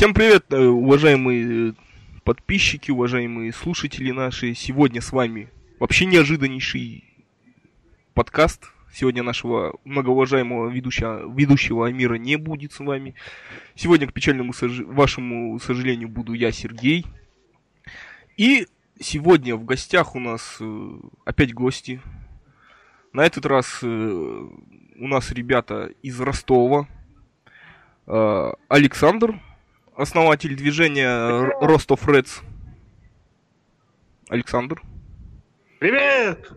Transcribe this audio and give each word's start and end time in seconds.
Всем 0.00 0.14
привет, 0.14 0.46
э, 0.48 0.64
уважаемые 0.64 1.72
э, 1.72 1.72
подписчики, 2.24 2.90
уважаемые 2.90 3.52
слушатели 3.52 4.12
наши. 4.12 4.54
Сегодня 4.54 5.02
с 5.02 5.12
вами 5.12 5.50
вообще 5.78 6.06
неожиданнейший 6.06 7.04
подкаст. 8.14 8.72
Сегодня 8.94 9.22
нашего 9.22 9.78
многоуважаемого 9.84 10.70
ведущего, 10.70 11.30
ведущего 11.30 11.86
Амира 11.86 12.14
не 12.14 12.36
будет 12.36 12.72
с 12.72 12.80
вами. 12.80 13.14
Сегодня, 13.74 14.06
к 14.06 14.14
печальному 14.14 14.54
сож... 14.54 14.80
вашему 14.86 15.60
сожалению, 15.60 16.08
буду 16.08 16.32
я, 16.32 16.50
Сергей. 16.50 17.04
И 18.38 18.68
сегодня 18.98 19.54
в 19.54 19.66
гостях 19.66 20.14
у 20.14 20.18
нас 20.18 20.56
э, 20.60 20.92
опять 21.26 21.52
гости. 21.52 22.00
На 23.12 23.26
этот 23.26 23.44
раз 23.44 23.82
у 23.82 24.48
нас 24.96 25.30
ребята 25.30 25.90
из 26.00 26.18
Ростова. 26.18 26.88
Александр, 28.06 29.38
основатель 30.00 30.56
движения 30.56 31.52
Ростов 31.60 32.08
Редс. 32.08 32.40
Александр. 34.28 34.82
Привет! 35.78 36.52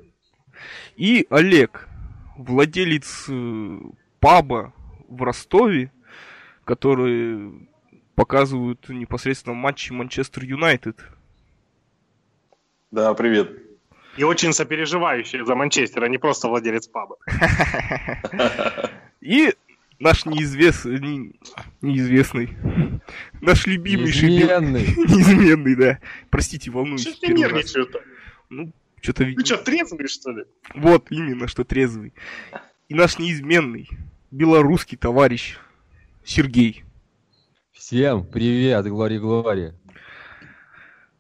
И 0.95 1.25
Олег, 1.29 1.89
владелец 2.37 3.25
э, 3.29 3.79
паба 4.19 4.73
в 5.09 5.23
Ростове, 5.23 5.91
который 6.65 7.67
показывают 8.15 8.87
непосредственно 8.89 9.55
матчи 9.55 9.91
Манчестер 9.91 10.43
Юнайтед. 10.43 10.99
Да, 12.91 13.13
привет. 13.15 13.57
И 14.17 14.23
очень 14.23 14.53
сопереживающий 14.53 15.43
за 15.43 15.55
Манчестер, 15.55 16.03
а 16.03 16.07
не 16.07 16.19
просто 16.19 16.47
владелец 16.47 16.87
паба. 16.87 17.17
И 19.21 19.53
наш 20.03 20.25
неизвестный, 20.25 21.33
неизвестный, 21.81 22.49
наш 23.39 23.65
любимейший... 23.65 24.29
Неизменный. 24.29 24.81
Неизменный, 24.97 25.75
да. 25.75 25.99
Простите, 26.29 26.69
волнуюсь. 26.69 27.01
Что 27.01 27.19
ты 27.21 27.33
нервничаешь-то? 27.33 28.01
Ну, 28.49 28.73
что-то... 29.01 29.23
Ты 29.23 29.45
что, 29.45 29.57
трезвый, 29.57 30.07
что 30.07 30.31
ли? 30.31 30.43
Вот, 30.75 31.07
именно, 31.09 31.47
что 31.47 31.63
трезвый. 31.63 32.13
И 32.89 32.93
наш 32.93 33.17
неизменный 33.17 33.87
белорусский 34.29 34.97
товарищ 34.97 35.57
Сергей. 36.25 36.83
Всем 37.71 38.25
привет, 38.25 38.85
Глори 38.85 39.19
Глори. 39.19 39.73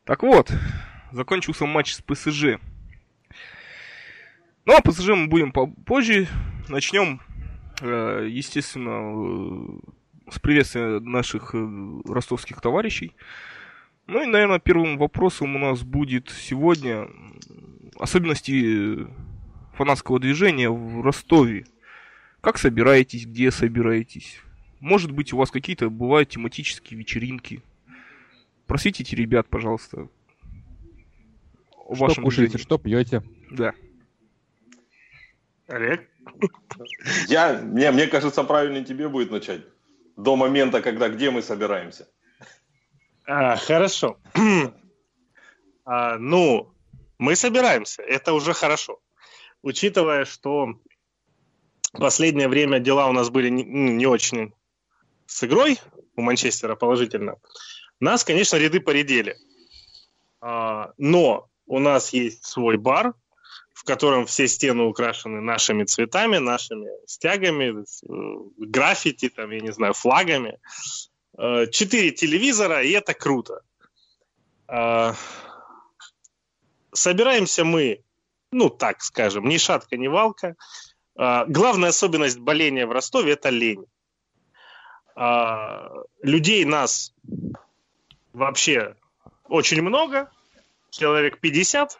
Так 0.03 0.23
вот, 0.23 0.51
закончился 1.13 1.65
матч 1.65 1.93
с 1.93 2.01
ПСЖ. 2.01 2.59
Ну, 4.65 4.75
а 4.75 4.81
ПСЖ 4.81 5.09
мы 5.09 5.27
будем 5.27 5.53
попозже. 5.53 6.27
Начнем 6.67 7.21
естественно, 7.81 9.79
э, 10.27 10.31
с 10.31 10.39
приветствия 10.39 10.99
наших 10.99 11.53
э, 11.53 12.01
ростовских 12.05 12.61
товарищей. 12.61 13.13
Ну 14.07 14.21
и, 14.21 14.25
наверное, 14.25 14.59
первым 14.59 14.97
вопросом 14.97 15.55
у 15.55 15.59
нас 15.59 15.83
будет 15.83 16.29
сегодня 16.29 17.07
особенности 17.97 19.07
фанатского 19.73 20.19
движения 20.19 20.69
в 20.69 21.01
Ростове. 21.01 21.65
Как 22.41 22.57
собираетесь, 22.57 23.25
где 23.25 23.51
собираетесь? 23.51 24.39
Может 24.79 25.11
быть, 25.11 25.31
у 25.31 25.37
вас 25.37 25.49
какие-то 25.49 25.89
бывают 25.89 26.29
тематические 26.29 26.99
вечеринки? 26.99 27.61
Просветите 28.67 29.15
ребят, 29.15 29.47
пожалуйста. 29.47 30.09
Что 31.93 32.21
кушаете, 32.21 32.57
движении. 32.57 32.57
что 32.57 32.77
пьете? 32.77 33.23
Да. 33.51 33.73
Олег? 35.67 36.09
Я, 37.27 37.53
мне, 37.53 37.91
мне 37.91 38.07
кажется, 38.07 38.43
правильно 38.43 38.83
тебе 38.83 39.07
будет 39.07 39.31
начать. 39.31 39.61
До 40.15 40.35
момента, 40.35 40.81
когда 40.81 41.09
где 41.09 41.31
мы 41.31 41.41
собираемся. 41.41 42.07
А, 43.25 43.55
хорошо. 43.55 44.17
а, 45.85 46.17
ну, 46.17 46.73
мы 47.17 47.35
собираемся. 47.35 48.01
Это 48.03 48.33
уже 48.33 48.53
хорошо. 48.53 48.99
Учитывая, 49.61 50.25
что 50.25 50.75
последнее 51.93 52.47
время 52.47 52.79
дела 52.79 53.07
у 53.07 53.13
нас 53.13 53.29
были 53.29 53.49
не, 53.49 53.63
ну, 53.63 53.93
не 53.93 54.05
очень 54.05 54.53
с 55.25 55.43
игрой 55.43 55.79
у 56.15 56.21
Манчестера 56.21 56.75
положительно, 56.75 57.37
нас, 57.99 58.23
конечно, 58.23 58.57
ряды 58.57 58.79
поредели. 58.79 59.37
А, 60.41 60.91
но 60.97 61.49
у 61.65 61.79
нас 61.79 62.11
есть 62.11 62.45
свой 62.45 62.77
бар, 62.77 63.13
в 63.83 63.85
котором 63.85 64.25
все 64.25 64.47
стены 64.47 64.83
украшены 64.83 65.41
нашими 65.41 65.83
цветами, 65.83 66.37
нашими 66.37 66.89
стягами, 67.05 67.83
э, 67.83 68.65
граффити, 68.65 69.27
там, 69.27 69.51
я 69.51 69.59
не 69.59 69.73
знаю, 69.73 69.93
флагами. 69.93 70.57
Э, 71.37 71.67
четыре 71.67 72.11
телевизора, 72.11 72.81
и 72.81 72.91
это 72.91 73.13
круто. 73.13 73.59
Э, 74.69 75.13
собираемся 76.93 77.65
мы, 77.65 78.03
ну, 78.51 78.69
так 78.69 79.01
скажем, 79.01 79.49
ни 79.49 79.57
шатка, 79.57 79.97
ни 79.97 80.07
валка. 80.07 80.55
Главная 81.15 81.89
особенность 81.89 82.39
боления 82.39 82.87
в 82.87 82.91
Ростове– 82.91 83.33
это 83.33 83.49
лень. 83.49 83.85
Людей 86.23 86.65
нас 86.65 87.13
вообще 88.33 88.95
очень 89.47 89.83
много, 89.83 90.31
человек 90.89 91.39
50, 91.39 91.99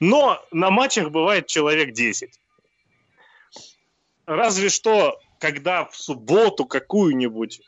но 0.00 0.42
на 0.50 0.70
матчах 0.70 1.10
бывает 1.10 1.46
человек 1.46 1.92
10. 1.92 2.30
Разве 4.26 4.68
что, 4.68 5.18
когда 5.38 5.84
в 5.84 5.96
субботу 5.96 6.66
какую-нибудь 6.66 7.60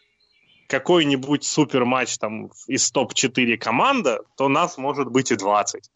какой-нибудь 0.70 1.44
супер 1.44 1.84
матч 1.84 2.16
там 2.18 2.52
из 2.68 2.90
топ-4 2.92 3.56
команда, 3.56 4.20
то 4.36 4.48
нас 4.48 4.78
может 4.78 5.08
быть 5.08 5.32
и 5.32 5.36
20. 5.36 5.90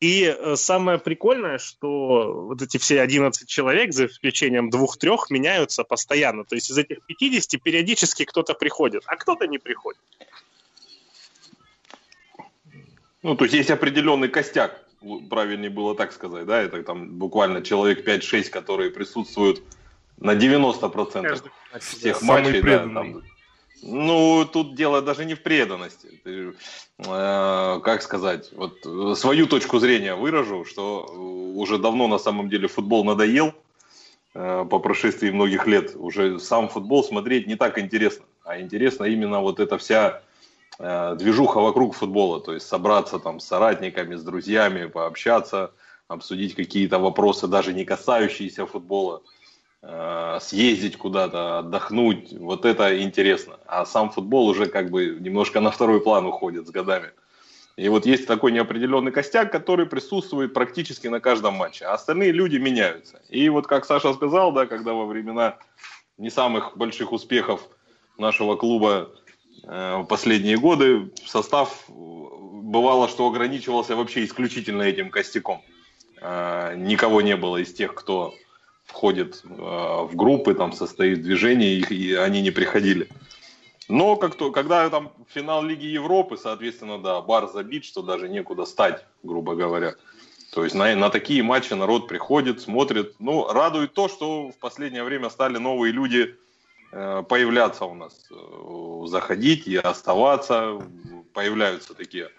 И 0.00 0.24
э, 0.24 0.56
самое 0.56 0.98
прикольное, 0.98 1.58
что 1.58 2.46
вот 2.48 2.62
эти 2.62 2.76
все 2.76 3.00
11 3.00 3.48
человек, 3.48 3.92
за 3.92 4.06
исключением 4.06 4.70
двух-трех, 4.70 5.30
меняются 5.30 5.82
постоянно. 5.82 6.44
То 6.44 6.54
есть 6.54 6.70
из 6.70 6.78
этих 6.78 6.98
50 7.06 7.62
периодически 7.62 8.24
кто-то 8.24 8.54
приходит, 8.54 9.02
а 9.06 9.16
кто-то 9.16 9.46
не 9.46 9.58
приходит. 9.58 10.00
Ну, 13.24 13.36
то 13.36 13.44
есть 13.44 13.54
есть 13.54 13.70
определенный 13.70 14.28
костяк, 14.28 14.84
правильнее 15.30 15.70
было 15.70 15.94
так 15.94 16.12
сказать, 16.12 16.44
да, 16.44 16.60
это 16.60 16.82
там 16.82 17.08
буквально 17.08 17.62
человек 17.62 18.06
5-6, 18.06 18.50
которые 18.50 18.90
присутствуют 18.90 19.62
на 20.18 20.34
90% 20.34 21.22
Каждый, 21.22 21.50
всех 21.80 22.20
да, 22.20 22.26
матчей. 22.26 22.60
Да, 22.60 22.80
там, 22.80 23.22
ну, 23.82 24.44
тут 24.44 24.74
дело 24.74 25.00
даже 25.00 25.24
не 25.24 25.34
в 25.34 25.42
преданности. 25.42 26.20
Ты, 26.22 26.52
э, 26.98 27.80
как 27.82 28.02
сказать, 28.02 28.50
вот 28.52 29.18
свою 29.18 29.46
точку 29.46 29.78
зрения 29.78 30.14
выражу, 30.14 30.66
что 30.66 31.04
уже 31.56 31.78
давно 31.78 32.08
на 32.08 32.18
самом 32.18 32.50
деле 32.50 32.68
футбол 32.68 33.04
надоел 33.04 33.54
э, 34.34 34.66
по 34.70 34.78
прошествии 34.80 35.30
многих 35.30 35.66
лет. 35.66 35.92
Уже 35.96 36.38
сам 36.40 36.68
футбол 36.68 37.02
смотреть 37.02 37.46
не 37.46 37.56
так 37.56 37.78
интересно, 37.78 38.26
а 38.44 38.60
интересно 38.60 39.04
именно 39.04 39.40
вот 39.40 39.60
эта 39.60 39.78
вся 39.78 40.20
Э, 40.78 41.14
движуха 41.16 41.60
вокруг 41.60 41.94
футбола, 41.94 42.40
то 42.40 42.52
есть 42.52 42.66
собраться 42.66 43.18
там 43.18 43.38
с 43.38 43.46
соратниками, 43.46 44.16
с 44.16 44.22
друзьями, 44.22 44.86
пообщаться, 44.86 45.72
обсудить 46.08 46.54
какие-то 46.54 46.98
вопросы, 46.98 47.46
даже 47.46 47.72
не 47.72 47.84
касающиеся 47.84 48.66
футбола, 48.66 49.22
э, 49.82 50.38
съездить 50.40 50.96
куда-то, 50.96 51.58
отдохнуть, 51.58 52.32
вот 52.32 52.64
это 52.64 53.00
интересно. 53.02 53.58
А 53.66 53.86
сам 53.86 54.10
футбол 54.10 54.48
уже 54.48 54.66
как 54.66 54.90
бы 54.90 55.16
немножко 55.20 55.60
на 55.60 55.70
второй 55.70 56.00
план 56.00 56.26
уходит 56.26 56.66
с 56.66 56.70
годами. 56.70 57.10
И 57.76 57.88
вот 57.88 58.06
есть 58.06 58.26
такой 58.26 58.52
неопределенный 58.52 59.12
костяк, 59.12 59.52
который 59.52 59.86
присутствует 59.86 60.54
практически 60.54 61.08
на 61.08 61.20
каждом 61.20 61.54
матче, 61.54 61.84
а 61.86 61.94
остальные 61.94 62.32
люди 62.32 62.56
меняются. 62.56 63.20
И 63.28 63.48
вот 63.48 63.66
как 63.66 63.84
Саша 63.84 64.12
сказал, 64.14 64.52
да, 64.52 64.66
когда 64.66 64.92
во 64.92 65.06
времена 65.06 65.58
не 66.18 66.30
самых 66.30 66.76
больших 66.76 67.12
успехов 67.12 67.68
нашего 68.16 68.54
клуба 68.56 69.10
в 69.66 70.04
последние 70.04 70.58
годы 70.58 71.10
состав 71.24 71.84
бывало, 72.74 73.08
что 73.08 73.26
ограничивался 73.26 73.94
вообще 73.96 74.24
исключительно 74.24 74.82
этим 74.82 75.10
костяком. 75.10 75.62
Э, 76.20 76.74
никого 76.76 77.20
не 77.20 77.36
было 77.36 77.58
из 77.58 77.72
тех, 77.72 77.94
кто 77.94 78.34
входит 78.84 79.42
э, 79.44 79.48
в 79.48 80.10
группы, 80.14 80.54
там 80.54 80.72
состоит 80.72 81.18
в 81.18 81.22
движении, 81.22 81.78
и 81.78 82.14
они 82.14 82.42
не 82.42 82.50
приходили. 82.50 83.08
Но 83.88 84.16
как 84.16 84.36
то, 84.36 84.50
когда 84.50 84.88
там 84.88 85.12
финал 85.28 85.62
Лиги 85.62 85.86
Европы, 85.86 86.36
соответственно, 86.36 86.98
да, 86.98 87.20
бар 87.20 87.48
забит, 87.48 87.84
что 87.84 88.02
даже 88.02 88.28
некуда 88.28 88.64
стать, 88.64 89.04
грубо 89.22 89.54
говоря. 89.54 89.94
То 90.52 90.64
есть 90.64 90.74
на, 90.74 90.94
на 90.96 91.10
такие 91.10 91.42
матчи 91.42 91.74
народ 91.74 92.08
приходит, 92.08 92.60
смотрит. 92.60 93.14
Ну, 93.18 93.46
радует 93.46 93.92
то, 93.92 94.08
что 94.08 94.48
в 94.48 94.58
последнее 94.58 95.04
время 95.04 95.28
стали 95.28 95.58
новые 95.58 95.92
люди 95.92 96.34
Э, 96.34 96.43
появляться 97.28 97.86
у 97.86 97.94
нас, 97.94 98.28
э, 98.30 99.06
заходить 99.06 99.66
и 99.66 99.76
оставаться, 99.76 100.80
появляются 101.32 101.94
такие 101.94 102.30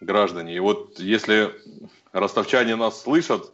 граждане. 0.00 0.54
И 0.54 0.60
вот 0.60 1.00
если 1.00 1.50
ростовчане 2.12 2.76
нас 2.76 3.02
слышат 3.02 3.52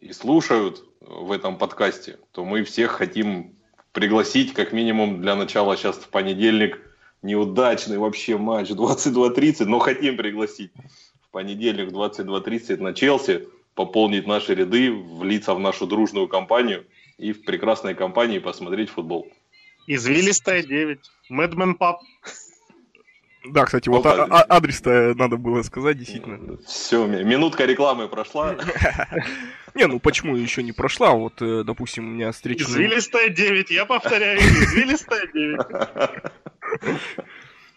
и 0.00 0.12
слушают 0.12 0.84
в 1.00 1.30
этом 1.30 1.56
подкасте, 1.56 2.18
то 2.32 2.44
мы 2.44 2.64
всех 2.64 2.92
хотим 2.92 3.54
пригласить 3.92 4.54
как 4.54 4.72
минимум 4.72 5.20
для 5.20 5.36
начала 5.36 5.76
сейчас 5.76 5.96
в 5.96 6.08
понедельник 6.08 6.80
неудачный 7.22 7.98
вообще 7.98 8.36
матч 8.36 8.70
22.30, 8.70 9.66
но 9.66 9.78
хотим 9.78 10.16
пригласить 10.16 10.72
в 11.22 11.30
понедельник 11.30 11.90
22.30 11.90 12.82
на 12.82 12.92
Челси, 12.92 13.48
пополнить 13.74 14.26
наши 14.26 14.54
ряды, 14.54 14.90
влиться 14.90 15.54
в 15.54 15.60
нашу 15.60 15.86
дружную 15.86 16.26
компанию 16.26 16.84
и 17.18 17.32
в 17.32 17.44
прекрасной 17.44 17.94
компании 17.94 18.40
посмотреть 18.40 18.90
футбол. 18.90 19.28
Извилистая 19.86 20.62
9. 20.62 20.98
Мэдмен 21.28 21.74
Пап. 21.74 22.00
Да, 23.46 23.66
кстати, 23.66 23.90
вот, 23.90 24.06
а- 24.06 24.24
а- 24.24 24.46
адрес-то 24.48 25.14
надо 25.16 25.36
было 25.36 25.62
сказать, 25.62 25.98
действительно. 25.98 26.56
Все, 26.66 27.06
минутка 27.06 27.66
рекламы 27.66 28.08
прошла. 28.08 28.56
Не, 29.74 29.86
ну 29.86 29.98
почему 30.00 30.36
еще 30.36 30.62
не 30.62 30.72
прошла? 30.72 31.10
Вот, 31.10 31.42
э, 31.42 31.62
допустим, 31.64 32.06
у 32.06 32.10
меня 32.12 32.32
встреча... 32.32 32.62
Извилистая 32.64 33.28
9, 33.28 33.70
я 33.70 33.84
повторяю, 33.84 34.38
извилистая 34.38 35.26
9. 35.26 35.60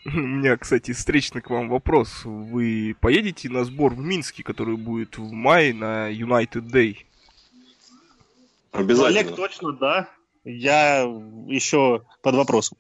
У 0.06 0.10
меня, 0.12 0.56
кстати, 0.56 0.94
встречный 0.94 1.42
к 1.42 1.50
вам 1.50 1.68
вопрос. 1.68 2.22
Вы 2.24 2.96
поедете 3.02 3.50
на 3.50 3.66
сбор 3.66 3.94
в 3.94 4.00
Минске, 4.00 4.42
который 4.42 4.78
будет 4.78 5.18
в 5.18 5.32
мае 5.34 5.74
на 5.74 6.10
United 6.10 6.62
Day? 6.72 7.00
Обязательно. 8.72 9.20
Олег, 9.20 9.36
точно, 9.36 9.74
да. 9.74 10.10
Я 10.48 11.02
еще 11.48 12.04
под 12.22 12.36
вопросом. 12.36 12.78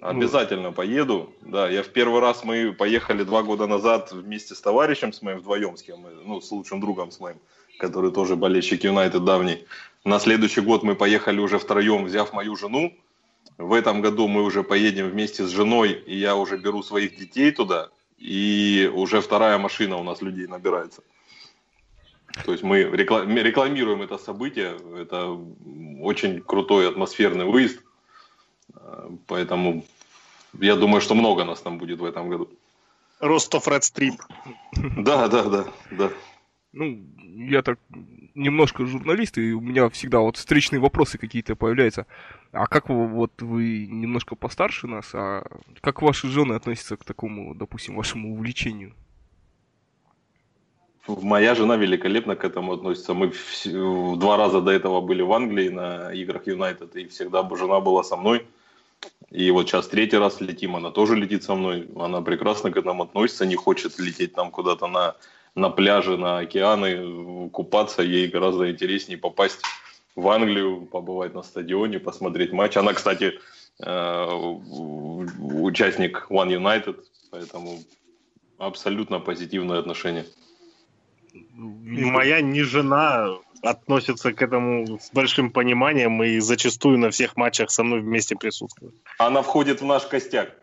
Обязательно 0.00 0.72
поеду. 0.72 1.32
Да, 1.40 1.68
я 1.68 1.82
в 1.82 1.88
первый 1.88 2.20
раз 2.20 2.44
мы 2.44 2.72
поехали 2.72 3.24
два 3.24 3.42
года 3.42 3.66
назад 3.66 4.12
вместе 4.12 4.54
с 4.54 4.60
товарищем 4.60 5.12
с 5.12 5.22
моим 5.22 5.38
вдвоем, 5.38 5.76
с 5.76 5.82
кем 5.82 6.06
ну, 6.24 6.40
с 6.40 6.50
лучшим 6.52 6.80
другом 6.80 7.10
с 7.10 7.18
моим, 7.18 7.38
который 7.78 8.12
тоже 8.12 8.36
болельщик 8.36 8.84
Юнайтед 8.84 9.24
давний. 9.24 9.64
На 10.04 10.18
следующий 10.18 10.60
год 10.60 10.82
мы 10.82 10.94
поехали 10.94 11.40
уже 11.40 11.58
втроем, 11.58 12.04
взяв 12.04 12.32
мою 12.34 12.56
жену. 12.56 12.94
В 13.56 13.72
этом 13.72 14.02
году 14.02 14.28
мы 14.28 14.42
уже 14.42 14.62
поедем 14.62 15.08
вместе 15.08 15.44
с 15.44 15.50
женой, 15.50 15.92
и 15.92 16.14
я 16.16 16.36
уже 16.36 16.58
беру 16.58 16.82
своих 16.82 17.16
детей 17.16 17.50
туда, 17.52 17.88
и 18.18 18.88
уже 18.94 19.20
вторая 19.22 19.56
машина 19.56 19.96
у 19.96 20.04
нас 20.04 20.20
людей 20.20 20.46
набирается. 20.46 21.02
То 22.44 22.52
есть 22.52 22.64
мы 22.64 22.82
рекламируем 22.82 24.02
это 24.02 24.18
событие, 24.18 24.76
это 24.96 25.38
очень 26.00 26.40
крутой 26.40 26.88
атмосферный 26.88 27.44
выезд. 27.44 27.82
Поэтому 29.26 29.84
я 30.60 30.76
думаю, 30.76 31.00
что 31.00 31.14
много 31.14 31.44
нас 31.44 31.60
там 31.60 31.78
будет 31.78 32.00
в 32.00 32.04
этом 32.04 32.28
году. 32.28 32.48
Ростов 33.20 33.68
Ред 33.68 33.84
Стрип. 33.84 34.14
Да, 34.76 35.28
да, 35.28 35.42
да, 35.44 35.64
да. 35.90 36.10
Ну, 36.72 37.04
я 37.16 37.62
так 37.62 37.78
немножко 38.34 38.86
журналист, 38.86 39.38
и 39.38 39.52
у 39.52 39.60
меня 39.60 39.88
всегда 39.88 40.20
вот 40.20 40.36
встречные 40.36 40.80
вопросы 40.80 41.18
какие-то 41.18 41.56
появляются. 41.56 42.06
А 42.52 42.66
как 42.66 42.88
вы, 42.88 43.06
вот 43.08 43.42
вы 43.42 43.86
немножко 43.86 44.36
постарше 44.36 44.86
нас, 44.86 45.10
а 45.14 45.44
как 45.80 46.02
ваши 46.02 46.28
жены 46.28 46.54
относятся 46.54 46.96
к 46.96 47.04
такому, 47.04 47.54
допустим, 47.54 47.96
вашему 47.96 48.32
увлечению? 48.32 48.94
Моя 51.08 51.54
жена 51.54 51.76
великолепно 51.76 52.36
к 52.36 52.44
этому 52.44 52.74
относится. 52.74 53.14
Мы 53.14 53.30
в, 53.30 54.16
два 54.18 54.36
раза 54.36 54.60
до 54.60 54.70
этого 54.70 55.00
были 55.00 55.22
в 55.22 55.32
Англии 55.32 55.70
на 55.70 56.12
играх 56.12 56.46
Юнайтед, 56.46 56.94
и 56.96 57.06
всегда 57.06 57.48
жена 57.56 57.80
была 57.80 58.04
со 58.04 58.16
мной. 58.16 58.46
И 59.30 59.50
вот 59.50 59.68
сейчас 59.68 59.88
третий 59.88 60.18
раз 60.18 60.40
летим, 60.40 60.76
она 60.76 60.90
тоже 60.90 61.16
летит 61.16 61.44
со 61.44 61.54
мной. 61.54 61.88
Она 61.96 62.20
прекрасно 62.20 62.70
к 62.70 62.76
этому 62.76 63.04
относится, 63.04 63.46
не 63.46 63.56
хочет 63.56 63.98
лететь 63.98 64.34
там 64.34 64.50
куда-то 64.50 64.86
на, 64.86 65.16
на 65.54 65.70
пляже, 65.70 66.18
на 66.18 66.38
океаны, 66.40 67.48
купаться. 67.50 68.02
Ей 68.02 68.28
гораздо 68.28 68.70
интереснее 68.70 69.16
попасть 69.16 69.62
в 70.14 70.28
Англию, 70.28 70.86
побывать 70.86 71.34
на 71.34 71.42
стадионе, 71.42 71.98
посмотреть 72.00 72.52
матч. 72.52 72.76
Она, 72.76 72.92
кстати, 72.92 73.38
э, 73.80 74.26
участник 75.40 76.26
One 76.28 76.50
United, 76.50 77.02
поэтому 77.30 77.78
абсолютно 78.58 79.20
позитивное 79.20 79.78
отношение. 79.78 80.26
Моя 81.54 82.40
не 82.40 82.62
жена 82.62 83.38
относится 83.62 84.32
к 84.32 84.42
этому 84.42 84.98
с 84.98 85.10
большим 85.12 85.50
пониманием 85.50 86.22
и 86.22 86.38
зачастую 86.38 86.98
на 86.98 87.10
всех 87.10 87.36
матчах 87.36 87.70
со 87.70 87.82
мной 87.82 88.00
вместе 88.00 88.36
присутствует. 88.36 88.94
Она 89.18 89.42
входит 89.42 89.80
в 89.80 89.86
наш 89.86 90.06
костяк. 90.06 90.56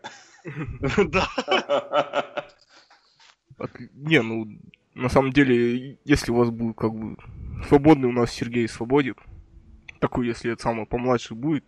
Да. 0.98 1.28
Не, 3.94 4.20
ну, 4.20 4.46
на 4.94 5.08
самом 5.08 5.32
деле, 5.32 5.98
если 6.04 6.30
у 6.30 6.36
вас 6.36 6.50
будет 6.50 6.76
как 6.76 6.94
бы 6.94 7.16
свободный 7.68 8.08
у 8.08 8.12
нас 8.12 8.30
Сергей 8.30 8.68
свободен, 8.68 9.14
такой, 9.98 10.26
если 10.26 10.52
это 10.52 10.62
самый 10.62 10.86
помладше 10.86 11.34
будет, 11.34 11.64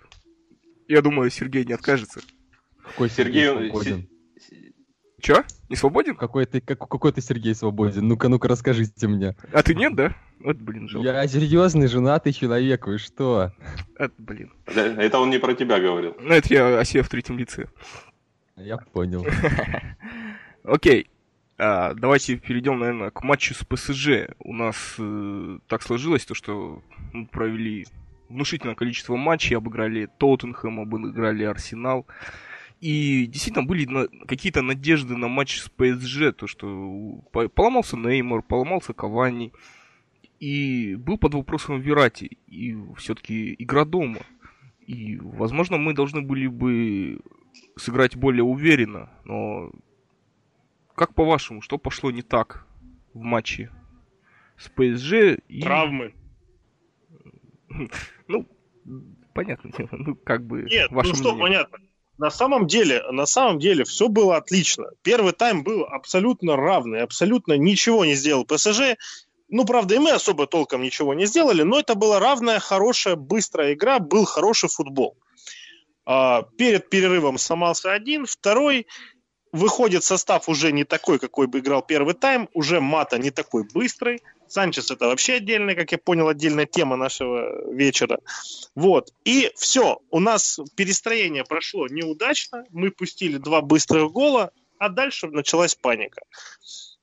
я 0.86 1.02
думаю, 1.02 1.30
Сергей 1.30 1.64
не 1.64 1.72
откажется. 1.72 2.20
Какой 2.84 3.08
Сергей? 3.08 3.46
Сергей 3.46 4.08
Чё? 5.20 5.44
Не 5.68 5.76
свободен? 5.76 6.14
Какой 6.14 6.46
ты, 6.46 6.60
как, 6.60 6.78
какой 6.78 7.12
ты 7.12 7.20
Сергей 7.20 7.54
свободен? 7.54 8.06
Ну-ка, 8.06 8.28
ну-ка, 8.28 8.48
расскажите 8.48 9.08
мне. 9.08 9.36
А 9.52 9.62
ты 9.62 9.74
нет, 9.74 9.94
да? 9.94 10.14
Вот, 10.40 10.56
блин, 10.56 10.88
жалко. 10.88 11.08
Я 11.08 11.26
серьезный, 11.26 11.88
женатый 11.88 12.32
человек, 12.32 12.86
вы 12.86 12.98
что? 12.98 13.52
Это, 13.96 14.14
блин. 14.18 14.52
Это 14.66 15.18
он 15.18 15.30
не 15.30 15.38
про 15.38 15.54
тебя 15.54 15.80
говорил. 15.80 16.16
Ну, 16.20 16.32
это 16.32 16.54
я 16.54 16.78
о 16.78 16.84
себе 16.84 17.02
в 17.02 17.08
третьем 17.08 17.38
лице. 17.38 17.66
Я 18.56 18.76
понял. 18.76 19.26
Окей. 20.64 21.10
А, 21.58 21.94
давайте 21.94 22.36
перейдем, 22.36 22.78
наверное, 22.78 23.10
к 23.10 23.22
матчу 23.24 23.54
с 23.54 23.64
ПСЖ. 23.64 24.28
У 24.38 24.52
нас 24.52 24.94
э, 24.98 25.58
так 25.66 25.82
сложилось, 25.82 26.24
то, 26.24 26.34
что 26.34 26.82
мы 27.12 27.26
провели 27.26 27.86
внушительное 28.28 28.76
количество 28.76 29.16
матчей, 29.16 29.56
обыграли 29.56 30.08
Тоттенхэм, 30.18 30.80
обыграли 30.80 31.42
Арсенал. 31.44 32.06
И 32.80 33.26
действительно 33.26 33.66
были 33.66 33.86
какие-то 34.26 34.62
надежды 34.62 35.16
на 35.16 35.26
матч 35.26 35.58
с 35.58 35.68
ПСЖ, 35.68 36.32
то 36.36 36.46
что 36.46 37.24
поломался 37.54 37.96
Неймар, 37.96 38.42
поломался 38.42 38.92
Кавани, 38.92 39.52
и 40.38 40.94
был 40.94 41.18
под 41.18 41.34
вопросом 41.34 41.80
Верати, 41.80 42.38
и 42.46 42.76
все-таки 42.96 43.56
игра 43.58 43.84
дома. 43.84 44.20
И, 44.86 45.18
возможно, 45.18 45.76
мы 45.76 45.92
должны 45.92 46.22
были 46.22 46.46
бы 46.46 47.20
сыграть 47.76 48.16
более 48.16 48.44
уверенно, 48.44 49.10
но 49.24 49.72
как 50.94 51.14
по-вашему, 51.14 51.60
что 51.62 51.78
пошло 51.78 52.12
не 52.12 52.22
так 52.22 52.66
в 53.12 53.20
матче 53.20 53.72
с 54.56 54.68
ПСЖ 54.68 55.40
и... 55.48 55.62
Травмы. 55.62 56.14
Ну, 58.28 58.46
понятно, 59.34 59.70
ну, 59.92 60.14
как 60.14 60.46
бы... 60.46 60.62
Нет, 60.62 60.90
ну 60.90 61.14
что, 61.14 61.36
понятно 61.36 61.78
на 62.18 62.30
самом 62.30 62.66
деле, 62.66 63.02
на 63.10 63.26
самом 63.26 63.60
деле 63.60 63.84
все 63.84 64.08
было 64.08 64.36
отлично. 64.36 64.86
Первый 65.02 65.32
тайм 65.32 65.62
был 65.62 65.84
абсолютно 65.84 66.56
равный, 66.56 67.02
абсолютно 67.02 67.56
ничего 67.56 68.04
не 68.04 68.14
сделал 68.14 68.44
ПСЖ. 68.44 68.96
Ну, 69.48 69.64
правда, 69.64 69.94
и 69.94 69.98
мы 69.98 70.10
особо 70.10 70.46
толком 70.46 70.82
ничего 70.82 71.14
не 71.14 71.26
сделали, 71.26 71.62
но 71.62 71.78
это 71.78 71.94
была 71.94 72.18
равная, 72.18 72.58
хорошая, 72.58 73.16
быстрая 73.16 73.72
игра, 73.72 73.98
был 74.00 74.24
хороший 74.24 74.68
футбол. 74.68 75.16
А, 76.04 76.42
перед 76.58 76.90
перерывом 76.90 77.38
сломался 77.38 77.92
один, 77.92 78.26
второй 78.26 78.86
выходит 79.52 80.04
состав 80.04 80.48
уже 80.48 80.72
не 80.72 80.84
такой, 80.84 81.18
какой 81.18 81.46
бы 81.46 81.60
играл 81.60 81.82
первый 81.82 82.14
тайм, 82.14 82.48
уже 82.52 82.80
Мата 82.80 83.18
не 83.18 83.30
такой 83.30 83.64
быстрый, 83.64 84.20
Санчес 84.48 84.90
это 84.90 85.06
вообще 85.06 85.34
отдельная, 85.34 85.74
как 85.74 85.92
я 85.92 85.98
понял, 85.98 86.28
отдельная 86.28 86.66
тема 86.66 86.96
нашего 86.96 87.72
вечера. 87.72 88.18
Вот. 88.74 89.12
И 89.24 89.50
все, 89.56 90.00
у 90.10 90.20
нас 90.20 90.58
перестроение 90.76 91.44
прошло 91.44 91.86
неудачно, 91.88 92.64
мы 92.70 92.90
пустили 92.90 93.38
два 93.38 93.60
быстрых 93.60 94.12
гола, 94.12 94.50
а 94.78 94.88
дальше 94.88 95.28
началась 95.28 95.74
паника. 95.74 96.22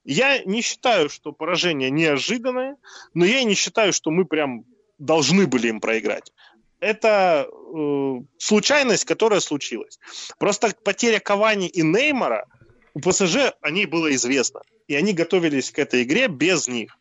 Я 0.03 0.43
не 0.43 0.61
считаю, 0.61 1.09
что 1.09 1.31
поражение 1.31 1.89
неожиданное, 1.89 2.77
но 3.13 3.25
я 3.25 3.39
и 3.39 3.45
не 3.45 3.55
считаю, 3.55 3.91
что 3.91 4.11
мы 4.11 4.25
прям 4.25 4.63
должны 4.99 5.47
были 5.47 5.67
им 5.67 5.81
проиграть. 5.81 6.31
Это 6.79 7.47
э, 7.49 8.21
случайность, 8.37 9.05
которая 9.05 9.39
случилась. 9.39 9.99
Просто 10.37 10.73
потеря 10.83 11.19
Кавани 11.19 11.67
и 11.67 11.81
Неймара 11.81 12.45
у 12.93 12.99
ПСЖ 12.99 13.53
о 13.61 13.71
ней 13.71 13.85
было 13.85 14.13
известно. 14.13 14.61
И 14.87 14.95
они 14.95 15.13
готовились 15.13 15.71
к 15.71 15.79
этой 15.79 16.03
игре 16.03 16.27
без 16.27 16.67
них. 16.67 16.97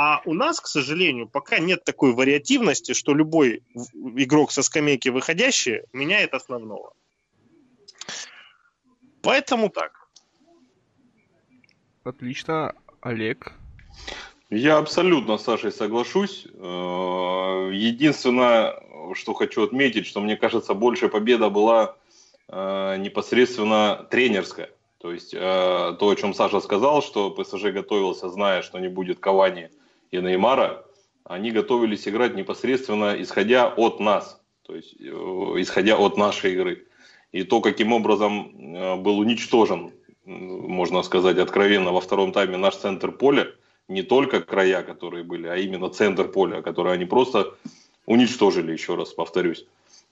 А 0.00 0.22
у 0.26 0.32
нас, 0.32 0.60
к 0.60 0.68
сожалению, 0.68 1.26
пока 1.26 1.58
нет 1.58 1.82
такой 1.82 2.12
вариативности, 2.12 2.92
что 2.92 3.14
любой 3.14 3.64
игрок 4.16 4.52
со 4.52 4.62
скамейки 4.62 5.08
выходящий 5.08 5.80
меняет 5.92 6.34
основного. 6.34 6.92
Поэтому 9.22 9.70
так. 9.70 10.08
Отлично. 12.04 12.76
Олег? 13.00 13.52
Я 14.50 14.78
абсолютно 14.78 15.36
с 15.36 15.42
Сашей 15.42 15.72
соглашусь. 15.72 16.46
Э, 16.46 17.70
единственное, 17.72 18.80
что 19.14 19.34
хочу 19.34 19.64
отметить, 19.64 20.06
что 20.06 20.20
мне 20.20 20.36
кажется, 20.36 20.74
большая 20.74 21.10
победа 21.10 21.50
была 21.50 21.96
э, 22.46 22.96
непосредственно 22.98 24.06
тренерская. 24.12 24.70
То 24.98 25.12
есть 25.12 25.34
э, 25.34 25.38
то, 25.98 26.08
о 26.08 26.14
чем 26.14 26.34
Саша 26.34 26.60
сказал, 26.60 27.02
что 27.02 27.32
ПСЖ 27.32 27.72
готовился, 27.72 28.28
зная, 28.30 28.62
что 28.62 28.78
не 28.78 28.88
будет 28.88 29.18
Кавани 29.18 29.70
и 30.10 30.18
Неймара, 30.18 30.84
они 31.24 31.50
готовились 31.50 32.08
играть 32.08 32.34
непосредственно 32.34 33.20
исходя 33.20 33.68
от 33.68 34.00
нас. 34.00 34.40
то 34.62 34.74
есть 34.74 34.94
э, 34.98 35.04
исходя 35.04 35.96
от 35.96 36.16
нашей 36.16 36.52
игры. 36.52 36.86
И 37.32 37.42
то, 37.42 37.60
каким 37.60 37.92
образом 37.92 38.74
э, 38.74 38.96
был 38.96 39.18
уничтожен, 39.18 39.92
можно 40.24 41.02
сказать 41.02 41.38
откровенно, 41.38 41.92
во 41.92 42.00
втором 42.00 42.32
тайме 42.32 42.56
наш 42.56 42.76
центр 42.76 43.12
поля, 43.12 43.48
не 43.88 44.02
только 44.02 44.40
края, 44.40 44.82
которые 44.82 45.24
были, 45.24 45.46
а 45.46 45.56
именно 45.56 45.88
центр 45.88 46.28
поля, 46.28 46.62
который 46.62 46.92
они 46.92 47.06
просто 47.06 47.54
уничтожили, 48.06 48.72
еще 48.72 48.94
раз 48.94 49.12
повторюсь. 49.12 49.66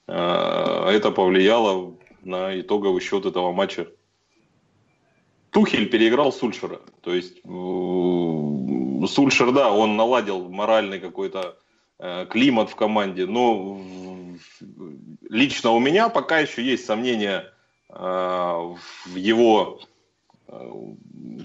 Э, 0.07 0.89
это 0.89 1.11
повлияло 1.11 1.95
на 2.23 2.59
итоговый 2.59 3.01
счет 3.01 3.25
этого 3.25 3.51
матча. 3.51 3.87
Тухель 5.49 5.89
переиграл 5.89 6.31
Сульшера. 6.31 6.81
То 7.01 7.13
есть 7.13 7.37
Сульшер, 9.07 9.51
да, 9.51 9.71
он 9.71 9.95
наладил 9.95 10.49
моральный 10.49 10.99
какой-то 10.99 11.57
э, 11.99 12.25
климат 12.29 12.69
в 12.69 12.75
команде, 12.75 13.25
но 13.25 13.81
лично 15.29 15.71
у 15.71 15.79
меня 15.79 16.09
пока 16.09 16.39
еще 16.39 16.63
есть 16.63 16.85
сомнения 16.85 17.51
э, 17.89 17.95
в 17.95 19.15
его 19.15 19.79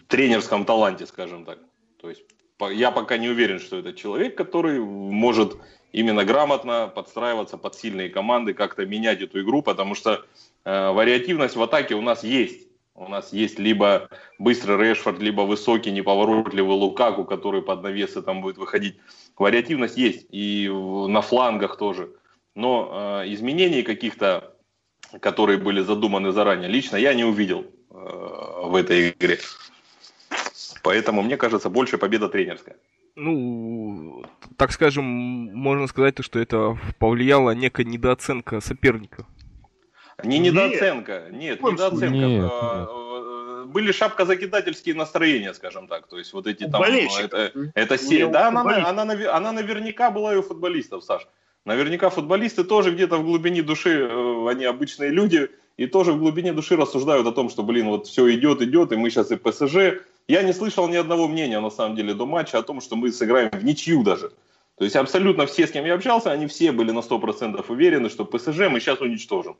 тренерском 0.08 0.64
таланте, 0.64 1.06
скажем 1.06 1.44
так. 1.44 1.58
То 2.00 2.08
есть 2.08 2.22
я 2.70 2.90
пока 2.90 3.18
не 3.18 3.28
уверен, 3.28 3.58
что 3.58 3.78
это 3.78 3.92
человек, 3.92 4.36
который 4.36 4.78
может 4.78 5.56
именно 5.92 6.24
грамотно 6.24 6.90
подстраиваться 6.94 7.58
под 7.58 7.74
сильные 7.74 8.08
команды, 8.08 8.54
как-то 8.54 8.86
менять 8.86 9.20
эту 9.20 9.42
игру, 9.42 9.62
потому 9.62 9.94
что 9.94 10.24
э, 10.64 10.90
вариативность 10.90 11.56
в 11.56 11.62
атаке 11.62 11.94
у 11.94 12.00
нас 12.00 12.24
есть. 12.24 12.68
У 12.94 13.08
нас 13.08 13.32
есть 13.32 13.58
либо 13.58 14.08
быстрый 14.38 14.76
Решфорд, 14.76 15.18
либо 15.18 15.42
высокий, 15.42 15.90
неповоротливый 15.90 16.76
Лукаку, 16.76 17.24
который 17.24 17.62
под 17.62 17.82
навесы 17.82 18.22
там 18.22 18.42
будет 18.42 18.58
выходить. 18.58 18.98
Вариативность 19.36 19.96
есть 19.96 20.26
и 20.30 20.68
на 20.68 21.22
флангах 21.22 21.78
тоже. 21.78 22.10
Но 22.54 23.22
э, 23.24 23.32
изменений 23.32 23.82
каких-то, 23.82 24.54
которые 25.20 25.58
были 25.58 25.80
задуманы 25.80 26.32
заранее, 26.32 26.68
лично 26.68 26.96
я 26.96 27.14
не 27.14 27.24
увидел 27.24 27.64
э, 27.90 27.94
в 27.94 28.76
этой 28.76 29.10
игре. 29.10 29.38
Поэтому, 30.82 31.22
мне 31.22 31.36
кажется, 31.36 31.70
больше 31.70 31.96
победа 31.96 32.28
тренерская 32.28 32.76
ну, 33.14 34.24
так 34.56 34.72
скажем, 34.72 35.04
можно 35.04 35.86
сказать, 35.86 36.14
что 36.20 36.38
это 36.38 36.78
повлияло 36.98 37.50
некая 37.50 37.84
недооценка 37.84 38.60
соперника. 38.60 39.26
Не 40.22 40.38
недооценка, 40.38 41.28
нет, 41.30 41.62
нет 41.62 41.62
недооценка. 41.62 42.06
Нет, 42.06 42.50
а, 42.52 43.60
нет. 43.62 43.68
Были 43.72 43.92
шапкозакидательские 43.92 44.94
настроения, 44.94 45.54
скажем 45.54 45.88
так. 45.88 46.06
То 46.06 46.18
есть 46.18 46.32
вот 46.32 46.46
эти 46.46 46.68
там... 46.68 46.82
Это, 46.82 47.52
это 47.74 47.98
се... 47.98 48.26
Да, 48.26 48.48
она, 48.48 48.60
она, 48.60 49.02
она, 49.02 49.34
она 49.34 49.52
наверняка 49.52 50.10
была 50.10 50.34
и 50.34 50.36
у 50.36 50.42
футболистов, 50.42 51.04
Саш. 51.04 51.26
Наверняка 51.64 52.10
футболисты 52.10 52.64
тоже 52.64 52.90
где-то 52.90 53.18
в 53.18 53.24
глубине 53.24 53.62
души, 53.62 54.08
э, 54.10 54.48
они 54.50 54.64
обычные 54.64 55.10
люди, 55.10 55.48
и 55.76 55.86
тоже 55.86 56.12
в 56.12 56.18
глубине 56.18 56.52
души 56.52 56.76
рассуждают 56.76 57.26
о 57.26 57.32
том, 57.32 57.50
что, 57.50 57.62
блин, 57.62 57.86
вот 57.86 58.08
все 58.08 58.32
идет, 58.34 58.62
идет, 58.62 58.90
и 58.92 58.96
мы 58.96 59.10
сейчас 59.10 59.30
и 59.30 59.36
ПСЖ 59.36 60.02
я 60.28 60.42
не 60.42 60.52
слышал 60.52 60.88
ни 60.88 60.96
одного 60.96 61.28
мнения, 61.28 61.60
на 61.60 61.70
самом 61.70 61.96
деле, 61.96 62.14
до 62.14 62.26
матча 62.26 62.58
о 62.58 62.62
том, 62.62 62.80
что 62.80 62.96
мы 62.96 63.12
сыграем 63.12 63.50
в 63.50 63.64
ничью 63.64 64.02
даже. 64.02 64.32
То 64.78 64.84
есть 64.84 64.96
абсолютно 64.96 65.46
все, 65.46 65.66
с 65.66 65.70
кем 65.70 65.84
я 65.84 65.94
общался, 65.94 66.32
они 66.32 66.46
все 66.46 66.72
были 66.72 66.90
на 66.90 67.00
100% 67.00 67.64
уверены, 67.68 68.08
что 68.08 68.24
ПСЖ 68.24 68.68
мы 68.68 68.80
сейчас 68.80 69.00
уничтожим. 69.00 69.56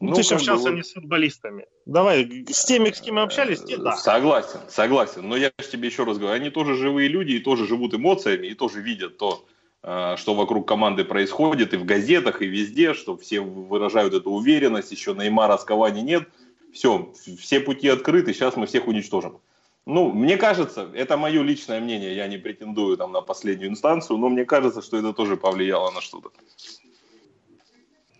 Ну, 0.00 0.10
ну 0.10 0.16
ты 0.16 0.22
же 0.22 0.34
общался 0.34 0.70
бы, 0.70 0.76
не 0.76 0.82
с 0.82 0.92
футболистами. 0.92 1.66
Давай, 1.86 2.44
с 2.48 2.64
теми, 2.64 2.90
с 2.90 3.00
кем 3.00 3.14
мы 3.14 3.22
общались, 3.22 3.62
те, 3.62 3.76
да. 3.76 3.96
Согласен, 3.96 4.60
согласен. 4.68 5.28
Но 5.28 5.36
я 5.36 5.52
же 5.58 5.68
тебе 5.68 5.88
еще 5.88 6.04
раз 6.04 6.18
говорю, 6.18 6.34
они 6.34 6.50
тоже 6.50 6.74
живые 6.74 7.08
люди 7.08 7.32
и 7.32 7.38
тоже 7.38 7.66
живут 7.66 7.94
эмоциями, 7.94 8.48
и 8.48 8.54
тоже 8.54 8.82
видят 8.82 9.16
то, 9.18 9.44
э, 9.82 10.16
что 10.18 10.34
вокруг 10.34 10.66
команды 10.66 11.04
происходит, 11.04 11.74
и 11.74 11.76
в 11.76 11.84
газетах, 11.84 12.42
и 12.42 12.46
везде, 12.46 12.94
что 12.94 13.16
все 13.16 13.40
выражают 13.40 14.14
эту 14.14 14.30
уверенность, 14.30 14.92
еще 14.92 15.14
Неймара 15.14 15.56
с 15.56 15.64
Кавани 15.64 16.02
нет. 16.02 16.28
Все, 16.72 17.12
все 17.38 17.60
пути 17.60 17.88
открыты, 17.88 18.34
сейчас 18.34 18.56
мы 18.56 18.66
всех 18.66 18.88
уничтожим. 18.88 19.38
Ну, 19.86 20.10
мне 20.10 20.36
кажется, 20.36 20.90
это 20.94 21.16
мое 21.16 21.42
личное 21.42 21.80
мнение, 21.80 22.16
я 22.16 22.26
не 22.26 22.38
претендую 22.38 22.96
там 22.96 23.12
на 23.12 23.20
последнюю 23.20 23.70
инстанцию, 23.70 24.18
но 24.18 24.28
мне 24.28 24.44
кажется, 24.44 24.82
что 24.82 24.96
это 24.96 25.12
тоже 25.12 25.36
повлияло 25.36 25.90
на 25.90 26.00
что-то. 26.00 26.30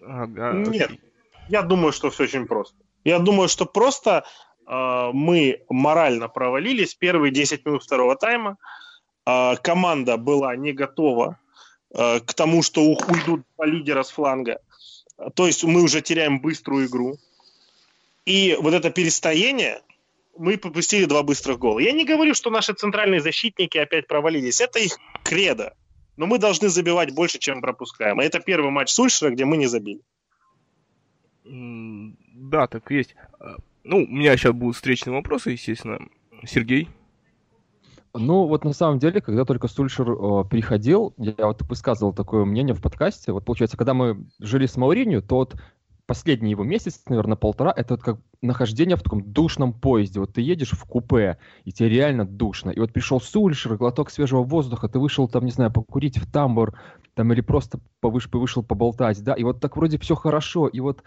Ага, 0.03 0.53
Нет, 0.53 0.91
я 1.49 1.63
думаю, 1.63 1.93
что 1.93 2.11
все 2.11 2.25
очень 2.25 2.47
просто. 2.47 2.77
Я 3.05 3.19
думаю, 3.19 3.49
что 3.49 3.67
просто 3.67 4.25
э, 4.67 5.11
мы 5.13 5.63
морально 5.69 6.29
провалились 6.29 6.95
первые 6.95 7.33
10 7.33 7.67
минут 7.67 7.83
второго 7.83 8.17
тайма. 8.17 8.57
Э, 9.27 9.57
команда 9.57 10.17
была 10.17 10.57
не 10.57 10.73
готова 10.73 11.39
э, 11.95 12.21
к 12.21 12.35
тому, 12.35 12.63
что 12.63 12.83
уйдут 12.83 13.43
по 13.57 13.65
лидера 13.65 14.03
с 14.03 14.11
фланга. 14.11 14.61
То 15.35 15.47
есть 15.47 15.65
мы 15.65 15.83
уже 15.83 16.01
теряем 16.01 16.41
быструю 16.41 16.87
игру. 16.87 17.19
И 18.25 18.57
вот 18.61 18.73
это 18.73 18.91
перестояние, 18.91 19.83
мы 20.37 20.57
пропустили 20.57 21.05
два 21.05 21.23
быстрых 21.23 21.59
гола. 21.59 21.79
Я 21.79 21.93
не 21.93 22.05
говорю, 22.05 22.35
что 22.35 22.51
наши 22.51 22.73
центральные 22.73 23.21
защитники 23.21 23.79
опять 23.79 24.07
провалились. 24.07 24.61
Это 24.61 24.79
их 24.79 24.99
кредо. 25.23 25.75
Но 26.17 26.27
мы 26.27 26.39
должны 26.39 26.69
забивать 26.69 27.13
больше, 27.13 27.39
чем 27.39 27.61
пропускаем. 27.61 28.21
И 28.21 28.25
это 28.25 28.41
первый 28.41 28.71
матч 28.71 28.91
Сульшера, 28.91 29.31
где 29.31 29.45
мы 29.45 29.57
не 29.57 29.67
забили. 29.67 30.01
Да, 31.45 32.67
так 32.67 32.91
и 32.91 32.97
есть. 32.97 33.15
А, 33.39 33.57
ну, 33.83 33.99
у 33.99 34.07
меня 34.07 34.37
сейчас 34.37 34.53
будут 34.53 34.77
встречные 34.77 35.15
вопросы, 35.15 35.51
естественно. 35.51 35.99
Сергей? 36.47 36.89
Ну, 38.15 38.47
вот 38.47 38.65
на 38.65 38.73
самом 38.73 38.99
деле, 38.99 39.21
когда 39.21 39.45
только 39.45 39.67
Сульшер 39.67 40.09
э, 40.09 40.45
приходил, 40.49 41.15
я 41.17 41.47
вот 41.47 41.63
высказывал 41.63 42.13
такое 42.13 42.45
мнение 42.45 42.75
в 42.75 42.81
подкасте. 42.81 43.33
Вот 43.33 43.45
получается, 43.45 43.77
когда 43.77 43.93
мы 43.93 44.25
жили 44.39 44.67
с 44.67 44.77
Мауринью, 44.77 45.21
то 45.21 45.37
вот 45.37 45.57
последний 46.07 46.51
его 46.51 46.65
месяц, 46.65 47.03
наверное, 47.09 47.37
полтора, 47.37 47.73
это 47.75 47.95
вот 47.95 48.03
как 48.03 48.19
нахождение 48.43 48.97
в 48.97 49.03
таком 49.03 49.23
душном 49.23 49.73
поезде. 49.73 50.21
Вот 50.21 50.35
ты 50.35 50.43
едешь 50.43 50.73
в 50.73 50.85
купе, 50.85 51.39
и 51.65 51.73
тебе 51.73 51.89
реально 51.89 52.27
душно. 52.27 52.71
И 52.71 52.79
вот 52.79 52.93
пришел 52.93 53.21
Сульшер, 53.21 53.77
глоток 53.77 54.11
свежего 54.11 54.43
воздуха, 54.43 54.89
ты 54.89 54.99
вышел 54.99 55.29
там, 55.29 55.45
не 55.45 55.51
знаю, 55.51 55.73
покурить 55.73 56.19
в 56.19 56.31
тамбур, 56.31 56.75
там 57.15 57.33
или 57.33 57.41
просто 57.41 57.79
повыше 58.01 58.29
вышел 58.33 58.63
поболтать, 58.63 59.23
да, 59.23 59.35
и 59.35 59.45
вот 59.45 59.61
так 59.61 59.77
вроде 59.77 59.99
все 59.99 60.15
хорошо, 60.15 60.67
и 60.67 60.81
вот 60.81 61.03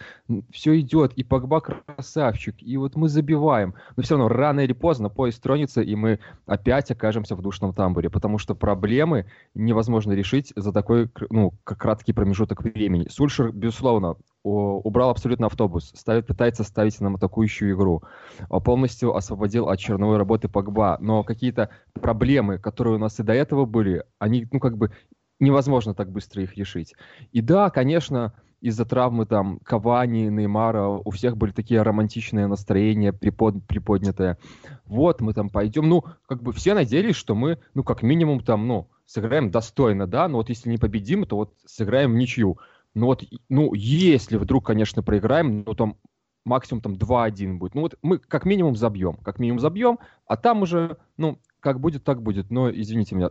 все 0.52 0.80
идет, 0.80 1.14
и 1.14 1.24
Погба 1.24 1.62
красавчик, 1.62 2.56
и 2.62 2.78
вот 2.78 2.96
мы 2.96 3.10
забиваем, 3.10 3.76
но 3.96 4.04
все 4.04 4.16
равно 4.16 4.30
рано 4.30 4.62
или 4.62 4.74
поздно 4.74 5.10
поезд 5.10 5.42
тронется, 5.44 5.82
и 5.82 5.96
мы 5.96 6.20
опять 6.46 6.90
окажемся 6.92 7.36
в 7.36 7.42
душном 7.42 7.74
тамбуре, 7.74 8.10
потому 8.10 8.38
что 8.38 8.56
проблемы 8.56 9.26
невозможно 9.54 10.14
решить 10.14 10.54
за 10.56 10.72
такой, 10.72 11.10
ну, 11.30 11.54
краткий 11.66 12.14
промежуток 12.14 12.64
времени. 12.64 13.08
Сульшер, 13.10 13.52
безусловно, 13.52 14.16
убрал 14.48 15.10
абсолютно 15.10 15.48
автобус, 15.48 15.92
ставит, 15.96 16.28
пытается 16.28 16.64
ставить 16.64 17.00
нам 17.02 17.16
атакующую 17.16 17.76
игру, 17.76 18.04
а 18.50 18.60
полностью 18.60 19.16
освободил 19.16 19.70
от 19.70 19.80
черновой 19.80 20.18
работы 20.18 20.48
Погба, 20.48 20.98
но 21.00 21.24
какие-то 21.24 21.70
проблемы, 21.94 22.58
которые 22.58 22.96
у 22.96 23.00
нас 23.00 23.20
и 23.20 23.24
до 23.24 23.34
этого 23.34 23.66
были, 23.66 24.04
они, 24.20 24.48
ну, 24.52 24.60
как 24.60 24.78
бы 24.78 24.92
невозможно 25.40 25.94
так 25.94 26.12
быстро 26.12 26.44
их 26.44 26.58
решить. 26.58 26.96
И 27.32 27.42
да, 27.42 27.70
конечно, 27.70 28.34
из-за 28.62 28.86
травмы 28.86 29.26
там 29.26 29.60
Кавани, 29.64 30.30
Неймара, 30.30 30.88
у 30.88 31.10
всех 31.12 31.38
были 31.38 31.52
такие 31.52 31.82
романтичные 31.82 32.48
настроения, 32.48 33.14
припод, 33.14 33.56
приподнятые. 33.68 34.38
Вот, 34.86 35.22
мы 35.22 35.34
там 35.34 35.50
пойдем. 35.50 35.88
Ну, 35.88 36.04
как 36.28 36.42
бы 36.42 36.54
все 36.54 36.74
надеялись, 36.74 37.16
что 37.16 37.36
мы, 37.36 37.60
ну, 37.76 37.84
как 37.84 38.02
минимум 38.02 38.40
там, 38.42 38.68
ну, 38.68 38.88
сыграем 39.06 39.52
достойно, 39.52 40.08
да, 40.08 40.28
но 40.28 40.38
вот 40.38 40.50
если 40.50 40.70
не 40.70 40.78
победим, 40.78 41.26
то 41.26 41.38
вот 41.38 41.54
сыграем 41.66 42.12
в 42.12 42.16
ничью. 42.16 42.60
Ну 42.98 43.06
вот, 43.06 43.24
ну, 43.48 43.76
если 43.76 44.38
вдруг, 44.38 44.66
конечно, 44.66 45.04
проиграем, 45.04 45.64
ну, 45.68 45.76
там 45.76 45.98
максимум 46.46 46.82
там 46.82 46.94
2-1 46.94 47.58
будет. 47.58 47.76
Ну 47.76 47.82
вот 47.82 47.96
мы 48.02 48.18
как 48.18 48.46
минимум 48.46 48.76
забьем, 48.76 49.18
как 49.18 49.38
минимум 49.38 49.60
забьем, 49.60 50.00
а 50.26 50.36
там 50.36 50.64
уже, 50.64 50.98
ну, 51.16 51.40
как 51.60 51.80
будет, 51.80 52.04
так 52.04 52.24
будет. 52.24 52.50
Но, 52.50 52.72
извините 52.72 53.14
меня, 53.14 53.30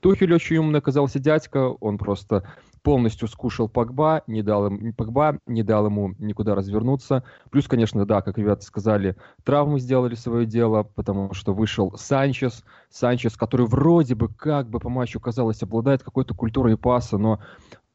Тухель 0.00 0.32
очень 0.32 0.56
умный 0.56 0.78
оказался 0.78 1.18
дядька, 1.18 1.68
он 1.68 1.98
просто 1.98 2.48
полностью 2.82 3.28
скушал 3.28 3.68
Погба, 3.68 4.22
не 4.26 4.42
дал, 4.42 4.68
им, 4.68 4.94
Погба, 4.94 5.38
не 5.46 5.62
дал 5.62 5.86
ему 5.86 6.14
никуда 6.18 6.54
развернуться. 6.54 7.22
Плюс, 7.50 7.68
конечно, 7.68 8.06
да, 8.06 8.22
как 8.22 8.38
ребята 8.38 8.64
сказали, 8.64 9.16
травмы 9.44 9.78
сделали 9.78 10.14
свое 10.14 10.46
дело, 10.46 10.84
потому 10.84 11.34
что 11.34 11.52
вышел 11.52 11.92
Санчес, 11.98 12.64
Санчес, 12.88 13.36
который 13.36 13.66
вроде 13.66 14.14
бы 14.14 14.28
как 14.28 14.70
бы 14.70 14.80
по 14.80 14.88
матчу, 14.88 15.20
казалось, 15.20 15.62
обладает 15.62 16.02
какой-то 16.02 16.34
культурой 16.34 16.78
паса, 16.78 17.18
но 17.18 17.40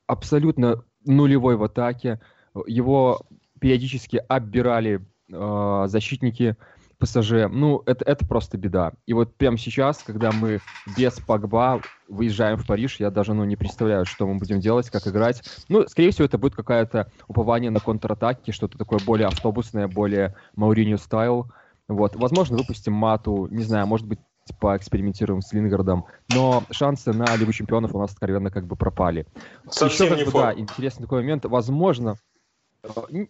абсолютно 0.05 0.83
нулевой 1.05 1.55
в 1.55 1.63
атаке. 1.63 2.19
Его 2.65 3.21
периодически 3.59 4.23
оббирали 4.27 5.01
э, 5.31 5.83
защитники 5.87 6.55
ПСЖ, 6.99 7.47
ну, 7.49 7.83
это, 7.85 8.03
это 8.05 8.25
просто 8.25 8.57
беда. 8.57 8.93
И 9.05 9.13
вот 9.13 9.35
прямо 9.35 9.57
сейчас, 9.57 10.01
когда 10.01 10.31
мы 10.31 10.59
без 10.97 11.13
Погба 11.19 11.81
выезжаем 12.07 12.57
в 12.57 12.65
Париж, 12.65 12.99
я 12.99 13.11
даже, 13.11 13.33
ну, 13.33 13.43
не 13.43 13.55
представляю, 13.55 14.05
что 14.05 14.25
мы 14.25 14.39
будем 14.39 14.59
делать, 14.59 14.89
как 14.89 15.07
играть. 15.07 15.43
Ну, 15.69 15.87
скорее 15.87 16.11
всего, 16.11 16.25
это 16.25 16.39
будет 16.39 16.55
какое-то 16.55 17.11
упование 17.27 17.69
на 17.69 17.79
контратаки, 17.79 18.51
что-то 18.51 18.77
такое 18.77 18.99
более 19.05 19.27
автобусное, 19.27 19.87
более 19.87 20.35
Мауринio 20.55 20.97
стайл. 20.97 21.51
Вот, 21.87 22.15
возможно, 22.15 22.57
выпустим 22.57 22.93
мату, 22.93 23.47
не 23.51 23.63
знаю, 23.63 23.85
может 23.85 24.07
быть, 24.07 24.19
поэкспериментируем 24.59 25.41
с 25.41 25.53
Лингардом, 25.53 26.05
но 26.33 26.63
шансы 26.71 27.13
на 27.13 27.35
Лигу 27.35 27.51
Чемпионов 27.51 27.95
у 27.95 27.99
нас 27.99 28.11
откровенно 28.11 28.51
как 28.51 28.65
бы 28.65 28.75
пропали. 28.75 29.25
Совсем 29.69 30.07
Еще, 30.07 30.15
как 30.15 30.25
не 30.25 30.31
бы, 30.31 30.39
да, 30.39 30.53
интересный 30.53 31.03
такой 31.03 31.21
момент. 31.21 31.45
Возможно, 31.45 32.15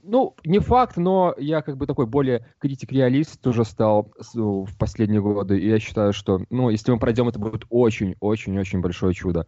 ну, 0.03 0.35
не 0.43 0.59
факт, 0.59 0.97
но 0.97 1.33
я 1.37 1.61
как 1.61 1.77
бы 1.77 1.87
такой 1.87 2.05
более 2.05 2.45
критик-реалист 2.59 3.45
уже 3.47 3.63
стал 3.65 4.11
в 4.33 4.77
последние 4.77 5.21
годы, 5.21 5.59
и 5.59 5.67
я 5.67 5.79
считаю, 5.79 6.13
что, 6.13 6.41
ну, 6.49 6.69
если 6.69 6.91
мы 6.91 6.99
пройдем, 6.99 7.27
это 7.27 7.39
будет 7.39 7.63
очень-очень-очень 7.69 8.81
большое 8.81 9.13
чудо. 9.13 9.47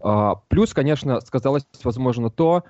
А, 0.00 0.36
плюс, 0.48 0.72
конечно, 0.72 1.20
сказалось, 1.20 1.66
возможно, 1.82 2.30
то, 2.30 2.64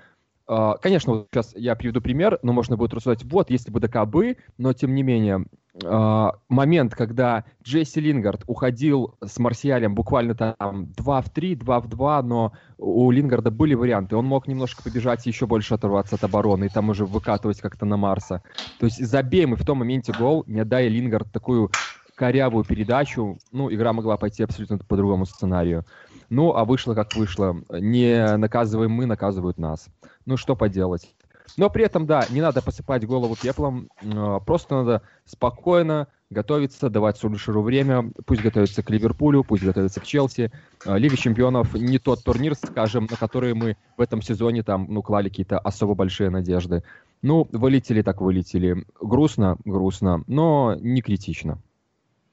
Конечно, 0.47 1.13
вот 1.13 1.27
сейчас 1.31 1.53
я 1.55 1.75
приведу 1.75 2.01
пример, 2.01 2.37
но 2.43 2.53
можно 2.53 2.77
будет 2.77 2.93
рассуждать, 2.93 3.23
вот, 3.23 3.49
если 3.49 3.71
бы 3.71 3.79
ДК 3.79 4.05
бы, 4.05 4.37
но 4.57 4.73
тем 4.73 4.93
не 4.93 5.01
менее, 5.01 5.45
а, 5.83 6.33
момент, 6.47 6.93
когда 6.95 7.45
Джесси 7.63 7.99
Лингард 7.99 8.43
уходил 8.47 9.15
с 9.25 9.37
Марсиалем 9.39 9.95
буквально 9.95 10.35
там 10.35 10.93
2 10.93 11.21
в 11.21 11.29
3, 11.31 11.55
2 11.55 11.79
в 11.81 11.87
2, 11.87 12.21
но 12.21 12.53
у 12.77 13.11
Лингарда 13.11 13.51
были 13.51 13.73
варианты. 13.73 14.15
Он 14.15 14.25
мог 14.25 14.47
немножко 14.47 14.83
побежать 14.83 15.25
и 15.25 15.29
еще 15.29 15.47
больше 15.47 15.73
оторваться 15.73 16.15
от 16.15 16.23
обороны, 16.23 16.65
и 16.65 16.69
там 16.69 16.89
уже 16.89 17.05
выкатывать 17.05 17.59
как-то 17.59 17.85
на 17.85 17.97
Марса. 17.97 18.41
То 18.77 18.85
есть 18.85 19.05
забей 19.05 19.45
мы 19.47 19.57
в 19.57 19.65
том 19.65 19.79
моменте 19.79 20.13
гол, 20.13 20.43
не 20.47 20.61
отдая 20.61 20.87
Лингард 20.87 21.31
такую 21.31 21.71
корявую 22.15 22.63
передачу, 22.63 23.37
ну, 23.51 23.73
игра 23.73 23.91
могла 23.91 24.17
пойти 24.17 24.43
абсолютно 24.43 24.77
по 24.77 24.95
другому 24.95 25.25
сценарию. 25.25 25.85
Ну, 26.29 26.55
а 26.55 26.65
вышло 26.65 26.93
как 26.93 27.15
вышло. 27.15 27.61
Не 27.69 28.37
наказываем 28.37 28.91
мы, 28.91 29.05
наказывают 29.05 29.57
нас. 29.57 29.87
Ну, 30.25 30.37
что 30.37 30.55
поделать. 30.55 31.13
Но 31.57 31.69
при 31.69 31.85
этом, 31.85 32.05
да, 32.05 32.25
не 32.29 32.41
надо 32.41 32.61
посыпать 32.61 33.05
голову 33.05 33.35
пеплом, 33.41 33.89
а, 34.03 34.39
просто 34.39 34.75
надо 34.75 35.01
спокойно 35.25 36.07
готовиться, 36.29 36.89
давать 36.89 37.17
Сульшеру 37.17 37.61
время, 37.61 38.11
пусть 38.25 38.41
готовится 38.41 38.83
к 38.83 38.89
Ливерпулю, 38.89 39.43
пусть 39.43 39.63
готовится 39.63 40.01
к 40.01 40.05
Челси. 40.05 40.51
А, 40.85 40.97
Лига 40.97 41.15
чемпионов 41.15 41.73
не 41.73 41.99
тот 41.99 42.23
турнир, 42.23 42.55
скажем, 42.55 43.07
на 43.09 43.15
который 43.15 43.53
мы 43.53 43.77
в 43.95 44.01
этом 44.01 44.21
сезоне 44.21 44.63
там, 44.63 44.87
ну, 44.89 45.01
клали 45.01 45.29
какие-то 45.29 45.59
особо 45.59 45.95
большие 45.95 46.29
надежды. 46.29 46.83
Ну, 47.21 47.47
вылетели 47.51 48.01
так 48.01 48.21
вылетели. 48.21 48.85
Грустно, 48.99 49.57
грустно, 49.63 50.23
но 50.27 50.75
не 50.79 51.01
критично. 51.01 51.59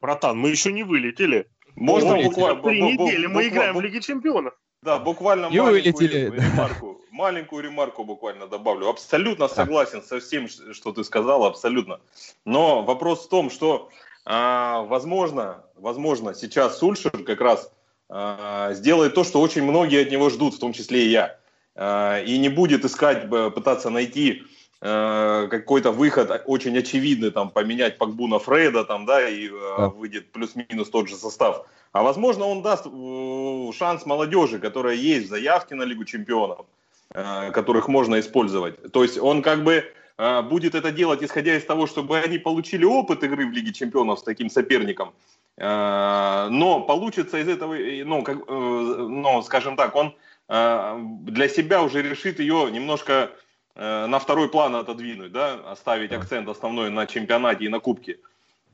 Братан, 0.00 0.36
мы 0.38 0.50
еще 0.50 0.72
не 0.72 0.82
вылетели. 0.82 1.46
Можно 1.76 2.22
буквально... 2.22 2.62
Три 2.62 2.82
недели 2.82 3.26
мы 3.26 3.48
играем 3.48 3.76
в 3.76 3.80
Лиге 3.80 4.00
чемпионов. 4.00 4.54
Да, 4.82 4.98
буквально 4.98 5.46
и 5.46 5.60
маленькую 5.60 6.10
ремарку, 6.10 7.00
маленькую 7.12 7.62
ремарку 7.62 8.02
буквально 8.04 8.48
добавлю. 8.48 8.88
Абсолютно 8.88 9.46
согласен 9.46 10.02
со 10.02 10.18
всем, 10.18 10.48
что 10.48 10.92
ты 10.92 11.04
сказал, 11.04 11.44
абсолютно. 11.44 12.00
Но 12.44 12.82
вопрос 12.82 13.26
в 13.26 13.28
том, 13.28 13.48
что 13.48 13.90
а, 14.24 14.82
возможно, 14.82 15.64
возможно, 15.76 16.34
сейчас 16.34 16.78
Сульшер 16.78 17.10
как 17.10 17.40
раз 17.40 17.72
а, 18.08 18.72
сделает 18.72 19.14
то, 19.14 19.22
что 19.22 19.40
очень 19.40 19.62
многие 19.62 20.02
от 20.02 20.10
него 20.10 20.30
ждут, 20.30 20.54
в 20.54 20.58
том 20.58 20.72
числе 20.72 21.06
и 21.06 21.10
я. 21.10 21.38
А, 21.76 22.20
и 22.20 22.36
не 22.38 22.48
будет 22.48 22.84
искать, 22.84 23.30
пытаться 23.30 23.88
найти 23.88 24.42
а, 24.84 25.46
какой-то 25.46 25.92
выход 25.92 26.42
очень 26.46 26.76
очевидный, 26.76 27.30
там, 27.30 27.50
поменять 27.50 27.98
Пакбу 27.98 28.26
на 28.26 28.40
Фреда, 28.40 28.84
там, 28.84 29.06
да, 29.06 29.28
и 29.28 29.48
а, 29.48 29.88
выйдет 29.88 30.32
плюс-минус 30.32 30.90
тот 30.90 31.08
же 31.08 31.14
состав. 31.14 31.66
А 31.92 32.02
возможно, 32.02 32.46
он 32.46 32.62
даст 32.62 32.86
э, 32.86 33.72
шанс 33.74 34.06
молодежи, 34.06 34.58
которая 34.58 34.96
есть 34.96 35.26
в 35.26 35.28
заявке 35.28 35.76
на 35.76 35.84
Лигу 35.84 36.04
чемпионов, 36.04 36.66
э, 37.14 37.52
которых 37.52 37.86
можно 37.86 38.18
использовать. 38.18 38.90
То 38.92 39.04
есть 39.04 39.18
он 39.18 39.42
как 39.42 39.62
бы 39.62 39.84
э, 40.18 40.42
будет 40.42 40.74
это 40.74 40.90
делать, 40.90 41.22
исходя 41.22 41.54
из 41.54 41.64
того, 41.64 41.86
чтобы 41.86 42.18
они 42.18 42.38
получили 42.38 42.84
опыт 42.84 43.22
игры 43.22 43.46
в 43.46 43.52
Лиге 43.52 43.72
чемпионов 43.72 44.18
с 44.18 44.22
таким 44.24 44.50
соперником. 44.50 45.12
Но 45.58 46.84
получится 46.88 47.38
из 47.38 47.46
этого, 47.46 47.76
ну, 48.04 48.22
как, 48.22 48.48
ну 48.48 49.42
скажем 49.42 49.76
так, 49.76 49.94
он 49.94 50.14
для 50.48 51.46
себя 51.46 51.82
уже 51.82 52.00
решит 52.00 52.40
ее 52.40 52.70
немножко 52.72 53.30
на 53.74 54.18
второй 54.18 54.48
план 54.48 54.76
отодвинуть, 54.76 55.32
да, 55.32 55.54
оставить 55.70 56.12
акцент 56.12 56.48
основной 56.48 56.90
на 56.90 57.06
чемпионате 57.06 57.64
и 57.64 57.68
на 57.68 57.80
кубке 57.80 58.18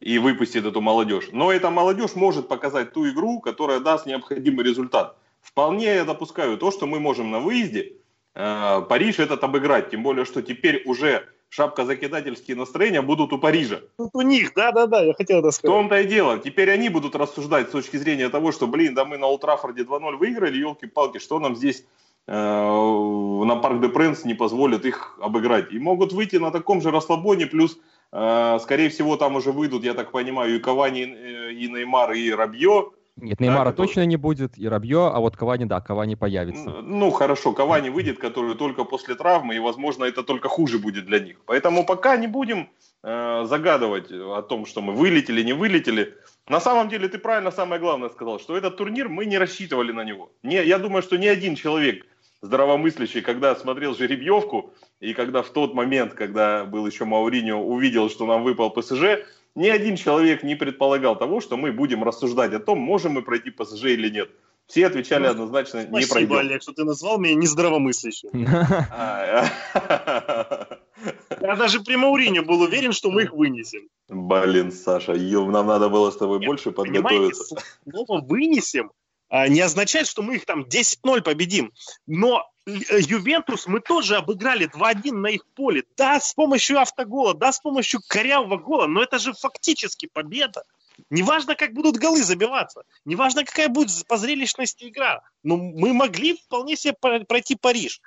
и 0.00 0.18
выпустит 0.18 0.64
эту 0.64 0.80
молодежь. 0.80 1.28
Но 1.32 1.52
эта 1.52 1.70
молодежь 1.70 2.14
может 2.14 2.48
показать 2.48 2.92
ту 2.92 3.08
игру, 3.08 3.40
которая 3.40 3.80
даст 3.80 4.06
необходимый 4.06 4.64
результат. 4.64 5.16
Вполне 5.40 5.94
я 5.94 6.04
допускаю 6.04 6.56
то, 6.56 6.70
что 6.70 6.86
мы 6.86 7.00
можем 7.00 7.30
на 7.30 7.40
выезде 7.40 7.94
э, 8.34 8.82
Париж 8.88 9.18
этот 9.18 9.42
обыграть. 9.42 9.90
Тем 9.90 10.02
более, 10.02 10.24
что 10.24 10.42
теперь 10.42 10.82
уже 10.84 11.26
шапкозакидательские 11.48 12.56
настроения 12.56 13.02
будут 13.02 13.32
у 13.32 13.38
Парижа. 13.38 13.80
Тут 13.96 14.10
у 14.12 14.20
них, 14.20 14.52
да-да-да, 14.54 15.00
я 15.02 15.14
хотел 15.14 15.38
это 15.38 15.50
сказать. 15.50 15.70
В 15.70 15.74
том-то 15.74 16.00
и 16.00 16.06
дело. 16.06 16.38
Теперь 16.38 16.70
они 16.70 16.90
будут 16.90 17.16
рассуждать 17.16 17.68
с 17.68 17.72
точки 17.72 17.96
зрения 17.96 18.28
того, 18.28 18.52
что, 18.52 18.66
блин, 18.66 18.94
да 18.94 19.04
мы 19.04 19.16
на 19.16 19.26
Ултрафорде 19.26 19.82
2-0 19.82 20.16
выиграли, 20.16 20.58
елки-палки, 20.58 21.18
что 21.18 21.38
нам 21.38 21.56
здесь 21.56 21.80
э, 21.80 21.84
на 22.28 23.56
Парк 23.56 23.80
де 23.80 23.88
Пренс 23.88 24.24
не 24.24 24.34
позволит 24.34 24.84
их 24.84 25.18
обыграть. 25.20 25.72
И 25.72 25.78
могут 25.78 26.12
выйти 26.12 26.36
на 26.36 26.50
таком 26.50 26.82
же 26.82 26.90
расслабоне, 26.90 27.46
плюс 27.46 27.78
Э, 28.10 28.58
скорее 28.62 28.88
всего, 28.88 29.16
там 29.16 29.36
уже 29.36 29.52
выйдут, 29.52 29.84
я 29.84 29.94
так 29.94 30.10
понимаю, 30.10 30.56
и 30.56 30.58
Кавани, 30.58 31.02
э, 31.02 31.52
и 31.52 31.68
Неймар, 31.68 32.12
и 32.12 32.30
Рабье. 32.30 32.90
Нет, 33.16 33.40
Неймара 33.40 33.70
да, 33.70 33.72
точно 33.72 34.06
не 34.06 34.16
будет, 34.16 34.56
и 34.56 34.68
Рабье, 34.68 35.10
а 35.12 35.18
вот 35.18 35.36
Кавани, 35.36 35.64
да, 35.64 35.80
Кавани 35.80 36.14
появится. 36.14 36.70
Ну, 36.82 37.10
хорошо, 37.10 37.52
Кавани 37.52 37.90
выйдет, 37.90 38.18
который 38.18 38.54
только 38.54 38.84
после 38.84 39.14
травмы, 39.16 39.56
и, 39.56 39.58
возможно, 39.58 40.04
это 40.04 40.22
только 40.22 40.48
хуже 40.48 40.78
будет 40.78 41.06
для 41.06 41.18
них. 41.18 41.36
Поэтому 41.44 41.84
пока 41.84 42.16
не 42.16 42.28
будем 42.28 42.70
э, 43.02 43.44
загадывать 43.44 44.10
о 44.12 44.40
том, 44.42 44.66
что 44.66 44.80
мы 44.80 44.94
вылетели, 44.94 45.42
не 45.42 45.52
вылетели. 45.52 46.14
На 46.48 46.60
самом 46.60 46.88
деле, 46.88 47.08
ты 47.08 47.18
правильно 47.18 47.50
самое 47.50 47.80
главное 47.80 48.08
сказал, 48.08 48.38
что 48.38 48.56
этот 48.56 48.76
турнир 48.76 49.08
мы 49.08 49.26
не 49.26 49.36
рассчитывали 49.36 49.92
на 49.92 50.04
него. 50.04 50.30
Не, 50.42 50.64
я 50.64 50.78
думаю, 50.78 51.02
что 51.02 51.18
ни 51.18 51.26
один 51.26 51.56
человек 51.56 52.06
здравомыслящий, 52.42 53.20
когда 53.20 53.54
смотрел 53.56 53.94
жеребьевку, 53.94 54.72
и 55.00 55.14
когда 55.14 55.42
в 55.42 55.50
тот 55.50 55.74
момент, 55.74 56.14
когда 56.14 56.64
был 56.64 56.86
еще 56.86 57.04
Мауриньо, 57.04 57.56
увидел, 57.56 58.10
что 58.10 58.26
нам 58.26 58.42
выпал 58.42 58.70
ПСЖ, 58.70 59.24
ни 59.54 59.68
один 59.68 59.96
человек 59.96 60.42
не 60.42 60.54
предполагал 60.54 61.16
того, 61.16 61.40
что 61.40 61.56
мы 61.56 61.72
будем 61.72 62.04
рассуждать 62.04 62.52
о 62.52 62.60
том, 62.60 62.78
можем 62.78 63.12
мы 63.12 63.22
пройти 63.22 63.50
ПСЖ 63.50 63.86
или 63.86 64.08
нет. 64.08 64.30
Все 64.68 64.86
отвечали 64.86 65.24
ну, 65.24 65.30
однозначно, 65.30 65.78
не 65.78 65.86
пройдем. 65.86 66.06
Спасибо, 66.06 66.40
Олег, 66.40 66.62
что 66.62 66.74
ты 66.74 66.84
назвал 66.84 67.18
меня 67.18 67.34
нездравомыслящим. 67.34 68.28
Я 71.40 71.56
даже 71.56 71.80
при 71.80 71.96
Мауриньо 71.96 72.42
был 72.42 72.60
уверен, 72.60 72.92
что 72.92 73.10
мы 73.10 73.22
их 73.22 73.32
вынесем. 73.32 73.88
Блин, 74.08 74.70
Саша, 74.70 75.14
нам 75.14 75.66
надо 75.66 75.88
было 75.88 76.10
с 76.10 76.16
тобой 76.16 76.44
больше 76.44 76.70
подготовиться. 76.70 77.56
Слово 77.90 78.20
«вынесем» 78.20 78.90
не 79.30 79.60
означает, 79.60 80.06
что 80.06 80.22
мы 80.22 80.36
их 80.36 80.46
там 80.46 80.62
10-0 80.62 81.22
победим. 81.22 81.72
Но 82.06 82.50
э, 82.66 82.72
Ювентус 83.00 83.66
мы 83.66 83.80
тоже 83.80 84.16
обыграли 84.16 84.68
2-1 84.68 85.12
на 85.12 85.28
их 85.28 85.46
поле. 85.54 85.84
Да, 85.96 86.20
с 86.20 86.32
помощью 86.34 86.80
автогола, 86.80 87.34
да, 87.34 87.52
с 87.52 87.60
помощью 87.60 88.00
корявого 88.06 88.56
гола, 88.56 88.86
но 88.86 89.02
это 89.02 89.18
же 89.18 89.32
фактически 89.32 90.06
победа. 90.06 90.64
Неважно, 91.10 91.54
как 91.54 91.74
будут 91.74 91.96
голы 91.96 92.22
забиваться, 92.22 92.82
неважно, 93.04 93.44
какая 93.44 93.68
будет 93.68 94.06
по 94.08 94.16
зрелищности 94.16 94.88
игра, 94.88 95.22
но 95.44 95.56
мы 95.56 95.92
могли 95.92 96.36
вполне 96.36 96.76
себе 96.76 96.94
пройти 96.94 97.54
Париж. 97.54 98.00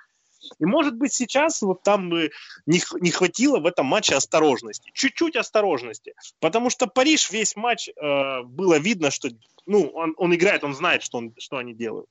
И 0.60 0.66
может 0.66 0.96
быть 0.96 1.14
сейчас 1.14 1.62
вот 1.62 1.84
там 1.84 2.10
не, 2.10 2.82
не 3.00 3.12
хватило 3.12 3.60
в 3.60 3.66
этом 3.66 3.86
матче 3.86 4.16
осторожности, 4.16 4.92
чуть-чуть 4.94 5.36
осторожности, 5.36 6.14
потому 6.40 6.70
что 6.70 6.88
Париж 6.88 7.32
весь 7.32 7.56
матч 7.56 7.90
э, 7.90 8.42
было 8.44 8.78
видно, 8.78 9.12
что 9.12 9.30
ну, 9.66 9.88
он, 9.94 10.16
он 10.18 10.34
играет, 10.34 10.64
он 10.64 10.74
знает, 10.74 11.04
что, 11.04 11.20
он, 11.20 11.34
что 11.38 11.58
они 11.58 11.74
делают. 11.74 12.10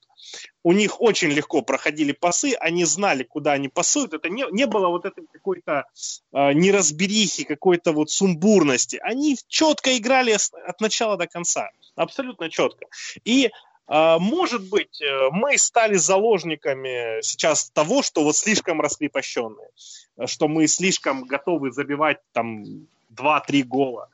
У 0.63 0.71
них 0.71 1.01
очень 1.01 1.29
легко 1.29 1.61
проходили 1.61 2.11
пасы, 2.11 2.53
они 2.59 2.85
знали, 2.85 3.23
куда 3.23 3.53
они 3.53 3.67
пасуют. 3.67 4.13
Это 4.13 4.29
не, 4.29 4.45
не 4.51 4.65
было 4.65 4.87
вот 4.87 5.05
этой 5.05 5.27
какой-то 5.27 5.85
э, 6.31 6.53
неразберихи, 6.53 7.43
какой-то 7.43 7.91
вот 7.91 8.09
сумбурности. 8.09 8.99
Они 9.03 9.37
четко 9.47 9.97
играли 9.97 10.35
от 10.65 10.81
начала 10.81 11.17
до 11.17 11.27
конца, 11.27 11.69
абсолютно 11.95 12.49
четко. 12.49 12.85
И 13.25 13.51
может 13.87 14.69
быть, 14.69 15.01
э, 15.01 15.29
мы 15.31 15.57
стали 15.57 15.95
заложниками 15.95 17.21
сейчас 17.21 17.69
того, 17.71 18.03
что 18.03 18.23
вот 18.23 18.37
слишком 18.37 18.79
раскрепощенные, 18.81 19.69
что 20.25 20.47
мы 20.47 20.67
слишком 20.67 21.23
готовы 21.23 21.71
забивать 21.71 22.19
там 22.31 22.63
2-3 23.09 23.63
гола. 23.63 24.09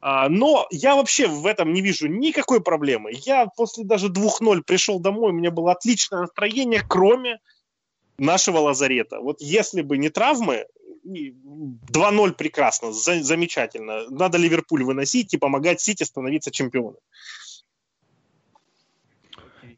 А, 0.00 0.28
но 0.28 0.66
я 0.70 0.94
вообще 0.94 1.26
в 1.26 1.46
этом 1.46 1.72
не 1.72 1.80
вижу 1.80 2.06
никакой 2.06 2.60
проблемы. 2.60 3.10
Я 3.12 3.46
после 3.46 3.84
даже 3.84 4.08
2-0 4.08 4.62
пришел 4.62 5.00
домой, 5.00 5.30
у 5.30 5.34
меня 5.34 5.50
было 5.50 5.72
отличное 5.72 6.20
настроение, 6.20 6.82
кроме 6.86 7.40
нашего 8.18 8.58
лазарета. 8.58 9.20
Вот 9.20 9.40
если 9.40 9.82
бы 9.82 9.98
не 9.98 10.10
травмы, 10.10 10.66
2-0 11.04 12.32
прекрасно, 12.32 12.92
замечательно. 12.92 14.08
Надо 14.10 14.38
Ливерпуль 14.38 14.84
выносить 14.84 15.34
и 15.34 15.38
помогать 15.38 15.80
Сити 15.80 16.02
становиться 16.02 16.50
чемпионом. 16.50 16.98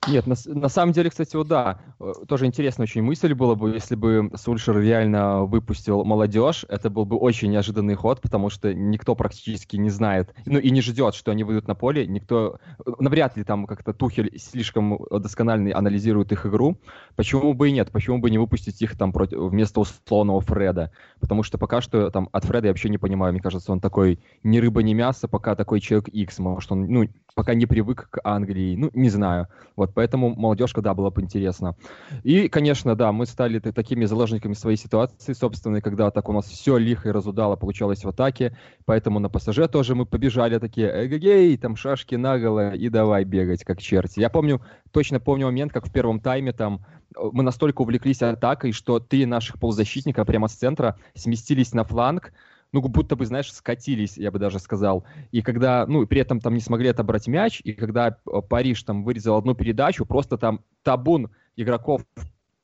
Нет, 0.07 0.27
на, 0.27 0.37
на 0.47 0.69
самом 0.69 0.93
деле, 0.93 1.11
кстати, 1.11 1.35
вот 1.37 1.49
да, 1.49 1.81
э, 2.01 2.13
тоже 2.27 2.47
интересная 2.47 2.85
очень 2.85 3.03
мысль 3.03 3.35
была 3.35 3.55
бы, 3.55 3.71
если 3.71 3.95
бы 3.95 4.31
Сульшер 4.35 4.79
реально 4.81 5.45
выпустил 5.45 6.05
молодежь, 6.05 6.65
это 6.69 6.89
был 6.89 7.05
бы 7.05 7.17
очень 7.17 7.51
неожиданный 7.51 7.95
ход, 7.95 8.21
потому 8.21 8.49
что 8.49 8.73
никто 8.73 9.15
практически 9.15 9.77
не 9.77 9.91
знает, 9.91 10.35
ну 10.47 10.59
и 10.59 10.71
не 10.71 10.81
ждет, 10.81 11.15
что 11.15 11.33
они 11.33 11.45
выйдут 11.45 11.69
на 11.69 11.75
поле, 11.75 12.07
никто, 12.07 12.59
э, 12.79 12.91
навряд 13.01 13.37
ли 13.37 13.45
там 13.45 13.67
как-то 13.67 13.93
Тухель 13.93 14.39
слишком 14.39 14.99
досконально 15.11 15.77
анализирует 15.77 16.33
их 16.33 16.47
игру, 16.47 16.79
почему 17.17 17.53
бы 17.53 17.69
и 17.69 17.73
нет, 17.73 17.91
почему 17.91 18.19
бы 18.19 18.31
не 18.31 18.39
выпустить 18.39 18.81
их 18.81 18.97
там 18.97 19.13
против, 19.13 19.39
вместо 19.39 19.81
условного 19.81 20.41
Фреда, 20.41 20.93
потому 21.21 21.43
что 21.43 21.59
пока 21.59 21.81
что 21.81 22.11
там 22.11 22.29
от 22.33 22.45
Фреда 22.45 22.69
я 22.69 22.73
вообще 22.73 22.89
не 22.89 22.99
понимаю, 22.99 23.33
мне 23.33 23.43
кажется, 23.43 23.73
он 23.73 23.81
такой 23.81 24.21
ни 24.43 24.59
рыба, 24.59 24.83
ни 24.83 24.95
мясо, 24.95 25.29
пока 25.29 25.55
такой 25.57 25.81
человек 25.81 26.09
X, 26.09 26.39
может 26.39 26.71
он, 26.73 26.87
ну, 26.87 27.09
пока 27.35 27.55
не 27.55 27.67
привык 27.67 28.09
к 28.11 28.21
Англии, 28.25 28.75
ну, 28.75 28.91
не 28.95 29.11
знаю. 29.11 29.47
Вот 29.77 29.88
поэтому 29.95 30.35
молодежка, 30.35 30.83
да, 30.83 30.95
было 30.95 31.11
бы 31.11 31.23
интересно. 31.23 31.77
И, 32.23 32.49
конечно, 32.49 32.95
да, 32.95 33.13
мы 33.13 33.27
стали 33.27 33.59
такими 33.59 34.05
заложниками 34.05 34.55
своей 34.55 34.77
ситуации 34.77 35.33
собственной, 35.33 35.81
когда 35.81 36.11
так 36.11 36.29
у 36.29 36.33
нас 36.33 36.47
все 36.47 36.77
лихо 36.77 37.09
и 37.09 37.13
разудало 37.13 37.57
получалось 37.57 38.05
в 38.05 38.09
атаке, 38.09 38.57
поэтому 38.85 39.19
на 39.19 39.29
ПСЖ 39.29 39.69
тоже 39.71 39.95
мы 39.95 40.07
побежали 40.07 40.59
такие, 40.59 41.07
эгегей, 41.07 41.57
там 41.57 41.77
шашки 41.77 42.15
наголо, 42.15 42.75
и 42.75 42.89
давай 42.89 43.25
бегать, 43.25 43.65
как 43.65 43.81
черти. 43.81 44.21
Я 44.21 44.31
помню, 44.31 44.61
точно 44.93 45.21
помню 45.21 45.47
момент, 45.47 45.73
как 45.73 45.87
в 45.87 45.93
первом 45.93 46.21
тайме 46.21 46.53
там 46.53 46.85
э, 47.17 47.21
мы 47.33 47.43
настолько 47.43 47.83
увлеклись 47.83 48.23
атакой, 48.23 48.73
что 48.73 48.99
три 49.01 49.27
наших 49.27 49.59
полузащитника 49.59 50.25
прямо 50.25 50.49
с 50.49 50.55
центра 50.55 50.97
сместились 51.15 51.73
на 51.73 51.85
фланг, 51.85 52.33
ну, 52.73 52.83
будто 52.83 53.17
бы, 53.17 53.25
знаешь, 53.25 53.53
скатились, 53.53 54.17
я 54.17 54.31
бы 54.31 54.39
даже 54.39 54.59
сказал. 54.59 55.05
И 55.31 55.43
когда, 55.43 55.87
ну, 55.87 56.07
при 56.07 56.21
этом 56.21 56.41
там 56.41 56.55
не 56.55 56.61
смогли 56.61 56.89
отобрать 56.89 57.27
мяч, 57.27 57.61
и 57.65 57.73
когда 57.73 58.09
э, 58.09 58.41
Париж 58.49 58.83
там 58.83 59.05
вырезал 59.05 59.39
одну 59.39 59.55
передачу, 59.55 60.05
просто 60.05 60.37
там 60.37 60.61
табун 60.83 61.31
игроков 61.57 62.03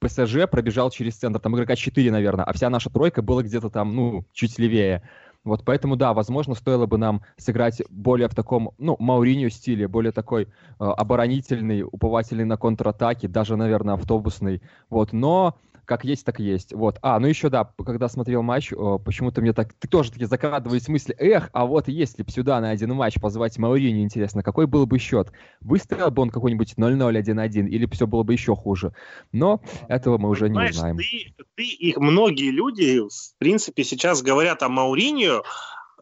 ПСЖ 0.00 0.46
пробежал 0.50 0.90
через 0.90 1.16
центр, 1.16 1.40
там 1.40 1.56
игрока 1.56 1.76
4, 1.76 2.10
наверное, 2.10 2.44
а 2.44 2.52
вся 2.52 2.68
наша 2.68 2.90
тройка 2.90 3.22
была 3.22 3.42
где-то 3.42 3.70
там, 3.70 3.94
ну, 3.96 4.26
чуть 4.32 4.58
левее. 4.58 5.02
Вот 5.44 5.62
поэтому, 5.64 5.96
да, 5.96 6.14
возможно, 6.14 6.54
стоило 6.54 6.86
бы 6.86 6.96
нам 6.96 7.22
сыграть 7.36 7.82
более 7.90 8.28
в 8.28 8.34
таком, 8.34 8.72
ну, 8.78 8.96
Мауриньо 8.98 9.50
стиле, 9.50 9.88
более 9.88 10.12
такой 10.12 10.44
э, 10.44 10.48
оборонительный, 10.78 11.82
уповательный 11.82 12.44
на 12.44 12.56
контратаке, 12.56 13.28
даже, 13.28 13.56
наверное, 13.56 13.94
автобусный. 13.94 14.62
Вот, 14.88 15.12
но 15.12 15.56
как 15.85 16.05
есть, 16.05 16.25
так 16.25 16.40
есть. 16.40 16.73
Вот. 16.73 16.99
А, 17.03 17.18
ну 17.18 17.27
еще, 17.27 17.49
да, 17.49 17.64
когда 17.85 18.09
смотрел 18.09 18.42
матч, 18.42 18.70
почему-то 19.05 19.40
мне 19.40 19.53
так, 19.53 19.73
ты 19.75 19.88
тоже 19.88 20.12
таки 20.12 20.25
закрадывались 20.25 20.88
мысли, 20.88 21.14
эх, 21.18 21.51
а 21.53 21.66
вот 21.66 21.88
если 21.88 22.23
бы 22.23 22.31
сюда 22.31 22.61
на 22.61 22.70
один 22.70 22.94
матч 22.94 23.20
позвать 23.20 23.59
Маурини, 23.59 24.03
интересно, 24.03 24.42
какой 24.42 24.66
был 24.66 24.87
бы 24.87 24.99
счет? 24.99 25.33
Выстоял 25.61 26.11
бы 26.11 26.23
он 26.23 26.31
какой-нибудь 26.31 26.75
0-0, 26.77 27.23
1-1, 27.23 27.68
или 27.68 27.87
все 27.87 28.07
было 28.07 28.23
бы 28.23 28.33
еще 28.33 28.55
хуже? 28.55 28.92
Но 29.33 29.61
этого 29.88 30.18
мы 30.18 30.29
уже 30.29 30.47
Понимаешь, 30.47 30.73
не 30.73 30.77
узнаем. 30.77 30.97
Ты, 30.97 31.44
ты, 31.57 31.64
их 31.64 31.97
многие 31.99 32.51
люди, 32.51 33.01
в 33.01 33.38
принципе, 33.38 33.85
сейчас 33.85 34.23
говорят 34.23 34.62
о 34.62 34.68
Мауриньо, 34.68 35.42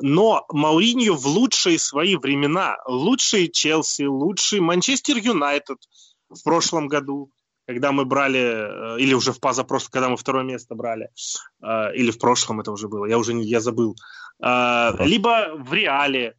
но 0.01 0.45
Мауриньо 0.51 1.15
в 1.15 1.27
лучшие 1.27 1.79
свои 1.79 2.17
времена, 2.17 2.77
лучший 2.87 3.49
Челси, 3.49 4.05
лучший 4.05 4.61
Манчестер 4.61 5.17
Юнайтед 5.17 5.79
в 6.29 6.43
прошлом 6.43 6.89
году, 6.89 7.31
когда 7.67 7.93
мы 7.93 8.05
брали, 8.05 8.97
э, 8.97 9.01
или 9.01 9.15
уже 9.15 9.33
в 9.33 9.41
позапрошлом, 9.41 9.91
когда 9.93 10.09
мы 10.09 10.17
второе 10.17 10.45
место 10.45 10.75
брали, 10.75 11.09
э, 11.63 11.95
или 11.95 12.11
в 12.11 12.19
прошлом 12.19 12.61
это 12.61 12.73
уже 12.73 12.89
было, 12.89 13.07
я 13.07 13.19
уже 13.19 13.35
не, 13.35 13.45
я 13.45 13.61
забыл, 13.61 13.97
э, 14.43 14.91
либо 15.01 15.55
в 15.57 15.73
Реале, 15.73 16.35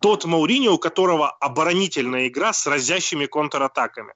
тот 0.00 0.24
Мауриньо, 0.26 0.72
у 0.72 0.78
которого 0.78 1.30
оборонительная 1.30 2.28
игра 2.28 2.52
с 2.52 2.66
разящими 2.66 3.26
контратаками. 3.26 4.12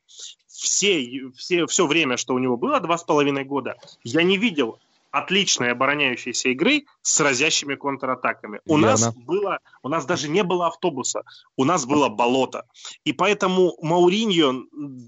Все, 0.47 1.31
все, 1.37 1.67
все 1.67 1.87
время, 1.87 2.17
что 2.17 2.35
у 2.35 2.39
него 2.39 2.57
было, 2.57 2.81
два 2.81 2.99
с 2.99 3.05
половиной 3.05 3.45
года, 3.45 3.77
я 4.05 4.23
не 4.23 4.37
видел 4.37 4.79
отличной 5.13 5.71
обороняющейся 5.73 6.49
игры 6.49 6.87
с 7.03 7.21
разящими 7.21 7.77
контратаками. 7.77 8.61
У 8.65 8.79
Верно. 8.79 8.91
нас 8.91 9.15
было, 9.15 9.59
у 9.83 9.89
нас 9.89 10.07
даже 10.07 10.29
не 10.29 10.43
было 10.43 10.67
автобуса, 10.67 11.23
у 11.57 11.65
нас 11.65 11.85
было 11.87 12.09
болото. 12.09 12.65
И 13.05 13.13
поэтому 13.13 13.77
Мауриньо 13.83 14.65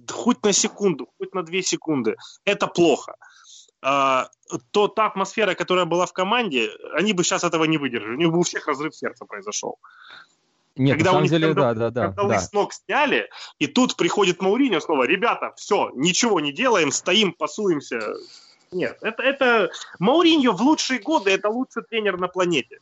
хоть 0.09 0.45
на 0.45 0.53
секунду, 0.53 1.09
хоть 1.19 1.35
на 1.35 1.43
две 1.43 1.63
секунды, 1.63 2.17
это 2.45 2.67
плохо. 2.67 3.17
А, 3.83 4.29
то 4.71 4.89
та 4.89 5.07
атмосфера, 5.07 5.55
которая 5.55 5.87
была 5.87 6.07
в 6.07 6.13
команде, 6.13 6.71
они 6.95 7.13
бы 7.13 7.25
сейчас 7.25 7.43
этого 7.43 7.65
не 7.65 7.79
выдержали. 7.79 8.15
У 8.15 8.19
них 8.19 8.31
бы 8.31 8.39
у 8.39 8.43
всех 8.43 8.67
разрыв 8.67 8.95
сердца 8.95 9.25
произошел. 9.25 9.79
Нет, 10.77 10.97
когда 10.97 11.13
на 11.13 11.17
самом 11.19 11.29
деле, 11.29 11.47
когда, 11.49 11.75
да, 11.75 11.91
да, 11.91 12.07
когда 12.09 12.29
да. 12.29 12.41
с 12.41 12.53
ног 12.53 12.73
сняли, 12.73 13.31
и 13.59 13.69
тут 13.69 13.97
приходит 13.97 14.43
Мауриньо 14.43 14.81
снова, 14.81 15.05
ребята, 15.05 15.53
все, 15.57 15.91
ничего 15.95 16.41
не 16.41 16.53
делаем, 16.53 16.91
стоим, 16.91 17.33
пасуемся, 17.33 18.01
нет, 18.75 18.99
это, 19.03 19.23
это 19.23 19.71
Мауриньо 19.99 20.53
в 20.53 20.61
лучшие 20.61 21.01
годы 21.01 21.31
это 21.31 21.49
лучший 21.49 21.83
тренер 21.83 22.19
на 22.19 22.29
планете. 22.29 22.81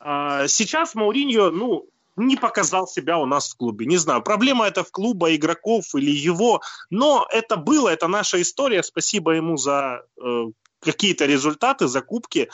А 0.00 0.48
сейчас 0.48 0.94
Мауриньо, 0.94 1.50
ну, 1.50 1.88
не 2.16 2.36
показал 2.36 2.86
себя 2.86 3.18
у 3.18 3.26
нас 3.26 3.52
в 3.52 3.56
клубе. 3.56 3.86
Не 3.86 3.96
знаю, 3.96 4.22
проблема 4.22 4.66
это 4.66 4.84
в 4.84 4.90
клуба, 4.90 5.34
игроков 5.34 5.94
или 5.94 6.10
его, 6.10 6.60
но 6.90 7.26
это 7.30 7.56
было, 7.56 7.88
это 7.88 8.08
наша 8.08 8.42
история. 8.42 8.82
Спасибо 8.82 9.32
ему 9.32 9.56
за 9.56 10.02
э, 10.22 10.44
какие-то 10.80 11.24
результаты, 11.24 11.86
закупки. 11.86 12.50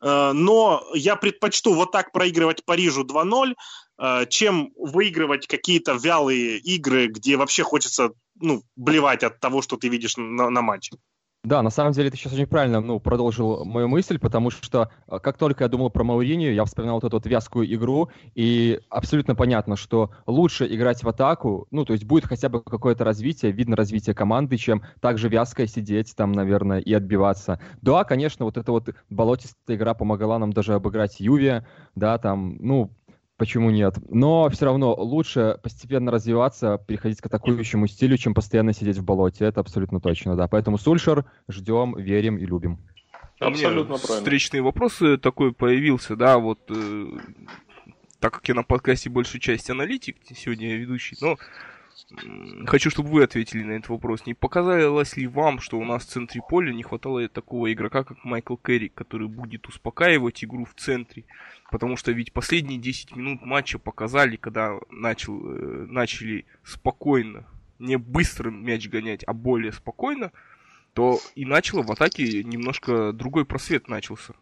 Э, 0.00 0.32
но 0.32 0.84
я 0.94 1.16
предпочту 1.16 1.74
вот 1.74 1.92
так 1.92 2.12
проигрывать 2.12 2.64
Парижу 2.64 3.04
2-0, 3.04 3.54
э, 3.98 4.26
чем 4.30 4.72
выигрывать 4.76 5.46
какие-то 5.46 5.92
вялые 5.92 6.58
игры, 6.58 7.08
где 7.08 7.36
вообще 7.36 7.64
хочется 7.64 8.12
ну, 8.40 8.62
блевать 8.76 9.24
от 9.24 9.40
того, 9.40 9.60
что 9.60 9.76
ты 9.76 9.88
видишь 9.88 10.16
на, 10.16 10.48
на 10.48 10.62
матче. 10.62 10.96
Да, 11.44 11.60
на 11.60 11.70
самом 11.70 11.90
деле 11.92 12.08
ты 12.08 12.16
сейчас 12.16 12.34
очень 12.34 12.46
правильно 12.46 12.80
ну, 12.80 13.00
продолжил 13.00 13.64
мою 13.64 13.88
мысль, 13.88 14.16
потому 14.20 14.50
что 14.50 14.92
э, 15.08 15.18
как 15.18 15.38
только 15.38 15.64
я 15.64 15.68
думал 15.68 15.90
про 15.90 16.04
Мауринию, 16.04 16.54
я 16.54 16.64
вспоминал 16.64 16.96
вот 16.96 17.04
эту 17.04 17.16
вот 17.16 17.26
вязкую 17.26 17.74
игру, 17.74 18.10
и 18.36 18.78
абсолютно 18.88 19.34
понятно, 19.34 19.74
что 19.74 20.12
лучше 20.28 20.72
играть 20.72 21.02
в 21.02 21.08
атаку, 21.08 21.66
ну, 21.72 21.84
то 21.84 21.94
есть 21.94 22.04
будет 22.04 22.26
хотя 22.26 22.48
бы 22.48 22.62
какое-то 22.62 23.02
развитие, 23.02 23.50
видно 23.50 23.74
развитие 23.74 24.14
команды, 24.14 24.56
чем 24.56 24.84
так 25.00 25.18
же 25.18 25.28
вязко 25.28 25.66
сидеть 25.66 26.14
там, 26.14 26.30
наверное, 26.30 26.78
и 26.78 26.92
отбиваться. 26.92 27.58
Да, 27.80 28.04
конечно, 28.04 28.44
вот 28.44 28.56
эта 28.56 28.70
вот 28.70 28.90
болотистая 29.10 29.76
игра 29.76 29.94
помогала 29.94 30.38
нам 30.38 30.52
даже 30.52 30.74
обыграть 30.74 31.18
Юве, 31.18 31.66
да, 31.96 32.18
там, 32.18 32.56
ну, 32.60 32.92
Почему 33.36 33.70
нет? 33.70 33.94
Но 34.08 34.48
все 34.50 34.66
равно 34.66 34.94
лучше 34.94 35.58
постепенно 35.62 36.10
развиваться, 36.12 36.78
переходить 36.86 37.20
к 37.20 37.26
атакующему 37.26 37.86
стилю, 37.86 38.16
чем 38.16 38.34
постоянно 38.34 38.72
сидеть 38.72 38.98
в 38.98 39.04
болоте. 39.04 39.46
Это 39.46 39.60
абсолютно 39.60 40.00
точно, 40.00 40.36
да. 40.36 40.46
Поэтому 40.46 40.78
Сульшер 40.78 41.24
ждем, 41.48 41.96
верим 41.96 42.36
и 42.38 42.46
любим. 42.46 42.78
Абсолютно 43.40 43.96
правильно. 43.96 44.16
Встречный 44.18 44.60
вопрос 44.60 45.00
такой 45.20 45.52
появился, 45.52 46.14
да, 46.14 46.38
вот 46.38 46.60
э, 46.70 47.06
так 48.20 48.34
как 48.34 48.48
я 48.48 48.54
на 48.54 48.62
подкасте 48.62 49.10
большую 49.10 49.40
часть 49.40 49.68
аналитик, 49.68 50.16
сегодня 50.36 50.76
ведущий, 50.76 51.16
но 51.20 51.36
Хочу, 52.66 52.90
чтобы 52.90 53.10
вы 53.10 53.24
ответили 53.24 53.62
на 53.62 53.72
этот 53.72 53.88
вопрос. 53.88 54.26
Не 54.26 54.34
показалось 54.34 55.16
ли 55.16 55.26
вам, 55.26 55.60
что 55.60 55.78
у 55.78 55.84
нас 55.84 56.04
в 56.04 56.08
центре 56.08 56.40
поля 56.46 56.72
не 56.72 56.82
хватало 56.82 57.26
такого 57.28 57.72
игрока, 57.72 58.04
как 58.04 58.24
Майкл 58.24 58.56
Керри, 58.56 58.88
который 58.88 59.28
будет 59.28 59.66
успокаивать 59.66 60.44
игру 60.44 60.64
в 60.64 60.74
центре? 60.74 61.24
Потому 61.72 61.96
что 61.96 62.12
ведь 62.12 62.34
последние 62.34 62.78
10 62.78 63.16
минут 63.16 63.40
матча 63.40 63.78
показали, 63.78 64.36
когда 64.36 64.78
начал, 64.90 65.40
э, 65.40 65.86
начали 65.88 66.44
спокойно, 66.62 67.46
не 67.78 67.96
быстро 67.96 68.50
мяч 68.50 68.90
гонять, 68.90 69.24
а 69.26 69.32
более 69.32 69.72
спокойно, 69.72 70.32
то 70.92 71.18
и 71.34 71.46
начало 71.46 71.82
в 71.82 71.90
атаке 71.90 72.44
немножко 72.44 73.14
другой 73.14 73.46
просвет 73.46 73.88
начался. 73.88 74.34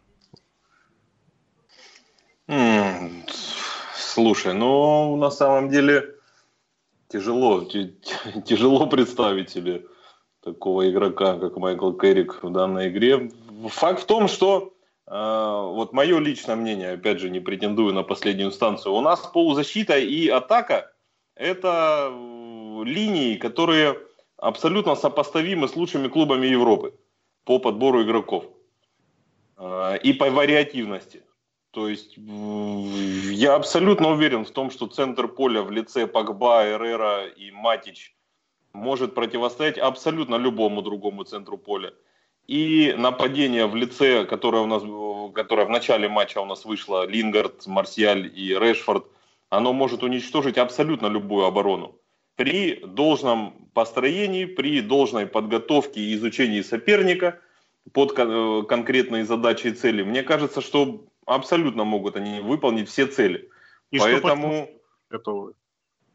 Слушай, 3.95 4.53
ну 4.53 5.15
на 5.15 5.31
самом 5.31 5.69
деле 5.69 6.13
тяжело, 7.07 7.63
тяжело 8.45 8.87
представить 8.87 9.49
себе 9.49 9.85
такого 10.43 10.91
игрока, 10.91 11.39
как 11.39 11.55
Майкл 11.55 11.93
Керрик 11.93 12.43
в 12.43 12.51
данной 12.51 12.89
игре. 12.89 13.31
Факт 13.69 14.01
в 14.01 14.05
том, 14.05 14.27
что 14.27 14.73
вот 15.07 15.93
мое 15.93 16.19
личное 16.19 16.55
мнение, 16.55 16.91
опять 16.91 17.19
же, 17.19 17.29
не 17.29 17.39
претендую 17.39 17.93
на 17.93 18.03
последнюю 18.03 18.49
инстанцию, 18.49 18.93
у 18.93 19.01
нас 19.01 19.19
полузащита 19.19 19.97
и 19.97 20.29
атака– 20.29 20.91
это 21.35 22.11
линии, 22.83 23.35
которые 23.35 23.97
абсолютно 24.37 24.95
сопоставимы 24.95 25.67
с 25.67 25.75
лучшими 25.75 26.07
клубами 26.07 26.47
Европы 26.47 26.93
по 27.45 27.59
подбору 27.59 28.03
игроков 28.03 28.45
э, 29.57 29.97
и 30.03 30.13
по 30.13 30.29
вариативности. 30.29 31.23
То 31.71 31.87
есть 31.87 32.17
я 32.17 33.55
абсолютно 33.55 34.09
уверен 34.09 34.43
в 34.43 34.51
том, 34.51 34.71
что 34.71 34.87
центр 34.87 35.27
поля 35.27 35.61
в 35.61 35.71
лице 35.71 36.05
Пакба, 36.05 36.65
Эрера 36.65 37.27
и 37.27 37.49
Матич 37.51 38.15
может 38.73 39.15
противостоять 39.15 39.77
абсолютно 39.77 40.35
любому 40.35 40.81
другому 40.81 41.23
центру 41.23 41.57
поля. 41.57 41.93
И 42.51 42.93
нападение 42.97 43.65
в 43.65 43.75
лице, 43.77 44.25
которое, 44.25 44.61
у 44.61 44.65
нас, 44.65 44.83
которое 45.33 45.65
в 45.65 45.69
начале 45.69 46.09
матча 46.09 46.41
у 46.41 46.45
нас 46.45 46.65
вышло, 46.65 47.07
Лингард, 47.07 47.65
Марсиаль 47.65 48.29
и 48.35 48.49
Решфорд, 48.49 49.05
оно 49.49 49.71
может 49.71 50.03
уничтожить 50.03 50.57
абсолютно 50.57 51.07
любую 51.07 51.45
оборону. 51.45 51.95
при 52.35 52.75
должном 52.85 53.53
построении, 53.73 54.43
при 54.43 54.81
должной 54.81 55.27
подготовке 55.27 56.01
и 56.01 56.13
изучении 56.15 56.61
соперника 56.61 57.39
под 57.93 58.19
э, 58.19 58.63
конкретные 58.67 59.23
задачи 59.23 59.67
и 59.67 59.71
цели, 59.71 60.03
мне 60.03 60.21
кажется, 60.21 60.59
что 60.59 61.05
абсолютно 61.25 61.85
могут 61.85 62.17
они 62.17 62.41
выполнить 62.41 62.89
все 62.89 63.05
цели. 63.05 63.49
И 63.91 63.99
Поэтому... 63.99 64.67
Готовы. 65.09 65.53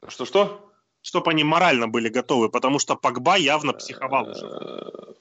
Что-что? 0.06 0.70
Чтобы 1.00 1.30
они 1.30 1.44
морально 1.44 1.88
были 1.88 2.10
готовы, 2.10 2.50
потому 2.50 2.78
что 2.78 2.94
Погба 2.94 3.36
явно 3.36 3.72
психовал 3.72 4.28
уже. 4.28 5.16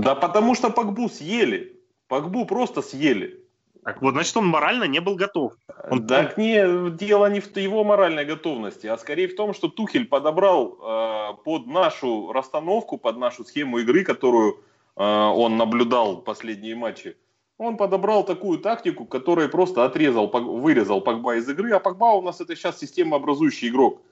Да 0.00 0.14
потому 0.14 0.54
что 0.54 0.70
Погбу 0.70 1.08
съели. 1.08 1.80
Погбу 2.08 2.44
просто 2.46 2.82
съели. 2.82 3.46
Так 3.86 4.02
вот, 4.02 4.14
значит, 4.14 4.36
он 4.36 4.48
морально 4.48 4.84
не 4.84 5.00
был 5.00 5.14
готов. 5.14 5.52
Он... 5.88 6.06
Так 6.08 6.36
не, 6.36 6.90
дело 6.90 7.30
не 7.30 7.38
в 7.38 7.56
его 7.56 7.84
моральной 7.84 8.24
готовности, 8.24 8.88
а 8.88 8.98
скорее 8.98 9.28
в 9.28 9.36
том, 9.36 9.54
что 9.54 9.68
Тухель 9.68 10.06
подобрал 10.06 10.76
э, 10.82 11.34
под 11.44 11.68
нашу 11.68 12.32
расстановку, 12.32 12.98
под 12.98 13.16
нашу 13.16 13.44
схему 13.44 13.78
игры, 13.78 14.02
которую 14.02 14.54
э, 14.96 15.04
он 15.04 15.56
наблюдал 15.56 16.16
последние 16.16 16.74
матчи. 16.74 17.16
Он 17.58 17.76
подобрал 17.76 18.24
такую 18.24 18.58
тактику, 18.58 19.06
которая 19.06 19.46
просто 19.48 19.84
отрезал, 19.84 20.26
вырезал 20.26 21.00
Погба 21.00 21.36
из 21.36 21.48
игры, 21.48 21.70
а 21.70 21.78
Погба 21.78 22.16
у 22.16 22.22
нас 22.22 22.40
это 22.40 22.56
сейчас 22.56 22.80
системообразующий 22.80 23.68
игрок, 23.68 24.02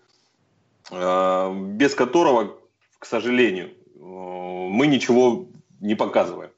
э, 0.93 1.55
без 1.75 1.97
которого, 1.97 2.57
к 3.01 3.07
сожалению, 3.07 3.73
э, 3.97 4.44
мы 4.75 4.87
ничего 4.87 5.49
не 5.81 5.95
показываем. 5.95 6.51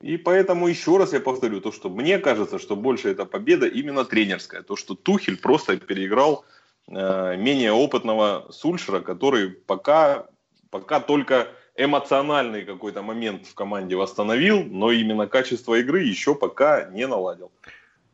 И 0.00 0.16
поэтому 0.16 0.66
еще 0.66 0.96
раз 0.96 1.12
я 1.12 1.20
повторю, 1.20 1.60
то, 1.60 1.70
что 1.70 1.88
мне 1.88 2.18
кажется, 2.18 2.58
что 2.58 2.74
больше 2.74 3.08
это 3.10 3.24
победа 3.24 3.66
именно 3.66 4.04
тренерская. 4.04 4.62
То, 4.62 4.74
что 4.76 4.94
Тухель 4.94 5.36
просто 5.36 5.76
переиграл 5.76 6.44
э, 6.88 7.36
менее 7.36 7.72
опытного 7.72 8.48
Сульшера, 8.50 9.00
который 9.00 9.50
пока, 9.50 10.26
пока 10.70 10.98
только 10.98 11.48
эмоциональный 11.76 12.64
какой-то 12.64 13.02
момент 13.02 13.46
в 13.46 13.54
команде 13.54 13.94
восстановил, 13.94 14.64
но 14.64 14.90
именно 14.90 15.28
качество 15.28 15.76
игры 15.76 16.02
еще 16.02 16.34
пока 16.34 16.90
не 16.90 17.06
наладил. 17.06 17.52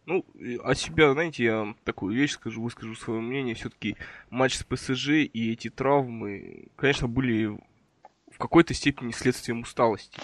Ну, 0.04 0.24
от 0.62 0.78
себя, 0.78 1.12
знаете, 1.12 1.44
я 1.44 1.74
такую 1.84 2.14
вещь 2.14 2.32
скажу, 2.32 2.62
выскажу 2.62 2.94
свое 2.96 3.20
мнение. 3.20 3.54
Все-таки 3.54 3.96
матч 4.30 4.54
с 4.56 4.62
ПСЖ 4.62 5.08
и 5.08 5.52
эти 5.52 5.68
травмы, 5.70 6.68
конечно, 6.76 7.08
были 7.08 7.58
в 8.38 8.40
какой-то 8.40 8.72
степени 8.72 9.10
следствием 9.10 9.62
усталости. 9.62 10.20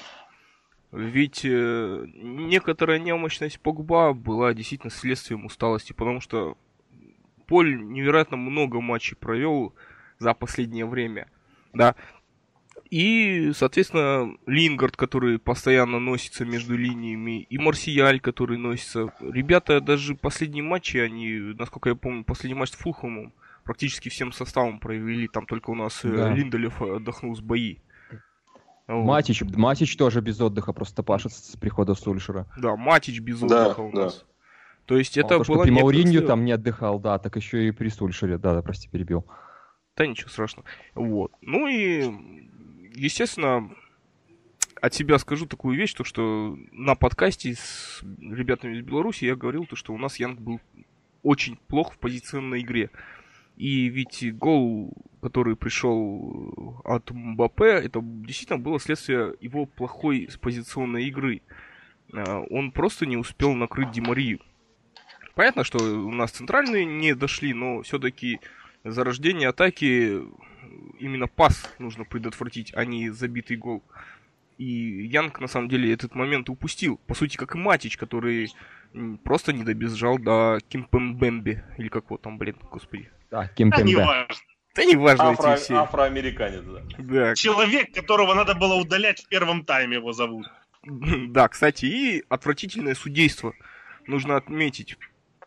Ведь 0.92 1.44
э, 1.44 2.07
некоторая 2.14 3.00
немощность 3.00 3.59
Погба 3.59 4.12
была 4.12 4.55
действительно 4.55 4.92
следствием 4.92 5.44
усталости, 5.44 5.92
потому 5.92 6.20
что 6.20 6.57
Поль 7.48 7.77
невероятно 7.77 8.37
много 8.37 8.81
матчей 8.81 9.16
провел 9.16 9.74
за 10.20 10.33
последнее 10.33 10.87
время. 10.87 11.29
Да. 11.72 11.96
И, 12.88 13.50
соответственно, 13.53 14.37
Лингард, 14.46 14.96
который 14.96 15.40
постоянно 15.40 15.98
носится 15.98 16.44
между 16.44 16.77
линиями, 16.77 17.42
и 17.42 17.59
Марсиаль, 17.59 18.20
который 18.20 18.59
носится. 18.59 19.12
Ребята 19.20 19.81
даже 19.81 20.14
последние 20.14 20.62
матчи, 20.62 20.98
они, 20.98 21.55
насколько 21.59 21.88
я 21.88 21.96
помню, 21.96 22.22
последний 22.22 22.55
матч 22.55 22.70
с 22.70 22.77
Фулхэмом 22.77 23.33
практически 23.64 24.09
всем 24.09 24.31
составом 24.31 24.79
провели. 24.79 25.27
Там 25.27 25.46
только 25.46 25.70
у 25.70 25.74
нас 25.74 26.05
э, 26.05 26.16
да. 26.16 26.33
Линделев 26.33 26.81
отдохнул 26.81 27.35
с 27.35 27.40
бои. 27.40 27.79
Матич, 28.86 29.42
Матич 29.42 29.96
тоже 29.96 30.20
без 30.20 30.40
отдыха 30.40 30.72
просто 30.72 31.02
пашет 31.02 31.32
с 31.32 31.56
прихода 31.56 31.94
Сульшера. 31.94 32.46
Да, 32.58 32.76
Матич 32.76 33.20
без 33.20 33.42
отдыха 33.42 33.76
да, 33.76 33.82
у 33.82 33.92
нас. 33.92 34.18
Да. 34.18 34.24
То 34.86 34.98
есть 34.98 35.16
это 35.16 35.38
было... 35.38 35.62
При 35.62 35.70
Мауринью 35.70 36.22
там 36.22 36.44
не 36.44 36.52
отдыхал, 36.52 36.98
да, 36.98 37.18
так 37.18 37.36
еще 37.36 37.66
и 37.68 37.70
при 37.70 37.88
Сульшере, 37.88 38.36
да, 38.36 38.54
да, 38.54 38.62
прости, 38.62 38.88
перебил. 38.88 39.24
Да 39.96 40.06
ничего 40.06 40.28
страшного. 40.28 40.68
Вот. 40.94 41.32
Ну 41.40 41.66
и, 41.68 42.12
естественно, 42.94 43.70
от 44.80 44.92
себя 44.92 45.18
скажу 45.18 45.46
такую 45.46 45.78
вещь, 45.78 45.94
то 45.94 46.04
что 46.04 46.58
на 46.72 46.94
подкасте 46.94 47.54
с 47.54 48.02
ребятами 48.20 48.76
из 48.76 48.84
Беларуси 48.84 49.24
я 49.24 49.36
говорил, 49.36 49.64
то, 49.64 49.76
что 49.76 49.94
у 49.94 49.98
нас 49.98 50.16
Янг 50.18 50.38
был 50.40 50.60
очень 51.22 51.56
плох 51.68 51.94
в 51.94 51.98
позиционной 51.98 52.60
игре. 52.60 52.90
И 53.56 53.88
ведь 53.88 54.36
гол, 54.36 54.92
который 55.22 55.56
пришел 55.56 56.80
от 56.84 57.10
Мбаппе, 57.10 57.66
это 57.66 58.00
действительно 58.02 58.58
было 58.58 58.80
следствие 58.80 59.34
его 59.40 59.66
плохой 59.66 60.28
позиционной 60.40 61.04
игры. 61.04 61.42
А, 62.12 62.40
он 62.50 62.72
просто 62.72 63.06
не 63.06 63.16
успел 63.16 63.54
накрыть 63.54 63.92
Димарию. 63.92 64.40
Понятно, 65.34 65.64
что 65.64 65.78
у 65.78 66.12
нас 66.12 66.30
центральные 66.30 66.84
не 66.84 67.14
дошли, 67.14 67.54
но 67.54 67.82
все-таки 67.82 68.40
зарождение 68.84 69.48
атаки 69.48 70.20
именно 70.98 71.26
пас 71.26 71.72
нужно 71.78 72.04
предотвратить, 72.04 72.72
а 72.74 72.84
не 72.84 73.10
забитый 73.10 73.56
гол. 73.56 73.82
И 74.58 75.06
Янг, 75.06 75.40
на 75.40 75.48
самом 75.48 75.68
деле, 75.68 75.92
этот 75.92 76.14
момент 76.14 76.48
упустил. 76.48 77.00
По 77.06 77.14
сути, 77.14 77.36
как 77.36 77.54
и 77.54 77.58
Матич, 77.58 77.96
который 77.96 78.52
просто 79.24 79.52
не 79.52 79.64
добежал 79.64 80.18
до 80.18 80.58
Кимпембемби. 80.68 81.64
Или 81.78 81.88
как 81.88 82.10
вот 82.10 82.22
там, 82.22 82.38
блин, 82.38 82.56
господи. 82.70 83.10
Да, 83.34 83.48
Кимпембе. 83.48 83.96
Да, 83.96 84.28
Да 84.76 84.84
не 84.84 84.94
важно 84.94 85.30
Афро, 85.30 85.54
эти 85.54 85.62
все. 85.62 85.74
Афроамериканец, 85.74 86.62
да. 86.62 86.82
да. 86.98 87.34
Человек, 87.34 87.92
которого 87.92 88.32
надо 88.32 88.54
было 88.54 88.74
удалять 88.74 89.24
в 89.24 89.28
первом 89.28 89.64
тайме, 89.64 89.96
его 89.96 90.12
зовут. 90.12 90.46
Да, 90.86 91.48
кстати, 91.48 91.86
и 91.86 92.24
отвратительное 92.28 92.94
судейство. 92.94 93.54
Нужно 94.06 94.36
отметить. 94.36 94.98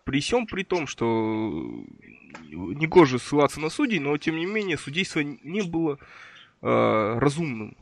При 0.04 0.20
всем 0.20 0.48
при 0.48 0.64
том, 0.64 0.86
что 0.86 1.86
негоже 2.50 3.20
ссылаться 3.20 3.62
на 3.62 3.70
судей, 3.70 4.00
но 4.00 4.18
тем 4.18 4.36
не 4.36 4.46
менее 4.46 4.78
судейство 4.78 5.22
не 5.22 5.62
было 5.62 5.98
э, 6.62 7.18
разумным. 7.20 7.78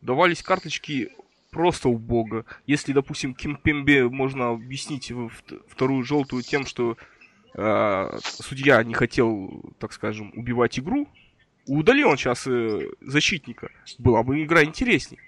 Давались 0.00 0.42
карточки 0.42 1.10
просто 1.50 1.90
убого. 1.90 2.46
Если, 2.66 2.94
допустим, 2.94 3.34
Кимпембе 3.34 4.08
можно 4.08 4.50
объяснить 4.50 5.12
вторую 5.68 6.02
желтую 6.04 6.42
тем, 6.44 6.64
что 6.64 6.96
э, 7.54 8.18
судья 8.22 8.82
не 8.82 8.94
хотел, 8.94 9.62
так 9.78 9.92
скажем, 9.92 10.32
убивать 10.34 10.78
игру, 10.78 11.08
удалил 11.66 12.10
он 12.10 12.16
сейчас 12.16 12.46
э, 12.46 12.88
защитника, 13.00 13.70
была 13.98 14.22
бы 14.22 14.42
игра 14.42 14.64
интереснее. 14.64 15.20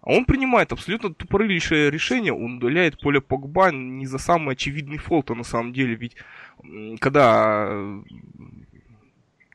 А 0.00 0.12
он 0.12 0.24
принимает 0.24 0.72
абсолютно 0.72 1.12
тупорылейшее 1.12 1.90
решение, 1.90 2.32
он 2.32 2.58
удаляет 2.58 3.00
поле 3.00 3.20
Погба 3.20 3.72
не 3.72 4.06
за 4.06 4.18
самый 4.18 4.52
очевидный 4.52 4.98
фолт, 4.98 5.30
а 5.30 5.34
на 5.34 5.42
самом 5.42 5.72
деле, 5.72 5.94
ведь 5.94 6.16
когда 7.00 7.68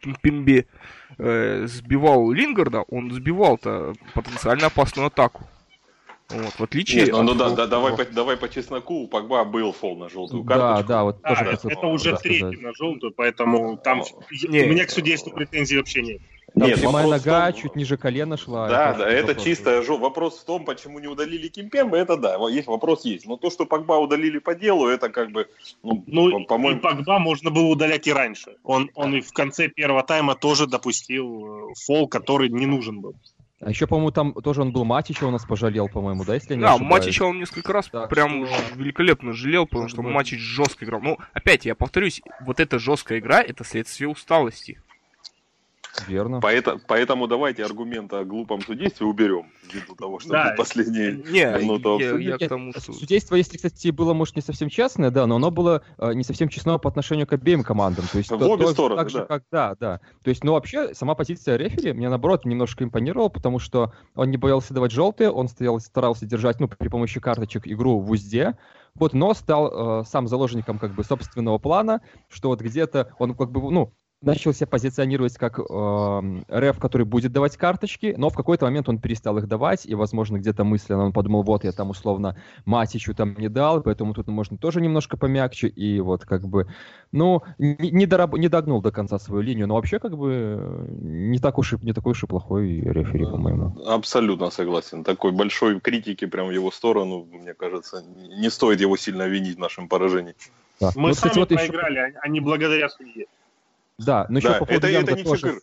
Кимпембе 0.01 0.65
э, 1.17 1.65
сбивал 1.67 2.31
Лингарда, 2.31 2.81
он 2.81 3.11
сбивал-то 3.11 3.93
потенциально 4.13 4.67
опасную 4.67 5.07
атаку. 5.07 5.47
Вот, 6.33 6.53
в 6.53 6.61
отличие 6.61 7.01
Нет, 7.01 7.11
ну, 7.11 7.23
ну 7.23 7.35
да, 7.35 7.49
да, 7.51 7.67
давай, 7.67 7.95
по, 7.95 8.05
давай 8.05 8.37
по 8.37 8.49
чесноку, 8.49 9.03
у 9.03 9.07
Погба 9.07 9.43
был 9.43 9.71
фол 9.71 9.97
на 9.97 10.09
желтую 10.09 10.43
карточку. 10.43 10.87
Да, 10.87 10.95
да, 10.95 11.03
вот 11.03 11.21
тоже 11.21 11.45
да, 11.45 11.71
это 11.71 11.87
уже 11.87 12.17
третий 12.17 12.61
на 12.61 12.73
желтую, 12.73 13.13
поэтому 13.15 13.77
там 13.77 14.03
не, 14.47 14.63
у 14.63 14.69
меня 14.69 14.85
к 14.85 14.91
судейству 14.91 15.31
претензий 15.31 15.77
вообще 15.77 16.01
нет. 16.01 16.21
Там 16.53 16.67
Нет, 16.67 16.81
прямая 16.81 17.07
нога 17.07 17.51
том... 17.51 17.61
чуть 17.61 17.75
ниже 17.77 17.95
колена 17.95 18.35
шла. 18.35 18.67
Да, 18.67 18.93
да, 18.93 19.09
это 19.09 19.27
вопрос. 19.27 19.45
чисто 19.45 19.81
вопрос 19.87 20.39
в 20.39 20.43
том, 20.43 20.65
почему 20.65 20.99
не 20.99 21.07
удалили 21.07 21.47
Кимпемба, 21.47 21.95
это 21.95 22.17
да, 22.17 22.35
есть 22.49 22.67
вопрос 22.67 23.05
есть. 23.05 23.25
Но 23.25 23.37
то, 23.37 23.49
что 23.49 23.65
Погба 23.65 23.93
удалили 23.93 24.37
по 24.37 24.53
делу, 24.53 24.87
это 24.87 25.07
как 25.09 25.31
бы, 25.31 25.47
ну, 25.81 26.03
ну 26.07 26.45
по-моему... 26.45 26.79
И 26.79 26.81
Погба 26.81 27.19
можно 27.19 27.51
было 27.51 27.67
удалять 27.67 28.05
и 28.07 28.11
раньше. 28.11 28.57
Он, 28.63 28.89
он 28.95 29.15
и 29.15 29.21
в 29.21 29.31
конце 29.31 29.69
первого 29.69 30.03
тайма 30.03 30.35
тоже 30.35 30.67
допустил 30.67 31.69
э, 31.69 31.73
фол, 31.85 32.09
который 32.09 32.49
не 32.49 32.65
нужен 32.65 32.99
был. 32.99 33.15
А 33.61 33.69
еще, 33.69 33.85
по-моему, 33.85 34.09
там 34.11 34.33
тоже 34.33 34.61
он 34.61 34.71
был 34.71 34.85
Матича, 34.85 35.25
у 35.25 35.31
нас 35.31 35.45
пожалел, 35.45 35.87
по-моему, 35.87 36.25
да, 36.25 36.33
если 36.33 36.51
я 36.51 36.55
не 36.55 36.61
Да, 36.63 36.73
ошибаюсь. 36.73 37.05
Матича 37.05 37.23
он 37.23 37.37
несколько 37.37 37.71
раз 37.71 37.87
так 37.87 38.09
прям 38.09 38.47
что... 38.47 38.75
великолепно 38.75 39.33
жалел, 39.33 39.67
потому 39.67 39.87
что 39.87 40.01
Матич 40.01 40.39
жестко 40.39 40.83
играл. 40.83 40.99
Ну, 41.01 41.19
опять, 41.33 41.65
я 41.65 41.75
повторюсь, 41.75 42.21
вот 42.41 42.59
эта 42.59 42.79
жесткая 42.79 43.19
игра, 43.19 43.39
это 43.41 43.63
следствие 43.63 44.09
усталости. 44.09 44.81
Верно. 46.07 46.39
Поэтому, 46.39 46.79
поэтому 46.87 47.27
давайте 47.27 47.65
аргумент 47.65 48.13
о 48.13 48.23
глупом 48.23 48.61
судействе 48.61 49.05
уберем, 49.05 49.51
ввиду 49.71 49.95
того, 49.95 50.19
что 50.19 50.29
да. 50.29 50.55
последние 50.57 51.13
не, 51.13 51.59
минуту 51.59 51.99
я, 51.99 52.17
я 52.17 52.37
к 52.37 52.47
тому, 52.47 52.71
что... 52.71 52.93
Судейство, 52.93 53.35
если, 53.35 53.57
кстати, 53.57 53.89
было, 53.89 54.13
может, 54.13 54.35
не 54.35 54.41
совсем 54.41 54.69
честное, 54.69 55.11
да, 55.11 55.27
но 55.27 55.35
оно 55.35 55.51
было 55.51 55.83
э, 55.97 56.13
не 56.13 56.23
совсем 56.23 56.49
честное 56.49 56.77
по 56.77 56.89
отношению 56.89 57.27
к 57.27 57.33
обеим 57.33 57.63
командам. 57.63 58.05
То 58.11 58.17
есть, 58.17 58.31
в 58.31 58.37
то, 58.37 58.49
обе 58.49 58.65
то, 58.65 58.71
стороны, 58.71 59.01
так 59.01 59.09
же, 59.09 59.17
да. 59.19 59.25
Как, 59.25 59.43
да, 59.51 59.75
да. 59.79 59.99
То 60.23 60.29
есть, 60.29 60.43
ну, 60.43 60.53
вообще, 60.53 60.93
сама 60.93 61.13
позиция 61.15 61.57
рефери 61.57 61.93
мне, 61.93 62.09
наоборот, 62.09 62.45
немножко 62.45 62.83
импонировала, 62.83 63.29
потому 63.29 63.59
что 63.59 63.93
он 64.15 64.31
не 64.31 64.37
боялся 64.37 64.73
давать 64.73 64.91
желтые, 64.91 65.29
он 65.29 65.49
стоял, 65.49 65.79
старался 65.79 66.25
держать, 66.25 66.59
ну, 66.59 66.67
при 66.67 66.87
помощи 66.87 67.19
карточек 67.19 67.67
игру 67.67 67.99
в 67.99 68.09
узде, 68.11 68.57
вот, 68.95 69.13
но 69.13 69.33
стал 69.33 70.01
э, 70.01 70.05
сам 70.05 70.27
заложником, 70.27 70.79
как 70.79 70.93
бы, 70.93 71.03
собственного 71.03 71.57
плана, 71.57 72.01
что 72.29 72.49
вот 72.49 72.61
где-то 72.61 73.13
он, 73.19 73.35
как 73.35 73.51
бы, 73.51 73.71
ну, 73.71 73.93
начал 74.21 74.53
себя 74.53 74.67
позиционировать 74.67 75.33
как 75.35 75.59
э, 75.59 75.63
РФ, 76.53 76.79
который 76.79 77.05
будет 77.05 77.31
давать 77.31 77.57
карточки, 77.57 78.13
но 78.17 78.29
в 78.29 78.35
какой-то 78.35 78.65
момент 78.65 78.87
он 78.87 78.99
перестал 78.99 79.37
их 79.39 79.47
давать, 79.47 79.85
и, 79.85 79.95
возможно, 79.95 80.37
где-то 80.37 80.63
мысленно 80.63 81.05
он 81.05 81.13
подумал, 81.13 81.41
вот, 81.41 81.63
я 81.63 81.71
там 81.71 81.89
условно 81.89 82.37
Матичу 82.65 83.15
там 83.15 83.35
не 83.37 83.49
дал, 83.49 83.81
поэтому 83.81 84.13
тут 84.13 84.27
можно 84.27 84.57
тоже 84.57 84.79
немножко 84.79 85.17
помягче, 85.17 85.67
и 85.67 85.99
вот 85.99 86.23
как 86.25 86.47
бы, 86.47 86.67
ну, 87.11 87.41
не, 87.57 87.75
не, 87.91 88.05
дораб, 88.05 88.35
не 88.37 88.47
догнул 88.47 88.81
до 88.81 88.91
конца 88.91 89.17
свою 89.17 89.41
линию, 89.41 89.67
но 89.67 89.75
вообще 89.75 89.97
как 89.97 90.15
бы 90.15 90.85
не, 90.89 91.39
так 91.39 91.57
уж 91.57 91.73
и, 91.73 91.77
не 91.81 91.93
такой 91.93 92.11
уж 92.11 92.23
и 92.23 92.27
плохой 92.27 92.79
рефери, 92.79 93.25
по-моему. 93.25 93.75
Абсолютно 93.87 94.51
согласен. 94.51 95.03
Такой 95.03 95.31
большой 95.31 95.79
критики 95.79 96.25
прямо 96.25 96.49
в 96.49 96.51
его 96.51 96.69
сторону, 96.69 97.27
мне 97.31 97.55
кажется, 97.55 98.03
не 98.15 98.49
стоит 98.51 98.81
его 98.81 98.97
сильно 98.97 99.27
винить 99.27 99.57
в 99.57 99.59
нашем 99.59 99.87
поражении. 99.87 100.35
Да. 100.79 100.91
Мы 100.95 101.09
ну, 101.09 101.13
сами 101.13 101.31
кстати, 101.31 101.39
вот 101.39 101.49
проиграли, 101.49 102.09
еще... 102.09 102.19
а 102.21 102.27
не 102.27 102.39
благодаря 102.39 102.89
судье. 102.89 103.25
Да, 104.05 104.25
но 104.29 104.37
еще 104.37 104.49
да, 104.49 104.59
по 104.59 104.65
поводу 104.65 104.87
это, 104.87 104.93
Янга 104.93 105.11
это 105.11 105.19
не 105.19 105.23
тоже... 105.23 105.61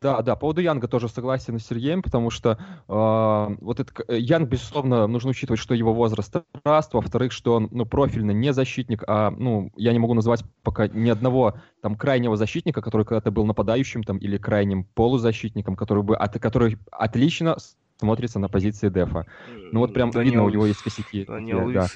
Да, 0.00 0.22
да, 0.22 0.34
по 0.34 0.40
поводу 0.40 0.62
Янга 0.62 0.88
тоже 0.88 1.08
согласен 1.10 1.58
с 1.58 1.66
Сергеем, 1.66 2.02
потому 2.02 2.30
что 2.30 2.58
э, 2.88 3.56
вот 3.60 3.80
этот 3.80 4.00
э, 4.08 4.18
Янг, 4.18 4.48
безусловно, 4.48 5.06
нужно 5.06 5.30
учитывать, 5.30 5.60
что 5.60 5.74
его 5.74 5.92
возраст 5.92 6.34
раст, 6.64 6.94
во-вторых, 6.94 7.32
что 7.32 7.54
он, 7.54 7.68
ну, 7.70 7.84
профильно 7.84 8.30
не 8.30 8.54
защитник, 8.54 9.04
а, 9.06 9.30
ну, 9.30 9.70
я 9.76 9.92
не 9.92 9.98
могу 9.98 10.14
назвать 10.14 10.42
пока 10.62 10.88
ни 10.88 11.10
одного 11.10 11.56
там 11.82 11.96
крайнего 11.96 12.38
защитника, 12.38 12.80
который 12.80 13.04
когда-то 13.04 13.30
был 13.30 13.44
нападающим 13.44 14.02
там 14.02 14.16
или 14.16 14.38
крайним 14.38 14.84
полузащитником, 14.84 15.76
который 15.76 16.02
бы, 16.02 16.16
от, 16.16 16.38
который 16.38 16.78
отлично 16.90 17.58
смотрится 17.98 18.38
на 18.38 18.48
позиции 18.48 18.88
дефа. 18.88 19.26
Ну 19.70 19.80
вот 19.80 19.92
прям 19.92 20.10
Данил, 20.10 20.30
видно, 20.30 20.44
у 20.44 20.48
него 20.48 20.64
есть 20.64 20.82
косяки. 20.82 21.26
Данил, 21.26 21.70
да. 21.72 21.88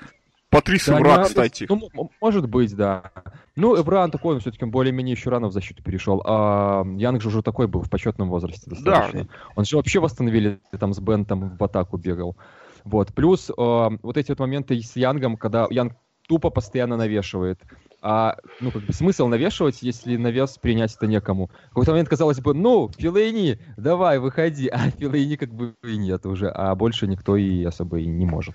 Патрис 0.54 0.86
да, 0.86 1.00
Эвра, 1.00 1.24
кстати. 1.24 1.66
Ну, 1.68 2.10
может 2.20 2.48
быть, 2.48 2.76
да. 2.76 3.10
Ну, 3.56 3.76
Эвран 3.76 4.12
такой, 4.12 4.34
он 4.34 4.40
все-таки 4.40 4.64
более-менее 4.64 5.14
еще 5.14 5.30
рано 5.30 5.48
в 5.48 5.52
защиту 5.52 5.82
перешел. 5.82 6.22
А 6.24 6.84
Янг 6.96 7.22
же 7.22 7.28
уже 7.28 7.42
такой 7.42 7.66
был 7.66 7.82
в 7.82 7.90
почетном 7.90 8.30
возрасте 8.30 8.70
достаточно. 8.70 9.24
Да. 9.24 9.28
Он 9.56 9.64
же 9.64 9.76
вообще 9.76 9.98
восстановили 9.98 10.60
там 10.78 10.94
с 10.94 11.00
Бентом 11.00 11.56
в 11.56 11.64
атаку 11.64 11.96
бегал. 11.96 12.36
Вот. 12.84 13.12
Плюс 13.14 13.50
э, 13.50 13.52
вот 13.56 14.16
эти 14.16 14.30
вот 14.30 14.38
моменты 14.38 14.80
с 14.80 14.94
Янгом, 14.94 15.36
когда 15.36 15.66
Янг 15.70 15.94
тупо 16.28 16.50
постоянно 16.50 16.96
навешивает. 16.96 17.60
А, 18.00 18.36
ну, 18.60 18.70
как 18.70 18.82
бы 18.82 18.92
смысл 18.92 19.26
навешивать, 19.28 19.82
если 19.82 20.16
навес 20.16 20.58
принять 20.58 20.94
это 20.94 21.06
некому. 21.06 21.46
В 21.46 21.68
какой-то 21.70 21.92
момент 21.92 22.08
казалось 22.08 22.38
бы, 22.38 22.52
ну, 22.52 22.90
Филейни, 22.96 23.58
давай, 23.76 24.18
выходи. 24.18 24.68
А 24.72 24.90
Филейни 24.90 25.36
как 25.36 25.52
бы 25.52 25.74
и 25.82 25.96
нет 25.96 26.26
уже. 26.26 26.48
А 26.48 26.74
больше 26.74 27.06
никто 27.06 27.36
и 27.36 27.64
особо 27.64 27.98
и 27.98 28.06
не 28.06 28.26
может. 28.26 28.54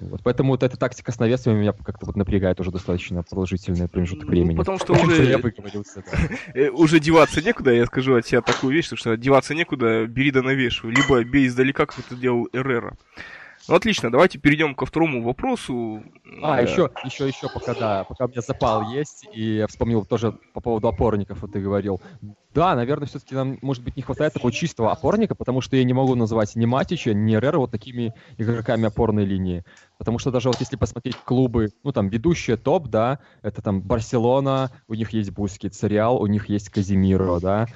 Вот 0.00 0.22
поэтому 0.22 0.52
вот 0.52 0.62
эта 0.62 0.76
тактика 0.76 1.12
с 1.12 1.18
навесами 1.18 1.58
меня 1.58 1.72
как-то 1.72 2.06
вот 2.06 2.16
напрягает 2.16 2.58
уже 2.60 2.70
достаточно 2.70 3.22
продолжительный 3.22 3.88
промежуток 3.88 4.24
ну, 4.24 4.30
времени. 4.30 4.56
Потому 4.56 4.78
что 4.78 4.92
уже... 4.94 5.20
Да. 5.30 6.02
Э, 6.54 6.70
уже 6.70 7.00
деваться 7.00 7.42
некуда, 7.42 7.72
я 7.72 7.86
скажу 7.86 8.14
от 8.14 8.26
себя 8.26 8.40
такую 8.40 8.74
вещь, 8.74 8.90
что 8.92 9.16
деваться 9.16 9.54
некуда, 9.54 10.06
бери 10.06 10.30
да 10.30 10.42
навешивай. 10.42 10.94
Либо 10.94 11.22
бей 11.24 11.46
издалека, 11.46 11.86
как 11.86 11.98
это 11.98 12.16
делал 12.16 12.48
Эррера. 12.52 12.96
Ну, 13.68 13.74
отлично, 13.74 14.10
давайте 14.10 14.38
перейдем 14.38 14.74
ко 14.74 14.86
второму 14.86 15.22
вопросу. 15.22 16.02
А, 16.42 16.60
еще, 16.62 16.90
еще, 17.04 17.28
еще, 17.28 17.48
пока, 17.52 17.74
да, 17.74 18.04
пока 18.04 18.24
у 18.24 18.28
меня 18.28 18.40
запал 18.40 18.90
есть, 18.90 19.26
и 19.32 19.56
я 19.56 19.66
вспомнил 19.66 20.04
тоже 20.04 20.32
по 20.54 20.60
поводу 20.60 20.88
опорников, 20.88 21.42
вот 21.42 21.52
ты 21.52 21.60
говорил. 21.60 22.00
Да, 22.54 22.74
наверное, 22.74 23.06
все-таки 23.06 23.34
нам, 23.34 23.58
может 23.62 23.84
быть, 23.84 23.96
не 23.96 24.02
хватает 24.02 24.32
такого 24.32 24.52
чистого 24.52 24.90
опорника, 24.90 25.34
потому 25.34 25.60
что 25.60 25.76
я 25.76 25.84
не 25.84 25.92
могу 25.92 26.14
называть 26.14 26.56
ни 26.56 26.66
Матича, 26.66 27.14
ни 27.14 27.36
Рера 27.36 27.58
вот 27.58 27.70
такими 27.70 28.12
игроками 28.38 28.86
опорной 28.86 29.24
линии. 29.24 29.64
Потому 30.00 30.18
что 30.18 30.30
даже 30.30 30.48
вот 30.48 30.58
если 30.60 30.76
посмотреть 30.76 31.14
клубы, 31.16 31.68
ну 31.84 31.92
там 31.92 32.08
ведущие 32.08 32.56
топ, 32.56 32.88
да, 32.88 33.18
это 33.42 33.60
там 33.60 33.82
Барселона, 33.82 34.70
у 34.88 34.94
них 34.94 35.10
есть 35.10 35.30
Бускетс, 35.30 35.82
Реал, 35.82 36.22
у 36.22 36.26
них 36.26 36.48
есть 36.48 36.70
Казимиро, 36.70 37.38
да, 37.38 37.66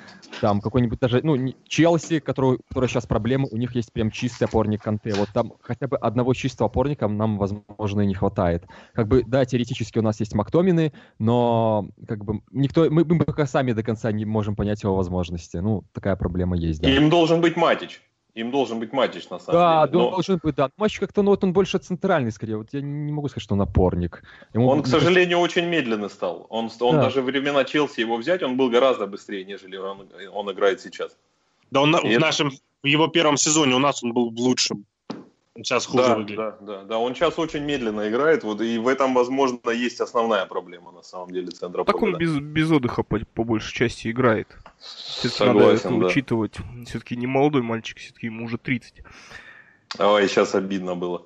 там 0.41 0.63
какой-нибудь 0.63 0.99
даже, 0.99 1.21
ну, 1.23 1.37
Челси, 1.69 2.21
который, 2.21 2.61
который 2.67 2.89
сейчас 2.89 3.05
проблема, 3.05 3.47
у 3.51 3.59
них 3.59 3.75
есть 3.75 3.93
прям 3.93 4.11
чистый 4.11 4.45
опорник 4.45 4.83
Канте. 4.83 5.13
Вот 5.13 5.29
там 5.35 5.53
хотя 5.61 5.87
бы 5.87 5.99
одного 5.99 6.33
чистого 6.33 6.71
опорника 6.71 7.09
нам, 7.09 7.37
возможно, 7.37 8.01
и 8.01 8.07
не 8.07 8.15
хватает. 8.15 8.65
Как 8.95 9.07
бы, 9.07 9.23
да, 9.27 9.45
теоретически 9.45 9.99
у 9.99 10.03
нас 10.03 10.19
есть 10.19 10.35
Мактомины, 10.35 10.95
но 11.19 11.91
как 12.09 12.25
бы 12.25 12.41
никто, 12.53 12.89
мы, 12.89 13.05
мы 13.05 13.19
пока 13.19 13.45
сами 13.45 13.73
до 13.73 13.83
конца 13.83 14.11
не 14.13 14.25
можем 14.25 14.57
понять 14.57 14.83
его 14.83 14.97
возможности. 14.97 15.59
Ну, 15.59 15.85
такая 15.93 16.17
проблема 16.17 16.57
есть, 16.57 16.81
да. 16.81 16.89
Им 16.89 17.11
должен 17.11 17.43
быть 17.43 17.57
Матич. 17.57 18.01
Им 18.35 18.51
должен 18.51 18.81
быть 18.81 18.93
Матич, 18.93 19.29
на 19.31 19.39
самом 19.39 19.61
да, 19.61 19.87
деле. 19.87 20.05
Да, 20.05 20.11
должен 20.11 20.41
быть, 20.43 20.55
да. 20.57 20.71
Матч 20.77 20.99
как-то, 20.99 21.23
ну 21.23 21.31
вот 21.31 21.45
он 21.45 21.53
больше 21.53 21.79
центральный, 21.79 22.33
скорее. 22.33 22.57
Вот 22.57 22.69
я 22.73 22.81
не 22.81 23.13
могу 23.13 23.29
сказать, 23.29 23.45
что 23.45 23.55
он 23.55 23.63
опорник. 23.63 24.25
Ему... 24.53 24.69
Он, 24.69 24.83
к 24.83 24.89
сожалению, 24.89 25.39
очень 25.39 25.67
медленный 25.67 26.11
стал. 26.11 26.47
Он, 26.49 26.69
он 26.81 26.97
да. 26.97 27.03
даже 27.03 27.23
времена 27.23 27.65
Челси 27.65 28.01
его 28.01 28.17
взять, 28.17 28.43
он 28.43 28.57
был 28.57 28.71
гораздо 28.71 29.07
быстрее, 29.07 29.45
нежели 29.45 29.77
он, 29.77 30.09
он 30.33 30.51
играет 30.51 30.81
сейчас. 30.81 31.17
Да, 31.71 31.83
он 31.83 31.97
И 31.97 32.17
в 32.17 32.21
нашем, 32.21 32.51
в 32.83 32.87
его 32.87 33.07
первом 33.07 33.37
сезоне 33.37 33.77
у 33.77 33.79
нас 33.79 34.03
он 34.03 34.13
был 34.13 34.33
лучшим. 34.37 34.85
Сейчас 35.57 35.87
хуже 35.87 36.05
да, 36.05 36.15
выглядит. 36.17 36.37
Да, 36.37 36.57
да, 36.61 36.83
да. 36.83 36.99
Он 36.99 37.15
сейчас 37.15 37.39
очень 37.39 37.63
медленно 37.63 38.09
играет, 38.09 38.43
вот, 38.43 38.61
и 38.61 38.77
в 38.79 38.89
этом, 38.89 39.15
возможно, 39.15 39.71
есть 39.71 40.01
основная 40.01 40.47
проблема, 40.47 40.91
на 40.91 41.03
самом 41.03 41.31
деле, 41.31 41.49
центра 41.49 41.85
Так 41.85 42.03
он 42.03 42.17
без, 42.17 42.39
без 42.39 42.71
отдыха 42.73 43.05
по, 43.05 43.21
по 43.21 43.45
большей 43.45 43.73
части 43.73 44.11
играет. 44.11 44.49
Согласен, 44.79 45.55
надо 45.55 45.75
это 45.75 45.89
да. 45.89 46.07
учитывать. 46.07 46.57
Все-таки 46.87 47.17
не 47.17 47.29
молодой 47.29 47.63
мальчик, 47.63 47.99
все-таки 47.99 48.27
ему 48.27 48.47
уже 48.47 48.59
30. 48.59 49.03
Ой, 50.01 50.29
сейчас 50.29 50.57
обидно 50.57 50.97
было. 50.97 51.23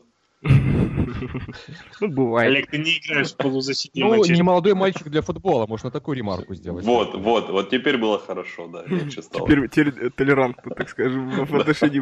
Ну, 2.01 2.09
бывает. 2.09 2.51
Олег, 2.51 2.71
ты 2.71 2.79
не 2.79 2.99
играешь 2.99 3.33
в 3.33 3.37
полузащитный 3.37 4.03
Ну, 4.03 4.25
не 4.25 4.43
молодой 4.43 4.75
мальчик 4.75 5.09
для 5.09 5.23
футбола, 5.23 5.67
можно 5.67 5.91
такую 5.91 6.17
ремарку 6.17 6.55
сделать. 6.55 6.85
Вот, 6.85 7.15
вот, 7.15 7.49
вот 7.49 7.71
теперь 7.71 7.97
было 7.97 8.19
хорошо, 8.19 8.69
да, 8.69 8.85
легче 8.87 9.23
стало. 9.23 9.49
Теперь 9.49 10.11
толерантно, 10.11 10.75
так 10.75 10.89
скажем, 10.91 11.47
в 11.47 11.55
отношении 11.61 12.01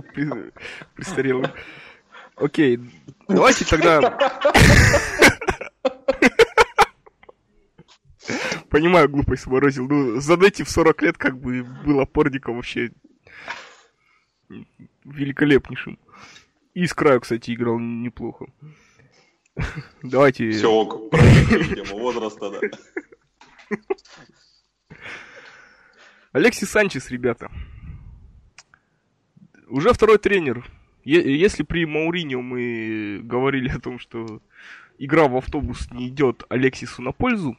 престарелых. 0.94 1.52
Окей, 2.36 2.78
давайте 3.28 3.64
тогда... 3.64 4.18
Понимаю, 8.68 9.08
глупость 9.08 9.46
морозил. 9.46 9.88
Ну, 9.88 10.20
задайте 10.20 10.64
в 10.64 10.70
40 10.70 11.02
лет, 11.02 11.16
как 11.16 11.38
бы 11.38 11.62
был 11.62 12.00
опорником 12.00 12.56
вообще 12.56 12.90
великолепнейшим. 15.04 15.98
И 16.74 16.86
с 16.86 16.92
краю, 16.92 17.20
кстати, 17.20 17.52
играл 17.54 17.78
неплохо. 17.78 18.46
Давайте... 20.02 20.50
Все 20.50 20.70
ок, 20.70 21.10
тему 21.12 21.98
возраста, 21.98 22.50
да. 22.50 22.60
Алексей 26.32 26.66
Санчес, 26.66 27.10
ребята. 27.10 27.50
Уже 29.68 29.92
второй 29.94 30.18
тренер 30.18 30.70
если 31.12 31.62
при 31.62 31.86
Мауриньо 31.86 32.42
мы 32.42 33.20
говорили 33.22 33.68
о 33.68 33.78
том, 33.78 33.98
что 33.98 34.42
игра 34.98 35.28
в 35.28 35.36
автобус 35.36 35.90
не 35.92 36.08
идет 36.08 36.44
Алексису 36.48 37.00
на 37.00 37.12
пользу, 37.12 37.56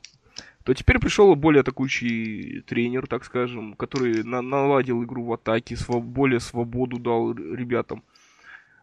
то 0.63 0.73
теперь 0.73 0.99
пришел 0.99 1.33
более 1.35 1.61
атакующий 1.61 2.61
тренер, 2.63 3.07
так 3.07 3.23
скажем, 3.23 3.73
который 3.75 4.23
на 4.23 4.41
наладил 4.41 5.01
игру 5.05 5.23
в 5.23 5.31
атаке, 5.31 5.77
своб 5.77 6.03
более 6.03 6.41
свободу 6.41 6.99
дал 6.99 7.33
ребятам. 7.33 8.03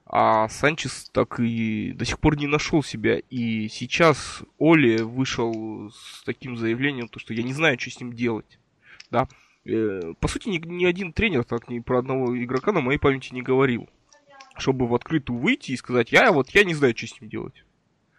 А 0.07 0.49
Санчес 0.49 1.11
так 1.13 1.41
и 1.41 1.93
до 1.93 2.07
сих 2.07 2.19
пор 2.19 2.37
не 2.39 2.47
нашел 2.47 2.83
себя. 2.83 3.19
И 3.31 3.69
сейчас 3.69 4.43
Оли 4.59 5.03
вышел 5.03 5.91
с 5.91 6.23
таким 6.25 6.57
заявлением, 6.57 7.09
то, 7.09 7.19
что 7.19 7.35
я 7.35 7.43
не 7.43 7.53
знаю, 7.53 7.79
что 7.79 7.91
с 7.91 8.01
ним 8.01 8.15
делать. 8.15 8.59
Да. 9.11 9.29
Э, 9.67 10.15
по 10.21 10.29
сути, 10.29 10.49
ни, 10.49 10.59
ни 10.59 10.85
один 10.87 11.13
тренер 11.13 11.45
так 11.45 11.69
ни 11.69 11.81
про 11.81 11.99
одного 11.99 12.35
игрока 12.43 12.73
на 12.73 12.81
моей 12.81 12.99
памяти 12.99 13.35
не 13.35 13.43
говорил 13.43 13.89
чтобы 14.57 14.87
в 14.87 14.95
открытую 14.95 15.39
выйти 15.39 15.73
и 15.73 15.77
сказать, 15.77 16.13
я 16.13 16.33
вот 16.33 16.51
я 16.51 16.65
не 16.65 16.75
знаю, 16.75 16.97
что 16.97 17.07
с 17.07 17.21
ним 17.21 17.31
делать. 17.31 17.65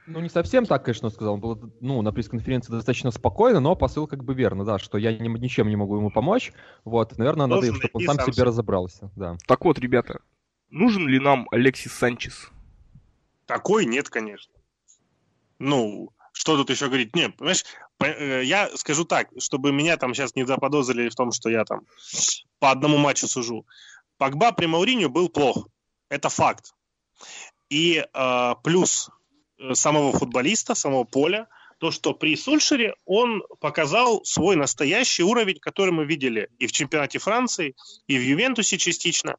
Ну, 0.07 0.19
не 0.19 0.29
совсем 0.29 0.65
так, 0.65 0.85
конечно, 0.85 1.09
сказал. 1.09 1.35
Он 1.35 1.39
был, 1.39 1.73
ну, 1.81 2.01
на 2.03 2.11
пресс-конференции 2.11 2.71
достаточно 2.71 3.09
спокойно, 3.09 3.59
но 3.59 3.75
посыл 3.75 4.05
как 4.05 4.23
бы 4.23 4.35
верно, 4.35 4.63
да, 4.63 4.77
что 4.77 4.99
я 4.99 5.17
ни, 5.17 5.27
ничем 5.27 5.67
не 5.67 5.75
могу 5.75 5.97
ему 5.97 6.11
помочь. 6.11 6.53
Вот, 6.83 7.17
наверное, 7.17 7.47
надо, 7.47 7.73
чтобы 7.73 7.89
он 7.93 8.03
сам, 8.03 8.15
сам 8.17 8.31
себе 8.31 8.43
разобрался, 8.43 9.09
да. 9.15 9.37
Так 9.47 9.65
вот, 9.65 9.79
ребята, 9.79 10.21
нужен 10.69 11.07
ли 11.07 11.19
нам 11.19 11.47
Алексис 11.51 11.91
Санчес? 11.93 12.51
Такой 13.47 13.85
нет, 13.85 14.09
конечно. 14.09 14.53
Ну, 15.57 16.11
что 16.33 16.57
тут 16.57 16.69
еще 16.69 16.87
говорить? 16.87 17.15
Нет, 17.15 17.35
понимаешь, 17.37 17.63
э, 17.99 18.43
я 18.43 18.69
скажу 18.75 19.05
так, 19.05 19.29
чтобы 19.39 19.71
меня 19.71 19.97
там 19.97 20.13
сейчас 20.13 20.35
не 20.35 20.45
заподозрили 20.45 21.09
в 21.09 21.15
том, 21.15 21.31
что 21.31 21.49
я 21.49 21.65
там 21.65 21.81
по 22.59 22.69
одному 22.69 22.97
матчу 22.97 23.27
сужу. 23.27 23.65
Погба 24.17 24.51
при 24.51 24.67
Мауриню 24.67 25.09
был 25.09 25.29
плох. 25.29 25.67
Это 26.09 26.29
факт. 26.29 26.73
И 27.69 28.03
э, 28.13 28.55
плюс 28.63 29.09
э, 29.57 29.73
самого 29.73 30.11
футболиста, 30.11 30.75
самого 30.75 31.03
поля, 31.03 31.47
то, 31.79 31.91
что 31.91 32.13
при 32.13 32.35
Сульшере 32.35 32.95
он 33.05 33.43
показал 33.59 34.23
свой 34.23 34.55
настоящий 34.55 35.23
уровень, 35.23 35.59
который 35.59 35.91
мы 35.91 36.05
видели 36.05 36.49
и 36.57 36.67
в 36.67 36.71
чемпионате 36.71 37.19
Франции, 37.19 37.75
и 38.07 38.17
в 38.17 38.21
Ювентусе 38.21 38.77
частично. 38.77 39.37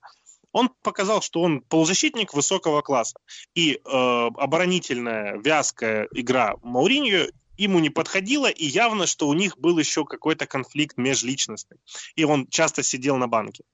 Он 0.53 0.71
показал, 0.83 1.21
что 1.23 1.43
он 1.43 1.61
полузащитник 1.61 2.33
высокого 2.35 2.81
класса. 2.81 3.19
И 3.55 3.75
э, 3.75 3.79
оборонительная, 3.85 5.39
вязкая 5.43 6.09
игра 6.13 6.57
Мауриньо 6.63 7.27
ему 7.59 7.79
не 7.79 7.91
подходило, 7.91 8.49
и 8.51 8.65
явно, 8.67 9.07
что 9.07 9.29
у 9.29 9.35
них 9.35 9.59
был 9.59 9.79
еще 9.79 10.05
какой-то 10.05 10.47
конфликт 10.47 10.97
межличностный. 10.97 11.79
И 12.15 12.25
он 12.25 12.47
часто 12.49 12.83
сидел 12.83 13.17
на 13.17 13.29
банке. 13.29 13.65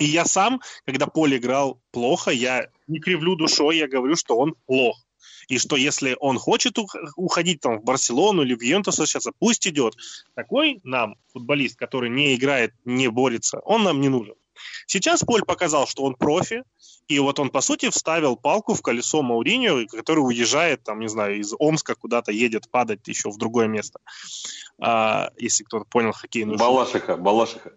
И 0.00 0.06
я 0.06 0.24
сам, 0.24 0.60
когда 0.86 1.06
Поле 1.06 1.36
играл 1.36 1.78
плохо, 1.92 2.30
я 2.30 2.68
не 2.88 3.00
кривлю 3.00 3.36
душой, 3.36 3.76
я 3.76 3.86
говорю, 3.86 4.16
что 4.16 4.36
он 4.36 4.54
плох. 4.66 4.98
И 5.48 5.58
что 5.58 5.76
если 5.76 6.16
он 6.20 6.38
хочет 6.38 6.78
уходить 7.16 7.60
там 7.60 7.80
в 7.80 7.84
Барселону 7.84 8.42
или 8.42 8.54
в 8.54 8.62
Ювентус 8.62 8.96
сейчас, 8.96 9.26
пусть 9.38 9.66
идет. 9.66 9.94
Такой 10.34 10.80
нам, 10.84 11.16
футболист, 11.32 11.76
который 11.76 12.08
не 12.08 12.34
играет, 12.34 12.72
не 12.84 13.08
борется, 13.08 13.60
он 13.60 13.82
нам 13.82 14.00
не 14.00 14.08
нужен. 14.08 14.34
Сейчас 14.86 15.20
Поль 15.20 15.42
показал, 15.42 15.86
что 15.86 16.04
он 16.04 16.14
профи, 16.14 16.64
и 17.08 17.18
вот 17.18 17.38
он, 17.38 17.50
по 17.50 17.60
сути, 17.60 17.90
вставил 17.90 18.36
палку 18.36 18.74
в 18.74 18.82
колесо 18.82 19.22
Мауриньо, 19.22 19.86
который 19.86 20.20
уезжает, 20.20 20.82
там, 20.82 21.00
не 21.00 21.08
знаю, 21.08 21.38
из 21.38 21.52
Омска 21.58 21.94
куда-то 21.94 22.32
едет 22.32 22.70
падать 22.70 23.06
еще 23.06 23.30
в 23.30 23.36
другое 23.36 23.68
место. 23.68 24.00
А, 24.80 25.30
если 25.36 25.64
кто-то 25.64 25.84
понял 25.84 26.12
хоккейную 26.12 26.58
Балашиха, 26.58 27.16
Балашиха. 27.16 27.72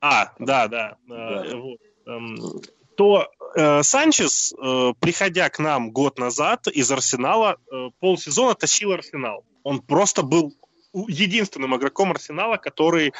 А, 0.00 0.32
да, 0.38 0.68
да. 0.68 0.96
да. 1.06 1.56
Вот. 1.56 1.80
Эм, 2.06 2.36
то 2.96 3.28
э, 3.54 3.82
Санчес, 3.82 4.54
э, 4.54 4.92
приходя 5.00 5.48
к 5.48 5.58
нам 5.58 5.90
год 5.90 6.18
назад 6.18 6.66
из 6.68 6.90
Арсенала, 6.90 7.56
э, 7.70 7.90
полсезона 8.00 8.54
тащил 8.54 8.92
Арсенал. 8.92 9.44
Он 9.62 9.80
просто 9.80 10.22
был 10.22 10.54
единственным 10.92 11.76
игроком 11.76 12.10
Арсенала, 12.10 12.56
который 12.56 13.12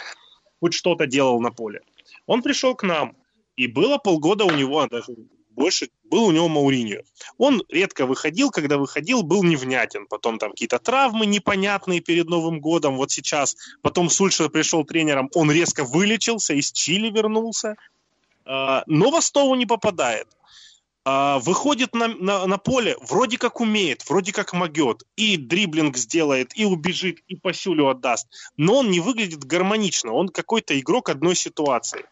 хоть 0.60 0.74
что-то 0.74 1.06
делал 1.06 1.40
на 1.40 1.50
поле. 1.50 1.82
Он 2.26 2.42
пришел 2.42 2.74
к 2.74 2.82
нам, 2.82 3.16
и 3.56 3.66
было 3.66 3.98
полгода 3.98 4.44
у 4.44 4.50
него, 4.50 4.86
даже 4.86 5.14
больше, 5.56 5.88
был 6.04 6.26
у 6.26 6.32
него 6.32 6.48
Мауриньо. 6.48 7.00
Он 7.38 7.62
редко 7.68 8.06
выходил, 8.06 8.50
когда 8.50 8.76
выходил, 8.76 9.22
был 9.22 9.42
невнятен. 9.42 10.06
Потом 10.06 10.38
там 10.38 10.50
какие-то 10.50 10.78
травмы 10.78 11.26
непонятные 11.26 12.00
перед 12.00 12.28
Новым 12.28 12.60
годом, 12.60 12.96
вот 12.96 13.10
сейчас. 13.10 13.56
Потом 13.82 14.10
Сульшер 14.10 14.50
пришел 14.50 14.84
тренером, 14.84 15.30
он 15.34 15.50
резко 15.50 15.84
вылечился, 15.84 16.54
из 16.54 16.70
Чили 16.70 17.10
вернулся. 17.10 17.76
А, 18.44 18.84
но 18.86 19.10
в 19.10 19.16
Астову 19.16 19.54
не 19.54 19.66
попадает. 19.66 20.28
А, 21.08 21.38
выходит 21.38 21.94
на, 21.94 22.08
на, 22.08 22.46
на 22.46 22.58
поле, 22.58 22.96
вроде 23.00 23.38
как 23.38 23.60
умеет, 23.60 24.08
вроде 24.08 24.32
как 24.32 24.52
могет, 24.52 25.04
и 25.16 25.36
дриблинг 25.36 25.96
сделает, 25.96 26.50
и 26.58 26.64
убежит, 26.64 27.20
и 27.28 27.36
по 27.36 27.52
сюлю 27.52 27.88
отдаст. 27.88 28.26
Но 28.56 28.78
он 28.78 28.90
не 28.90 29.00
выглядит 29.00 29.44
гармонично, 29.44 30.12
он 30.12 30.28
какой-то 30.28 30.78
игрок 30.78 31.08
одной 31.08 31.34
ситуации. 31.34 32.04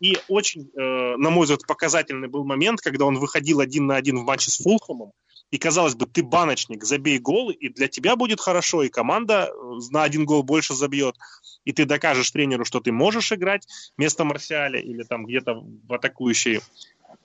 И 0.00 0.16
очень, 0.28 0.70
э, 0.76 1.16
на 1.16 1.30
мой 1.30 1.44
взгляд, 1.44 1.66
показательный 1.66 2.28
был 2.28 2.44
момент, 2.44 2.80
когда 2.80 3.04
он 3.04 3.18
выходил 3.18 3.60
один 3.60 3.86
на 3.86 3.96
один 3.96 4.18
в 4.18 4.24
матче 4.24 4.50
с 4.50 4.56
Фулхэмом, 4.56 5.12
и 5.50 5.58
казалось 5.58 5.94
бы, 5.94 6.06
ты 6.06 6.22
баночник, 6.22 6.84
забей 6.84 7.18
гол, 7.18 7.50
и 7.50 7.68
для 7.68 7.88
тебя 7.88 8.16
будет 8.16 8.40
хорошо, 8.40 8.82
и 8.82 8.88
команда 8.88 9.50
э, 9.50 9.78
на 9.90 10.02
один 10.02 10.24
гол 10.24 10.42
больше 10.42 10.74
забьет, 10.74 11.16
и 11.64 11.72
ты 11.72 11.84
докажешь 11.84 12.30
тренеру, 12.30 12.64
что 12.64 12.80
ты 12.80 12.92
можешь 12.92 13.32
играть 13.32 13.66
вместо 13.96 14.24
Марсиаля 14.24 14.80
или 14.80 15.02
там 15.02 15.26
где-то 15.26 15.54
в 15.54 15.92
атакующей 15.92 16.60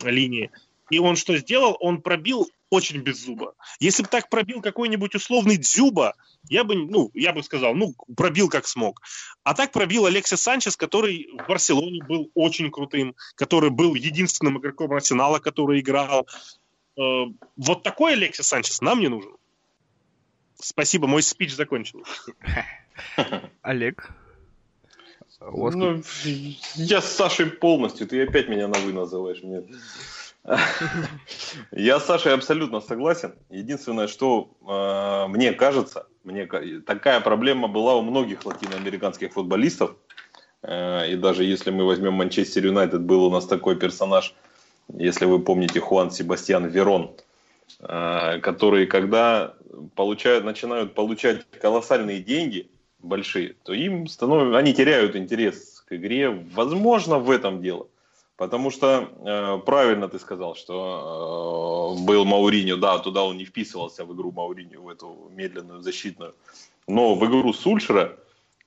линии. 0.04 0.52
И 0.90 1.00
он 1.00 1.16
что 1.16 1.38
сделал? 1.38 1.78
Он 1.80 2.02
пробил 2.02 2.48
очень 2.70 3.02
без 3.02 3.24
зуба. 3.24 3.56
Если 3.80 4.04
бы 4.04 4.10
так 4.10 4.30
пробил 4.30 4.62
какой-нибудь 4.62 5.16
условный 5.16 5.58
Дзюба, 5.58 6.16
я 6.50 6.64
бы, 6.64 6.76
ну, 6.76 7.10
я 7.14 7.34
бы 7.34 7.44
сказал, 7.44 7.74
ну, 7.74 7.96
пробил 8.16 8.50
как 8.50 8.68
смог. 8.68 9.02
А 9.44 9.54
так 9.54 9.72
пробил 9.72 10.06
Алексис 10.06 10.42
Санчес, 10.42 10.76
который 10.76 11.30
в 11.40 11.48
Барселоне 11.48 12.04
был 12.04 12.32
очень 12.34 12.72
крутым, 12.72 13.16
который 13.36 13.70
был 13.70 13.96
единственным 13.96 14.60
игроком 14.60 14.92
Арсенала, 14.94 15.40
который 15.40 15.80
играл. 15.80 16.28
Э, 16.98 17.26
вот 17.56 17.84
такой 17.84 18.14
Алексис 18.14 18.48
Санчес 18.48 18.82
нам 18.82 19.00
не 19.00 19.08
нужен. 19.08 19.36
Спасибо, 20.60 21.08
мой 21.08 21.22
спич 21.22 21.54
закончил. 21.54 22.04
Олег? 23.62 24.10
Ну, 25.40 26.02
я 26.76 27.02
с 27.02 27.12
Сашей 27.12 27.48
полностью. 27.48 28.08
Ты 28.08 28.24
опять 28.24 28.48
меня 28.48 28.68
на 28.68 28.80
«вы» 28.80 28.94
называешь. 28.94 29.44
Нет. 29.44 29.66
Я 31.72 32.00
с 32.00 32.06
Сашей 32.06 32.34
абсолютно 32.34 32.80
согласен. 32.80 33.34
Единственное, 33.50 34.08
что 34.08 34.52
э, 34.68 35.28
мне 35.32 35.54
кажется, 35.54 36.08
мне, 36.24 36.46
такая 36.86 37.20
проблема 37.20 37.68
была 37.68 37.96
у 37.96 38.02
многих 38.02 38.46
латиноамериканских 38.46 39.34
футболистов. 39.34 39.96
Э, 40.62 41.10
и 41.10 41.16
даже 41.16 41.44
если 41.44 41.72
мы 41.72 41.86
возьмем 41.86 42.14
Манчестер 42.14 42.66
Юнайтед, 42.66 43.02
был 43.02 43.26
у 43.26 43.32
нас 43.32 43.46
такой 43.48 43.76
персонаж, 43.76 44.36
если 44.94 45.26
вы 45.26 45.40
помните, 45.40 45.80
Хуан 45.80 46.12
Себастьян 46.12 46.68
Верон, 46.68 47.16
э, 47.80 48.40
которые, 48.40 48.86
когда 48.86 49.56
получают, 49.96 50.46
начинают 50.46 50.94
получать 50.94 51.44
колоссальные 51.60 52.20
деньги, 52.20 52.70
большие, 53.00 53.56
то 53.64 53.74
им 53.74 54.08
становятся, 54.08 54.58
они 54.58 54.74
теряют 54.74 55.16
интерес 55.16 55.84
к 55.88 55.94
игре. 55.94 56.30
Возможно, 56.30 57.18
в 57.18 57.32
этом 57.32 57.62
дело. 57.62 57.88
Потому 58.38 58.70
что 58.70 59.10
э, 59.26 59.66
правильно 59.66 60.10
ты 60.10 60.20
сказал, 60.20 60.56
что 60.56 61.96
э, 61.98 62.06
был 62.06 62.26
Мауриньо, 62.26 62.76
да, 62.76 63.00
туда 63.00 63.24
он 63.24 63.38
не 63.38 63.46
вписывался 63.46 64.04
в 64.04 64.14
игру 64.14 64.32
Мауриньо, 64.32 64.82
в 64.82 64.90
эту 64.90 65.32
медленную 65.32 65.82
защитную. 65.82 66.36
Но 66.86 67.16
в 67.16 67.26
игру 67.26 67.54
Сульшера, 67.54 68.18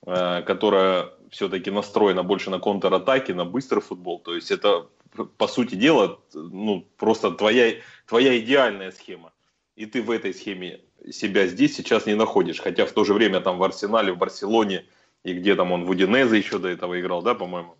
э, 0.07 0.41
которая 0.41 1.09
все-таки 1.29 1.69
настроена 1.69 2.23
больше 2.23 2.49
на 2.49 2.59
контратаке, 2.59 3.35
на 3.35 3.45
быстрый 3.45 3.81
футбол, 3.81 4.17
то 4.19 4.33
есть 4.33 4.49
это, 4.49 4.87
по 5.37 5.47
сути 5.47 5.75
дела, 5.75 6.19
ну, 6.33 6.87
просто 6.97 7.29
твоя, 7.29 7.75
твоя 8.07 8.39
идеальная 8.39 8.91
схема. 8.91 9.31
И 9.75 9.85
ты 9.85 10.01
в 10.01 10.09
этой 10.09 10.33
схеме 10.33 10.81
себя 11.11 11.45
здесь 11.45 11.75
сейчас 11.75 12.07
не 12.07 12.15
находишь. 12.15 12.59
Хотя 12.59 12.87
в 12.87 12.91
то 12.91 13.03
же 13.03 13.13
время 13.13 13.39
там 13.39 13.59
в 13.59 13.63
Арсенале, 13.63 14.13
в 14.13 14.17
Барселоне 14.17 14.85
и 15.23 15.33
где 15.33 15.55
там 15.55 15.71
он 15.71 15.85
в 15.85 15.91
Удинезе 15.91 16.37
еще 16.37 16.57
до 16.57 16.69
этого 16.69 16.99
играл, 16.99 17.21
да, 17.21 17.35
по-моему. 17.35 17.75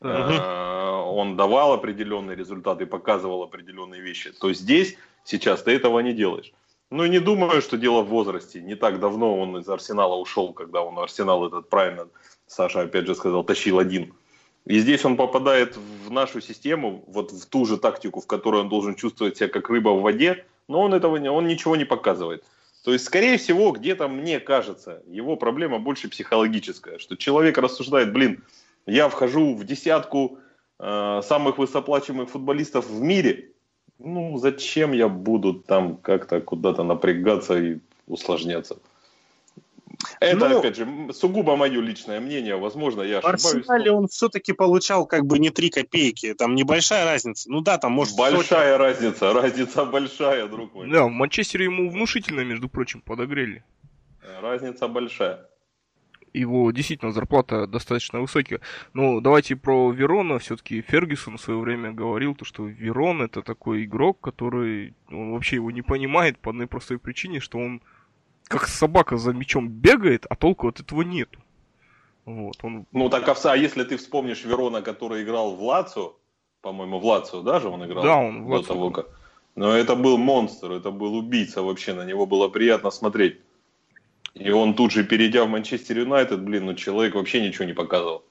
Uh-huh 0.00 0.77
он 1.14 1.36
давал 1.36 1.72
определенные 1.72 2.36
результаты, 2.36 2.86
показывал 2.86 3.42
определенные 3.42 4.00
вещи, 4.00 4.32
то 4.32 4.52
здесь 4.52 4.96
сейчас 5.24 5.62
ты 5.62 5.72
этого 5.72 6.00
не 6.00 6.12
делаешь. 6.12 6.52
Ну 6.90 7.04
и 7.04 7.08
не 7.08 7.18
думаю, 7.18 7.60
что 7.60 7.76
дело 7.76 8.02
в 8.02 8.08
возрасте. 8.08 8.60
Не 8.60 8.74
так 8.74 8.98
давно 8.98 9.38
он 9.38 9.58
из 9.58 9.68
Арсенала 9.68 10.14
ушел, 10.14 10.52
когда 10.52 10.82
он 10.82 10.98
Арсенал 10.98 11.46
этот 11.46 11.68
правильно, 11.68 12.08
Саша 12.46 12.80
опять 12.80 13.06
же 13.06 13.14
сказал, 13.14 13.44
тащил 13.44 13.78
один. 13.78 14.14
И 14.64 14.78
здесь 14.80 15.04
он 15.04 15.16
попадает 15.16 15.76
в 15.76 16.10
нашу 16.10 16.40
систему, 16.40 17.04
вот 17.06 17.32
в 17.32 17.46
ту 17.46 17.66
же 17.66 17.76
тактику, 17.76 18.20
в 18.20 18.26
которой 18.26 18.62
он 18.62 18.68
должен 18.68 18.94
чувствовать 18.94 19.36
себя 19.36 19.48
как 19.48 19.68
рыба 19.68 19.90
в 19.90 20.02
воде, 20.02 20.46
но 20.66 20.80
он 20.82 20.94
этого 20.94 21.16
не, 21.16 21.30
он 21.30 21.46
ничего 21.46 21.76
не 21.76 21.84
показывает. 21.84 22.44
То 22.84 22.92
есть, 22.92 23.04
скорее 23.04 23.38
всего, 23.38 23.72
где-то 23.72 24.08
мне 24.08 24.40
кажется, 24.40 25.02
его 25.06 25.36
проблема 25.36 25.78
больше 25.78 26.08
психологическая, 26.08 26.98
что 26.98 27.16
человек 27.16 27.58
рассуждает, 27.58 28.12
блин, 28.12 28.42
я 28.86 29.08
вхожу 29.08 29.54
в 29.54 29.64
десятку 29.64 30.38
Э, 30.80 31.22
самых 31.24 31.58
высокоплачиваемых 31.58 32.30
футболистов 32.30 32.88
в 32.88 33.00
мире, 33.00 33.50
ну, 33.98 34.38
зачем 34.38 34.92
я 34.92 35.08
буду 35.08 35.54
там 35.54 35.96
как-то 35.96 36.40
куда-то 36.40 36.84
напрягаться 36.84 37.58
и 37.58 37.78
усложняться? 38.06 38.78
Это, 40.20 40.48
ну, 40.48 40.58
опять 40.60 40.76
же, 40.76 40.86
сугубо 41.12 41.56
мое 41.56 41.80
личное 41.80 42.20
мнение. 42.20 42.56
Возможно, 42.56 43.02
я 43.02 43.18
ошибаюсь. 43.18 43.42
В 43.42 43.56
Арсенале 43.56 43.90
он 43.90 44.06
все-таки 44.06 44.52
получал 44.52 45.06
как 45.06 45.26
бы 45.26 45.40
не 45.40 45.50
три 45.50 45.70
копейки. 45.70 46.34
Там 46.34 46.54
небольшая 46.54 47.04
разница. 47.04 47.50
Ну 47.50 47.60
да, 47.60 47.78
там 47.78 47.92
может... 47.92 48.16
Большая 48.16 48.42
сотня... 48.42 48.78
разница. 48.78 49.32
Разница 49.42 49.84
большая, 49.84 50.46
друг 50.46 50.72
мой. 50.74 50.88
Да, 50.88 51.04
в 51.04 51.10
Манчестере 51.10 51.64
ему 51.64 51.90
внушительно, 51.90 52.42
между 52.42 52.68
прочим, 52.68 53.00
подогрели. 53.00 53.64
Разница 54.40 54.86
большая 54.86 55.47
его 56.32 56.70
действительно 56.70 57.12
зарплата 57.12 57.66
достаточно 57.66 58.20
высокая. 58.20 58.60
Но 58.94 59.20
давайте 59.20 59.56
про 59.56 59.90
Верона. 59.90 60.38
Все-таки 60.38 60.82
Фергюсон 60.82 61.36
в 61.36 61.40
свое 61.40 61.60
время 61.60 61.92
говорил, 61.92 62.34
то, 62.34 62.44
что 62.44 62.66
Верон 62.66 63.22
это 63.22 63.42
такой 63.42 63.84
игрок, 63.84 64.20
который 64.20 64.94
он 65.10 65.32
вообще 65.32 65.56
его 65.56 65.70
не 65.70 65.82
понимает 65.82 66.38
по 66.38 66.50
одной 66.50 66.66
простой 66.66 66.98
причине, 66.98 67.40
что 67.40 67.58
он 67.58 67.82
как 68.48 68.66
собака 68.66 69.16
за 69.16 69.32
мячом 69.32 69.68
бегает, 69.68 70.26
а 70.28 70.34
толку 70.36 70.68
от 70.68 70.80
этого 70.80 71.02
нету. 71.02 71.38
Вот, 72.24 72.56
он... 72.62 72.86
Ну 72.92 73.08
так 73.08 73.28
а 73.44 73.56
если 73.56 73.84
ты 73.84 73.96
вспомнишь 73.96 74.44
Верона, 74.44 74.82
который 74.82 75.22
играл 75.22 75.56
в 75.56 75.62
Лацо, 75.62 76.14
по-моему, 76.60 76.98
в 76.98 77.04
Лацо 77.04 77.42
даже 77.42 77.68
он 77.68 77.84
играл? 77.84 78.02
Да, 78.02 78.16
он 78.16 78.44
в 78.44 78.50
Лацо. 78.50 78.68
Того, 78.68 78.90
как... 78.90 79.06
Но 79.54 79.72
это 79.72 79.96
был 79.96 80.18
монстр, 80.18 80.72
это 80.72 80.90
был 80.90 81.14
убийца 81.16 81.62
вообще, 81.62 81.94
на 81.94 82.04
него 82.04 82.26
было 82.26 82.48
приятно 82.48 82.90
смотреть. 82.90 83.40
И 84.34 84.50
он 84.50 84.74
тут 84.74 84.92
же, 84.92 85.04
перейдя 85.04 85.44
в 85.44 85.48
Манчестер 85.48 85.98
Юнайтед, 85.98 86.40
блин, 86.40 86.66
ну 86.66 86.74
человек 86.74 87.14
вообще 87.14 87.40
ничего 87.40 87.64
не 87.64 87.72
показывал. 87.72 88.24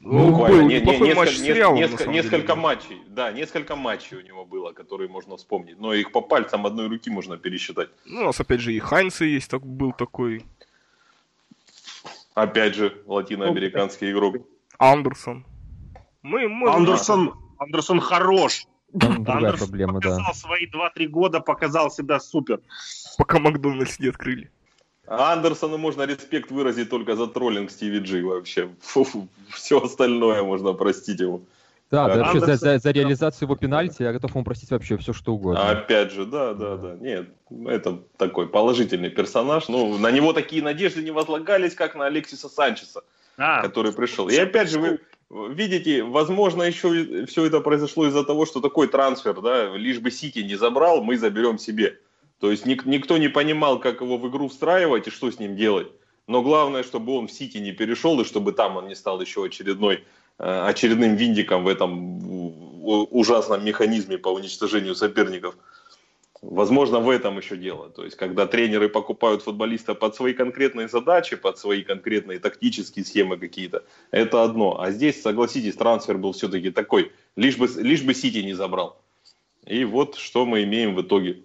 Ну, 0.00 0.30
Буквально 0.30 0.62
не, 0.62 0.80
не, 0.80 0.80
несколько, 0.80 1.14
матч 1.14 1.36
сериалом, 1.36 1.76
несколько, 1.76 2.10
несколько 2.10 2.54
матчей, 2.54 3.02
да, 3.08 3.30
несколько 3.30 3.76
матчей 3.76 4.16
у 4.16 4.22
него 4.22 4.46
было, 4.46 4.72
которые 4.72 5.10
можно 5.10 5.36
вспомнить, 5.36 5.78
но 5.78 5.92
их 5.92 6.12
по 6.12 6.22
пальцам 6.22 6.64
одной 6.64 6.88
руки 6.88 7.10
можно 7.10 7.36
пересчитать. 7.36 7.90
Ну, 8.06 8.22
у 8.22 8.24
нас 8.24 8.40
опять 8.40 8.60
же 8.60 8.72
и 8.72 8.78
Хайнса 8.78 9.26
есть, 9.26 9.50
так, 9.50 9.66
был 9.66 9.92
такой. 9.92 10.46
Опять 12.32 12.74
же, 12.74 13.02
латиноамериканский 13.06 14.12
игрок. 14.12 14.36
Андерсон. 14.78 15.44
Мы, 16.22 16.48
мы 16.48 16.70
Андерсон, 16.70 17.34
Андерсон 17.58 18.00
хорош, 18.00 18.64
Там 18.98 19.24
другая 19.24 19.52
проблема, 19.52 19.94
показал 19.94 20.26
да. 20.26 20.32
свои 20.32 20.66
2-3 20.66 21.06
года, 21.08 21.40
показал 21.40 21.90
себя 21.90 22.18
супер. 22.18 22.60
Пока 23.18 23.38
Макдональдс 23.38 23.98
не 23.98 24.08
открыли. 24.08 24.50
А 25.06 25.32
Андерсону 25.32 25.78
можно 25.78 26.02
респект 26.04 26.50
выразить 26.50 26.88
только 26.88 27.16
за 27.16 27.26
троллинг 27.26 27.70
Стиви 27.70 27.98
Джи 27.98 28.22
вообще. 28.22 28.70
Фу, 28.80 29.28
все 29.50 29.82
остальное 29.82 30.42
можно 30.42 30.72
простить 30.72 31.20
ему. 31.20 31.42
Да, 31.90 32.08
да, 32.08 32.22
вообще 32.22 32.40
за, 32.40 32.56
за, 32.56 32.78
за 32.78 32.90
реализацию 32.90 33.46
его 33.46 33.54
пенальти 33.54 34.02
я 34.02 34.14
готов 34.14 34.34
ему 34.34 34.44
простить 34.44 34.70
вообще 34.70 34.96
все, 34.96 35.12
что 35.12 35.34
угодно. 35.34 35.68
Опять 35.68 36.12
же, 36.12 36.24
да, 36.24 36.54
да, 36.54 36.78
да. 36.78 36.94
Нет, 36.94 37.28
это 37.66 37.98
такой 38.16 38.48
положительный 38.48 39.10
персонаж. 39.10 39.68
Ну, 39.68 39.98
на 39.98 40.10
него 40.10 40.32
такие 40.32 40.62
надежды 40.62 41.02
не 41.02 41.10
возлагались, 41.10 41.74
как 41.74 41.94
на 41.94 42.06
Алексиса 42.06 42.48
Санчеса, 42.48 43.02
а, 43.36 43.60
который 43.60 43.92
пришел. 43.92 44.30
И 44.30 44.36
опять 44.38 44.70
же, 44.70 44.80
вы 44.80 45.00
видите, 45.52 46.02
возможно, 46.02 46.62
еще 46.62 47.26
все 47.26 47.44
это 47.44 47.60
произошло 47.60 48.06
из-за 48.06 48.24
того, 48.24 48.46
что 48.46 48.62
такой 48.62 48.88
трансфер, 48.88 49.42
да, 49.42 49.76
лишь 49.76 49.98
бы 49.98 50.10
Сити 50.10 50.38
не 50.38 50.54
забрал, 50.54 51.02
мы 51.02 51.18
заберем 51.18 51.58
себе. 51.58 51.98
То 52.42 52.50
есть 52.50 52.66
ник- 52.66 52.84
никто 52.84 53.16
не 53.16 53.28
понимал, 53.28 53.80
как 53.80 54.02
его 54.02 54.18
в 54.18 54.28
игру 54.28 54.48
встраивать 54.48 55.06
и 55.06 55.10
что 55.10 55.30
с 55.30 55.38
ним 55.38 55.56
делать. 55.56 55.88
Но 56.26 56.42
главное, 56.42 56.82
чтобы 56.82 57.16
он 57.16 57.26
в 57.26 57.32
Сити 57.32 57.56
не 57.56 57.72
перешел, 57.72 58.20
и 58.20 58.24
чтобы 58.24 58.52
там 58.52 58.76
он 58.76 58.88
не 58.88 58.94
стал 58.94 59.18
еще 59.22 59.44
очередной 59.44 60.04
Э, 60.38 60.66
очередным 60.66 61.14
виндиком 61.14 61.64
в 61.64 61.68
этом 61.68 62.20
ужасном 62.84 63.64
механизме 63.64 64.18
по 64.18 64.28
уничтожению 64.28 64.96
соперников. 64.96 65.54
Возможно, 66.40 66.98
в 66.98 67.08
этом 67.08 67.38
еще 67.38 67.56
дело. 67.56 67.90
То 67.90 68.04
есть, 68.04 68.16
когда 68.16 68.46
тренеры 68.46 68.88
покупают 68.88 69.42
футболиста 69.42 69.94
под 69.94 70.16
свои 70.16 70.32
конкретные 70.32 70.88
задачи, 70.88 71.36
под 71.36 71.58
свои 71.58 71.82
конкретные 71.82 72.40
тактические 72.40 73.04
схемы 73.04 73.36
какие-то, 73.36 73.84
это 74.10 74.42
одно. 74.42 74.80
А 74.80 74.90
здесь, 74.90 75.22
согласитесь, 75.22 75.76
трансфер 75.76 76.18
был 76.18 76.32
все-таки 76.32 76.72
такой, 76.72 77.12
лишь 77.36 77.56
бы, 77.56 77.68
лишь 77.76 78.02
бы 78.02 78.12
Сити 78.12 78.38
не 78.38 78.54
забрал. 78.54 79.00
И 79.64 79.84
вот 79.84 80.16
что 80.16 80.44
мы 80.44 80.64
имеем 80.64 80.96
в 80.96 81.02
итоге. 81.02 81.42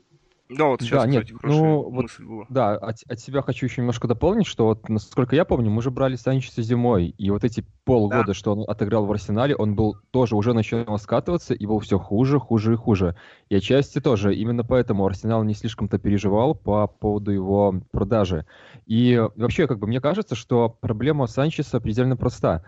Да, 0.49 0.65
вот 0.67 0.81
сейчас, 0.81 1.03
да, 1.03 1.09
кстати, 1.09 1.31
нет, 1.33 1.41
ну, 1.43 1.89
вот, 1.89 2.05
была. 2.19 2.45
Да, 2.49 2.75
от, 2.75 2.97
от 3.09 3.19
себя 3.19 3.41
хочу 3.41 3.65
еще 3.65 3.81
немножко 3.81 4.07
дополнить, 4.07 4.47
что 4.47 4.67
вот, 4.67 4.87
насколько 4.87 5.35
я 5.35 5.43
помню, 5.43 5.69
мы 5.69 5.81
же 5.81 5.91
брали 5.91 6.15
Санчеса 6.15 6.61
зимой, 6.61 7.07
и 7.17 7.29
вот 7.31 7.43
эти 7.43 7.65
полгода, 7.83 8.27
да. 8.27 8.33
что 8.33 8.53
он 8.53 8.69
отыграл 8.69 9.05
в 9.05 9.11
Арсенале, 9.11 9.55
он 9.55 9.75
был 9.75 9.97
тоже 10.11 10.35
уже 10.37 10.53
начал 10.53 10.97
скатываться, 10.99 11.53
и 11.53 11.65
был 11.65 11.79
все 11.79 11.99
хуже, 11.99 12.39
хуже 12.39 12.73
и 12.73 12.75
хуже. 12.77 13.17
И 13.49 13.55
отчасти 13.55 13.99
тоже, 13.99 14.33
именно 14.35 14.63
поэтому 14.63 15.05
Арсенал 15.05 15.43
не 15.43 15.53
слишком-то 15.53 15.97
переживал 15.97 16.55
по 16.55 16.87
поводу 16.87 17.31
его 17.31 17.81
продажи. 17.91 18.45
И 18.85 19.21
вообще, 19.35 19.67
как 19.67 19.79
бы, 19.79 19.87
мне 19.87 19.99
кажется, 19.99 20.35
что 20.35 20.69
проблема 20.69 21.27
Санчеса 21.27 21.81
предельно 21.81 22.15
проста. 22.15 22.63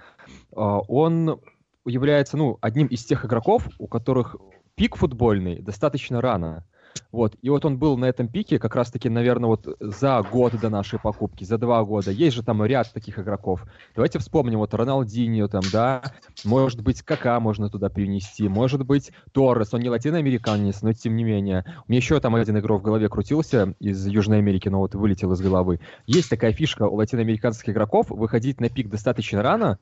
А, 0.54 0.80
он 0.80 1.40
является, 1.86 2.36
ну, 2.36 2.58
одним 2.60 2.88
из 2.88 3.06
тех 3.06 3.24
игроков, 3.24 3.70
у 3.78 3.88
которых 3.88 4.36
пик 4.76 4.98
футбольный 4.98 5.62
достаточно 5.62 6.22
рано. 6.22 6.66
Вот. 7.12 7.36
И 7.42 7.50
вот 7.50 7.66
он 7.66 7.78
был 7.78 7.98
на 7.98 8.06
этом 8.06 8.28
пике 8.28 8.60
как 8.60 8.76
раз-таки, 8.76 9.10
наверное, 9.10 9.48
вот 9.48 9.68
за 9.80 10.22
год 10.22 10.60
до 10.60 10.70
нашей 10.70 11.00
покупки, 11.00 11.44
за 11.44 11.58
два 11.58 11.84
года. 11.84 12.12
Есть 12.12 12.36
же 12.36 12.44
там 12.44 12.64
ряд 12.64 12.92
таких 12.94 13.18
игроков. 13.20 13.66
Давайте 13.96 14.20
вспомним, 14.20 14.60
вот 14.60 14.74
Роналдиньо 14.74 15.48
там, 15.48 15.62
да, 15.72 16.04
может 16.44 16.82
быть, 16.82 17.02
Кака 17.02 17.40
можно 17.40 17.70
туда 17.70 17.90
перенести, 17.90 18.48
может 18.48 18.86
быть, 18.86 19.12
Торрес, 19.32 19.74
он 19.74 19.82
не 19.82 19.90
латиноамериканец, 19.90 20.82
но 20.82 20.94
тем 20.94 21.16
не 21.16 21.24
менее. 21.24 21.66
У 21.88 21.92
меня 21.92 21.98
еще 21.98 22.20
там 22.20 22.36
один 22.36 22.58
игрок 22.60 22.82
в 22.82 22.86
голове 22.86 23.10
крутился 23.10 23.74
из 23.80 24.06
Южной 24.06 24.40
Америки, 24.40 24.70
но 24.70 24.80
вот 24.80 24.96
вылетел 24.96 25.32
из 25.34 25.42
головы. 25.42 25.80
Есть 26.06 26.30
такая 26.30 26.52
фишка 26.52 26.84
у 26.84 26.96
латиноамериканских 26.96 27.74
игроков, 27.74 28.10
выходить 28.10 28.62
на 28.62 28.70
пик 28.70 28.90
достаточно 28.90 29.42
рано, 29.42 29.80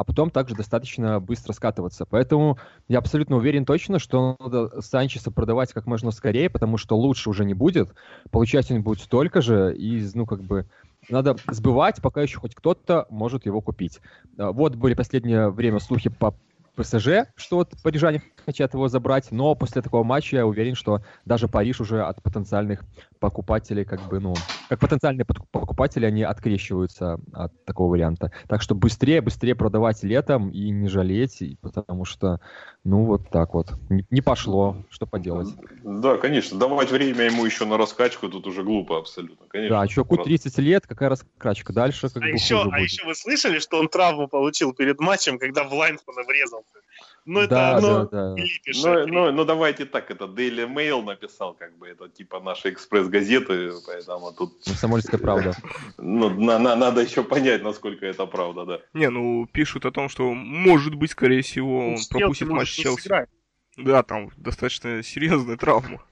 а 0.00 0.04
потом 0.04 0.30
также 0.30 0.54
достаточно 0.54 1.20
быстро 1.20 1.52
скатываться. 1.52 2.06
Поэтому 2.06 2.58
я 2.88 3.00
абсолютно 3.00 3.36
уверен 3.36 3.66
точно, 3.66 3.98
что 3.98 4.34
надо 4.40 4.80
Санчеса 4.80 5.30
продавать 5.30 5.74
как 5.74 5.84
можно 5.84 6.10
скорее, 6.10 6.48
потому 6.48 6.78
что 6.78 6.96
лучше 6.96 7.28
уже 7.28 7.44
не 7.44 7.52
будет. 7.52 7.90
Получать 8.30 8.70
он 8.70 8.82
будет 8.82 9.00
столько 9.02 9.42
же, 9.42 9.76
и, 9.76 10.02
ну, 10.14 10.24
как 10.24 10.42
бы, 10.42 10.64
надо 11.10 11.36
сбывать, 11.50 12.00
пока 12.00 12.22
еще 12.22 12.38
хоть 12.38 12.54
кто-то 12.54 13.08
может 13.10 13.44
его 13.44 13.60
купить. 13.60 14.00
А, 14.38 14.52
вот 14.52 14.74
были 14.74 14.94
последнее 14.94 15.50
время 15.50 15.80
слухи 15.80 16.08
по 16.08 16.34
ПСЖ, 16.76 17.26
что 17.36 17.56
вот 17.56 17.74
парижане 17.82 18.22
хотят 18.44 18.74
его 18.74 18.88
забрать, 18.88 19.30
но 19.30 19.54
после 19.54 19.82
такого 19.82 20.04
матча 20.04 20.36
я 20.36 20.46
уверен, 20.46 20.74
что 20.74 21.02
даже 21.24 21.48
Париж 21.48 21.80
уже 21.80 22.02
от 22.02 22.22
потенциальных 22.22 22.84
покупателей, 23.18 23.84
как 23.84 24.08
бы, 24.08 24.20
ну, 24.20 24.34
как 24.68 24.80
потенциальные 24.80 25.24
покупатели, 25.24 26.06
они 26.06 26.22
открещиваются 26.22 27.18
от 27.32 27.52
такого 27.64 27.90
варианта. 27.90 28.32
Так 28.48 28.62
что 28.62 28.74
быстрее, 28.74 29.20
быстрее 29.20 29.54
продавать 29.54 30.02
летом 30.02 30.50
и 30.50 30.70
не 30.70 30.88
жалеть, 30.88 31.42
потому 31.60 32.04
что, 32.04 32.40
ну, 32.84 33.04
вот 33.04 33.28
так 33.30 33.54
вот. 33.54 33.72
Не, 33.88 34.20
пошло, 34.20 34.76
что 34.90 35.06
поделать. 35.06 35.48
Да, 35.82 36.16
конечно. 36.16 36.58
Давать 36.58 36.90
время 36.90 37.24
ему 37.24 37.44
еще 37.44 37.64
на 37.64 37.76
раскачку 37.76 38.28
тут 38.28 38.46
уже 38.46 38.62
глупо 38.62 38.98
абсолютно. 38.98 39.46
Конечно, 39.48 39.76
да, 39.76 39.86
чуваку 39.86 40.16
30 40.16 40.58
лет, 40.58 40.86
какая 40.86 41.10
раскачка? 41.10 41.72
Дальше 41.72 42.08
как 42.08 42.16
а 42.16 42.20
бы 42.20 42.28
еще, 42.28 42.62
А 42.70 42.80
еще 42.80 43.04
вы 43.04 43.14
слышали, 43.14 43.58
что 43.58 43.78
он 43.78 43.88
травму 43.88 44.28
получил 44.28 44.72
перед 44.72 45.00
матчем, 45.00 45.38
когда 45.38 45.64
в 45.64 45.72
Лайнсмана 45.72 46.22
врезался? 46.24 46.78
Ну, 47.26 47.40
это 47.40 47.54
да, 47.54 47.80
ну, 47.80 48.08
да, 48.08 48.34
да. 48.34 48.44
Ну, 48.82 49.06
ну, 49.06 49.32
ну, 49.32 49.44
давайте 49.44 49.84
так, 49.84 50.10
это 50.10 50.24
Daily 50.24 50.66
Mail 50.66 51.04
написал, 51.04 51.54
как 51.54 51.76
бы, 51.78 51.86
это 51.88 52.08
типа 52.08 52.40
наши 52.40 52.70
экспресс-газеты, 52.70 53.72
поэтому 53.86 54.32
тут... 54.32 54.64
Комсомольская 54.64 55.20
правда. 55.20 55.54
Ну, 55.98 56.30
на, 56.30 56.58
на, 56.58 56.76
надо 56.76 57.02
еще 57.02 57.22
понять, 57.22 57.62
насколько 57.62 58.06
это 58.06 58.26
правда, 58.26 58.64
да. 58.64 58.80
Не, 58.94 59.10
ну, 59.10 59.46
пишут 59.46 59.84
о 59.84 59.90
том, 59.90 60.08
что, 60.08 60.32
может 60.32 60.94
быть, 60.94 61.10
скорее 61.10 61.42
всего, 61.42 61.78
он, 61.78 61.94
он 61.94 61.98
пропустит 62.08 62.48
матч 62.48 62.70
Челси. 62.70 63.02
Сыграть. 63.02 63.28
Да, 63.76 64.02
там 64.02 64.30
достаточно 64.36 65.02
серьезная 65.02 65.56
травма. 65.56 66.02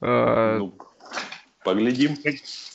А, 0.00 0.58
ну, 0.58 0.78
Поглядим. 1.62 2.16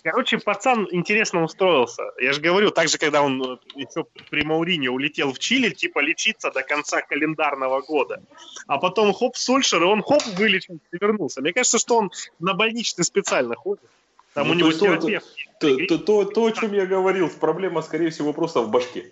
Короче, 0.03 0.37
пацан 0.37 0.87
интересно 0.91 1.43
устроился. 1.43 2.03
Я 2.19 2.33
же 2.33 2.41
говорю, 2.41 2.69
так 2.69 2.87
же, 2.87 2.99
когда 2.99 3.23
он 3.23 3.41
э, 3.41 3.57
еще 3.73 4.05
при 4.29 4.43
Маурине 4.43 4.91
улетел 4.91 5.33
в 5.33 5.39
Чили, 5.39 5.71
типа 5.71 5.99
лечиться 5.99 6.51
до 6.51 6.61
конца 6.61 7.01
календарного 7.01 7.81
года. 7.81 8.21
А 8.67 8.77
потом 8.77 9.11
хоп, 9.11 9.37
Сульшер, 9.37 9.81
и 9.81 9.85
он 9.85 10.03
хоп, 10.03 10.21
вылечился 10.37 10.83
и 10.91 10.97
вернулся. 11.01 11.41
Мне 11.41 11.51
кажется, 11.51 11.79
что 11.79 11.97
он 11.97 12.11
на 12.39 12.53
больничный 12.53 13.03
специально 13.03 13.55
ходит. 13.55 13.89
Там 14.35 14.47
ну, 14.47 14.53
у 14.53 14.55
него 14.55 14.71
то, 14.71 14.79
терапевт. 14.79 15.25
То, 15.59 15.77
то, 15.87 15.97
то, 15.97 16.25
то, 16.25 16.45
о 16.45 16.51
чем 16.51 16.73
я 16.73 16.85
говорил, 16.85 17.29
проблема, 17.29 17.81
скорее 17.81 18.11
всего, 18.11 18.33
просто 18.33 18.61
в 18.61 18.69
башке. 18.69 19.11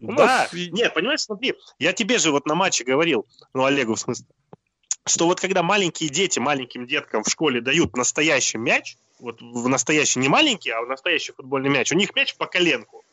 Да, 0.00 0.12
нас... 0.12 0.52
нет, 0.52 0.92
понимаешь, 0.92 1.20
смотри, 1.20 1.54
я 1.78 1.94
тебе 1.94 2.18
же 2.18 2.30
вот 2.30 2.44
на 2.44 2.54
матче 2.54 2.84
говорил, 2.84 3.24
ну, 3.54 3.64
Олегу 3.64 3.94
в 3.94 4.00
смысле, 4.00 4.26
что 5.06 5.26
вот 5.26 5.40
когда 5.40 5.62
маленькие 5.62 6.10
дети 6.10 6.38
маленьким 6.38 6.86
деткам 6.86 7.22
в 7.22 7.28
школе 7.28 7.60
дают 7.60 7.96
настоящий 7.96 8.58
мяч, 8.58 8.96
вот 9.18 9.40
в 9.40 9.68
настоящий, 9.68 10.18
не 10.18 10.28
маленький, 10.28 10.70
а 10.70 10.82
в 10.82 10.88
настоящий 10.88 11.32
футбольный 11.32 11.70
мяч, 11.70 11.92
у 11.92 11.94
них 11.94 12.14
мяч 12.14 12.34
по 12.36 12.46
коленку. 12.46 13.04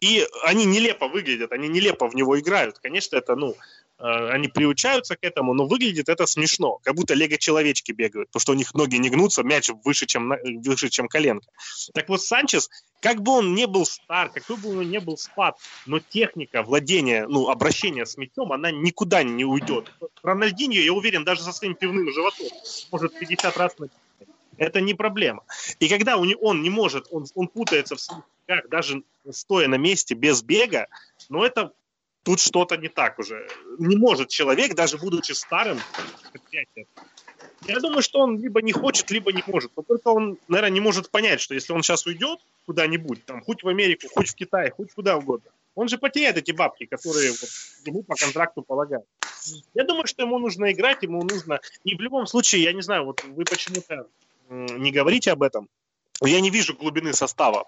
И 0.00 0.26
они 0.42 0.64
нелепо 0.64 1.08
выглядят, 1.08 1.52
они 1.52 1.68
нелепо 1.68 2.08
в 2.08 2.14
него 2.14 2.38
играют. 2.38 2.78
Конечно, 2.78 3.16
это, 3.16 3.36
ну, 3.36 3.56
они 3.98 4.48
приучаются 4.48 5.16
к 5.16 5.22
этому, 5.22 5.54
но 5.54 5.66
выглядит 5.66 6.08
это 6.08 6.26
смешно, 6.26 6.78
как 6.82 6.94
будто 6.94 7.14
лего-человечки 7.14 7.92
бегают, 7.92 8.28
потому 8.28 8.40
что 8.40 8.52
у 8.52 8.56
них 8.56 8.74
ноги 8.74 8.96
не 8.96 9.08
гнутся, 9.08 9.42
мяч 9.42 9.70
выше, 9.84 10.06
чем, 10.06 10.34
выше, 10.62 10.88
чем 10.88 11.08
коленка. 11.08 11.48
Так 11.94 12.08
вот, 12.08 12.20
Санчес, 12.22 12.68
как 13.00 13.22
бы 13.22 13.32
он 13.32 13.54
не 13.54 13.66
был 13.66 13.86
стар, 13.86 14.30
какой 14.30 14.56
бы 14.56 14.78
он 14.78 14.90
не 14.90 15.00
был 15.00 15.16
спад, 15.16 15.58
но 15.86 16.00
техника 16.00 16.62
владения, 16.62 17.26
ну, 17.28 17.48
обращения 17.48 18.04
с 18.04 18.16
мячом, 18.16 18.52
она 18.52 18.70
никуда 18.70 19.22
не 19.22 19.44
уйдет. 19.44 19.92
Рональдиньо, 20.22 20.80
я 20.80 20.92
уверен, 20.92 21.24
даже 21.24 21.42
со 21.42 21.52
своим 21.52 21.74
пивным 21.74 22.12
животом 22.12 22.46
может 22.90 23.18
50 23.18 23.56
раз 23.56 23.78
на 23.78 23.88
это 24.56 24.80
не 24.80 24.94
проблема. 24.94 25.42
И 25.80 25.88
когда 25.88 26.16
он 26.16 26.62
не 26.62 26.70
может, 26.70 27.06
он, 27.10 27.26
он 27.34 27.48
путается 27.48 27.96
в 27.96 28.00
своих 28.00 28.24
даже 28.68 29.02
стоя 29.30 29.68
на 29.68 29.76
месте 29.76 30.14
без 30.14 30.42
бега, 30.42 30.86
но 31.28 31.44
это 31.44 31.72
тут 32.24 32.40
что-то 32.40 32.76
не 32.76 32.88
так 32.88 33.18
уже. 33.18 33.46
Не 33.78 33.96
может 33.96 34.28
человек, 34.28 34.74
даже 34.74 34.98
будучи 34.98 35.32
старым, 35.32 35.78
я 37.66 37.80
думаю, 37.80 38.02
что 38.02 38.20
он 38.20 38.38
либо 38.38 38.60
не 38.60 38.72
хочет, 38.72 39.10
либо 39.10 39.32
не 39.32 39.42
может. 39.46 39.72
Но 39.76 39.82
только 39.82 40.08
он, 40.08 40.38
наверное, 40.48 40.70
не 40.70 40.80
может 40.80 41.10
понять, 41.10 41.40
что 41.40 41.54
если 41.54 41.72
он 41.72 41.82
сейчас 41.82 42.06
уйдет 42.06 42.40
куда-нибудь, 42.66 43.24
там, 43.24 43.42
хоть 43.42 43.62
в 43.62 43.68
Америку, 43.68 44.06
хоть 44.12 44.28
в 44.28 44.34
Китай, 44.34 44.70
хоть 44.70 44.92
куда 44.92 45.16
угодно, 45.16 45.50
он 45.74 45.88
же 45.88 45.98
потеряет 45.98 46.36
эти 46.36 46.52
бабки, 46.52 46.86
которые 46.86 47.30
вот, 47.30 47.50
ему 47.84 48.02
по 48.02 48.14
контракту 48.14 48.62
полагают. 48.62 49.06
Я 49.74 49.84
думаю, 49.84 50.06
что 50.06 50.22
ему 50.22 50.38
нужно 50.38 50.72
играть, 50.72 51.02
ему 51.02 51.22
нужно... 51.22 51.60
И 51.84 51.96
в 51.96 52.00
любом 52.00 52.26
случае, 52.26 52.62
я 52.62 52.72
не 52.72 52.82
знаю, 52.82 53.04
вот 53.04 53.24
вы 53.24 53.44
почему-то 53.44 54.06
не 54.48 54.92
говорите 54.92 55.32
об 55.32 55.42
этом, 55.42 55.68
я 56.22 56.40
не 56.40 56.50
вижу 56.50 56.74
глубины 56.74 57.12
состава. 57.12 57.66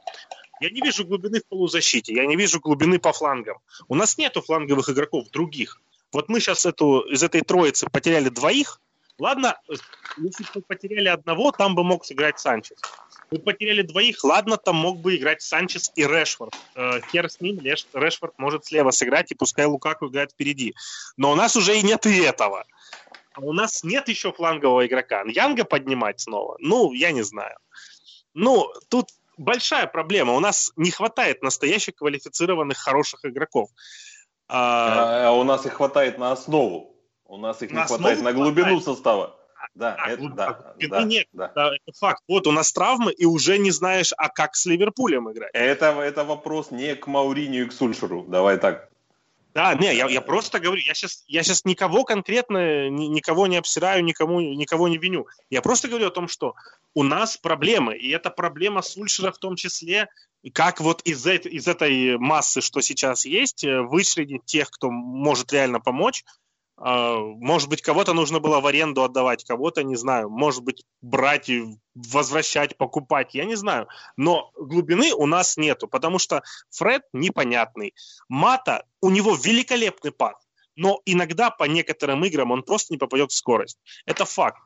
Я 0.60 0.70
не 0.70 0.80
вижу 0.80 1.04
глубины 1.04 1.40
в 1.40 1.46
полузащите, 1.46 2.14
я 2.14 2.26
не 2.26 2.36
вижу 2.36 2.60
глубины 2.60 2.98
по 2.98 3.12
флангам. 3.12 3.58
У 3.88 3.94
нас 3.94 4.16
нету 4.16 4.40
фланговых 4.40 4.88
игроков 4.88 5.28
других. 5.30 5.80
Вот 6.12 6.28
мы 6.28 6.40
сейчас 6.40 6.64
эту, 6.64 7.00
из 7.00 7.22
этой 7.22 7.42
троицы 7.42 7.86
потеряли 7.90 8.28
двоих. 8.28 8.80
Ладно, 9.18 9.58
если 10.18 10.44
бы 10.44 10.50
мы 10.56 10.62
потеряли 10.62 11.08
одного, 11.08 11.50
там 11.50 11.74
бы 11.74 11.82
мог 11.82 12.04
сыграть 12.04 12.38
Санчес. 12.38 12.78
Мы 13.30 13.38
потеряли 13.38 13.82
двоих, 13.82 14.22
ладно, 14.24 14.56
там 14.56 14.76
мог 14.76 15.00
бы 15.00 15.16
играть 15.16 15.42
Санчес 15.42 15.90
и 15.94 16.04
Решфорд. 16.04 16.54
Э, 16.74 17.00
хер 17.10 17.30
с 17.30 17.40
ним, 17.40 17.60
Решфорд 17.60 18.38
может 18.38 18.66
слева 18.66 18.90
сыграть, 18.90 19.32
и 19.32 19.34
пускай 19.34 19.64
Лукаку 19.66 20.08
играет 20.08 20.32
впереди. 20.32 20.74
Но 21.16 21.32
у 21.32 21.34
нас 21.34 21.56
уже 21.56 21.78
и 21.78 21.82
нет 21.82 22.06
и 22.06 22.18
этого. 22.20 22.64
а 23.32 23.40
у 23.40 23.52
нас 23.52 23.84
нет 23.84 24.08
еще 24.08 24.32
флангового 24.32 24.86
игрока. 24.86 25.24
Янга 25.26 25.64
поднимать 25.64 26.20
снова? 26.20 26.56
Ну, 26.60 26.92
я 26.92 27.10
не 27.10 27.22
знаю. 27.22 27.56
Ну, 28.34 28.70
тут 28.88 29.08
большая 29.36 29.86
проблема. 29.86 30.32
У 30.32 30.40
нас 30.40 30.72
не 30.76 30.90
хватает 30.90 31.42
настоящих 31.42 31.96
квалифицированных 31.96 32.78
хороших 32.78 33.24
игроков. 33.24 33.70
А, 34.48 35.28
а 35.28 35.32
у 35.32 35.44
нас 35.44 35.66
их 35.66 35.74
хватает 35.74 36.18
на 36.18 36.32
основу. 36.32 36.96
У 37.24 37.36
нас 37.36 37.62
их 37.62 37.70
на 37.72 37.80
не 37.80 37.86
хватает 37.86 38.22
на 38.22 38.32
глубину 38.32 38.78
хватает. 38.78 38.84
состава. 38.84 39.36
Да, 39.74 39.96
а, 39.98 40.10
это, 40.10 40.28
да, 40.28 40.74
да, 40.88 41.02
нет, 41.02 41.26
да. 41.32 41.50
да, 41.54 41.74
это 41.74 41.98
факт. 41.98 42.22
Вот 42.28 42.46
у 42.46 42.52
нас 42.52 42.72
травмы, 42.72 43.12
и 43.12 43.24
уже 43.24 43.58
не 43.58 43.70
знаешь, 43.70 44.12
а 44.16 44.28
как 44.28 44.54
с 44.54 44.64
Ливерпулем 44.64 45.30
играть. 45.30 45.50
Это, 45.54 45.86
это 46.00 46.24
вопрос 46.24 46.70
не 46.70 46.94
к 46.94 47.06
Мауринию 47.06 47.66
и 47.66 47.68
к 47.68 47.72
Сульшеру. 47.72 48.24
Давай 48.28 48.58
так. 48.58 48.88
Да, 49.56 49.72
не, 49.72 49.96
я, 49.96 50.06
я 50.06 50.20
просто 50.20 50.60
говорю, 50.60 50.82
я 50.82 50.92
сейчас, 50.92 51.24
я 51.28 51.42
сейчас 51.42 51.64
никого 51.64 52.04
конкретно, 52.04 52.90
ни, 52.90 53.06
никого 53.06 53.46
не 53.46 53.56
обсираю, 53.56 54.04
никому, 54.04 54.38
никого 54.42 54.86
не 54.86 54.98
виню. 54.98 55.28
Я 55.48 55.62
просто 55.62 55.88
говорю 55.88 56.08
о 56.08 56.10
том, 56.10 56.28
что 56.28 56.54
у 56.92 57.02
нас 57.02 57.38
проблемы, 57.38 57.96
и 57.96 58.10
это 58.10 58.28
проблема 58.28 58.82
Сульшера 58.82 59.32
в 59.32 59.38
том 59.38 59.56
числе, 59.56 60.08
как 60.52 60.82
вот 60.82 61.00
из, 61.04 61.26
из 61.26 61.66
этой 61.68 62.18
массы, 62.18 62.60
что 62.60 62.82
сейчас 62.82 63.24
есть, 63.24 63.64
э, 63.64 63.80
вычленить 63.80 64.44
тех, 64.44 64.70
кто 64.70 64.90
может 64.90 65.50
реально 65.54 65.80
помочь, 65.80 66.22
может 66.78 67.70
быть, 67.70 67.80
кого-то 67.80 68.12
нужно 68.12 68.38
было 68.38 68.60
в 68.60 68.66
аренду 68.66 69.02
отдавать, 69.02 69.44
кого-то, 69.44 69.82
не 69.82 69.96
знаю, 69.96 70.28
может 70.28 70.62
быть, 70.62 70.84
брать 71.00 71.48
и 71.48 71.64
возвращать, 71.94 72.76
покупать, 72.76 73.34
я 73.34 73.44
не 73.46 73.54
знаю. 73.54 73.88
Но 74.16 74.50
глубины 74.54 75.14
у 75.14 75.26
нас 75.26 75.56
нету, 75.56 75.88
потому 75.88 76.18
что 76.18 76.42
Фред 76.70 77.02
непонятный. 77.12 77.94
Мата, 78.28 78.84
у 79.00 79.10
него 79.10 79.34
великолепный 79.34 80.12
пад, 80.12 80.36
но 80.74 81.00
иногда 81.06 81.50
по 81.50 81.64
некоторым 81.64 82.24
играм 82.24 82.50
он 82.50 82.62
просто 82.62 82.92
не 82.92 82.98
попадет 82.98 83.32
в 83.32 83.36
скорость. 83.36 83.78
Это 84.04 84.26
факт. 84.26 84.60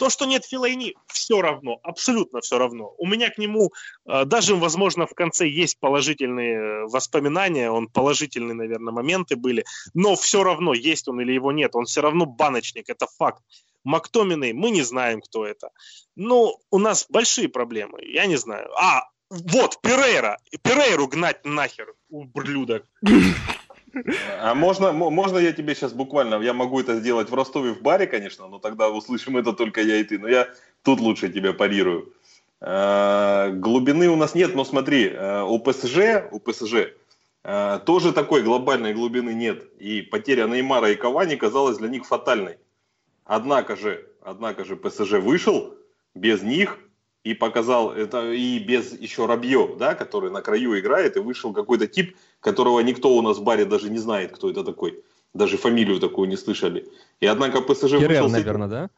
То, 0.00 0.08
что 0.08 0.24
нет 0.24 0.46
Филайни, 0.46 0.94
все 1.08 1.42
равно, 1.42 1.78
абсолютно 1.82 2.40
все 2.40 2.56
равно. 2.56 2.94
У 2.96 3.06
меня 3.06 3.28
к 3.28 3.36
нему 3.36 3.70
э, 4.08 4.24
даже, 4.24 4.56
возможно, 4.56 5.06
в 5.06 5.12
конце 5.12 5.46
есть 5.46 5.78
положительные 5.78 6.54
э, 6.54 6.84
воспоминания, 6.86 7.70
он 7.70 7.86
положительные, 7.86 8.54
наверное, 8.54 8.94
моменты 8.94 9.36
были, 9.36 9.66
но 9.92 10.16
все 10.16 10.42
равно, 10.42 10.72
есть 10.72 11.06
он 11.06 11.20
или 11.20 11.34
его 11.34 11.52
нет, 11.52 11.74
он 11.74 11.84
все 11.84 12.00
равно 12.00 12.24
баночник, 12.24 12.88
это 12.88 13.06
факт. 13.18 13.42
Мактоминой, 13.84 14.54
мы 14.54 14.70
не 14.70 14.80
знаем, 14.80 15.20
кто 15.20 15.44
это. 15.44 15.68
Ну, 16.16 16.56
у 16.70 16.78
нас 16.78 17.04
большие 17.10 17.50
проблемы, 17.50 17.98
я 18.02 18.24
не 18.24 18.36
знаю. 18.36 18.70
А, 18.80 19.02
вот, 19.28 19.82
Перейра. 19.82 20.38
Перейру 20.62 21.08
гнать 21.08 21.44
нахер, 21.44 21.92
ублюдок. 22.08 22.86
А 24.40 24.54
можно, 24.54 24.92
можно 24.92 25.38
я 25.38 25.52
тебе 25.52 25.74
сейчас 25.74 25.92
буквально, 25.92 26.40
я 26.42 26.52
могу 26.52 26.80
это 26.80 26.96
сделать 26.96 27.30
в 27.30 27.34
Ростове 27.34 27.72
в 27.72 27.82
баре, 27.82 28.06
конечно, 28.06 28.48
но 28.48 28.58
тогда 28.58 28.88
услышим 28.88 29.36
это 29.36 29.52
только 29.52 29.80
я 29.80 29.96
и 29.96 30.04
ты. 30.04 30.18
Но 30.18 30.28
я 30.28 30.48
тут 30.82 31.00
лучше 31.00 31.28
тебя 31.28 31.52
парирую. 31.52 32.12
А, 32.60 33.50
глубины 33.50 34.08
у 34.08 34.16
нас 34.16 34.34
нет, 34.34 34.54
но 34.54 34.64
смотри, 34.64 35.12
а, 35.14 35.44
у 35.44 35.58
ПСЖ, 35.58 36.24
у 36.30 36.38
ПСЖ 36.38 36.92
а, 37.42 37.78
тоже 37.78 38.12
такой 38.12 38.42
глобальной 38.42 38.92
глубины 38.92 39.32
нет. 39.32 39.64
И 39.78 40.02
потеря 40.02 40.46
Неймара 40.46 40.90
и 40.90 40.94
Кавани 40.96 41.36
казалась 41.36 41.78
для 41.78 41.88
них 41.88 42.06
фатальной. 42.06 42.58
Однако 43.24 43.76
же, 43.76 44.06
однако 44.22 44.64
же 44.64 44.76
ПСЖ 44.76 45.12
вышел 45.12 45.74
без 46.14 46.42
них 46.42 46.78
и 47.22 47.34
показал 47.34 47.92
это 47.92 48.32
и 48.32 48.58
без 48.58 48.92
еще 48.98 49.26
Рабье, 49.26 49.76
да, 49.78 49.94
который 49.94 50.30
на 50.30 50.42
краю 50.42 50.78
играет, 50.78 51.16
и 51.16 51.20
вышел 51.20 51.52
какой-то 51.52 51.86
тип, 51.86 52.16
которого 52.40 52.80
никто 52.80 53.14
у 53.14 53.22
нас 53.22 53.38
в 53.38 53.42
баре 53.42 53.64
даже 53.64 53.90
не 53.90 53.98
знает, 53.98 54.32
кто 54.32 54.50
это 54.50 54.64
такой. 54.64 55.02
Даже 55.34 55.56
фамилию 55.56 56.00
такую 56.00 56.28
не 56.28 56.36
слышали. 56.36 56.88
И 57.20 57.26
однако 57.26 57.60
ПСЖ 57.60 57.98
Кирилл, 57.98 58.08
вышел... 58.08 58.28
наверное, 58.30 58.68
да? 58.68 58.90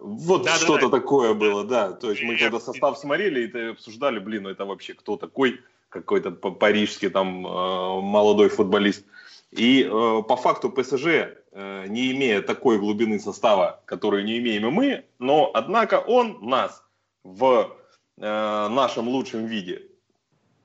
Вот 0.00 0.44
да, 0.44 0.54
что-то 0.56 0.88
да, 0.88 0.98
такое 0.98 1.34
было, 1.34 1.64
да. 1.64 1.92
То 1.92 2.10
есть 2.10 2.22
мы 2.22 2.36
когда 2.36 2.60
состав 2.60 2.98
смотрели 2.98 3.46
и 3.46 3.70
обсуждали, 3.70 4.18
блин, 4.18 4.44
ну 4.44 4.50
это 4.50 4.64
вообще 4.64 4.94
кто 4.94 5.16
такой, 5.16 5.60
какой-то 5.88 6.30
парижский 6.30 7.08
там 7.08 7.46
э, 7.46 8.00
молодой 8.00 8.48
футболист. 8.48 9.04
И 9.50 9.84
э, 9.84 9.88
по 9.88 10.36
факту 10.36 10.70
ПСЖ, 10.70 11.06
э, 11.06 11.86
не 11.88 12.12
имея 12.12 12.42
такой 12.42 12.78
глубины 12.78 13.20
состава, 13.20 13.82
которую 13.84 14.24
не 14.24 14.38
имеем 14.38 14.66
и 14.66 14.70
мы, 14.70 15.04
но 15.18 15.50
однако 15.54 16.00
он 16.00 16.38
нас 16.42 16.82
в 17.22 17.76
э, 18.18 18.68
нашем 18.68 19.08
лучшем 19.08 19.46
виде 19.46 19.82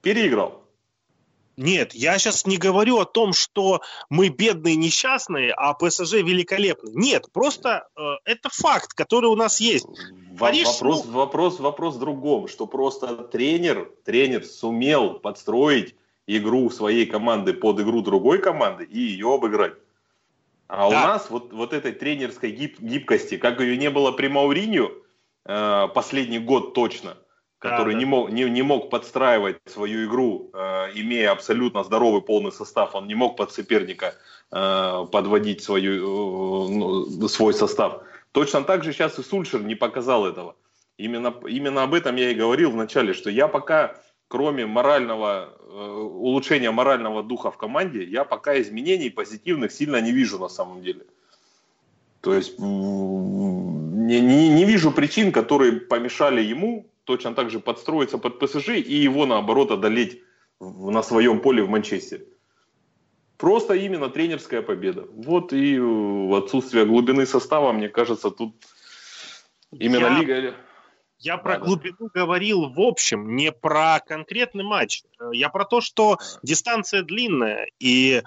переиграл. 0.01 0.58
Нет, 1.59 1.93
я 1.93 2.17
сейчас 2.17 2.45
не 2.45 2.57
говорю 2.57 2.99
о 2.99 3.05
том, 3.05 3.33
что 3.33 3.81
мы 4.09 4.29
бедные, 4.29 4.75
несчастные, 4.75 5.51
а 5.51 5.73
ПСЖ 5.73 6.13
великолепный. 6.13 6.93
Нет, 6.95 7.25
просто 7.31 7.87
э, 7.95 8.01
это 8.25 8.49
факт, 8.49 8.93
который 8.93 9.27
у 9.27 9.35
нас 9.35 9.59
есть. 9.59 9.87
Париж, 10.39 10.67
вопрос, 10.67 11.05
ну... 11.05 11.11
вопрос, 11.11 11.59
вопрос 11.59 11.95
в 11.95 11.99
другом, 11.99 12.47
что 12.47 12.65
просто 12.65 13.15
тренер, 13.15 13.91
тренер 14.05 14.45
сумел 14.45 15.19
подстроить 15.19 15.95
игру 16.27 16.69
своей 16.69 17.05
команды 17.05 17.53
под 17.53 17.79
игру 17.81 18.01
другой 18.01 18.39
команды 18.39 18.85
и 18.85 18.99
ее 18.99 19.33
обыграть. 19.33 19.73
А 20.67 20.77
да. 20.77 20.87
у 20.87 20.91
нас 20.91 21.29
вот, 21.29 21.51
вот 21.51 21.73
этой 21.73 21.91
тренерской 21.91 22.51
гиб, 22.51 22.79
гибкости, 22.79 23.37
как 23.37 23.59
ее 23.59 23.75
не 23.75 23.89
было 23.89 24.11
при 24.11 24.27
Мауриню, 24.27 24.91
Э, 25.51 25.87
последний 25.95 26.37
год 26.37 26.75
точно, 26.75 27.17
который 27.59 27.93
да, 27.93 27.99
не, 27.99 28.05
мог, 28.05 28.31
не, 28.31 28.49
не 28.49 28.61
мог 28.61 28.89
подстраивать 28.89 29.57
свою 29.65 30.07
игру, 30.07 30.49
э, 30.53 30.91
имея 30.95 31.31
абсолютно 31.31 31.83
здоровый 31.83 32.21
полный 32.21 32.53
состав, 32.53 32.95
он 32.95 33.07
не 33.07 33.15
мог 33.15 33.35
под 33.35 33.51
соперника 33.51 34.15
э, 34.51 35.05
подводить 35.11 35.61
свою, 35.61 36.69
ну, 36.69 37.27
свой 37.27 37.53
состав. 37.53 38.01
Точно 38.31 38.63
так 38.63 38.83
же 38.83 38.93
сейчас 38.93 39.19
и 39.19 39.23
Сульшер 39.23 39.61
не 39.61 39.75
показал 39.75 40.25
этого. 40.25 40.55
Именно, 40.97 41.33
именно 41.47 41.83
об 41.83 41.93
этом 41.93 42.15
я 42.15 42.31
и 42.31 42.35
говорил 42.35 42.71
вначале, 42.71 43.13
что 43.13 43.29
я 43.29 43.47
пока, 43.47 43.95
кроме 44.29 44.65
морального, 44.65 45.53
улучшения 45.69 46.71
морального 46.71 47.23
духа 47.23 47.51
в 47.51 47.57
команде, 47.57 48.03
я 48.03 48.23
пока 48.23 48.59
изменений 48.61 49.09
позитивных 49.09 49.71
сильно 49.71 49.99
не 50.01 50.11
вижу 50.11 50.39
на 50.39 50.49
самом 50.49 50.81
деле. 50.81 51.05
То 52.21 52.33
есть 52.33 52.59
не, 52.59 54.19
не, 54.19 54.49
не 54.49 54.65
вижу 54.65 54.91
причин, 54.91 55.31
которые 55.31 55.73
помешали 55.73 56.41
ему 56.41 56.88
точно 57.09 57.33
так 57.33 57.49
же 57.49 57.59
подстроиться 57.59 58.19
под 58.19 58.37
ПСЖ 58.37 58.69
и 58.69 58.93
его, 58.93 59.25
наоборот, 59.25 59.71
одолеть 59.71 60.21
на 60.59 61.01
своем 61.01 61.39
поле 61.39 61.63
в 61.63 61.69
Манчестере. 61.69 62.27
Просто 63.35 63.73
именно 63.73 64.09
тренерская 64.09 64.61
победа. 64.61 65.07
Вот 65.11 65.51
и 65.51 65.75
э, 65.75 66.37
отсутствие 66.37 66.85
глубины 66.85 67.25
состава, 67.25 67.71
мне 67.71 67.89
кажется, 67.89 68.29
тут 68.29 68.53
именно 69.71 70.05
я, 70.05 70.19
лига... 70.19 70.55
Я 71.17 71.37
про 71.37 71.57
да, 71.57 71.65
глубину 71.65 72.11
говорил 72.13 72.69
в 72.69 72.79
общем, 72.79 73.35
не 73.35 73.51
про 73.51 73.99
конкретный 74.07 74.63
матч. 74.63 75.01
Я 75.31 75.49
про 75.49 75.65
то, 75.65 75.81
что 75.81 76.19
дистанция 76.43 77.01
длинная, 77.01 77.71
и 77.79 78.21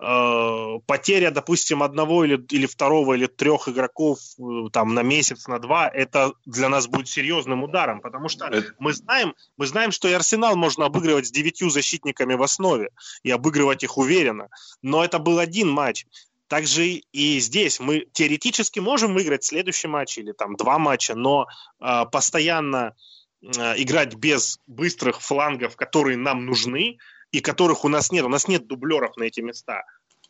Э, 0.00 0.78
потеря, 0.86 1.32
допустим, 1.32 1.82
одного 1.82 2.24
или, 2.24 2.40
или 2.50 2.66
второго 2.66 3.14
или 3.14 3.26
трех 3.26 3.68
игроков 3.68 4.20
э, 4.38 4.68
там 4.72 4.94
на 4.94 5.02
месяц, 5.02 5.48
на 5.48 5.58
два, 5.58 5.88
это 5.88 6.34
для 6.46 6.68
нас 6.68 6.86
будет 6.86 7.08
серьезным 7.08 7.64
ударом, 7.64 8.00
потому 8.00 8.28
что 8.28 8.46
это... 8.46 8.74
мы 8.78 8.92
знаем, 8.92 9.34
мы 9.56 9.66
знаем, 9.66 9.90
что 9.90 10.06
и 10.06 10.12
Арсенал 10.12 10.54
можно 10.54 10.86
обыгрывать 10.86 11.26
с 11.26 11.32
девятью 11.32 11.68
защитниками 11.68 12.34
в 12.34 12.42
основе 12.44 12.90
и 13.24 13.32
обыгрывать 13.32 13.82
их 13.82 13.98
уверенно, 13.98 14.50
но 14.82 15.04
это 15.04 15.18
был 15.18 15.40
один 15.40 15.68
матч. 15.68 16.06
Также 16.46 16.86
и 16.86 17.40
здесь 17.40 17.80
мы 17.80 18.06
теоретически 18.12 18.78
можем 18.78 19.14
выиграть 19.14 19.42
следующий 19.42 19.88
матч 19.88 20.16
или 20.18 20.30
там 20.30 20.54
два 20.54 20.78
матча, 20.78 21.16
но 21.16 21.48
э, 21.80 22.04
постоянно 22.12 22.94
э, 23.42 23.48
играть 23.82 24.14
без 24.14 24.60
быстрых 24.68 25.20
флангов, 25.20 25.74
которые 25.74 26.16
нам 26.16 26.46
нужны, 26.46 26.98
и 27.32 27.40
которых 27.40 27.84
у 27.84 27.88
нас 27.88 28.10
нет. 28.10 28.24
У 28.24 28.28
нас 28.28 28.48
нет 28.48 28.66
дублеров 28.66 29.16
на 29.16 29.24
эти 29.24 29.40
места. 29.40 29.84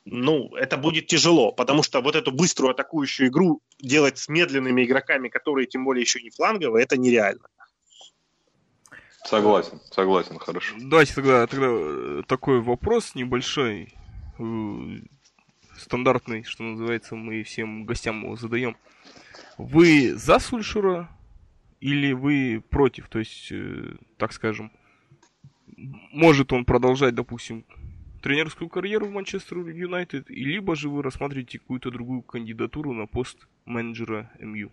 Ну, 0.05 0.55
это 0.57 0.77
будет 0.77 1.07
тяжело, 1.07 1.53
потому 1.53 1.83
что 1.83 2.01
вот 2.01 2.17
эту 2.17 2.33
быструю 2.33 2.71
атакующую 2.71 3.29
игру 3.29 3.61
делать 3.79 4.19
с 4.19 4.29
медленными 4.29 4.85
игроками, 4.85 5.29
которые 5.29 5.67
тем 5.67 5.85
более 5.85 6.03
еще 6.03 6.23
не 6.23 6.31
фланговые, 6.31 6.85
это 6.85 6.97
нереально. 6.97 7.47
Согласен, 9.25 9.81
согласен, 9.91 10.39
хорошо. 10.39 10.75
Давайте 10.81 11.15
тогда, 11.15 11.47
тогда 11.47 11.67
э, 11.69 12.23
такой 12.27 12.63
вопрос 12.63 13.15
небольшой, 13.15 13.93
э, 14.39 14.43
стандартный, 15.77 16.45
что 16.45 16.63
называется, 16.63 17.15
мы 17.15 17.43
всем 17.43 17.85
гостям 17.85 18.23
его 18.23 18.37
задаем. 18.37 18.77
Вы 19.59 20.15
за 20.15 20.39
Сульшера 20.39 21.11
или 21.81 22.13
вы 22.13 22.63
против? 22.71 23.09
То 23.09 23.19
есть, 23.19 23.49
э, 23.51 23.97
так 24.17 24.33
скажем, 24.33 24.73
может 25.77 26.53
он 26.53 26.65
продолжать, 26.65 27.15
допустим, 27.15 27.65
тренерскую 28.23 28.69
карьеру 28.69 29.07
в 29.07 29.13
Манчестер 29.13 29.59
Юнайтед, 29.59 30.31
и 30.31 30.45
либо 30.45 30.77
же 30.77 30.89
вы 30.89 31.03
рассматриваете 31.03 31.59
какую-то 31.59 31.91
другую 31.91 32.23
кандидатуру 32.23 32.93
на 32.93 33.07
пост 33.07 33.47
менеджера 33.65 34.31
МЮ? 34.41 34.71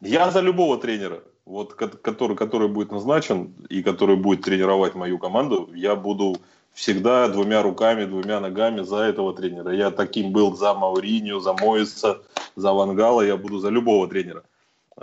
Я 0.00 0.30
за 0.30 0.40
любого 0.40 0.78
тренера, 0.78 1.22
вот, 1.44 1.74
который, 1.74 2.36
который 2.36 2.68
будет 2.68 2.90
назначен 2.90 3.54
и 3.68 3.82
который 3.82 4.16
будет 4.16 4.42
тренировать 4.42 4.94
мою 4.94 5.18
команду, 5.18 5.70
я 5.74 5.94
буду 5.94 6.36
всегда 6.72 7.28
двумя 7.28 7.62
руками, 7.62 8.04
двумя 8.04 8.40
ногами 8.40 8.82
за 8.82 8.96
этого 8.96 9.32
тренера. 9.34 9.72
Я 9.72 9.90
таким 9.90 10.32
был 10.32 10.56
за 10.56 10.74
Мауриню, 10.74 11.40
за 11.40 11.52
Моиса, 11.52 12.22
за 12.56 12.72
Вангала, 12.72 13.22
я 13.22 13.36
буду 13.36 13.58
за 13.58 13.68
любого 13.68 14.08
тренера. 14.08 14.42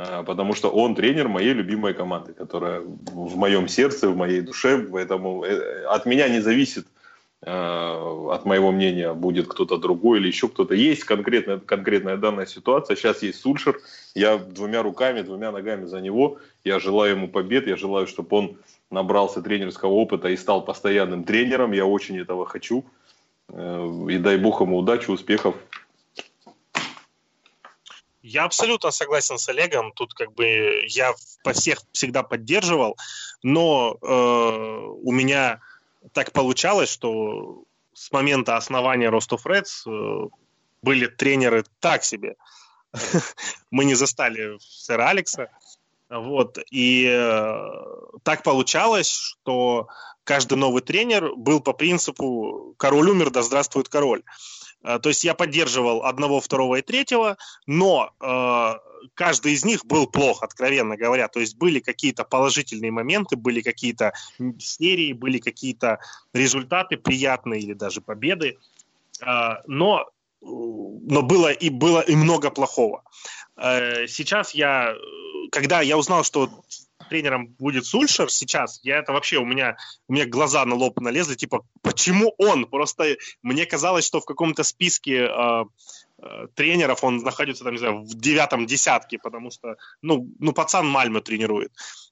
А, 0.01 0.23
потому 0.23 0.53
что 0.53 0.69
он 0.69 0.95
тренер 0.95 1.27
моей 1.27 1.51
любимой 1.51 1.93
команды, 1.93 2.31
которая 2.31 2.79
в 2.79 3.35
моем 3.35 3.67
сердце, 3.67 4.07
в 4.07 4.15
моей 4.15 4.39
душе, 4.39 4.87
поэтому 4.89 5.43
э, 5.43 5.83
от 5.87 6.05
меня 6.05 6.29
не 6.29 6.39
зависит, 6.39 6.87
а, 7.45 8.31
от 8.31 8.45
моего 8.45 8.71
мнения, 8.71 9.13
будет 9.13 9.49
кто-то 9.49 9.75
другой 9.77 10.19
или 10.19 10.27
еще 10.27 10.47
кто-то. 10.47 10.73
Есть 10.73 11.03
конкретная, 11.03 11.57
конкретная 11.57 12.15
данная 12.15 12.45
ситуация, 12.45 12.95
сейчас 12.95 13.23
есть 13.23 13.41
Сульшер, 13.41 13.81
я 14.15 14.37
двумя 14.37 14.83
руками, 14.83 15.21
двумя 15.21 15.51
ногами 15.51 15.83
за 15.83 15.99
него, 15.99 16.37
я 16.63 16.79
желаю 16.79 17.17
ему 17.17 17.27
побед, 17.27 17.67
я 17.67 17.75
желаю, 17.75 18.07
чтобы 18.07 18.37
он 18.37 18.57
набрался 18.89 19.41
тренерского 19.41 19.91
опыта 19.91 20.29
и 20.29 20.37
стал 20.37 20.63
постоянным 20.63 21.25
тренером, 21.25 21.73
я 21.73 21.85
очень 21.85 22.17
этого 22.17 22.45
хочу. 22.45 22.85
Э, 23.49 24.07
и 24.09 24.17
дай 24.17 24.37
бог 24.37 24.61
ему 24.61 24.77
удачи, 24.77 25.11
успехов 25.11 25.55
я 28.21 28.43
абсолютно 28.43 28.91
согласен 28.91 29.37
с 29.37 29.47
Олегом. 29.49 29.91
Тут 29.93 30.13
как 30.13 30.33
бы 30.33 30.83
я 30.87 31.13
по 31.43 31.53
всех 31.53 31.79
всегда 31.91 32.23
поддерживал, 32.23 32.97
но 33.43 33.97
э, 34.01 34.05
у 34.05 35.11
меня 35.11 35.61
так 36.13 36.31
получалось, 36.31 36.89
что 36.89 37.63
с 37.93 38.11
момента 38.11 38.57
основания 38.57 39.09
Ростов 39.09 39.45
Рeds 39.45 39.87
э, 39.87 40.29
были 40.81 41.07
тренеры 41.07 41.63
так 41.79 42.03
себе. 42.03 42.35
Мы 43.71 43.85
не 43.85 43.95
застали 43.95 44.57
сэра 44.59 45.09
Алекса. 45.09 45.49
Вот. 46.09 46.57
И 46.71 47.05
э, 47.07 47.69
так 48.23 48.43
получалось, 48.43 49.09
что 49.09 49.87
каждый 50.23 50.57
новый 50.57 50.81
тренер 50.81 51.35
был 51.35 51.61
по 51.61 51.73
принципу 51.73 52.73
«король 52.77 53.09
умер, 53.09 53.29
да 53.29 53.43
здравствует 53.43 53.89
король». 53.89 54.23
То 54.81 55.09
есть 55.09 55.23
я 55.23 55.33
поддерживал 55.33 56.03
одного, 56.03 56.39
второго 56.39 56.77
и 56.77 56.81
третьего, 56.81 57.37
но 57.67 58.11
э, 58.21 58.73
каждый 59.13 59.53
из 59.53 59.65
них 59.65 59.85
был 59.85 60.07
плох, 60.07 60.43
откровенно 60.43 60.97
говоря. 60.97 61.27
То 61.27 61.39
есть 61.39 61.57
были 61.57 61.79
какие-то 61.79 62.23
положительные 62.23 62.91
моменты, 62.91 63.35
были 63.35 63.61
какие-то 63.61 64.13
серии, 64.59 65.13
были 65.13 65.39
какие-то 65.39 65.99
результаты 66.33 66.97
приятные 66.97 67.61
или 67.61 67.73
даже 67.73 68.01
победы, 68.01 68.57
э, 69.21 69.49
но 69.67 70.09
но 70.41 71.21
было 71.21 71.51
и 71.51 71.69
было 71.69 71.99
и 71.99 72.15
много 72.15 72.49
плохого. 72.49 73.03
Э, 73.57 74.07
сейчас 74.07 74.53
я, 74.53 74.95
когда 75.51 75.81
я 75.81 75.97
узнал, 75.97 76.23
что 76.23 76.49
тренером 77.09 77.47
будет 77.47 77.85
Сульшер 77.85 78.29
сейчас, 78.29 78.79
я 78.83 78.99
это 78.99 79.11
вообще, 79.11 79.37
у 79.37 79.45
меня, 79.45 79.77
у 80.07 80.13
меня 80.13 80.25
глаза 80.25 80.63
на 80.65 80.75
лоб 80.75 80.99
налезли, 81.01 81.35
типа, 81.35 81.65
почему 81.81 82.33
он? 82.37 82.65
Просто 82.65 83.17
мне 83.41 83.65
казалось, 83.65 84.05
что 84.05 84.21
в 84.21 84.25
каком-то 84.25 84.63
списке 84.63 85.25
э, 85.25 85.63
э, 86.21 86.47
тренеров 86.55 87.03
он 87.03 87.17
находится, 87.17 87.63
там, 87.63 87.73
не 87.73 87.79
знаю, 87.79 88.01
в 88.01 88.13
девятом 88.15 88.65
десятке, 88.65 89.17
потому 89.17 89.51
что, 89.51 89.75
ну, 90.01 90.29
ну 90.39 90.53
пацан 90.53 90.87
Мальму 90.87 91.21
тренирует. 91.21 91.71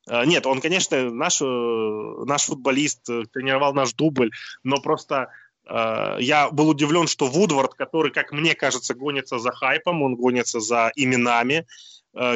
Э, 0.09 0.25
нет, 0.25 0.45
он, 0.45 0.59
конечно, 0.59 1.09
наш, 1.09 1.41
э, 1.41 1.45
наш 1.45 2.45
футболист, 2.45 3.09
э, 3.09 3.23
тренировал 3.31 3.73
наш 3.73 3.93
дубль, 3.93 4.31
но 4.63 4.81
просто 4.81 5.29
э, 5.65 6.17
я 6.19 6.49
был 6.49 6.69
удивлен, 6.69 7.07
что 7.07 7.27
Вудвард, 7.27 7.75
который, 7.75 8.11
как 8.11 8.31
мне 8.31 8.55
кажется, 8.55 8.95
гонится 8.95 9.39
за 9.39 9.51
хайпом, 9.51 10.01
он 10.01 10.15
гонится 10.15 10.59
за 10.59 10.91
именами, 10.95 11.65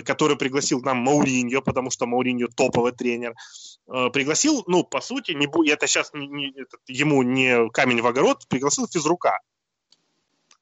который 0.04 0.36
пригласил 0.36 0.82
нам 0.82 0.98
Мауриньо, 0.98 1.62
потому 1.62 1.90
что 1.90 2.06
Мауриньо 2.06 2.48
топовый 2.56 2.92
тренер. 2.92 3.34
Э, 3.88 4.10
пригласил, 4.12 4.64
ну, 4.68 4.84
по 4.84 5.02
сути, 5.02 5.32
не, 5.32 5.48
это 5.70 5.88
сейчас 5.88 6.14
не, 6.14 6.28
не, 6.28 6.54
это, 6.56 6.78
ему 6.88 7.24
не 7.24 7.70
камень 7.70 8.02
в 8.02 8.08
огород, 8.08 8.48
пригласил 8.48 8.88
физрука. 8.88 9.40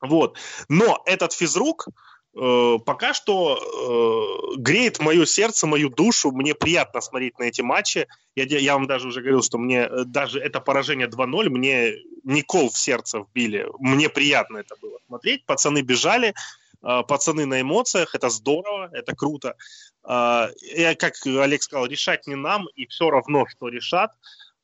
Вот. 0.01 0.37
Но 0.69 1.01
этот 1.05 1.33
физрук 1.33 1.87
э, 2.35 2.77
пока 2.85 3.13
что 3.13 3.57
э, 3.57 4.57
греет 4.57 4.99
мое 4.99 5.25
сердце, 5.25 5.67
мою 5.67 5.89
душу. 5.89 6.31
Мне 6.31 6.55
приятно 6.55 7.01
смотреть 7.01 7.37
на 7.37 7.43
эти 7.43 7.61
матчи. 7.61 8.07
Я, 8.35 8.45
я 8.45 8.73
вам 8.75 8.87
даже 8.87 9.07
уже 9.07 9.19
говорил, 9.21 9.43
что 9.43 9.57
мне 9.57 9.81
э, 9.81 10.05
даже 10.05 10.39
это 10.39 10.61
поражение 10.61 11.07
2-0, 11.07 11.49
мне 11.49 11.93
не 12.23 12.41
кол 12.41 12.69
в 12.69 12.77
сердце 12.77 13.19
вбили. 13.19 13.67
Мне 13.79 14.09
приятно 14.09 14.57
это 14.57 14.75
было 14.81 14.97
смотреть. 15.07 15.45
Пацаны 15.45 15.81
бежали, 15.81 16.33
пацаны 16.81 17.45
на 17.45 17.61
эмоциях, 17.61 18.15
это 18.15 18.29
здорово, 18.29 18.89
это 18.93 19.15
круто. 19.15 19.55
А, 20.03 20.49
и, 20.61 20.95
как 20.95 21.13
Олег 21.25 21.61
сказал, 21.61 21.85
решать 21.87 22.27
не 22.27 22.35
нам, 22.35 22.67
и 22.75 22.85
все 22.87 23.09
равно, 23.09 23.45
что 23.47 23.67
решат. 23.67 24.11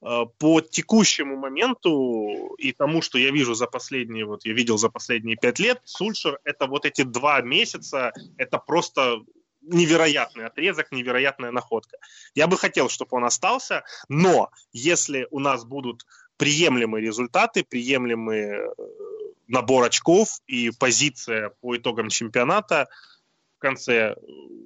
А, 0.02 0.26
по 0.26 0.62
текущему 0.62 1.36
моменту 1.36 2.56
и 2.58 2.72
тому, 2.72 3.02
что 3.02 3.18
я 3.18 3.32
вижу 3.32 3.54
за 3.54 3.68
последние, 3.68 4.26
вот 4.26 4.46
я 4.46 4.54
видел 4.54 4.78
за 4.78 4.90
последние 4.90 5.36
пять 5.36 5.60
лет, 5.60 5.82
Сульшер 5.84 6.40
это 6.44 6.68
вот 6.68 6.86
эти 6.86 7.02
два 7.02 7.42
месяца, 7.42 8.14
это 8.38 8.60
просто 8.60 9.22
невероятный 9.62 10.46
отрезок, 10.46 10.92
невероятная 10.92 11.52
находка. 11.52 11.98
Я 12.36 12.46
бы 12.46 12.56
хотел, 12.56 12.88
чтобы 12.88 13.18
он 13.18 13.26
остался, 13.26 13.84
но 14.10 14.52
если 14.74 15.28
у 15.32 15.40
нас 15.40 15.66
будут 15.66 16.06
приемлемые 16.38 17.02
результаты, 17.04 17.64
приемлемые 17.64 18.68
э, 18.78 19.15
набор 19.48 19.86
очков 19.86 20.40
и 20.48 20.72
позиция 20.72 21.52
по 21.62 21.76
итогам 21.78 22.10
чемпионата 22.10 22.88
в 23.58 23.60
конце 23.60 23.94
э, 23.94 24.16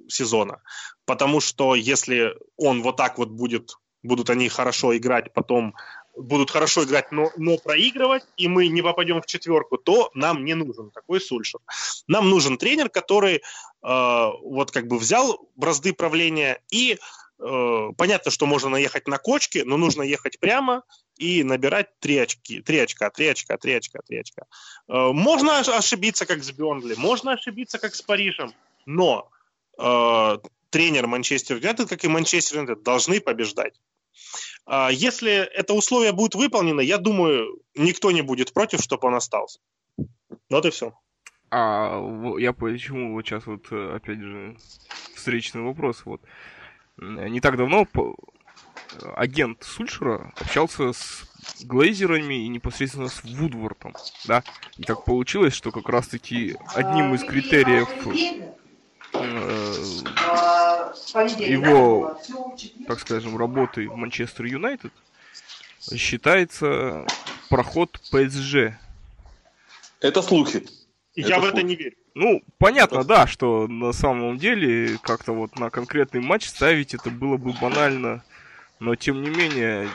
сезона. 0.08 0.62
Потому 1.04 1.40
что 1.40 1.74
если 1.74 2.34
он 2.56 2.82
вот 2.82 2.96
так 2.96 3.18
вот 3.18 3.30
будет, 3.30 3.76
будут 4.02 4.30
они 4.30 4.48
хорошо 4.48 4.96
играть, 4.96 5.32
потом 5.32 5.74
будут 6.16 6.50
хорошо 6.50 6.84
играть, 6.84 7.12
но, 7.12 7.30
но 7.36 7.56
проигрывать, 7.56 8.24
и 8.36 8.48
мы 8.48 8.68
не 8.68 8.82
попадем 8.82 9.22
в 9.22 9.26
четверку, 9.26 9.78
то 9.78 10.10
нам 10.14 10.44
не 10.44 10.54
нужен 10.54 10.90
такой 10.90 11.20
Сульшер. 11.20 11.60
Нам 12.08 12.28
нужен 12.28 12.58
тренер, 12.58 12.88
который 12.88 13.36
э, 13.36 13.40
вот 13.82 14.70
как 14.70 14.86
бы 14.86 14.98
взял 14.98 15.48
бразды 15.56 15.92
правления 15.92 16.60
и 16.70 16.98
э, 17.38 17.88
понятно, 17.96 18.30
что 18.30 18.46
можно 18.46 18.68
наехать 18.68 19.06
на 19.06 19.18
кочки, 19.18 19.62
но 19.64 19.76
нужно 19.76 20.02
ехать 20.02 20.38
прямо 20.40 20.82
и 21.20 21.44
набирать 21.44 21.88
три 22.00 22.16
очки, 22.16 22.62
три 22.62 22.78
очка, 22.78 23.10
три 23.10 23.26
очка, 23.26 23.58
три 23.58 23.74
очка, 23.74 24.00
три 24.06 24.20
очка. 24.20 24.42
Э, 24.88 25.12
можно 25.12 25.58
ошибиться, 25.58 26.24
как 26.24 26.42
с 26.42 26.50
Бернли, 26.50 26.94
можно 26.96 27.32
ошибиться, 27.32 27.78
как 27.78 27.94
с 27.94 28.00
Парижем, 28.00 28.54
но 28.86 29.30
э, 29.78 30.38
тренер 30.70 31.06
Манчестер 31.06 31.56
Юнайтед, 31.56 31.90
как 31.90 32.04
и 32.04 32.08
Манчестер 32.08 32.60
Юнайтед, 32.60 32.82
должны 32.82 33.20
побеждать. 33.20 33.78
Э, 34.66 34.88
если 34.90 35.32
это 35.32 35.74
условие 35.74 36.12
будет 36.12 36.34
выполнено, 36.34 36.80
я 36.80 36.96
думаю, 36.96 37.60
никто 37.74 38.10
не 38.10 38.22
будет 38.22 38.54
против, 38.54 38.80
чтобы 38.80 39.08
он 39.08 39.14
остался. 39.14 39.60
Вот 40.48 40.64
и 40.64 40.70
все. 40.70 40.94
А 41.50 42.00
я 42.38 42.54
почему 42.54 43.12
вот 43.12 43.26
сейчас 43.26 43.44
вот 43.46 43.66
э, 43.72 43.96
опять 43.96 44.20
же 44.20 44.56
встречный 45.14 45.60
вопрос 45.60 46.06
вот 46.06 46.22
не 46.96 47.40
так 47.40 47.56
давно 47.56 47.86
агент 49.14 49.62
Сульшера 49.62 50.32
общался 50.36 50.92
с 50.92 51.26
Глейзерами 51.62 52.44
и 52.44 52.48
непосредственно 52.48 53.08
с 53.08 53.22
Вудвортом, 53.24 53.94
да, 54.26 54.42
и 54.76 54.82
так 54.82 55.04
получилось, 55.04 55.54
что 55.54 55.70
как 55.70 55.88
раз-таки 55.88 56.56
одним 56.74 57.14
из 57.14 57.24
критериев 57.24 57.88
э, 59.14 59.30
его, 61.46 62.18
так 62.86 63.00
скажем, 63.00 63.36
работы 63.36 63.88
в 63.88 63.96
Манчестер 63.96 64.44
Юнайтед 64.44 64.92
считается 65.94 67.06
проход 67.48 68.00
ПСЖ. 68.10 68.74
Это 70.00 70.22
слухи. 70.22 70.66
Я 71.14 71.36
это 71.36 71.40
в 71.40 71.44
это 71.46 71.62
не 71.62 71.74
верю. 71.74 71.96
Ну, 72.14 72.42
понятно, 72.58 73.04
да, 73.04 73.26
что 73.26 73.66
на 73.68 73.92
самом 73.92 74.36
деле 74.36 74.98
как-то 75.02 75.32
вот 75.32 75.58
на 75.58 75.70
конкретный 75.70 76.20
матч 76.20 76.48
ставить 76.48 76.94
это 76.94 77.10
было 77.10 77.36
бы 77.36 77.52
банально 77.52 78.24
но, 78.80 78.96
тем 78.96 79.22
не 79.22 79.28
менее, 79.28 79.88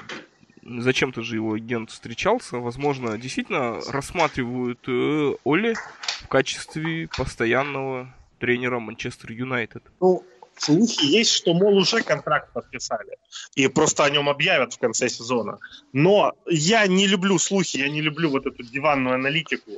зачем-то 0.63 1.21
же 1.21 1.35
его 1.35 1.53
агент 1.53 1.91
встречался. 1.91 2.57
Возможно, 2.57 3.17
действительно 3.17 3.81
рассматривают 3.87 4.79
э, 4.87 5.33
Оли 5.43 5.75
в 6.23 6.27
качестве 6.27 7.09
постоянного 7.17 8.13
тренера 8.39 8.79
Манчестер 8.79 9.31
Юнайтед. 9.31 9.83
Ну, 9.99 10.23
слухи 10.57 11.03
есть, 11.03 11.31
что, 11.31 11.53
мол, 11.53 11.77
уже 11.77 12.03
контракт 12.03 12.53
подписали. 12.53 13.17
И 13.55 13.67
просто 13.67 14.05
о 14.05 14.09
нем 14.09 14.29
объявят 14.29 14.73
в 14.73 14.79
конце 14.79 15.09
сезона. 15.09 15.57
Но 15.91 16.33
я 16.45 16.87
не 16.87 17.07
люблю 17.07 17.39
слухи, 17.39 17.77
я 17.77 17.89
не 17.89 18.01
люблю 18.01 18.29
вот 18.29 18.45
эту 18.45 18.63
диванную 18.63 19.15
аналитику. 19.15 19.71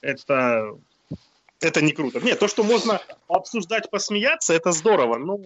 Это, 0.00 0.76
это 1.60 1.82
не 1.82 1.92
круто. 1.92 2.20
Нет, 2.20 2.38
то, 2.38 2.48
что 2.48 2.62
можно 2.62 3.00
обсуждать, 3.28 3.90
посмеяться, 3.90 4.54
это 4.54 4.72
здорово. 4.72 5.18
Но 5.18 5.40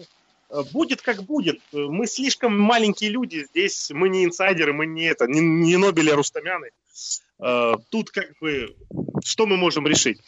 будет 0.73 1.01
как 1.01 1.23
будет. 1.23 1.59
Мы 1.71 2.07
слишком 2.07 2.59
маленькие 2.59 3.09
люди 3.09 3.45
здесь, 3.49 3.91
мы 3.91 4.09
не 4.09 4.25
инсайдеры, 4.25 4.73
мы 4.73 4.85
не 4.85 5.05
это, 5.05 5.27
не, 5.27 5.39
не 5.39 5.77
Нобели, 5.77 6.09
а 6.09 6.15
Рустамяны. 6.15 6.71
Э, 7.39 7.73
тут 7.89 8.11
как 8.11 8.37
бы, 8.39 8.75
что 9.23 9.45
мы 9.45 9.57
можем 9.57 9.87
решить? 9.87 10.19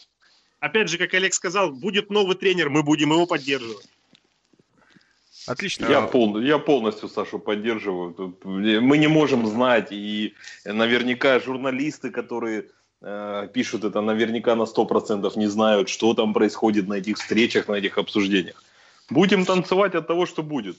Опять 0.59 0.89
же, 0.89 0.97
как 0.97 1.13
Олег 1.13 1.33
сказал, 1.33 1.71
будет 1.71 2.09
новый 2.09 2.35
тренер, 2.35 2.69
мы 2.69 2.83
будем 2.83 3.11
его 3.11 3.25
поддерживать. 3.25 3.87
Отлично. 5.45 5.87
Я, 5.87 6.01
пол, 6.01 6.39
я 6.39 6.57
полностью 6.57 7.09
Сашу 7.09 7.37
поддерживаю. 7.37 8.37
Мы 8.43 8.97
не 8.97 9.07
можем 9.07 9.45
знать, 9.45 9.89
и 9.91 10.35
наверняка 10.63 11.39
журналисты, 11.41 12.11
которые 12.11 12.69
э, 13.01 13.49
пишут 13.53 13.83
это, 13.83 13.99
наверняка 13.99 14.55
на 14.55 14.63
100% 14.63 15.29
не 15.37 15.47
знают, 15.47 15.89
что 15.89 16.13
там 16.13 16.33
происходит 16.33 16.87
на 16.87 16.93
этих 16.93 17.17
встречах, 17.17 17.67
на 17.67 17.73
этих 17.73 17.97
обсуждениях. 17.97 18.63
Будем 19.09 19.45
танцевать 19.45 19.95
от 19.95 20.07
того, 20.07 20.25
что 20.25 20.43
будет. 20.43 20.77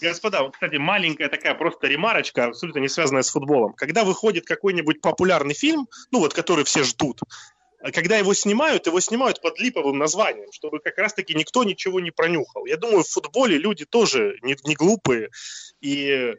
Господа, 0.00 0.42
вот, 0.42 0.54
кстати, 0.54 0.76
маленькая 0.76 1.28
такая 1.28 1.54
просто 1.54 1.88
ремарочка, 1.88 2.46
абсолютно 2.46 2.78
не 2.78 2.88
связанная 2.88 3.22
с 3.22 3.30
футболом. 3.30 3.74
Когда 3.74 4.04
выходит 4.04 4.46
какой-нибудь 4.46 5.00
популярный 5.00 5.54
фильм, 5.54 5.88
ну 6.12 6.20
вот, 6.20 6.32
который 6.32 6.64
все 6.64 6.84
ждут, 6.84 7.20
когда 7.92 8.16
его 8.16 8.34
снимают, 8.34 8.86
его 8.86 9.00
снимают 9.00 9.40
под 9.40 9.58
липовым 9.60 9.98
названием, 9.98 10.50
чтобы 10.52 10.78
как 10.78 10.96
раз-таки 10.98 11.34
никто 11.34 11.64
ничего 11.64 12.00
не 12.00 12.10
пронюхал. 12.10 12.66
Я 12.66 12.76
думаю, 12.76 13.02
в 13.02 13.08
футболе 13.08 13.58
люди 13.58 13.84
тоже 13.84 14.38
не, 14.42 14.56
не 14.64 14.74
глупые, 14.74 15.30
и 15.80 16.34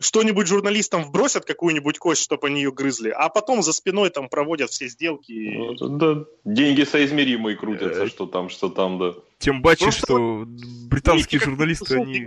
что-нибудь 0.00 0.46
журналистам 0.46 1.04
вбросят, 1.04 1.44
какую-нибудь 1.44 1.98
кость, 1.98 2.22
чтобы 2.22 2.48
они 2.48 2.62
ее 2.62 2.72
грызли, 2.72 3.10
а 3.10 3.28
потом 3.28 3.62
за 3.62 3.72
спиной 3.72 4.10
там 4.10 4.28
проводят 4.28 4.70
все 4.70 4.88
сделки. 4.88 5.32
Ну, 5.56 5.74
да, 5.98 6.24
деньги 6.44 6.84
соизмеримые 6.84 7.56
крутятся, 7.56 8.06
что 8.08 8.26
там, 8.26 8.48
что 8.48 8.68
там, 8.68 8.98
да. 8.98 9.14
Тем 9.38 9.62
паче, 9.62 9.84
Просто... 9.84 10.06
что 10.06 10.44
британские 10.88 11.40
журналисты, 11.40 11.96
они... 11.96 12.26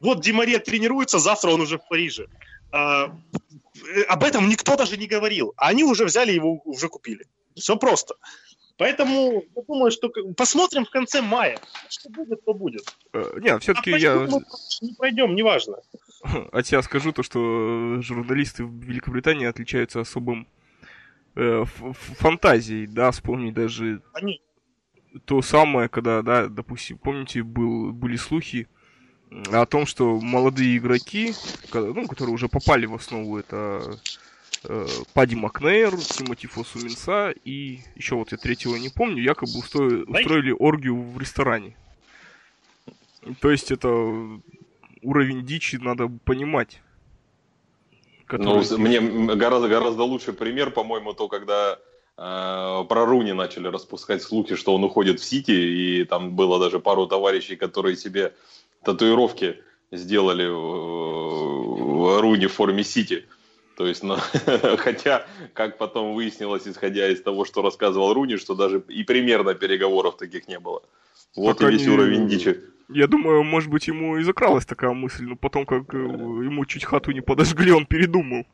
Вот 0.00 0.20
Димария 0.20 0.58
тренируется, 0.58 1.18
завтра 1.18 1.50
он 1.50 1.62
уже 1.62 1.78
в 1.78 1.88
Париже. 1.88 2.28
А, 2.72 3.06
э, 3.06 4.02
об 4.08 4.24
этом 4.24 4.48
никто 4.48 4.76
даже 4.76 4.98
не 4.98 5.06
говорил. 5.06 5.54
А 5.56 5.68
они 5.68 5.84
уже 5.84 6.04
взяли 6.04 6.32
его, 6.32 6.60
уже 6.64 6.88
купили. 6.88 7.24
Все 7.54 7.76
просто. 7.76 8.16
Поэтому 8.76 9.44
я 9.54 9.62
думаю, 9.62 9.90
что 9.92 10.10
посмотрим 10.36 10.84
в 10.84 10.90
конце 10.90 11.22
мая. 11.22 11.58
Что 11.88 12.10
будет, 12.10 12.44
то 12.44 12.52
будет. 12.52 12.84
Э, 13.12 13.38
не, 13.40 13.56
все-таки 13.60 13.92
а 13.92 13.98
я... 13.98 14.16
Мы 14.16 14.42
не 14.82 14.92
пройдем, 14.94 15.36
неважно. 15.36 15.76
От 16.52 16.66
себя 16.66 16.82
скажу 16.82 17.12
то, 17.12 17.22
что 17.22 18.00
журналисты 18.00 18.64
в 18.64 18.82
Великобритании 18.82 19.46
отличаются 19.46 20.00
особым 20.00 20.46
э, 21.36 21.64
фантазией, 22.18 22.86
да, 22.86 23.10
вспомнить 23.10 23.54
даже 23.54 24.02
Они... 24.14 24.40
то 25.24 25.42
самое, 25.42 25.88
когда, 25.88 26.22
да, 26.22 26.48
допустим, 26.48 26.98
помните, 26.98 27.42
был, 27.42 27.92
были 27.92 28.16
слухи 28.16 28.68
о 29.52 29.66
том, 29.66 29.84
что 29.84 30.20
молодые 30.20 30.78
игроки, 30.78 31.34
ну, 31.72 32.06
которые 32.06 32.34
уже 32.34 32.48
попали 32.48 32.86
в 32.86 32.94
основу, 32.94 33.36
это 33.38 33.98
э, 34.62 34.86
Падди 35.12 35.34
Макнейр, 35.34 35.96
Тимоти 35.96 36.46
Фосуминса 36.46 37.34
и 37.44 37.80
еще 37.96 38.14
вот 38.14 38.32
я 38.32 38.38
третьего 38.38 38.76
не 38.76 38.90
помню, 38.90 39.22
якобы 39.22 39.58
устроили, 39.58 40.04
устроили 40.04 40.50
оргию 40.52 41.02
в 41.02 41.18
ресторане. 41.18 41.76
То 43.40 43.50
есть 43.50 43.72
это 43.72 43.88
уровень 45.04 45.44
дичи 45.44 45.76
надо 45.76 46.10
понимать. 46.24 46.80
Который... 48.26 48.64
Ну, 48.70 48.78
мне 48.78 49.00
гораздо, 49.36 49.68
гораздо 49.68 50.02
лучший 50.04 50.32
пример, 50.32 50.70
по-моему, 50.70 51.12
то, 51.12 51.28
когда 51.28 51.78
э, 52.16 52.84
про 52.88 53.04
Руни 53.06 53.32
начали 53.32 53.68
распускать 53.68 54.22
слухи, 54.22 54.56
что 54.56 54.74
он 54.74 54.82
уходит 54.84 55.20
в 55.20 55.24
Сити, 55.24 55.52
и 55.52 56.04
там 56.04 56.34
было 56.34 56.58
даже 56.58 56.80
пару 56.80 57.06
товарищей, 57.06 57.56
которые 57.56 57.96
себе 57.96 58.32
татуировки 58.82 59.62
сделали 59.92 60.46
в 60.46 62.20
Руни 62.20 62.46
в 62.46 62.52
форме 62.52 62.82
Сити. 62.82 63.26
То 63.76 63.86
есть, 63.86 64.02
ну, 64.02 64.16
хотя, 64.78 65.26
как 65.52 65.78
потом 65.78 66.14
выяснилось, 66.14 66.66
исходя 66.66 67.08
из 67.08 67.20
того, 67.22 67.44
что 67.44 67.62
рассказывал 67.62 68.14
Руни, 68.14 68.36
что 68.36 68.54
даже 68.54 68.82
и 68.88 69.02
примерно 69.02 69.54
переговоров 69.54 70.16
таких 70.16 70.48
не 70.48 70.58
было. 70.58 70.82
Вот 71.36 71.58
Пока 71.58 71.68
и 71.68 71.72
весь 71.72 71.86
не... 71.86 71.92
уровень 71.92 72.28
дичи. 72.28 72.60
Я 72.88 73.06
думаю, 73.06 73.42
может 73.44 73.70
быть, 73.70 73.88
ему 73.88 74.18
и 74.18 74.22
закралась 74.22 74.66
такая 74.66 74.92
мысль, 74.92 75.24
но 75.24 75.36
потом, 75.36 75.64
как 75.64 75.94
э, 75.94 75.98
ему 75.98 76.64
чуть 76.66 76.84
хату 76.84 77.12
не 77.12 77.22
подожгли, 77.22 77.72
он 77.72 77.86
передумал. 77.86 78.46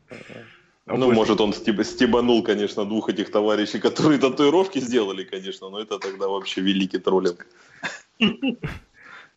А 0.86 0.96
ну, 0.96 1.12
может, 1.12 1.40
он 1.40 1.52
стебанул, 1.52 2.42
конечно, 2.42 2.84
двух 2.84 3.08
этих 3.08 3.30
товарищей, 3.30 3.78
которые 3.78 4.18
татуировки 4.18 4.78
сделали, 4.80 5.24
конечно, 5.24 5.68
но 5.68 5.80
это 5.80 5.98
тогда 5.98 6.28
вообще 6.28 6.60
великий 6.60 6.98
троллинг. 6.98 7.46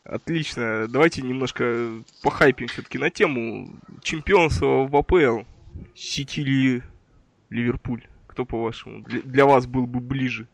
Отлично. 0.04 0.88
Давайте 0.89 1.22
немножко 1.22 2.04
похайпим 2.22 2.68
все-таки 2.68 2.98
на 2.98 3.10
тему 3.10 3.80
чемпионства 4.02 4.88
в 4.88 4.96
АПЛ. 4.96 5.44
Сити 5.96 6.41
или 6.41 6.84
Ливерпуль? 7.50 8.04
Кто, 8.28 8.46
по-вашему, 8.46 9.04
для, 9.04 9.22
для 9.22 9.46
вас 9.46 9.66
был 9.66 9.86
бы 9.86 10.00
ближе? 10.00 10.48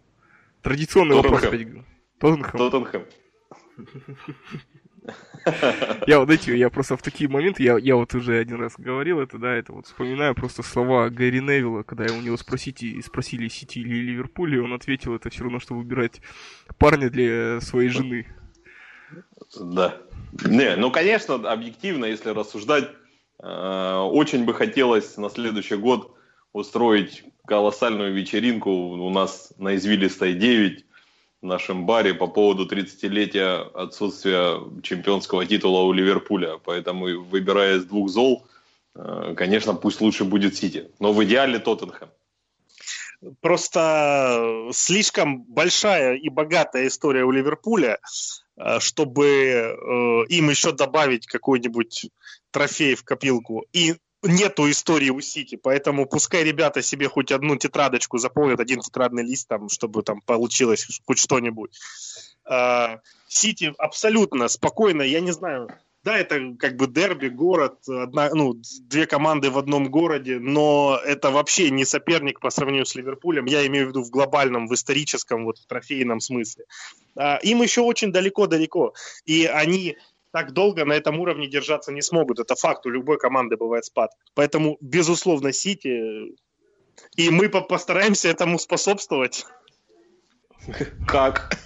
Традиционный 0.61 1.15
вопрос. 1.15 1.41
Тоттенхэм. 2.19 2.57
Тоттенхэм. 2.57 3.05
Я 6.07 6.19
вот 6.19 6.29
эти, 6.29 6.51
я 6.51 6.69
просто 6.69 6.97
в 6.97 7.01
такие 7.01 7.29
моменты, 7.29 7.63
я, 7.63 7.77
я 7.77 7.95
вот 7.95 8.13
уже 8.13 8.37
один 8.37 8.59
раз 8.59 8.73
говорил 8.77 9.19
это, 9.19 9.37
да, 9.37 9.55
это 9.55 9.71
вот 9.73 9.87
вспоминаю 9.87 10.35
просто 10.35 10.61
слова 10.61 11.09
Гэри 11.09 11.39
Невилла, 11.39 11.83
когда 11.83 12.13
у 12.13 12.21
него 12.21 12.37
спросите, 12.37 13.01
спросили 13.01 13.47
Сити 13.47 13.79
или 13.79 14.11
Ливерпуль, 14.11 14.55
и 14.55 14.59
он 14.59 14.73
ответил, 14.73 15.15
это 15.15 15.29
все 15.29 15.43
равно, 15.43 15.59
что 15.59 15.75
выбирать 15.75 16.21
парня 16.77 17.09
для 17.09 17.61
своей 17.61 17.89
жены. 17.89 18.27
Да. 19.59 19.97
Не, 20.45 20.75
ну, 20.75 20.91
конечно, 20.91 21.35
объективно, 21.35 22.05
если 22.05 22.29
рассуждать, 22.29 22.89
э, 23.41 23.93
очень 23.95 24.45
бы 24.45 24.53
хотелось 24.53 25.17
на 25.17 25.29
следующий 25.29 25.77
год 25.77 26.15
устроить 26.53 27.23
колоссальную 27.47 28.13
вечеринку 28.13 28.69
у 28.69 29.09
нас 29.09 29.53
на 29.57 29.75
Извилистой 29.75 30.33
9, 30.33 30.85
в 31.41 31.45
нашем 31.45 31.85
баре 31.85 32.13
по 32.13 32.27
поводу 32.27 32.65
30-летия 32.65 33.61
отсутствия 33.73 34.59
чемпионского 34.81 35.45
титула 35.45 35.81
у 35.81 35.93
Ливерпуля. 35.93 36.57
Поэтому, 36.63 37.23
выбирая 37.23 37.77
из 37.77 37.85
двух 37.85 38.09
зол, 38.09 38.45
э, 38.95 39.33
конечно, 39.37 39.73
пусть 39.73 40.01
лучше 40.01 40.25
будет 40.25 40.55
Сити. 40.55 40.91
Но 40.99 41.13
в 41.13 41.23
идеале 41.23 41.59
Тоттенхэм. 41.59 42.09
Просто 43.41 44.69
слишком 44.71 45.43
большая 45.43 46.15
и 46.15 46.29
богатая 46.29 46.87
история 46.87 47.23
у 47.23 47.31
Ливерпуля, 47.31 47.99
э, 48.57 48.79
чтобы 48.79 49.25
э, 49.27 50.25
им 50.29 50.49
еще 50.49 50.73
добавить 50.73 51.25
какой-нибудь 51.25 52.09
трофей 52.51 52.95
в 52.95 53.03
копилку. 53.03 53.65
И 53.71 53.95
нету 54.23 54.69
истории 54.69 55.09
у 55.09 55.21
Сити, 55.21 55.55
поэтому 55.55 56.05
пускай 56.05 56.43
ребята 56.43 56.81
себе 56.81 57.07
хоть 57.07 57.31
одну 57.31 57.55
тетрадочку 57.55 58.17
заполнят, 58.17 58.59
один 58.59 58.81
тетрадный 58.81 59.23
лист, 59.23 59.47
там, 59.47 59.69
чтобы 59.69 60.03
там 60.03 60.21
получилось 60.21 61.01
хоть 61.05 61.19
что-нибудь. 61.19 61.77
А, 62.45 62.99
Сити 63.27 63.73
абсолютно 63.77 64.47
спокойно, 64.47 65.01
я 65.01 65.21
не 65.21 65.31
знаю, 65.31 65.69
да, 66.03 66.17
это 66.17 66.55
как 66.57 66.77
бы 66.77 66.87
дерби, 66.87 67.27
город, 67.27 67.87
одна, 67.87 68.29
ну, 68.33 68.55
две 68.83 69.05
команды 69.05 69.51
в 69.51 69.57
одном 69.57 69.91
городе, 69.91 70.39
но 70.39 70.97
это 71.05 71.29
вообще 71.29 71.71
не 71.71 71.83
соперник 71.83 72.39
по 72.39 72.49
сравнению 72.49 72.85
с 72.85 72.95
Ливерпулем. 72.95 73.45
Я 73.45 73.67
имею 73.67 73.87
в 73.87 73.89
виду 73.89 74.03
в 74.03 74.09
глобальном, 74.09 74.67
в 74.67 74.73
историческом, 74.73 75.43
вот 75.43 75.57
в 75.57 75.65
трофейном 75.65 76.21
смысле. 76.21 76.65
А, 77.17 77.35
им 77.43 77.61
еще 77.61 77.81
очень 77.81 78.13
далеко-далеко. 78.13 78.93
И 79.25 79.45
они 79.45 79.97
так 80.31 80.53
долго 80.53 80.85
на 80.85 80.93
этом 80.93 81.19
уровне 81.19 81.47
держаться 81.47 81.91
не 81.91 82.01
смогут. 82.01 82.39
Это 82.39 82.55
факт, 82.55 82.85
у 82.85 82.89
любой 82.89 83.17
команды 83.17 83.57
бывает 83.57 83.85
спад. 83.85 84.11
Поэтому, 84.33 84.77
безусловно, 84.81 85.51
Сити, 85.51 86.35
и 87.15 87.29
мы 87.29 87.49
постараемся 87.49 88.29
этому 88.29 88.59
способствовать. 88.59 89.45
Как? 91.07 91.57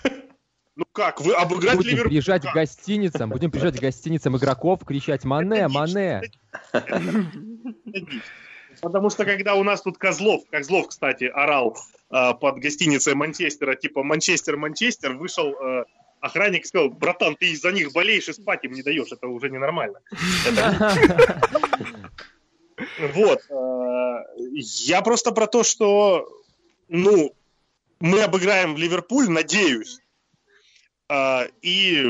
Ну 0.76 0.86
как, 0.92 1.22
вы 1.22 1.34
обыграть 1.34 1.76
будем 1.76 1.92
Ливерпуль? 1.92 2.10
приезжать 2.10 2.44
к 2.44 2.54
гостиницам, 2.54 3.30
будем 3.30 3.52
приезжать 3.52 3.78
к 3.78 3.82
гостиницам 3.82 4.36
игроков, 4.38 4.84
кричать 4.84 5.24
«Мане, 5.24 5.68
Мане!» 5.68 6.24
Потому 8.82 9.12
что 9.12 9.24
когда 9.24 9.54
у 9.54 9.64
нас 9.64 9.84
тут 9.84 10.00
Козлов, 10.00 10.42
Козлов, 10.50 10.88
кстати, 10.88 11.26
орал 11.26 11.78
э, 12.10 12.34
под 12.34 12.58
гостиницей 12.58 13.14
Манчестера, 13.14 13.76
типа 13.76 14.04
«Манчестер-Манчестер», 14.04 15.14
вышел 15.14 15.54
э, 15.54 15.86
охранник 16.24 16.66
сказал, 16.66 16.90
братан, 16.90 17.36
ты 17.36 17.52
из-за 17.52 17.72
них 17.72 17.92
болеешь 17.92 18.30
и 18.30 18.34
спать 18.34 18.64
им 18.64 18.72
не 18.72 18.82
даешь, 18.82 19.12
это 19.12 19.28
уже 19.28 19.50
ненормально. 19.50 20.00
Вот. 23.14 23.40
Я 24.56 25.02
просто 25.04 25.32
про 25.32 25.46
то, 25.46 25.64
что, 25.64 26.28
ну, 26.90 27.34
мы 28.00 28.22
обыграем 28.24 28.76
Ливерпуль, 28.76 29.30
надеюсь. 29.30 30.00
Э, 31.08 31.48
и 31.62 32.04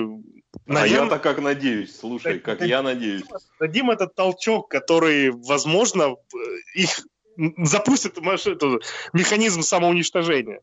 Наверное, 0.65 1.01
а 1.01 1.03
я-то 1.03 1.19
как 1.19 1.41
надеюсь, 1.41 1.95
слушай, 1.95 2.39
как 2.39 2.61
я 2.61 2.81
надеюсь. 2.81 3.23
Дадим 3.59 3.91
этот 3.91 4.15
толчок, 4.15 4.69
который, 4.69 5.31
возможно, 5.31 6.15
их 6.73 7.05
запустит 7.35 8.17
механизм 9.11 9.61
самоуничтожения. 9.61 10.61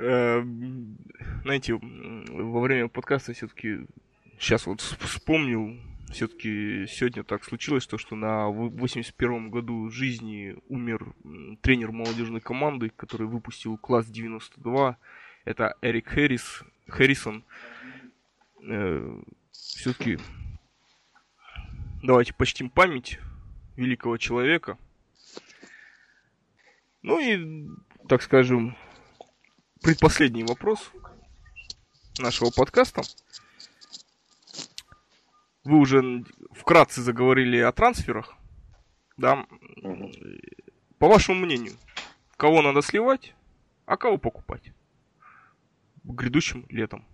Эм, 0.00 0.96
знаете, 1.42 1.74
во 1.74 2.60
время 2.60 2.88
подкаста 2.88 3.34
все-таки 3.34 3.86
сейчас 4.38 4.66
вот 4.66 4.80
вспомнил, 4.80 5.78
все-таки 6.10 6.86
сегодня 6.88 7.22
так 7.22 7.44
случилось, 7.44 7.86
то, 7.86 7.98
что 7.98 8.16
на 8.16 8.48
81-м 8.48 9.50
году 9.50 9.90
жизни 9.90 10.56
умер 10.70 11.12
тренер 11.60 11.92
молодежной 11.92 12.40
команды, 12.40 12.88
который 12.96 13.26
выпустил 13.26 13.76
класс 13.76 14.06
92. 14.06 14.96
Это 15.44 15.76
Эрик 15.82 16.08
Хэрис, 16.08 16.62
Хэррисон. 16.88 17.44
э, 18.62 19.20
все-таки 19.52 20.18
давайте 22.02 22.32
почтим 22.32 22.70
память 22.70 23.18
великого 23.76 24.16
человека. 24.16 24.78
Ну 27.02 27.20
и, 27.20 27.68
так 28.08 28.22
скажем, 28.22 28.78
предпоследний 29.82 30.44
вопрос 30.44 30.90
нашего 32.18 32.50
подкаста. 32.50 33.02
Вы 35.64 35.78
уже 35.78 36.24
вкратце 36.52 37.02
заговорили 37.02 37.58
о 37.58 37.72
трансферах. 37.72 38.34
Да. 39.16 39.46
По 40.98 41.08
вашему 41.08 41.44
мнению, 41.44 41.74
кого 42.36 42.62
надо 42.62 42.82
сливать, 42.82 43.34
а 43.86 43.96
кого 43.96 44.18
покупать 44.18 44.72
грядущим 46.04 46.66
летом? 46.68 47.04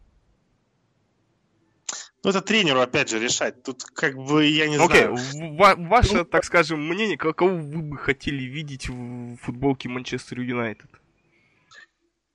Ну, 2.23 2.31
это 2.31 2.41
тренеру, 2.41 2.81
опять 2.81 3.09
же, 3.09 3.21
решать. 3.21 3.63
Тут, 3.63 3.85
как 3.85 4.17
бы, 4.17 4.45
я 4.47 4.67
не 4.69 4.77
okay. 4.77 5.17
знаю. 5.17 5.57
Ва- 5.57 5.77
ваше, 5.77 6.17
ну, 6.19 6.25
так 6.25 6.45
скажем, 6.45 6.85
мнение, 6.85 7.17
кого 7.17 7.51
вы 7.51 7.83
бы 7.83 7.97
хотели 7.97 8.43
видеть 8.43 8.89
в 8.89 9.37
футболке 9.37 9.89
Манчестер 9.89 10.41
Юнайтед? 10.41 10.91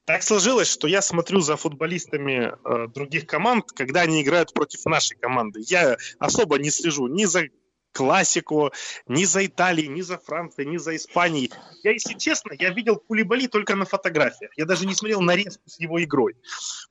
Так 0.05 0.23
сложилось, 0.23 0.67
что 0.67 0.87
я 0.87 1.01
смотрю 1.01 1.41
за 1.41 1.55
футболистами 1.57 2.51
э, 2.51 2.87
других 2.87 3.27
команд, 3.27 3.71
когда 3.71 4.01
они 4.01 4.23
играют 4.23 4.53
против 4.53 4.83
нашей 4.85 5.15
команды. 5.15 5.61
Я 5.63 5.97
особо 6.19 6.57
не 6.57 6.71
слежу 6.71 7.07
ни 7.07 7.25
за 7.25 7.43
классику, 7.91 8.71
ни 9.07 9.25
за 9.25 9.45
Италией, 9.45 9.89
ни 9.89 10.01
за 10.01 10.17
Францией, 10.17 10.69
ни 10.69 10.77
за 10.77 10.95
Испанией. 10.95 11.51
Я, 11.83 11.91
если 11.91 12.13
честно, 12.15 12.53
я 12.57 12.69
видел 12.71 12.95
Кулибали 12.95 13.47
только 13.47 13.75
на 13.75 13.85
фотографиях. 13.85 14.51
Я 14.57 14.65
даже 14.65 14.85
не 14.85 14.95
смотрел 14.95 15.21
нарезку 15.21 15.63
с 15.67 15.79
его 15.79 16.01
игрой. 16.03 16.35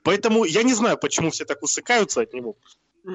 Поэтому 0.05 0.45
я 0.45 0.63
не 0.63 0.75
знаю, 0.75 0.97
почему 0.97 1.31
все 1.31 1.45
так 1.45 1.63
усыкаются 1.63 2.21
от 2.21 2.33
него. 2.33 2.57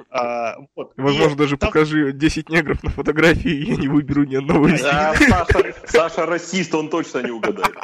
А, 0.09 0.57
вот. 0.75 0.93
Возможно, 0.97 1.35
и 1.35 1.37
даже 1.37 1.57
там... 1.57 1.69
покажи 1.69 2.11
10 2.11 2.49
негров 2.49 2.83
на 2.83 2.89
фотографии, 2.89 3.51
и 3.51 3.71
я 3.71 3.75
не 3.75 3.87
выберу 3.87 4.25
ни 4.25 4.35
одного 4.35 4.67
из 4.67 4.81
них. 4.81 5.85
Саша, 5.87 6.25
расист, 6.25 6.73
он 6.73 6.89
точно 6.89 7.19
не 7.19 7.31
угадает. 7.31 7.75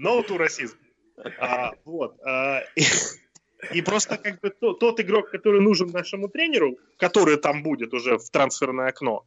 No 0.00 0.26
to 0.26 0.38
расизм. 0.38 0.76
А, 1.38 1.72
вот. 1.84 2.16
А, 2.24 2.62
и, 2.76 2.82
и 3.72 3.82
просто 3.82 4.16
как 4.18 4.40
бы 4.40 4.50
то, 4.50 4.72
тот 4.72 5.00
игрок, 5.00 5.30
который 5.30 5.60
нужен 5.60 5.90
нашему 5.90 6.28
тренеру, 6.28 6.78
который 6.98 7.36
там 7.36 7.62
будет 7.62 7.94
уже 7.94 8.18
в 8.18 8.30
трансферное 8.30 8.88
окно, 8.88 9.24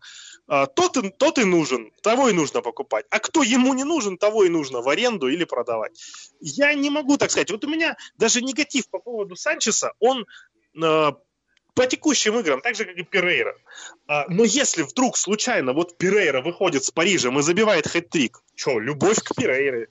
а, 0.47 0.65
тот, 0.65 0.97
тот 1.17 1.37
и 1.37 1.43
нужен, 1.43 1.91
того 2.01 2.29
и 2.29 2.33
нужно 2.33 2.61
покупать. 2.61 3.05
А 3.09 3.19
кто 3.19 3.43
ему 3.43 3.73
не 3.73 3.83
нужен, 3.83 4.17
того 4.17 4.43
и 4.43 4.49
нужно 4.49 4.81
в 4.81 4.89
аренду 4.89 5.27
или 5.27 5.43
продавать. 5.43 5.99
Я 6.39 6.73
не 6.73 6.89
могу 6.89 7.17
так 7.17 7.31
сказать. 7.31 7.51
Вот 7.51 7.63
у 7.65 7.69
меня 7.69 7.97
даже 8.17 8.41
негатив 8.41 8.89
по 8.89 8.99
поводу 8.99 9.35
Санчеса, 9.35 9.93
он 9.99 10.25
а, 10.81 11.15
по 11.73 11.87
текущим 11.87 12.37
играм, 12.39 12.61
так 12.61 12.75
же, 12.75 12.85
как 12.85 12.97
и 12.97 13.03
Перейра. 13.03 13.55
А, 14.07 14.25
но 14.27 14.43
если 14.43 14.83
вдруг 14.83 15.17
случайно 15.17 15.73
вот 15.73 15.97
Перейра 15.97 16.41
выходит 16.41 16.83
с 16.83 16.91
Парижем 16.91 17.39
и 17.39 17.41
забивает 17.41 17.87
хэт-трик, 17.87 18.41
что, 18.55 18.79
любовь 18.79 19.19
к 19.19 19.35
Перейре, 19.35 19.87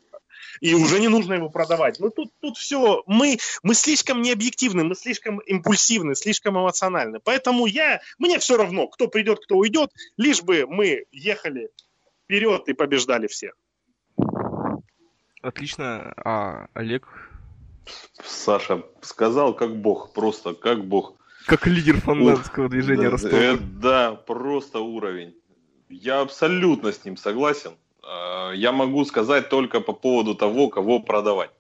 и 0.61 0.75
уже 0.75 1.01
не 1.01 1.09
нужно 1.09 1.35
его 1.35 1.49
продавать. 1.49 2.01
Ну, 2.01 2.11
тут, 2.11 2.33
тут 2.41 2.57
все, 2.57 3.03
мы, 3.07 3.39
мы 3.63 3.75
слишком 3.75 4.23
необъективны, 4.23 4.85
мы 4.85 4.95
слишком 4.95 5.39
импульсивны, 5.39 6.15
слишком 6.15 6.59
эмоциональны. 6.59 7.21
Поэтому 7.21 7.67
я, 7.67 8.01
мне 8.19 8.39
все 8.39 8.57
равно, 8.57 8.87
кто 8.89 9.09
придет, 9.09 9.41
кто 9.45 9.57
уйдет, 9.57 9.91
лишь 10.17 10.43
бы 10.43 10.67
мы 10.67 11.05
ехали 11.13 11.71
вперед 12.25 12.69
и 12.69 12.73
побеждали 12.73 13.27
всех. 13.27 13.55
Отлично. 15.43 16.13
А 16.17 16.67
Олег? 16.75 17.07
Саша 18.25 18.85
сказал, 19.01 19.55
как 19.55 19.77
бог, 19.77 20.13
просто 20.13 20.55
как 20.55 20.85
бог. 20.85 21.15
Как 21.47 21.67
лидер 21.67 22.01
фанатского 22.01 22.69
движения 22.69 23.05
да, 23.05 23.11
Ростова. 23.11 23.37
Э, 23.37 23.57
да, 23.57 24.13
просто 24.13 24.81
уровень. 24.81 25.35
Я 25.89 26.21
абсолютно 26.21 26.93
с 26.93 27.05
ним 27.05 27.17
согласен. 27.17 27.73
Э, 28.03 28.53
я 28.55 28.73
могу 28.73 29.05
сказать 29.05 29.49
только 29.49 29.81
по 29.81 29.93
поводу 29.93 30.35
того, 30.35 30.69
кого 30.69 31.01
продавать. 31.01 31.51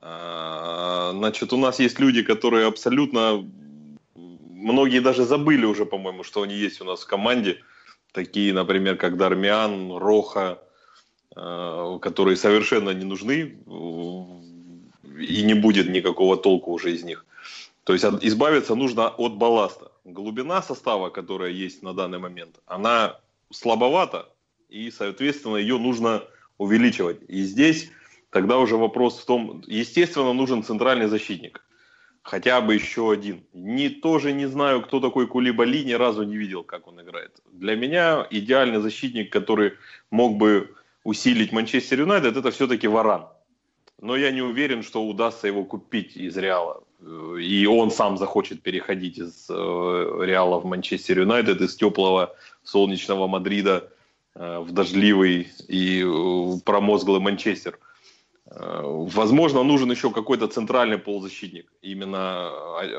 Э, 0.00 1.10
значит, 1.12 1.52
у 1.52 1.56
нас 1.56 1.80
есть 1.80 1.98
люди, 2.00 2.22
которые 2.22 2.66
абсолютно... 2.66 3.44
Многие 4.14 5.00
даже 5.00 5.24
забыли 5.24 5.64
уже, 5.64 5.84
по-моему, 5.86 6.22
что 6.22 6.42
они 6.42 6.54
есть 6.54 6.80
у 6.80 6.84
нас 6.84 7.02
в 7.02 7.06
команде. 7.06 7.58
Такие, 8.12 8.52
например, 8.52 8.96
как 8.96 9.16
Дармиан, 9.16 9.96
Роха, 9.96 10.58
э, 11.34 11.98
которые 12.00 12.36
совершенно 12.36 12.90
не 12.90 13.04
нужны 13.04 13.58
и 15.18 15.42
не 15.42 15.54
будет 15.54 15.88
никакого 15.88 16.36
толку 16.36 16.72
уже 16.72 16.92
из 16.92 17.04
них. 17.04 17.24
То 17.84 17.92
есть 17.92 18.04
избавиться 18.04 18.74
нужно 18.74 19.08
от 19.08 19.34
балласта. 19.34 19.90
Глубина 20.04 20.62
состава, 20.62 21.10
которая 21.10 21.50
есть 21.50 21.82
на 21.82 21.94
данный 21.94 22.18
момент, 22.18 22.60
она 22.66 23.18
слабовата, 23.50 24.31
и, 24.72 24.90
соответственно, 24.90 25.56
ее 25.56 25.78
нужно 25.78 26.24
увеличивать. 26.56 27.18
И 27.28 27.42
здесь 27.42 27.90
тогда 28.30 28.58
уже 28.58 28.76
вопрос 28.76 29.20
в 29.20 29.26
том, 29.26 29.62
естественно, 29.66 30.32
нужен 30.32 30.64
центральный 30.64 31.06
защитник. 31.06 31.62
Хотя 32.22 32.60
бы 32.60 32.74
еще 32.74 33.10
один. 33.10 33.44
Не, 33.52 33.88
тоже 33.88 34.32
не 34.32 34.46
знаю, 34.46 34.80
кто 34.82 35.00
такой 35.00 35.26
Кулибали, 35.26 35.82
ни 35.82 35.92
разу 35.92 36.22
не 36.22 36.36
видел, 36.36 36.62
как 36.62 36.86
он 36.86 37.00
играет. 37.00 37.32
Для 37.52 37.74
меня 37.74 38.26
идеальный 38.30 38.80
защитник, 38.80 39.32
который 39.32 39.72
мог 40.10 40.36
бы 40.36 40.74
усилить 41.04 41.52
Манчестер 41.52 42.00
Юнайтед, 42.00 42.36
это 42.36 42.50
все-таки 42.52 42.86
Варан. 42.86 43.26
Но 44.00 44.16
я 44.16 44.30
не 44.30 44.40
уверен, 44.40 44.82
что 44.82 45.04
удастся 45.04 45.48
его 45.48 45.64
купить 45.64 46.16
из 46.16 46.36
Реала. 46.36 46.84
И 47.40 47.66
он 47.66 47.90
сам 47.90 48.16
захочет 48.16 48.62
переходить 48.62 49.18
из 49.18 49.50
э, 49.50 50.24
Реала 50.24 50.60
в 50.60 50.64
Манчестер 50.64 51.18
Юнайтед, 51.18 51.60
из 51.60 51.74
теплого 51.74 52.36
солнечного 52.62 53.26
Мадрида 53.26 53.91
в 54.34 54.72
дождливый 54.72 55.48
и 55.68 56.02
э, 56.02 56.60
промозглый 56.64 57.20
Манчестер. 57.20 57.78
Э, 58.46 58.80
возможно, 58.82 59.62
нужен 59.62 59.90
еще 59.90 60.10
какой-то 60.10 60.48
центральный 60.48 60.98
полузащитник. 60.98 61.70
Именно 61.82 62.48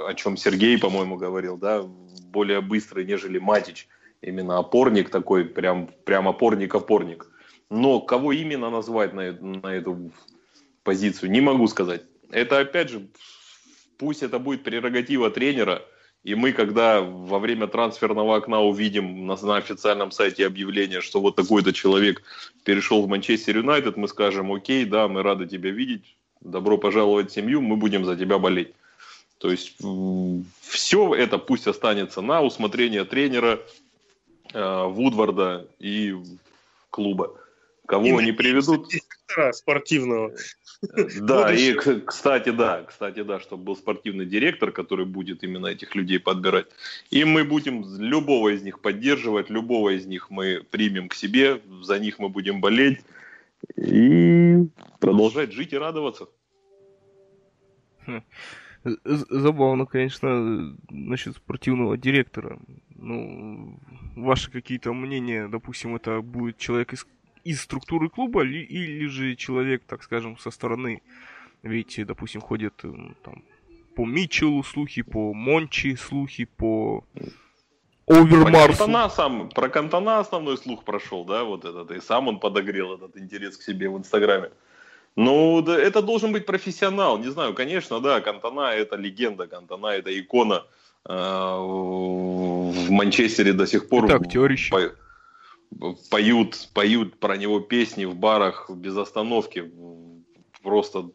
о 0.07 0.13
чем 0.15 0.37
Сергей, 0.37 0.77
по-моему, 0.77 1.17
говорил, 1.17 1.57
да, 1.57 1.83
более 1.83 2.61
быстрый, 2.61 3.05
нежели 3.05 3.39
Матич. 3.39 3.87
Именно 4.21 4.59
опорник 4.59 5.09
такой, 5.09 5.45
прям, 5.45 5.89
прям 6.05 6.27
опорник-опорник. 6.27 7.29
Но 7.69 7.99
кого 7.99 8.31
именно 8.31 8.69
назвать 8.69 9.13
на, 9.13 9.31
на 9.33 9.67
эту 9.67 10.11
позицию, 10.83 11.31
не 11.31 11.41
могу 11.41 11.67
сказать. 11.67 12.03
Это, 12.29 12.59
опять 12.59 12.89
же, 12.89 13.07
пусть 13.97 14.23
это 14.23 14.39
будет 14.39 14.63
прерогатива 14.63 15.29
тренера– 15.31 15.81
и 16.23 16.35
мы, 16.35 16.53
когда 16.53 17.01
во 17.01 17.39
время 17.39 17.67
трансферного 17.67 18.37
окна 18.37 18.61
увидим 18.61 19.27
на, 19.27 19.35
на 19.35 19.57
официальном 19.57 20.11
сайте 20.11 20.47
объявление, 20.47 21.01
что 21.01 21.19
вот 21.19 21.35
такой-то 21.35 21.73
человек 21.73 22.23
перешел 22.63 23.03
в 23.03 23.09
Манчестер 23.09 23.57
Юнайтед, 23.57 23.97
мы 23.97 24.07
скажем, 24.07 24.51
окей, 24.53 24.85
да, 24.85 25.07
мы 25.07 25.21
рады 25.21 25.47
тебя 25.47 25.71
видеть, 25.71 26.15
добро 26.39 26.77
пожаловать 26.77 27.31
в 27.31 27.33
семью, 27.33 27.61
мы 27.61 27.75
будем 27.75 28.05
за 28.05 28.15
тебя 28.15 28.39
болеть. 28.39 28.73
То 29.37 29.51
есть 29.51 29.75
все 30.61 31.13
это 31.13 31.37
пусть 31.37 31.67
останется 31.67 32.21
на 32.21 32.41
усмотрение 32.41 33.03
тренера, 33.03 33.59
э, 34.53 34.85
Вудварда 34.85 35.67
и 35.79 36.15
клуба. 36.89 37.35
Кого 37.85 38.05
и 38.05 38.11
они 38.11 38.31
приведут? 38.31 38.89
Спортивного. 39.53 40.33
Да, 41.21 41.53
и, 41.53 41.73
кстати, 41.73 42.49
да, 42.49 42.83
кстати, 42.83 43.23
да, 43.23 43.39
чтобы 43.39 43.63
был 43.63 43.75
спортивный 43.75 44.25
директор, 44.25 44.71
который 44.71 45.05
будет 45.05 45.43
именно 45.43 45.67
этих 45.67 45.95
людей 45.95 46.19
подбирать. 46.19 46.67
И 47.09 47.23
мы 47.23 47.43
будем 47.45 47.85
любого 47.99 48.49
из 48.49 48.63
них 48.63 48.79
поддерживать, 48.79 49.49
любого 49.49 49.89
из 49.95 50.05
них 50.05 50.29
мы 50.29 50.63
примем 50.69 51.07
к 51.09 51.13
себе, 51.13 51.61
за 51.81 51.99
них 51.99 52.19
мы 52.19 52.29
будем 52.29 52.59
болеть 52.61 52.99
и 53.77 54.57
продолжать 54.99 55.53
жить 55.53 55.73
и 55.73 55.77
радоваться. 55.77 56.27
Забавно, 59.05 59.85
конечно, 59.85 60.75
насчет 60.89 61.37
спортивного 61.37 61.97
директора. 61.97 62.59
Ну, 62.95 63.79
ваши 64.15 64.51
какие-то 64.51 64.93
мнения, 64.93 65.47
допустим, 65.47 65.95
это 65.95 66.21
будет 66.21 66.57
человек 66.57 66.93
из 66.93 67.07
из 67.43 67.61
структуры 67.61 68.09
клуба, 68.09 68.43
или 68.43 69.05
же 69.07 69.35
человек, 69.35 69.83
так 69.85 70.03
скажем, 70.03 70.37
со 70.37 70.51
стороны. 70.51 71.01
Ведь, 71.61 71.99
допустим, 72.05 72.41
ходят 72.41 72.73
там, 73.23 73.43
по 73.95 74.05
Митчеллу 74.05 74.63
слухи, 74.63 75.01
по 75.01 75.33
Мончи 75.33 75.95
слухи, 75.95 76.45
по 76.45 77.05
Овермарсу. 78.07 78.67
Про 78.67 78.85
Кантона, 78.85 79.09
сам, 79.09 79.49
про 79.49 79.69
Кантона 79.69 80.19
основной 80.19 80.57
слух 80.57 80.83
прошел, 80.83 81.23
да, 81.25 81.43
вот 81.43 81.63
этот, 81.65 81.91
и 81.91 82.01
сам 82.01 82.27
он 82.27 82.39
подогрел 82.39 82.95
этот 82.95 83.17
интерес 83.17 83.57
к 83.57 83.63
себе 83.63 83.89
в 83.89 83.97
Инстаграме. 83.97 84.51
Ну, 85.15 85.61
да, 85.61 85.79
это 85.79 86.01
должен 86.01 86.31
быть 86.33 86.45
профессионал, 86.45 87.17
не 87.17 87.29
знаю, 87.29 87.53
конечно, 87.53 87.99
да, 87.99 88.19
Кантона 88.19 88.71
это 88.73 88.95
легенда, 88.97 89.47
Кантона 89.47 89.87
это 89.87 90.19
икона 90.19 90.65
э, 91.07 91.13
в 91.13 92.89
Манчестере 92.89 93.53
до 93.53 93.67
сих 93.67 93.87
пор. 93.87 94.07
Так, 94.07 94.29
теорище 94.29 94.95
поют, 96.09 96.69
поют 96.73 97.19
про 97.19 97.37
него 97.37 97.59
песни 97.59 98.05
в 98.05 98.15
барах 98.15 98.69
без 98.69 98.97
остановки. 98.97 99.71
Просто 100.61 101.11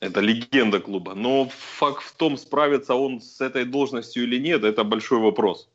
Это 0.00 0.20
легенда 0.20 0.80
клуба. 0.80 1.14
Но 1.14 1.48
факт 1.48 2.02
в 2.02 2.16
том, 2.16 2.36
справится 2.36 2.94
он 2.94 3.20
с 3.20 3.40
этой 3.40 3.64
должностью 3.64 4.24
или 4.24 4.38
нет, 4.38 4.64
это 4.64 4.84
большой 4.84 5.18
вопрос. 5.18 5.68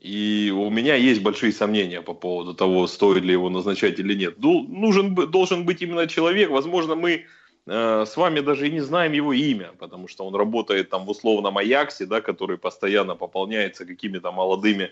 И 0.00 0.50
у 0.56 0.70
меня 0.70 0.94
есть 0.94 1.22
большие 1.22 1.52
сомнения 1.52 2.00
по 2.00 2.14
поводу 2.14 2.54
того, 2.54 2.86
стоит 2.86 3.22
ли 3.22 3.32
его 3.32 3.50
назначать 3.50 3.98
или 3.98 4.14
нет. 4.14 4.38
Нужен, 4.38 5.14
должен 5.14 5.66
быть 5.66 5.82
именно 5.82 6.06
человек. 6.06 6.50
Возможно, 6.50 6.94
мы 6.94 7.26
э, 7.66 8.04
с 8.06 8.16
вами 8.16 8.40
даже 8.40 8.66
и 8.66 8.70
не 8.70 8.80
знаем 8.80 9.12
его 9.12 9.34
имя, 9.34 9.72
потому 9.78 10.08
что 10.08 10.24
он 10.24 10.34
работает 10.34 10.88
там 10.88 11.04
в 11.04 11.10
условном 11.10 11.58
Аяксе, 11.58 12.06
да, 12.06 12.22
который 12.22 12.56
постоянно 12.56 13.14
пополняется 13.14 13.84
какими-то 13.84 14.32
молодыми 14.32 14.90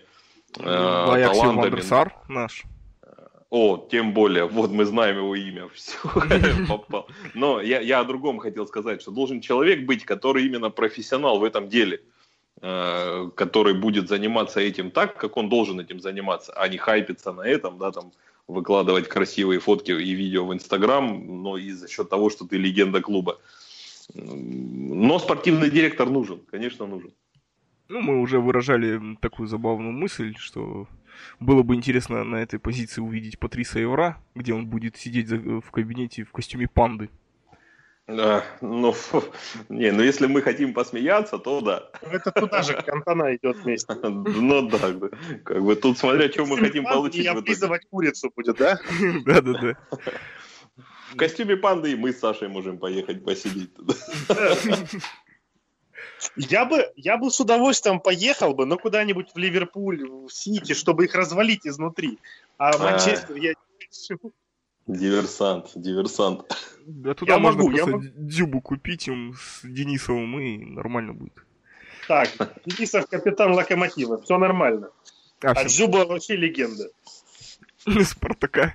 э, 0.57 0.63
талантами. 0.63 1.81
Наш. 2.27 2.65
О, 3.49 3.87
тем 3.91 4.13
более, 4.13 4.45
вот 4.45 4.69
мы 4.71 4.85
знаем 4.85 5.17
его 5.17 5.35
имя, 5.35 5.69
все, 5.73 5.97
попал. 6.67 7.07
Но 7.33 7.61
я, 7.61 7.79
я 7.79 7.99
о 7.99 8.03
другом 8.03 8.39
хотел 8.39 8.67
сказать, 8.67 9.01
что 9.01 9.11
должен 9.11 9.41
человек 9.41 9.85
быть, 9.85 10.05
который 10.05 10.45
именно 10.45 10.69
профессионал 10.69 11.39
в 11.39 11.43
этом 11.43 11.67
деле, 11.67 12.01
э, 12.61 13.29
который 13.35 13.73
будет 13.73 14.07
заниматься 14.07 14.59
этим 14.59 14.91
так, 14.91 15.17
как 15.17 15.37
он 15.37 15.49
должен 15.49 15.79
этим 15.79 15.99
заниматься, 15.99 16.53
а 16.53 16.67
не 16.67 16.77
хайпиться 16.77 17.31
на 17.31 17.41
этом, 17.41 17.79
да, 17.79 17.91
там, 17.91 18.11
выкладывать 18.47 19.07
красивые 19.07 19.59
фотки 19.59 19.91
и 19.91 20.11
видео 20.11 20.45
в 20.45 20.53
Инстаграм, 20.53 21.41
но 21.43 21.57
и 21.57 21.71
за 21.71 21.87
счет 21.87 22.09
того, 22.09 22.29
что 22.29 22.45
ты 22.45 22.57
легенда 22.57 23.01
клуба. 23.01 23.39
Но 24.13 25.19
спортивный 25.19 25.69
директор 25.69 26.09
нужен, 26.09 26.41
конечно, 26.51 26.87
нужен. 26.87 27.13
Ну, 27.89 28.01
мы 28.01 28.21
уже 28.21 28.39
выражали 28.39 29.17
такую 29.19 29.47
забавную 29.47 29.91
мысль, 29.91 30.35
что 30.37 30.87
было 31.39 31.63
бы 31.63 31.73
интересно 31.73 32.23
на 32.23 32.37
этой 32.37 32.59
позиции 32.59 33.01
увидеть 33.01 33.39
Патриса 33.39 33.79
Евра, 33.79 34.21
где 34.35 34.53
он 34.53 34.67
будет 34.67 34.95
сидеть 34.95 35.29
в 35.29 35.71
кабинете 35.71 36.23
в 36.23 36.31
костюме 36.31 36.67
панды. 36.67 37.09
Да, 38.07 38.43
ну, 38.61 38.95
не, 39.69 39.91
ну 39.91 40.03
если 40.03 40.27
мы 40.27 40.41
хотим 40.41 40.73
посмеяться, 40.73 41.39
то 41.39 41.61
да. 41.61 41.89
Это 42.01 42.31
туда 42.31 42.61
же 42.61 42.73
Кантана 42.73 43.35
идет 43.35 43.57
вместе. 43.57 43.93
Ну 44.03 44.69
да, 44.69 44.79
как 45.43 45.63
бы 45.63 45.75
тут 45.75 45.97
смотря, 45.97 46.31
что 46.31 46.45
мы 46.45 46.57
хотим 46.57 46.83
получить. 46.85 47.25
И 47.25 47.27
облизывать 47.27 47.87
курицу 47.89 48.31
будет, 48.35 48.57
да? 48.57 48.79
Да, 49.25 49.41
да, 49.41 49.53
да. 49.53 49.77
В 51.11 51.15
костюме 51.17 51.57
панды 51.57 51.91
и 51.91 51.95
мы 51.95 52.11
с 52.11 52.19
Сашей 52.19 52.49
можем 52.49 52.77
поехать 52.77 53.23
посидеть. 53.23 53.71
Я 56.35 56.65
бы, 56.65 56.91
я 56.95 57.17
бы 57.17 57.31
с 57.31 57.39
удовольствием 57.39 57.99
поехал 57.99 58.53
бы, 58.53 58.65
но 58.65 58.77
куда-нибудь 58.77 59.31
в 59.33 59.37
Ливерпуль, 59.37 60.07
в 60.07 60.29
Сити, 60.29 60.73
чтобы 60.73 61.05
их 61.05 61.15
развалить 61.15 61.65
изнутри. 61.65 62.19
А, 62.57 62.71
а. 62.71 62.77
Манчестер 62.77 63.35
я 63.35 63.53
Диверсант, 64.87 65.71
диверсант. 65.75 66.45
Да 66.85 67.13
туда 67.13 67.33
я 67.33 67.39
можно 67.39 67.61
могу, 67.61 67.75
просто 67.75 67.91
я 67.91 67.97
могу. 67.97 68.07
Дюбу 68.15 68.61
купить 68.61 69.07
им 69.07 69.35
с 69.35 69.61
Денисовым 69.63 70.39
и 70.39 70.57
нормально 70.65 71.13
будет. 71.13 71.33
Так, 72.07 72.29
Денисов 72.65 73.07
капитан 73.07 73.53
Локомотива, 73.53 74.19
все 74.21 74.39
нормально. 74.39 74.89
А, 75.43 75.51
а 75.51 75.65
Дзюба 75.65 76.05
вообще 76.07 76.35
легенда. 76.35 76.89
Спартака. 78.03 78.73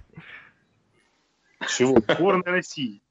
Чего? 1.68 2.00
Сборная 2.00 2.52
России. 2.52 3.02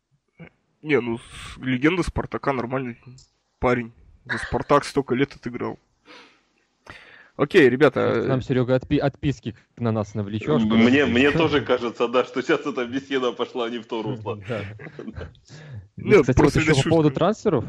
Не, 0.81 1.01
ну, 1.01 1.19
легенда 1.57 2.03
Спартака 2.03 2.53
нормальный 2.53 2.97
парень. 3.59 3.91
За 4.25 4.37
Спартак 4.37 4.85
столько 4.85 5.15
лет 5.15 5.33
отыграл. 5.33 5.77
Окей, 7.35 7.67
ребята. 7.67 8.23
Нам, 8.27 8.43
Серега, 8.43 8.75
отпи- 8.75 8.99
отписки 8.99 9.55
на 9.77 9.91
нас 9.91 10.13
навлечешь. 10.13 10.61
Мне, 10.61 11.05
мне 11.05 11.31
тоже 11.31 11.61
кажется, 11.61 12.07
да, 12.07 12.23
что 12.23 12.43
сейчас 12.43 12.61
эта 12.65 12.85
беседа 12.85 13.31
пошла 13.31 13.69
не 13.69 13.79
в 13.79 13.87
то 13.87 14.03
русло. 14.03 14.39
Ну, 15.95 16.21
кстати, 16.21 16.39
вот 16.39 16.55
еще 16.55 16.83
по 16.83 16.89
поводу 16.89 17.11
трансферов, 17.11 17.65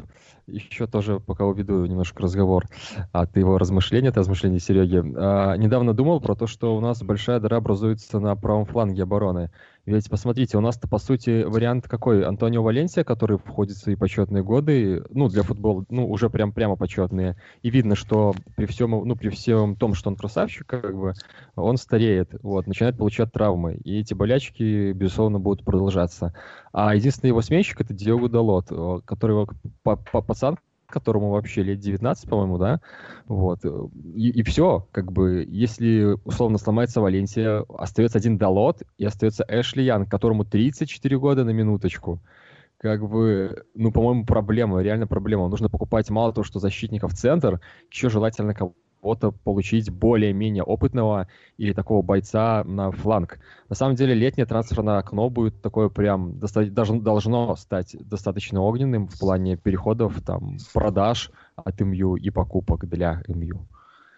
еще 0.46 0.86
тоже 0.86 1.18
пока 1.18 1.44
уведу 1.44 1.84
немножко 1.86 2.22
разговор 2.22 2.64
от 3.12 3.36
его 3.36 3.56
размышления, 3.56 4.10
от 4.10 4.16
размышлений 4.18 4.58
Сереги. 4.58 5.02
А, 5.16 5.56
недавно 5.56 5.94
думал 5.94 6.20
про 6.20 6.34
то, 6.34 6.46
что 6.46 6.76
у 6.76 6.80
нас 6.80 7.02
большая 7.02 7.40
дыра 7.40 7.56
образуется 7.58 8.20
на 8.20 8.36
правом 8.36 8.66
фланге 8.66 9.02
обороны. 9.04 9.50
Ведь 9.86 10.08
посмотрите, 10.08 10.56
у 10.56 10.62
нас-то 10.62 10.88
по 10.88 10.98
сути 10.98 11.42
вариант 11.42 11.88
какой? 11.88 12.24
Антонио 12.24 12.62
Валенсия, 12.62 13.04
который 13.04 13.36
входит 13.36 13.76
в 13.76 13.80
свои 13.80 13.96
почетные 13.96 14.42
годы, 14.42 15.04
ну, 15.10 15.28
для 15.28 15.42
футбола, 15.42 15.84
ну, 15.90 16.08
уже 16.08 16.30
прям 16.30 16.52
прямо 16.52 16.76
почетные. 16.76 17.36
И 17.62 17.68
видно, 17.68 17.94
что 17.94 18.34
при 18.56 18.64
всем, 18.64 18.92
ну, 18.92 19.14
при 19.14 19.28
всем 19.28 19.76
том, 19.76 19.92
что 19.94 20.08
он 20.08 20.16
красавчик, 20.16 20.66
как 20.66 20.96
бы, 20.96 21.12
он 21.54 21.76
стареет, 21.76 22.30
вот, 22.42 22.66
начинает 22.66 22.96
получать 22.96 23.30
травмы. 23.32 23.74
И 23.84 24.00
эти 24.00 24.14
болячки, 24.14 24.92
безусловно, 24.92 25.38
будут 25.38 25.66
продолжаться. 25.66 26.34
А 26.72 26.94
единственный 26.94 27.28
его 27.28 27.42
сменщик 27.42 27.80
это 27.82 27.92
Диогу 27.92 28.30
Далот, 28.30 28.68
который 29.04 29.46
пацан, 29.82 30.58
которому 30.94 31.30
вообще 31.30 31.62
лет 31.62 31.80
19, 31.80 32.28
по-моему, 32.28 32.58
да, 32.58 32.80
вот, 33.26 33.60
и, 33.64 34.30
и 34.30 34.42
все, 34.42 34.88
как 34.92 35.12
бы, 35.12 35.44
если 35.46 36.16
условно 36.24 36.58
сломается 36.58 37.00
Валенсия, 37.00 37.64
остается 37.76 38.18
один 38.18 38.38
Далот 38.38 38.82
и 38.96 39.04
остается 39.04 39.44
Эшли 39.48 39.84
Ян, 39.84 40.06
которому 40.06 40.44
34 40.44 41.18
года 41.18 41.44
на 41.44 41.50
минуточку, 41.50 42.20
как 42.78 43.08
бы, 43.08 43.64
ну, 43.74 43.92
по-моему, 43.92 44.24
проблема, 44.24 44.82
реально 44.82 45.06
проблема. 45.06 45.48
Нужно 45.48 45.68
покупать 45.68 46.10
мало 46.10 46.32
того, 46.32 46.44
что 46.44 46.58
защитников 46.58 47.14
центр, 47.14 47.60
еще 47.90 48.08
желательно 48.08 48.54
кого 48.54 48.74
кого-то 49.04 49.32
получить 49.32 49.90
более-менее 49.90 50.62
опытного 50.62 51.28
или 51.58 51.74
такого 51.74 52.00
бойца 52.00 52.64
на 52.64 52.90
фланг. 52.90 53.38
На 53.68 53.74
самом 53.74 53.96
деле 53.96 54.14
летнее 54.14 54.46
трансферное 54.46 54.96
окно 54.96 55.28
будет 55.28 55.60
такое 55.60 55.90
прям, 55.90 56.40
даже 56.40 56.94
должно 57.00 57.54
стать 57.56 57.96
достаточно 58.00 58.62
огненным 58.62 59.08
в 59.08 59.18
плане 59.18 59.58
переходов, 59.58 60.22
там, 60.22 60.56
продаж 60.72 61.30
от 61.54 61.80
МЮ 61.80 62.16
и 62.16 62.30
покупок 62.30 62.88
для 62.88 63.22
МЮ. 63.28 63.66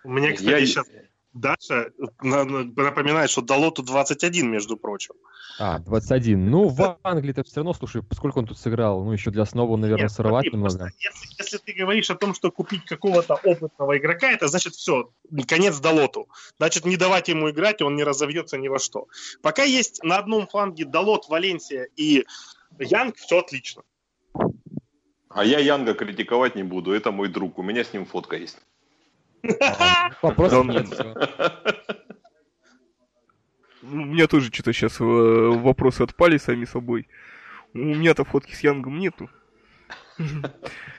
У 0.05 0.09
меня, 0.09 0.33
кстати, 0.33 0.61
Я... 0.61 0.67
сейчас 0.67 0.87
Даша 1.37 1.91
напоминает, 2.23 3.31
что 3.31 3.43
Далоту 3.43 3.83
21, 3.83 4.51
между 4.51 4.77
прочим. 4.77 5.15
А, 5.59 5.79
21. 5.79 6.51
Ну, 6.51 6.69
в 6.69 6.99
Англии-то 7.03 7.45
все 7.45 7.57
равно, 7.57 7.73
слушай, 7.75 8.03
сколько 8.13 8.39
он 8.39 8.47
тут 8.47 8.59
сыграл? 8.59 9.05
Ну, 9.05 9.13
еще 9.13 9.31
для 9.31 9.43
основы, 9.43 9.77
наверное, 9.77 10.05
Нет, 10.05 10.13
сорвать 10.13 10.45
смотри, 10.45 10.59
немного. 10.59 10.93
Если, 10.99 11.29
если 11.39 11.59
ты 11.59 11.73
говоришь 11.73 12.11
о 12.11 12.15
том, 12.15 12.35
что 12.35 12.51
купить 12.51 12.85
какого-то 12.85 13.35
опытного 13.35 13.97
игрока, 13.97 14.31
это 14.31 14.49
значит 14.49 14.75
все, 14.75 15.11
конец 15.47 15.79
Далоту. 15.79 16.29
Значит, 16.59 16.85
не 16.85 16.97
давать 16.97 17.29
ему 17.29 17.51
играть, 17.51 17.81
он 17.83 17.97
не 17.97 18.05
разовьется 18.05 18.59
ни 18.59 18.69
во 18.69 18.79
что. 18.79 19.07
Пока 19.43 19.63
есть 19.63 20.03
на 20.03 20.17
одном 20.19 20.47
фланге 20.47 20.85
Далот, 20.85 21.29
Валенсия 21.29 21.89
и 21.97 22.25
Янг, 22.79 23.17
все 23.17 23.39
отлично. 23.39 23.83
А 25.29 25.45
я 25.45 25.59
Янга 25.59 25.95
критиковать 25.95 26.55
не 26.55 26.63
буду, 26.63 26.93
это 26.93 27.11
мой 27.13 27.29
друг, 27.29 27.59
у 27.59 27.63
меня 27.63 27.85
с 27.85 27.93
ним 27.93 28.07
фотка 28.07 28.37
есть. 28.37 28.59
Вопросов 30.23 30.67
нет. 30.67 30.87
У 33.83 33.97
меня 33.97 34.27
тоже 34.27 34.53
что-то 34.53 34.73
сейчас 34.73 35.01
э, 35.01 35.05
вопросы 35.05 36.03
отпали 36.03 36.39
сами 36.39 36.65
собой. 36.65 37.09
У 37.73 37.79
меня-то 37.79 38.25
фотки 38.25 38.53
с 38.55 38.61
Янгом 38.65 38.99
нету. 38.99 39.31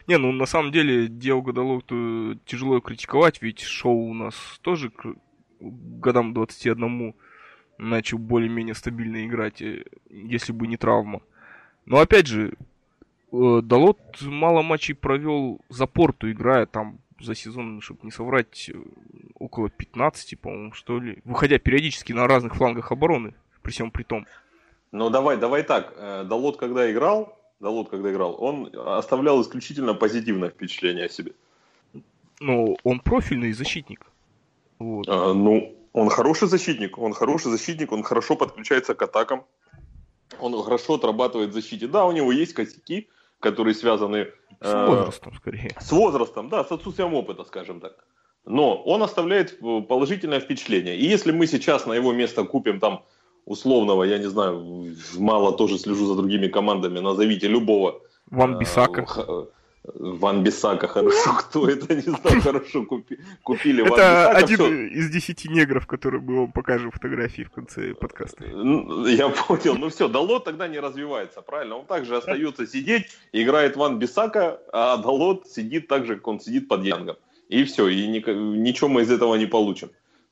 Не, 0.07 0.17
ну 0.17 0.31
на 0.31 0.45
самом 0.45 0.71
деле 0.71 1.07
Диого 1.07 1.51
Далоту 1.51 2.35
тяжело 2.45 2.79
критиковать, 2.79 3.41
ведь 3.41 3.61
шоу 3.61 4.09
у 4.09 4.13
нас 4.13 4.35
тоже 4.61 4.89
к 4.89 5.15
годам 5.59 6.33
21 6.33 7.15
начал 7.77 8.17
более-менее 8.17 8.75
стабильно 8.75 9.25
играть, 9.25 9.61
э, 9.61 9.83
если 10.09 10.51
бы 10.51 10.67
не 10.67 10.77
травма. 10.77 11.21
Но 11.85 11.99
опять 11.99 12.27
же, 12.27 12.53
э, 13.31 13.61
Далот 13.63 13.99
мало 14.21 14.61
матчей 14.61 14.95
провел 14.95 15.61
за 15.69 15.87
порту, 15.87 16.31
играя 16.31 16.65
там 16.65 16.99
за 17.19 17.35
сезон, 17.35 17.81
чтобы 17.81 17.99
не 18.03 18.11
соврать, 18.11 18.69
э, 18.73 18.77
около 19.35 19.69
15, 19.69 20.39
по-моему, 20.39 20.73
что 20.73 20.99
ли. 20.99 21.19
Выходя 21.25 21.57
периодически 21.57 22.13
на 22.13 22.27
разных 22.27 22.55
флангах 22.55 22.91
обороны, 22.91 23.33
при 23.61 23.71
всем 23.71 23.91
при 23.91 24.03
том. 24.03 24.25
Ну, 24.91 25.09
давай, 25.09 25.37
давай 25.37 25.63
так. 25.63 25.93
Э, 25.97 26.23
Далот, 26.23 26.57
когда 26.57 26.91
играл, 26.91 27.37
Далот, 27.59 27.89
когда 27.89 28.11
играл, 28.11 28.35
он 28.39 28.71
оставлял 28.75 29.41
исключительно 29.41 29.93
позитивное 29.93 30.49
впечатление 30.49 31.05
о 31.05 31.09
себе. 31.09 31.33
Ну, 32.39 32.77
он 32.83 32.99
профильный 32.99 33.51
защитник. 33.51 34.05
Вот. 34.79 35.07
А, 35.07 35.33
ну, 35.33 35.75
он 35.93 36.09
хороший 36.09 36.47
защитник, 36.47 36.97
он 36.97 37.13
хороший 37.13 37.51
защитник, 37.51 37.91
он 37.91 38.03
хорошо 38.03 38.35
подключается 38.35 38.93
к 38.93 39.01
атакам, 39.01 39.43
он 40.39 40.61
хорошо 40.61 40.95
отрабатывает 40.95 41.49
в 41.49 41.53
защите. 41.53 41.87
Да, 41.87 42.05
у 42.05 42.11
него 42.11 42.31
есть 42.31 42.53
косяки, 42.53 43.09
которые 43.39 43.73
связаны 43.73 44.27
с 44.61 44.73
э, 44.73 44.85
возрастом, 44.85 45.33
скорее. 45.35 45.75
С 45.79 45.91
возрастом, 45.91 46.49
да, 46.49 46.63
с 46.63 46.71
отсутствием 46.71 47.13
опыта, 47.13 47.43
скажем 47.43 47.79
так. 47.79 47.93
Но 48.45 48.81
он 48.83 49.03
оставляет 49.03 49.59
положительное 49.59 50.39
впечатление. 50.39 50.97
И 50.97 51.05
если 51.05 51.31
мы 51.31 51.47
сейчас 51.47 51.85
на 51.85 51.93
его 51.93 52.13
место 52.13 52.43
купим 52.45 52.79
там 52.79 53.03
условного, 53.45 54.03
я 54.03 54.17
не 54.17 54.29
знаю, 54.29 54.95
мало 55.17 55.53
тоже 55.53 55.77
слежу 55.77 56.05
за 56.05 56.15
другими 56.15 56.47
командами, 56.47 56.99
назовите 56.99 57.47
любого. 57.47 58.01
Ван 58.29 58.55
э, 58.55 58.59
Бисака. 58.59 59.05
Ван 59.95 60.43
Бисака 60.43 60.87
хорошо, 60.87 61.33
кто 61.39 61.69
это, 61.69 61.95
не 61.95 62.01
знаю, 62.01 62.41
хорошо 62.43 62.85
купи, 62.85 63.17
купили 63.43 63.81
Ван 63.81 63.93
Это 63.93 64.29
один 64.31 64.57
все. 64.57 64.87
из 64.87 65.09
десяти 65.09 65.49
негров, 65.49 65.87
который 65.87 66.19
мы 66.21 66.41
вам 66.41 66.51
покажем 66.51 66.91
фотографии 66.91 67.43
в 67.43 67.51
конце 67.51 67.93
подкаста. 67.93 68.43
Я 68.45 69.29
понял, 69.29 69.75
ну 69.75 69.89
все, 69.89 70.07
Далот 70.07 70.43
тогда 70.43 70.67
не 70.67 70.79
развивается, 70.79 71.41
правильно? 71.41 71.77
Он 71.77 71.85
также 71.85 72.17
остается 72.17 72.67
сидеть, 72.67 73.07
играет 73.31 73.75
Ван 73.75 73.99
Бисака, 73.99 74.59
а 74.73 74.97
Далот 74.97 75.47
сидит 75.47 75.87
так 75.87 76.05
же, 76.05 76.15
как 76.15 76.27
он 76.27 76.39
сидит 76.39 76.67
под 76.67 76.83
Янгом. 76.83 77.15
И 77.49 77.63
все, 77.63 77.87
и 77.87 78.07
ничего 78.07 78.89
мы 78.89 79.03
из 79.03 79.11
этого 79.11 79.35
не 79.35 79.45
получим. 79.45 79.89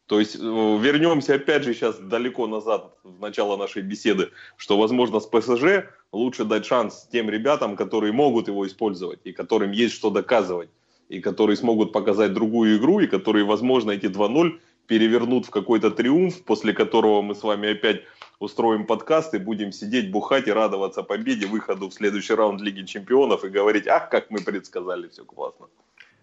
То 0.08 0.20
есть 0.20 0.36
э, 0.36 0.40
вернемся 0.40 1.36
опять 1.36 1.64
же 1.64 1.74
сейчас 1.74 1.98
далеко 1.98 2.46
назад, 2.48 2.96
в 3.04 3.20
начало 3.20 3.58
нашей 3.58 3.82
беседы, 3.82 4.30
что, 4.56 4.78
возможно, 4.78 5.20
с 5.20 5.26
ПСЖ 5.26 5.88
лучше 6.12 6.46
дать 6.46 6.66
шанс 6.66 7.08
тем 7.12 7.30
ребятам, 7.30 7.76
которые 7.76 8.14
могут 8.14 8.48
его 8.48 8.68
использовать, 8.68 9.20
и 9.24 9.32
которым 9.32 9.72
есть 9.72 9.96
что 9.96 10.12
доказывать, 10.12 10.70
и 11.10 11.20
которые 11.22 11.58
смогут 11.58 11.92
показать 11.92 12.34
другую 12.34 12.78
игру, 12.78 13.00
и 13.00 13.08
которые, 13.08 13.46
возможно, 13.46 13.92
эти 13.92 14.06
2-0 14.06 14.60
перевернут 14.86 15.48
в 15.48 15.50
какой-то 15.50 15.90
триумф, 15.90 16.44
после 16.44 16.74
которого 16.74 17.24
мы 17.24 17.34
с 17.34 17.42
вами 17.42 17.72
опять 17.72 18.04
устроим 18.40 18.86
подкаст 18.86 19.34
и 19.34 19.40
будем 19.40 19.72
сидеть, 19.72 20.12
бухать 20.12 20.48
и 20.48 20.52
радоваться 20.52 21.02
победе, 21.02 21.48
выходу 21.48 21.90
в 21.90 21.94
следующий 21.94 22.36
раунд 22.36 22.62
Лиги 22.62 22.86
Чемпионов 22.86 23.44
и 23.44 23.50
говорить, 23.50 23.88
ах, 23.88 24.10
как 24.10 24.30
мы 24.30 24.42
предсказали, 24.42 25.08
все 25.08 25.26
классно. 25.26 25.66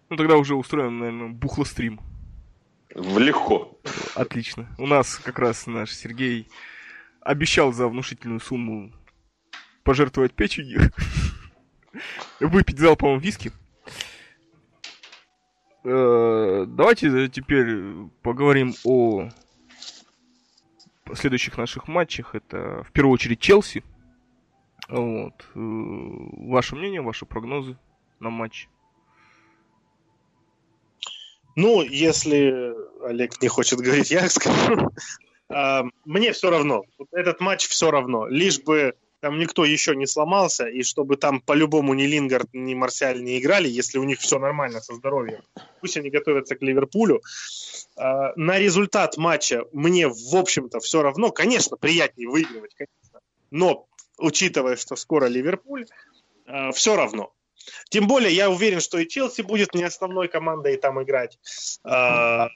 Ну 0.09 0.15
тогда 0.15 0.37
уже 0.37 0.55
устроим, 0.55 0.99
наверное, 0.99 1.29
бухлострим. 1.29 1.99
Легко. 2.95 3.79
Отлично. 4.15 4.67
У 4.77 4.85
нас 4.85 5.17
как 5.17 5.39
раз 5.39 5.65
наш 5.65 5.91
Сергей 5.91 6.47
обещал 7.21 7.71
за 7.71 7.87
внушительную 7.87 8.39
сумму 8.39 8.91
пожертвовать 9.83 10.33
печенью, 10.33 10.91
выпить 12.39 12.77
залпом 12.77 13.17
виски. 13.19 13.51
Э, 15.83 16.65
давайте 16.67 17.27
теперь 17.29 18.07
поговорим 18.21 18.73
о 18.83 19.29
следующих 21.13 21.57
наших 21.57 21.87
матчах. 21.87 22.35
Это 22.35 22.83
в 22.83 22.91
первую 22.91 23.13
очередь 23.13 23.39
Челси. 23.39 23.83
Вот. 24.87 25.33
Э, 25.55 25.59
ваше 25.59 26.75
мнение, 26.75 27.01
ваши 27.01 27.25
прогнозы 27.25 27.77
на 28.19 28.29
матч? 28.29 28.69
Ну, 31.55 31.81
если 31.81 32.73
Олег 33.05 33.41
не 33.41 33.47
хочет 33.47 33.79
говорить, 33.79 34.11
я 34.11 34.29
скажу. 34.29 34.89
А, 35.49 35.83
мне 36.05 36.31
все 36.33 36.49
равно. 36.49 36.83
Этот 37.11 37.39
матч 37.39 37.67
все 37.67 37.91
равно. 37.91 38.27
Лишь 38.27 38.59
бы 38.61 38.95
там 39.23 39.39
никто 39.39 39.63
еще 39.63 39.95
не 39.95 40.05
сломался, 40.05 40.67
и 40.67 40.83
чтобы 40.83 41.15
там 41.15 41.39
по-любому 41.39 41.93
ни 41.93 42.03
Лингард, 42.03 42.49
ни 42.53 42.73
Марсиаль 42.73 43.23
не 43.23 43.39
играли, 43.39 43.69
если 43.69 43.97
у 43.97 44.03
них 44.03 44.19
все 44.19 44.37
нормально 44.37 44.81
со 44.81 44.95
здоровьем. 44.95 45.41
Пусть 45.79 45.95
они 45.95 46.09
готовятся 46.09 46.55
к 46.55 46.61
Ливерпулю. 46.61 47.21
А, 47.95 48.33
на 48.35 48.59
результат 48.59 49.15
матча 49.17 49.63
мне, 49.71 50.09
в 50.09 50.35
общем-то, 50.35 50.81
все 50.81 51.01
равно. 51.01 51.31
Конечно, 51.31 51.77
приятнее 51.77 52.27
выигрывать, 52.27 52.75
конечно. 52.75 53.21
Но, 53.49 53.87
учитывая, 54.17 54.75
что 54.75 54.97
скоро 54.97 55.27
Ливерпуль, 55.27 55.85
а, 56.45 56.73
все 56.73 56.95
равно. 56.95 57.31
Тем 57.89 58.07
более, 58.07 58.33
я 58.33 58.49
уверен, 58.49 58.79
что 58.79 58.97
и 58.97 59.07
Челси 59.07 59.41
будет 59.41 59.73
не 59.73 59.83
основной 59.83 60.27
командой 60.27 60.77
там 60.77 61.01
играть. 61.01 61.37
А, 61.83 62.49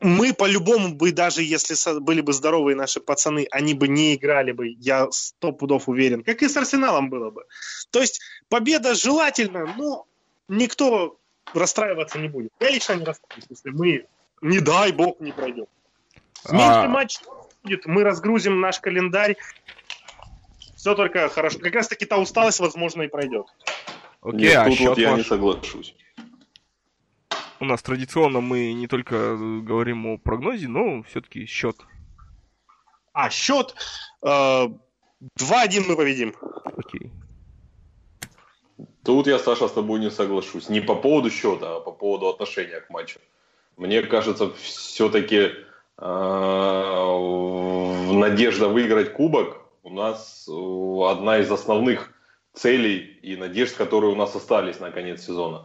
мы 0.00 0.34
по-любому 0.34 0.94
бы, 0.94 1.12
даже 1.12 1.42
если 1.42 1.74
были 2.00 2.20
бы 2.20 2.32
здоровые 2.32 2.76
наши 2.76 3.00
пацаны, 3.00 3.46
они 3.50 3.74
бы 3.74 3.88
не 3.88 4.14
играли 4.14 4.52
бы, 4.52 4.68
я 4.68 5.10
сто 5.10 5.52
пудов 5.52 5.88
уверен. 5.88 6.22
Как 6.22 6.42
и 6.42 6.48
с 6.48 6.56
Арсеналом 6.56 7.08
было 7.08 7.30
бы. 7.30 7.44
То 7.90 8.00
есть 8.00 8.20
победа 8.48 8.94
желательно, 8.94 9.72
но 9.78 10.06
никто 10.48 11.18
расстраиваться 11.54 12.18
не 12.18 12.28
будет. 12.28 12.52
Я 12.60 12.70
лично 12.70 12.94
не 12.94 13.04
расстраиваюсь, 13.04 13.46
если 13.48 13.70
мы, 13.70 14.06
не 14.42 14.60
дай 14.60 14.92
бог, 14.92 15.20
не 15.20 15.32
пройдем. 15.32 15.66
Меньше 16.50 16.84
а... 16.84 16.88
матч 16.88 17.20
будет, 17.62 17.86
мы 17.86 18.04
разгрузим 18.04 18.60
наш 18.60 18.80
календарь, 18.80 19.36
все 20.76 20.94
только 20.94 21.30
хорошо. 21.30 21.58
Как 21.60 21.74
раз 21.74 21.88
таки 21.88 22.04
та 22.04 22.18
усталость, 22.18 22.60
возможно, 22.60 23.02
и 23.02 23.08
пройдет. 23.08 23.46
Окей, 24.24 24.40
Нет, 24.40 24.56
а 24.56 24.64
тут 24.70 24.80
вот 24.80 24.98
я 24.98 25.10
ваш... 25.10 25.18
не 25.18 25.24
соглашусь. 25.24 25.94
У 27.60 27.66
нас 27.66 27.82
традиционно 27.82 28.40
мы 28.40 28.72
не 28.72 28.88
только 28.88 29.36
говорим 29.36 30.06
о 30.06 30.16
прогнозе, 30.16 30.66
но 30.66 31.02
все-таки 31.02 31.44
счет. 31.44 31.76
А, 33.12 33.28
счет? 33.28 33.74
Э, 34.22 34.68
2-1 35.38 35.84
мы 35.86 35.96
победим. 35.96 36.34
Окей. 36.64 37.12
Тут 39.04 39.26
я, 39.26 39.38
Саша, 39.38 39.68
с 39.68 39.72
тобой 39.72 40.00
не 40.00 40.10
соглашусь. 40.10 40.70
Не 40.70 40.80
по 40.80 40.94
поводу 40.94 41.30
счета, 41.30 41.76
а 41.76 41.80
по 41.80 41.92
поводу 41.92 42.28
отношения 42.28 42.80
к 42.80 42.88
матчу. 42.88 43.20
Мне 43.76 44.02
кажется, 44.02 44.50
все-таки 44.54 45.50
э, 45.98 46.04
надежда 48.12 48.68
выиграть 48.68 49.12
кубок 49.12 49.60
у 49.82 49.90
нас 49.90 50.48
э, 50.48 51.10
одна 51.10 51.38
из 51.38 51.50
основных 51.50 52.13
целей 52.54 53.18
и 53.22 53.36
надежд, 53.36 53.76
которые 53.76 54.12
у 54.12 54.16
нас 54.16 54.34
остались 54.34 54.80
на 54.80 54.90
конец 54.90 55.24
сезона. 55.26 55.62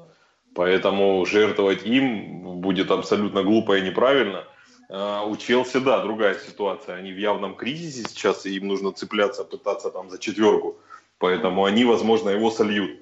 Поэтому 0.56 1.26
жертвовать 1.26 1.86
им 1.86 2.60
будет 2.60 2.92
абсолютно 2.92 3.44
глупо 3.44 3.78
и 3.78 3.82
неправильно. 3.82 4.46
А 4.90 5.24
у 5.24 5.38
Челси, 5.38 5.80
да, 5.80 6.02
другая 6.02 6.36
ситуация. 6.36 6.96
Они 6.96 7.14
в 7.14 7.18
явном 7.18 7.56
кризисе 7.56 8.04
сейчас, 8.10 8.46
и 8.46 8.56
им 8.58 8.68
нужно 8.68 8.92
цепляться, 8.92 9.44
пытаться 9.44 9.92
там 9.92 10.10
за 10.10 10.18
четверку. 10.18 10.78
Поэтому 11.20 11.66
они, 11.66 11.86
возможно, 11.86 12.30
его 12.30 12.50
сольют. 12.50 13.00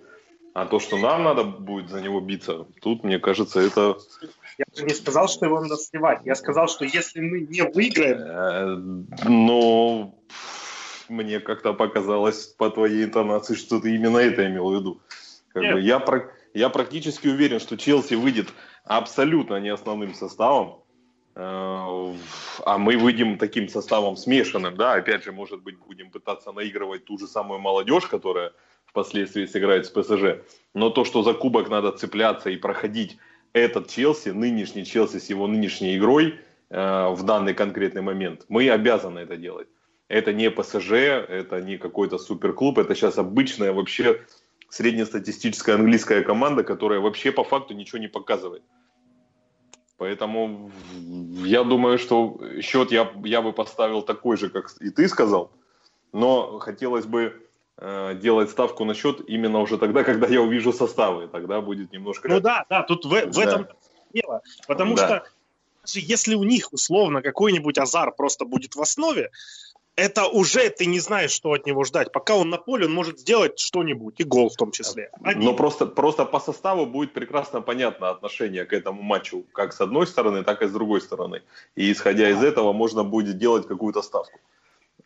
А 0.54 0.66
то, 0.66 0.80
что 0.80 0.98
нам 0.98 1.24
надо 1.24 1.44
будет 1.44 1.90
за 1.90 2.02
него 2.02 2.20
биться, 2.20 2.66
тут, 2.82 3.04
мне 3.04 3.20
кажется, 3.20 3.60
это... 3.60 3.98
Я 4.58 4.66
же 4.76 4.86
не 4.86 4.96
сказал, 4.96 5.28
что 5.28 5.46
его 5.46 5.62
надо 5.62 5.78
сливать. 5.78 6.22
Я 6.26 6.34
сказал, 6.34 6.68
что 6.68 6.84
если 6.84 7.22
мы 7.22 7.42
не 7.42 7.62
выиграем... 7.62 8.18
Э, 8.18 9.28
но 9.30 10.16
мне 11.10 11.40
как-то 11.40 11.74
показалось 11.74 12.48
по 12.48 12.70
твоей 12.70 13.06
интонации, 13.06 13.56
что 13.56 13.80
ты 13.80 13.96
именно 13.96 14.18
это 14.18 14.46
имел 14.48 14.70
в 14.70 14.76
виду. 14.76 15.02
Как 15.50 15.74
бы 15.74 15.82
я, 15.82 16.04
я 16.54 16.70
практически 16.70 17.28
уверен, 17.28 17.60
что 17.60 17.78
Челси 17.78 18.16
выйдет 18.16 18.50
абсолютно 18.84 19.60
не 19.60 19.70
основным 19.70 20.14
составом, 20.14 20.84
э, 21.36 21.40
а 21.40 22.78
мы 22.78 22.98
выйдем 22.98 23.38
таким 23.38 23.68
составом 23.68 24.18
смешанным, 24.18 24.76
да, 24.76 24.94
опять 24.94 25.24
же, 25.24 25.32
может 25.32 25.62
быть, 25.62 25.78
будем 25.78 26.12
пытаться 26.12 26.52
наигрывать 26.52 27.06
ту 27.06 27.18
же 27.18 27.28
самую 27.28 27.60
молодежь, 27.60 28.06
которая 28.06 28.54
впоследствии 28.86 29.46
сыграет 29.46 29.86
с 29.86 29.90
ПСЖ, 29.90 30.44
но 30.74 30.90
то, 30.90 31.06
что 31.06 31.24
за 31.24 31.34
кубок 31.34 31.70
надо 31.70 31.92
цепляться 31.92 32.50
и 32.50 32.58
проходить 32.58 33.18
этот 33.54 33.90
Челси, 33.90 34.30
нынешний 34.30 34.86
Челси 34.86 35.20
с 35.20 35.30
его 35.30 35.48
нынешней 35.48 35.98
игрой 35.98 36.40
э, 36.70 37.10
в 37.10 37.24
данный 37.24 37.54
конкретный 37.54 38.02
момент, 38.02 38.46
мы 38.50 38.70
обязаны 38.70 39.20
это 39.20 39.38
делать. 39.38 39.68
Это 40.08 40.34
не 40.34 40.50
ПСЖ, 40.50 40.92
это 40.92 41.62
не 41.62 41.78
какой-то 41.78 42.18
суперклуб, 42.18 42.78
это 42.78 42.96
сейчас 42.96 43.18
обычная 43.18 43.74
вообще 43.74 44.22
среднестатистическая 44.70 45.76
английская 45.76 46.22
команда, 46.24 46.64
которая 46.64 47.00
вообще 47.00 47.32
по 47.32 47.44
факту 47.44 47.74
ничего 47.74 48.00
не 48.00 48.08
показывает. 48.08 48.64
Поэтому 49.98 50.72
я 51.44 51.64
думаю, 51.64 51.98
что 51.98 52.40
счет 52.62 52.92
я, 52.92 53.12
я 53.24 53.42
бы 53.42 53.52
поставил 53.52 54.02
такой 54.02 54.38
же, 54.38 54.50
как 54.50 54.72
и 54.80 54.92
ты 54.92 55.08
сказал. 55.08 55.52
Но 56.14 56.60
хотелось 56.60 57.06
бы 57.06 57.48
э, 57.78 58.16
делать 58.22 58.50
ставку 58.50 58.86
на 58.86 58.94
счет 58.94 59.22
именно 59.28 59.60
уже 59.60 59.78
тогда, 59.78 60.04
когда 60.04 60.28
я 60.28 60.42
увижу 60.42 60.72
составы. 60.72 61.28
Тогда 61.28 61.62
будет 61.62 61.92
немножко... 61.92 62.30
Ну 62.30 62.40
да, 62.40 62.66
да, 62.70 62.84
тут 62.84 63.06
в, 63.06 63.10
в 63.10 63.36
да. 63.36 63.44
этом 63.44 63.68
дело. 64.14 64.42
Потому 64.68 64.96
да. 64.96 65.08
что 65.08 65.24
если 66.00 66.36
у 66.36 66.44
них 66.44 66.74
условно 66.74 67.22
какой-нибудь 67.22 67.78
азар 67.78 68.14
просто 68.14 68.46
будет 68.46 68.76
в 68.76 68.82
основе, 68.82 69.32
это 69.98 70.28
уже 70.28 70.70
ты 70.70 70.86
не 70.86 71.00
знаешь, 71.00 71.32
что 71.32 71.52
от 71.52 71.66
него 71.66 71.84
ждать. 71.84 72.12
Пока 72.12 72.36
он 72.36 72.50
на 72.50 72.58
поле, 72.58 72.86
он 72.86 72.94
может 72.94 73.20
сделать 73.20 73.60
что-нибудь, 73.60 74.20
и 74.20 74.24
гол 74.24 74.50
в 74.50 74.56
том 74.56 74.72
числе. 74.72 75.10
Один. 75.24 75.44
Но 75.44 75.54
просто, 75.54 75.88
просто 75.88 76.26
по 76.26 76.40
составу 76.40 76.86
будет 76.86 77.14
прекрасно 77.14 77.62
понятно 77.62 78.12
отношение 78.12 78.66
к 78.66 78.74
этому 78.74 79.02
матчу, 79.02 79.44
как 79.54 79.74
с 79.74 79.82
одной 79.82 80.06
стороны, 80.06 80.44
так 80.44 80.62
и 80.62 80.68
с 80.68 80.72
другой 80.72 81.02
стороны. 81.02 81.42
И 81.76 81.92
исходя 81.92 82.30
из 82.30 82.44
этого 82.44 82.74
можно 82.74 83.04
будет 83.04 83.40
делать 83.40 83.68
какую-то 83.68 84.04
ставку. 84.04 84.40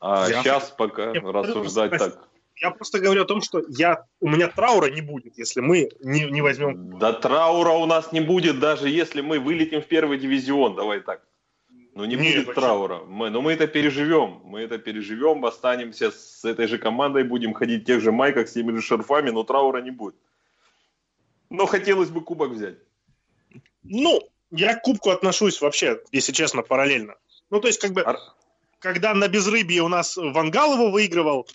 А 0.02 0.28
я 0.30 0.44
сейчас 0.44 0.70
пока 0.78 1.12
я 1.12 1.22
рассуждать 1.22 1.92
так. 1.92 2.28
Я 2.58 2.72
просто 2.72 3.00
говорю 3.00 3.24
о 3.24 3.26
том, 3.26 3.42
что 3.42 3.62
я, 3.70 4.06
у 4.20 4.28
меня 4.28 4.48
траура 4.48 4.92
не 4.92 5.02
будет, 5.02 5.38
если 5.38 5.62
мы 5.62 5.90
не, 6.02 6.26
не 6.26 6.42
возьмем... 6.42 7.00
Да 7.00 7.14
траура 7.14 7.72
у 7.72 7.86
нас 7.86 8.12
не 8.12 8.20
будет, 8.20 8.60
даже 8.60 8.90
если 8.90 9.22
мы 9.22 9.40
вылетим 9.40 9.82
в 9.82 9.86
первый 9.86 10.20
дивизион, 10.20 10.76
давай 10.76 11.00
так. 11.00 11.22
Ну 11.94 12.06
не 12.06 12.16
будет 12.16 12.48
Нет, 12.48 12.56
траура. 12.56 13.00
Мы, 13.08 13.30
но 13.30 13.42
мы 13.42 13.52
это 13.52 13.68
переживем. 13.68 14.42
Мы 14.46 14.62
это 14.62 14.78
переживем, 14.78 15.44
останемся 15.46 16.12
с 16.12 16.46
этой 16.46 16.68
же 16.68 16.78
командой, 16.78 17.24
будем 17.24 17.54
ходить 17.54 17.84
в 17.84 17.86
тех 17.86 18.02
же 18.02 18.12
майках, 18.12 18.48
с 18.48 18.54
теми 18.54 18.74
же 18.74 18.82
шарфами, 18.82 19.30
но 19.30 19.44
траура 19.44 19.82
не 19.82 19.92
будет. 19.92 20.16
Но 21.50 21.66
хотелось 21.66 22.10
бы 22.10 22.22
кубок 22.22 22.52
взять. 22.52 22.78
Ну, 23.84 24.22
я 24.52 24.76
к 24.76 24.84
кубку 24.84 25.10
отношусь 25.10 25.60
вообще, 25.60 26.02
если 26.14 26.32
честно, 26.32 26.62
параллельно. 26.62 27.16
Ну, 27.50 27.60
то 27.60 27.68
есть, 27.68 27.82
как 27.82 27.92
бы, 27.92 28.04
Ар... 28.04 28.18
когда 28.80 29.14
на 29.14 29.28
безрыбье 29.28 29.82
у 29.82 29.90
нас 29.90 30.16
Вангалову 30.16 30.92
выигрывал, 30.92 31.46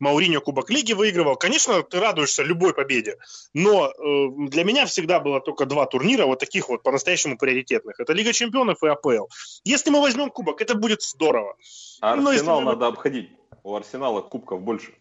Мауриньо 0.00 0.40
Кубок 0.40 0.70
Лиги 0.70 0.92
выигрывал. 0.92 1.36
Конечно, 1.36 1.82
ты 1.82 2.00
радуешься 2.00 2.42
любой 2.42 2.74
победе, 2.74 3.16
но 3.54 3.88
э, 3.88 4.48
для 4.48 4.64
меня 4.64 4.86
всегда 4.86 5.20
было 5.20 5.40
только 5.40 5.66
два 5.66 5.86
турнира 5.86 6.26
вот 6.26 6.40
таких 6.40 6.68
вот 6.68 6.82
по-настоящему 6.82 7.38
приоритетных. 7.38 8.00
Это 8.00 8.12
Лига 8.12 8.32
Чемпионов 8.32 8.82
и 8.82 8.88
АПЛ. 8.88 9.26
Если 9.64 9.90
мы 9.90 10.00
возьмем 10.00 10.30
Кубок, 10.30 10.60
это 10.60 10.74
будет 10.74 11.02
здорово. 11.02 11.56
А 12.00 12.14
Арсенал 12.14 12.62
мы... 12.62 12.72
надо 12.72 12.86
обходить. 12.86 13.30
У 13.62 13.74
Арсенала 13.74 14.22
кубков 14.22 14.62
больше. 14.62 14.94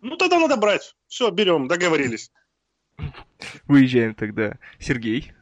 Ну, 0.00 0.16
тогда 0.16 0.38
надо 0.38 0.56
брать. 0.56 0.96
Все, 1.06 1.30
берем, 1.30 1.68
договорились. 1.68 2.32
Выезжаем 3.66 4.14
тогда. 4.14 4.58
Сергей? 4.78 5.32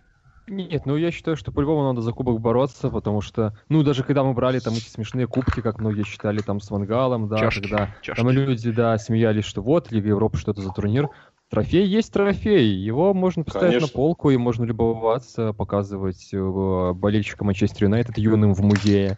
Нет, 0.48 0.86
ну 0.86 0.96
я 0.96 1.10
считаю, 1.10 1.36
что 1.36 1.52
по-любому 1.52 1.82
надо 1.82 2.00
за 2.00 2.12
кубок 2.12 2.40
бороться, 2.40 2.90
потому 2.90 3.20
что, 3.20 3.56
ну, 3.68 3.82
даже 3.82 4.02
когда 4.02 4.24
мы 4.24 4.32
брали 4.32 4.58
там 4.58 4.74
эти 4.74 4.88
смешные 4.88 5.26
кубки, 5.26 5.60
как 5.60 5.80
многие 5.80 6.04
считали 6.04 6.40
там 6.40 6.60
с 6.60 6.70
Вангалом, 6.70 7.28
да, 7.28 7.38
чашки, 7.38 7.62
когда 7.62 7.94
чашки. 8.00 8.20
там 8.20 8.30
люди, 8.30 8.70
да, 8.70 8.96
смеялись, 8.98 9.44
что 9.44 9.62
вот, 9.62 9.90
Лига 9.90 10.08
Европы, 10.08 10.38
что 10.38 10.52
это 10.52 10.60
за 10.60 10.72
турнир. 10.72 11.08
Трофей 11.50 11.86
есть 11.86 12.12
трофей, 12.12 12.74
его 12.74 13.14
можно 13.14 13.42
поставить 13.42 13.76
Конечно. 13.76 13.88
на 13.88 13.92
полку, 13.92 14.30
и 14.30 14.36
можно 14.36 14.64
любоваться, 14.64 15.54
показывать 15.54 16.28
э, 16.32 16.92
болельщикам 16.94 17.46
Манчестер 17.46 17.84
Юнайтед 17.84 18.18
юным 18.18 18.52
в 18.52 18.60
музее. 18.60 19.16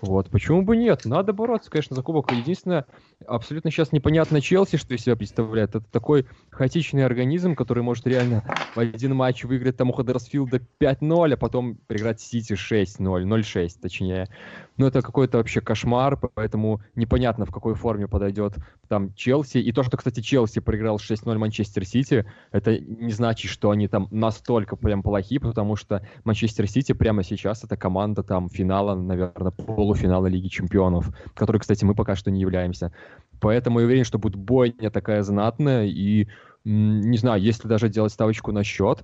Вот, 0.00 0.30
почему 0.30 0.62
бы 0.62 0.76
нет? 0.76 1.04
Надо 1.04 1.32
бороться, 1.32 1.70
конечно, 1.70 1.96
за 1.96 2.02
кубок. 2.02 2.32
Единственное, 2.32 2.86
абсолютно 3.26 3.70
сейчас 3.70 3.92
непонятно 3.92 4.40
Челси, 4.40 4.76
что 4.76 4.94
из 4.94 5.02
себя 5.02 5.16
представляет. 5.16 5.70
Это 5.70 5.84
такой 5.90 6.26
хаотичный 6.50 7.04
организм, 7.04 7.54
который 7.54 7.82
может 7.82 8.06
реально 8.06 8.68
в 8.74 8.78
один 8.78 9.14
матч 9.14 9.44
выиграть 9.44 9.76
там 9.76 9.90
у 9.90 9.92
Хаддерсфилда 9.92 10.60
5-0, 10.80 11.32
а 11.32 11.36
потом 11.36 11.76
проиграть 11.86 12.20
Сити 12.20 12.54
6-0, 12.54 13.24
0-6 13.24 13.70
точнее. 13.80 14.28
Ну, 14.76 14.86
это 14.86 15.00
какой-то 15.00 15.38
вообще 15.38 15.60
кошмар, 15.60 16.16
поэтому 16.16 16.80
непонятно, 16.94 17.46
в 17.46 17.50
какой 17.50 17.74
форме 17.74 18.08
подойдет 18.08 18.54
там 18.88 19.14
Челси. 19.14 19.58
И 19.58 19.72
то, 19.72 19.82
что, 19.82 19.96
кстати, 19.96 20.20
Челси 20.20 20.60
проиграл 20.60 20.96
6-0 20.96 21.38
Манчестер 21.38 21.84
Сити, 21.86 22.26
это 22.52 22.78
не 22.78 23.12
значит, 23.12 23.50
что 23.50 23.70
они 23.70 23.88
там 23.88 24.08
настолько 24.10 24.76
прям 24.76 25.02
плохи, 25.02 25.38
потому 25.38 25.76
что 25.76 26.06
Манчестер 26.24 26.68
Сити 26.68 26.92
прямо 26.92 27.22
сейчас 27.22 27.64
это 27.64 27.76
команда 27.76 28.22
там 28.22 28.48
финала, 28.48 28.94
наверное, 28.94 29.50
полуфинала 29.50 30.26
Лиги 30.26 30.48
Чемпионов, 30.48 31.10
который, 31.34 31.58
кстати, 31.58 31.84
мы 31.84 31.94
пока 31.94 32.14
что 32.14 32.30
не 32.30 32.40
являемся. 32.40 32.92
Поэтому 33.40 33.80
я 33.80 33.86
уверен, 33.86 34.04
что 34.04 34.18
будет 34.18 34.36
бойня 34.36 34.90
такая 34.90 35.22
знатная, 35.22 35.86
и 35.86 36.28
не 36.64 37.16
знаю, 37.16 37.40
если 37.40 37.68
даже 37.68 37.88
делать 37.88 38.12
ставочку 38.12 38.52
на 38.52 38.64
счет, 38.64 39.02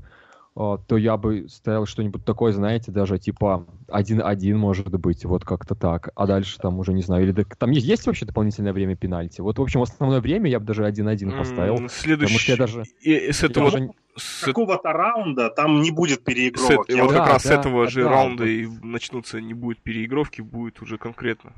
то 0.55 0.97
я 0.97 1.16
бы 1.16 1.49
ставил 1.49 1.87
что-нибудь 1.87 2.24
такое, 2.24 2.53
знаете, 2.53 2.93
даже 2.93 3.19
типа 3.19 3.66
1-1, 3.89 4.55
может 4.55 4.89
быть, 4.89 5.24
вот 5.24 5.45
как-то 5.45 5.74
так. 5.74 6.11
А 6.15 6.27
дальше 6.27 6.59
там 6.59 6.79
уже 6.79 6.93
не 6.93 7.03
знаю. 7.03 7.24
Или 7.24 7.45
там 7.59 7.70
есть, 7.70 7.87
есть 7.87 8.07
вообще 8.07 8.27
дополнительное 8.27 8.74
время 8.74 8.95
пенальти? 8.95 9.41
Вот, 9.41 9.59
в 9.59 9.62
общем, 9.62 9.81
основное 9.81 10.20
время 10.20 10.51
я 10.51 10.61
бы 10.61 10.66
даже 10.66 10.85
1-1 10.85 11.39
поставил. 11.39 11.89
Следующий... 11.89 12.35
Потому 12.35 12.39
что 12.39 12.53
я 12.53 12.59
даже... 12.59 12.85
И, 13.01 13.33
с 13.33 13.43
этого... 13.43 13.70
Даже... 13.70 13.91
С 14.15 14.45
какого-то 14.45 14.93
раунда 14.93 15.49
там 15.49 15.81
не 15.81 15.91
будет 15.91 16.23
переигровок. 16.23 16.91
С, 16.91 16.95
вот 16.95 17.12
как 17.12 17.29
раз 17.29 17.43
да, 17.45 17.49
с 17.49 17.51
этого 17.51 17.89
же 17.89 18.03
да, 18.03 18.11
раунда 18.11 18.45
да. 18.45 18.51
и 18.51 18.66
начнутся, 18.83 19.41
не 19.41 19.55
будет 19.55 19.79
переигровки, 19.79 20.43
будет 20.43 20.83
уже 20.83 20.99
конкретно 20.99 21.53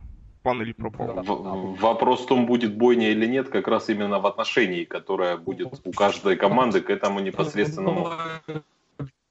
пан 0.44 0.62
или 0.62 0.72
пропал. 0.72 1.08
В, 1.24 1.80
вопрос 1.80 2.22
в 2.22 2.26
том, 2.26 2.46
будет 2.46 2.76
бойня 2.76 3.10
или 3.10 3.26
нет, 3.26 3.48
как 3.48 3.66
раз 3.66 3.88
именно 3.88 4.20
в 4.20 4.26
отношении, 4.26 4.84
которое 4.84 5.36
будет 5.36 5.80
у 5.84 5.90
каждой 5.90 6.36
команды 6.36 6.80
к 6.80 6.90
этому 6.90 7.18
непосредственному 7.20 8.10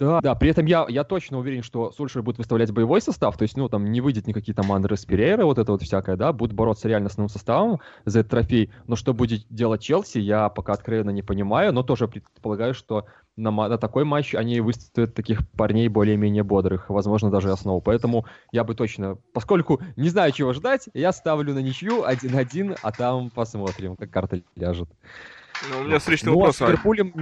да, 0.03 0.21
да, 0.21 0.35
при 0.35 0.49
этом 0.49 0.65
я, 0.65 0.85
я 0.89 1.03
точно 1.03 1.39
уверен, 1.39 1.63
что 1.63 1.91
Сульшер 1.91 2.21
будет 2.21 2.37
выставлять 2.37 2.71
боевой 2.71 3.01
состав, 3.01 3.37
то 3.37 3.43
есть, 3.43 3.57
ну, 3.57 3.69
там 3.69 3.91
не 3.91 4.01
выйдет 4.01 4.27
никакие 4.27 4.55
там 4.55 4.71
Андрес 4.71 5.05
Перейра, 5.05 5.45
вот 5.45 5.57
это 5.57 5.71
вот 5.71 5.81
всякое, 5.81 6.15
да, 6.15 6.33
будут 6.33 6.55
бороться 6.55 6.87
реально 6.87 7.09
с 7.09 7.17
новым 7.17 7.29
составом 7.29 7.79
за 8.05 8.19
этот 8.19 8.31
трофей, 8.31 8.71
но 8.87 8.95
что 8.95 9.13
будет 9.13 9.45
делать 9.49 9.81
Челси, 9.81 10.19
я 10.19 10.49
пока 10.49 10.73
откровенно 10.73 11.11
не 11.11 11.21
понимаю, 11.21 11.73
но 11.73 11.83
тоже 11.83 12.07
предполагаю, 12.07 12.73
что 12.73 13.05
на, 13.35 13.51
на 13.51 13.77
такой 13.77 14.03
матч 14.03 14.35
они 14.35 14.59
выставят 14.59 15.15
таких 15.15 15.47
парней 15.51 15.87
более-менее 15.87 16.43
бодрых, 16.43 16.89
возможно, 16.89 17.31
даже 17.31 17.51
основу, 17.51 17.81
поэтому 17.81 18.25
я 18.51 18.63
бы 18.63 18.75
точно, 18.75 19.17
поскольку 19.33 19.81
не 19.95 20.09
знаю, 20.09 20.31
чего 20.31 20.53
ждать, 20.53 20.89
я 20.93 21.11
ставлю 21.11 21.53
на 21.53 21.59
ничью 21.59 22.03
1-1, 22.03 22.77
а 22.81 22.91
там 22.91 23.29
посмотрим, 23.29 23.95
как 23.95 24.09
карта 24.11 24.41
ляжет. 24.55 24.89
Ну, 25.69 25.79
у 25.79 25.83
меня 25.83 25.99
встречный 25.99 26.31
ну, 26.31 26.37
вопрос. 26.37 26.61
А 26.61 26.65
с 26.65 26.69
Ливерпулем, 26.69 27.13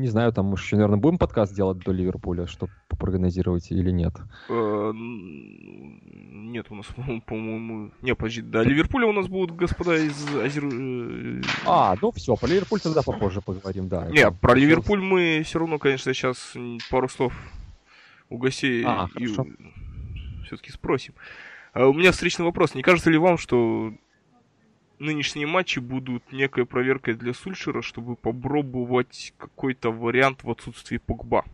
не 0.00 0.08
знаю, 0.08 0.32
там, 0.32 0.46
может, 0.46 0.64
еще, 0.64 0.76
наверное, 0.76 0.98
будем 0.98 1.18
подкаст 1.18 1.54
делать 1.54 1.78
до 1.78 1.92
Ливерпуля, 1.92 2.46
чтобы 2.46 2.72
попрогнозировать 2.88 3.70
или 3.70 3.90
нет? 3.90 4.14
Э, 4.48 4.92
нет, 4.94 6.66
у 6.70 6.74
нас, 6.74 6.86
по-моему... 7.26 7.90
Не, 8.02 8.14
подожди, 8.14 8.42
да, 8.42 8.62
Ливерпуля 8.62 9.06
у 9.06 9.12
нас 9.12 9.26
будут 9.26 9.56
господа 9.56 9.96
из 9.96 10.34
Азер... 10.36 10.64
Э, 10.64 11.42
а, 11.66 11.94
ну 12.00 12.12
все, 12.12 12.36
про 12.36 12.46
Ливерпуль 12.46 12.80
тогда 12.80 13.02
попозже 13.02 13.40
поговорим, 13.40 13.88
да. 13.88 14.06
Не, 14.06 14.30
про 14.30 14.54
Ливерпуль 14.54 15.00
мы 15.00 15.42
все 15.44 15.58
равно, 15.58 15.78
конечно, 15.78 16.12
сейчас 16.12 16.54
пару 16.90 17.08
слов 17.08 17.32
у 18.28 18.38
гостей 18.38 18.84
а, 18.86 19.08
и 19.18 19.26
все-таки 19.26 20.72
спросим. 20.72 21.14
А 21.72 21.86
у 21.86 21.94
меня 21.94 22.12
встречный 22.12 22.44
вопрос. 22.44 22.74
Не 22.74 22.82
кажется 22.82 23.10
ли 23.10 23.16
вам, 23.16 23.38
что 23.38 23.94
нынешние 25.02 25.46
матчи 25.46 25.78
будут 25.78 26.32
некой 26.32 26.64
проверкой 26.64 27.14
для 27.14 27.34
Сульшера, 27.34 27.82
чтобы 27.82 28.16
попробовать 28.16 29.34
какой-то 29.36 29.90
вариант 29.90 30.44
в 30.44 30.50
отсутствии 30.50 30.98
Погба. 30.98 31.44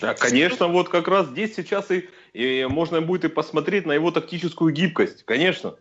Да, 0.00 0.14
конечно, 0.14 0.68
вот 0.68 0.88
как 0.88 1.06
раз 1.06 1.28
здесь 1.28 1.54
сейчас 1.54 1.90
и, 1.90 2.08
и 2.32 2.66
можно 2.66 3.02
будет 3.02 3.24
и 3.26 3.28
посмотреть 3.28 3.86
на 3.86 3.92
его 3.92 4.10
тактическую 4.10 4.72
гибкость, 4.72 5.24
конечно. 5.24 5.76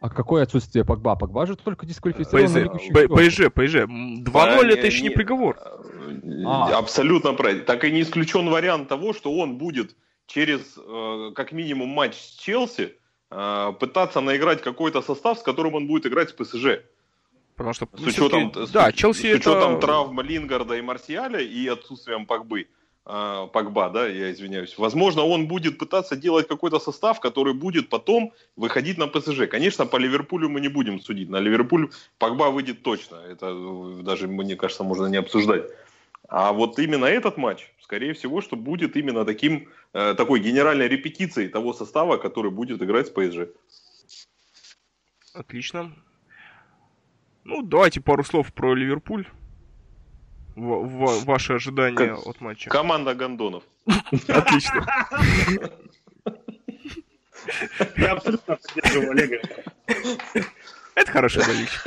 А 0.00 0.10
какое 0.10 0.42
отсутствие 0.42 0.84
Погба? 0.84 1.16
Погба 1.16 1.46
же 1.46 1.56
только 1.56 1.86
дисквалифицирован 1.86 2.76
ПСЖ, 3.08 3.50
ПСЖ. 3.54 3.76
2-0 3.86 4.66
это 4.66 4.86
еще 4.86 5.02
не 5.02 5.10
приговор. 5.10 5.56
А. 6.44 6.76
Абсолютно 6.76 7.32
правильно. 7.32 7.64
Так 7.64 7.84
и 7.84 7.90
не 7.90 8.02
исключен 8.02 8.50
вариант 8.50 8.88
того, 8.88 9.14
что 9.14 9.32
он 9.34 9.56
будет 9.56 9.96
через 10.26 10.76
э, 10.76 11.32
как 11.34 11.52
минимум 11.52 11.88
матч 11.90 12.16
с 12.16 12.36
Челси 12.36 12.96
Э, 13.36 13.72
пытаться 13.80 14.20
наиграть 14.20 14.62
какой-то 14.62 15.02
состав, 15.02 15.38
с 15.38 15.42
которым 15.42 15.74
он 15.74 15.88
будет 15.88 16.06
играть 16.06 16.30
с 16.30 16.32
ПСЖ. 16.32 16.82
Потому 17.56 17.74
что 17.74 17.88
с 17.96 18.06
учетом, 18.06 18.52
да, 18.72 18.90
с, 18.90 18.94
Челси 18.94 19.32
с 19.32 19.36
учетом 19.38 19.72
это... 19.72 19.80
травм 19.80 20.20
Лингарда 20.20 20.74
и 20.74 20.82
Марсиаля 20.82 21.40
и 21.40 21.66
отсутствием 21.66 22.26
Погбы. 22.26 22.68
Э, 23.06 23.48
Погба, 23.52 23.90
да, 23.90 24.06
я 24.06 24.30
извиняюсь. 24.30 24.78
Возможно, 24.78 25.24
он 25.24 25.48
будет 25.48 25.78
пытаться 25.78 26.14
делать 26.14 26.46
какой-то 26.46 26.78
состав, 26.78 27.18
который 27.18 27.54
будет 27.54 27.88
потом 27.88 28.32
выходить 28.54 28.98
на 28.98 29.08
ПСЖ. 29.08 29.48
Конечно, 29.50 29.84
по 29.86 29.96
Ливерпулю 29.96 30.48
мы 30.48 30.60
не 30.60 30.68
будем 30.68 31.00
судить. 31.00 31.28
На 31.28 31.40
Ливерпуль 31.40 31.90
Погба 32.18 32.50
выйдет 32.50 32.84
точно. 32.84 33.16
Это 33.16 33.52
даже, 34.02 34.28
мне 34.28 34.54
кажется, 34.54 34.84
можно 34.84 35.06
не 35.06 35.16
обсуждать. 35.16 35.64
А 36.28 36.52
вот 36.52 36.78
именно 36.78 37.04
этот 37.04 37.36
матч, 37.36 37.70
скорее 37.80 38.14
всего, 38.14 38.40
что 38.40 38.56
будет 38.56 38.96
именно 38.96 39.24
таким, 39.24 39.68
э, 39.92 40.14
такой 40.14 40.40
генеральной 40.40 40.88
репетицией 40.88 41.48
того 41.48 41.72
состава, 41.72 42.16
который 42.16 42.50
будет 42.50 42.82
играть 42.82 43.08
с 43.08 43.10
ПСЖ. 43.10 43.50
Отлично. 45.34 45.92
Ну, 47.44 47.62
давайте 47.62 48.00
пару 48.00 48.24
слов 48.24 48.52
про 48.52 48.74
Ливерпуль. 48.74 49.26
В, 50.56 50.86
в, 50.86 51.24
ваши 51.24 51.52
ожидания 51.54 51.96
как 51.96 52.26
от 52.26 52.40
матча. 52.40 52.70
Команда 52.70 53.14
гондонов. 53.14 53.64
Отлично. 54.28 54.86
Я 57.96 58.12
абсолютно 58.12 58.56
поддерживаю 58.56 59.10
Олега. 59.10 59.40
Это 60.94 61.10
хороший 61.10 61.44
болельщик. 61.44 61.82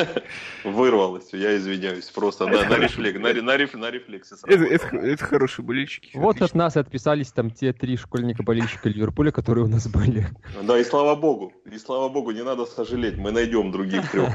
Вырвалось, 0.66 1.30
я 1.32 1.56
извиняюсь. 1.56 2.06
Просто 2.10 2.46
на, 2.46 2.68
на, 2.68 2.78
рефлекс, 2.78 3.20
на, 3.20 3.34
на, 3.42 3.58
реф, 3.58 3.74
на 3.74 3.90
рефлексе. 3.90 4.36
Это, 4.46 4.64
это, 4.66 4.98
это 4.98 5.26
хорошие 5.26 5.64
болельщики. 5.64 6.12
Вот 6.14 6.36
Отлично. 6.36 6.46
от 6.46 6.56
нас 6.56 6.78
отписались 6.78 7.32
там 7.32 7.52
те 7.52 7.72
три 7.72 7.96
школьника-болельщика 7.96 8.90
Ливерпуля, 8.90 9.32
которые 9.32 9.66
у 9.66 9.70
нас 9.70 9.88
были. 9.88 10.28
Да, 10.64 10.78
и 10.78 10.84
слава 10.84 11.16
богу. 11.16 11.54
И 11.72 11.78
слава 11.78 12.10
богу, 12.10 12.32
не 12.32 12.44
надо 12.44 12.66
сожалеть. 12.66 13.18
Мы 13.18 13.32
найдем 13.32 13.72
других 13.72 14.12
трех. 14.12 14.30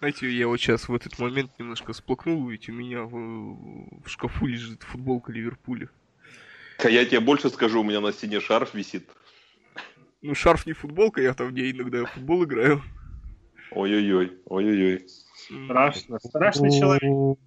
Знаете, 0.00 0.30
я 0.30 0.48
вот 0.48 0.56
сейчас 0.56 0.88
в 0.88 0.94
этот 0.94 1.18
момент 1.18 1.52
немножко 1.58 1.92
сплакнул, 1.92 2.48
ведь 2.48 2.68
у 2.68 2.72
меня 2.72 3.02
в, 3.02 3.12
в 4.02 4.08
шкафу 4.08 4.46
лежит 4.46 4.82
футболка 4.82 5.30
Ливерпуля. 5.30 5.90
А 6.78 6.88
я 6.88 7.04
тебе 7.04 7.20
больше 7.20 7.50
скажу, 7.50 7.82
у 7.82 7.84
меня 7.84 8.00
на 8.00 8.10
стене 8.10 8.40
шарф 8.40 8.72
висит. 8.74 9.06
Ну, 10.22 10.34
шарф 10.34 10.66
не 10.66 10.72
футболка, 10.72 11.20
я 11.20 11.34
там 11.34 11.52
где 11.52 11.70
иногда 11.70 12.04
в 12.04 12.10
футбол 12.10 12.44
играю. 12.44 12.82
Ой-ой-ой, 13.72 14.38
ой-ой-ой. 14.46 15.06
Страшно, 15.64 16.18
страшный 16.18 16.70
человек. 16.70 17.38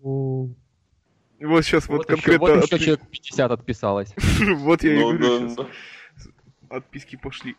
Вот 1.39 1.65
сейчас 1.65 1.87
вот, 1.87 1.97
вот 1.97 2.05
конкретно... 2.07 2.55
вот 2.55 2.63
еще 2.63 2.79
человек 2.79 3.01
50 3.09 3.51
отписалось. 3.51 4.13
Вот 4.41 4.83
я 4.83 4.93
и 4.93 4.99
ну 4.99 5.17
говорю 5.17 5.49
сейчас. 5.49 5.67
Отписки 6.69 7.17
пошли. 7.17 7.55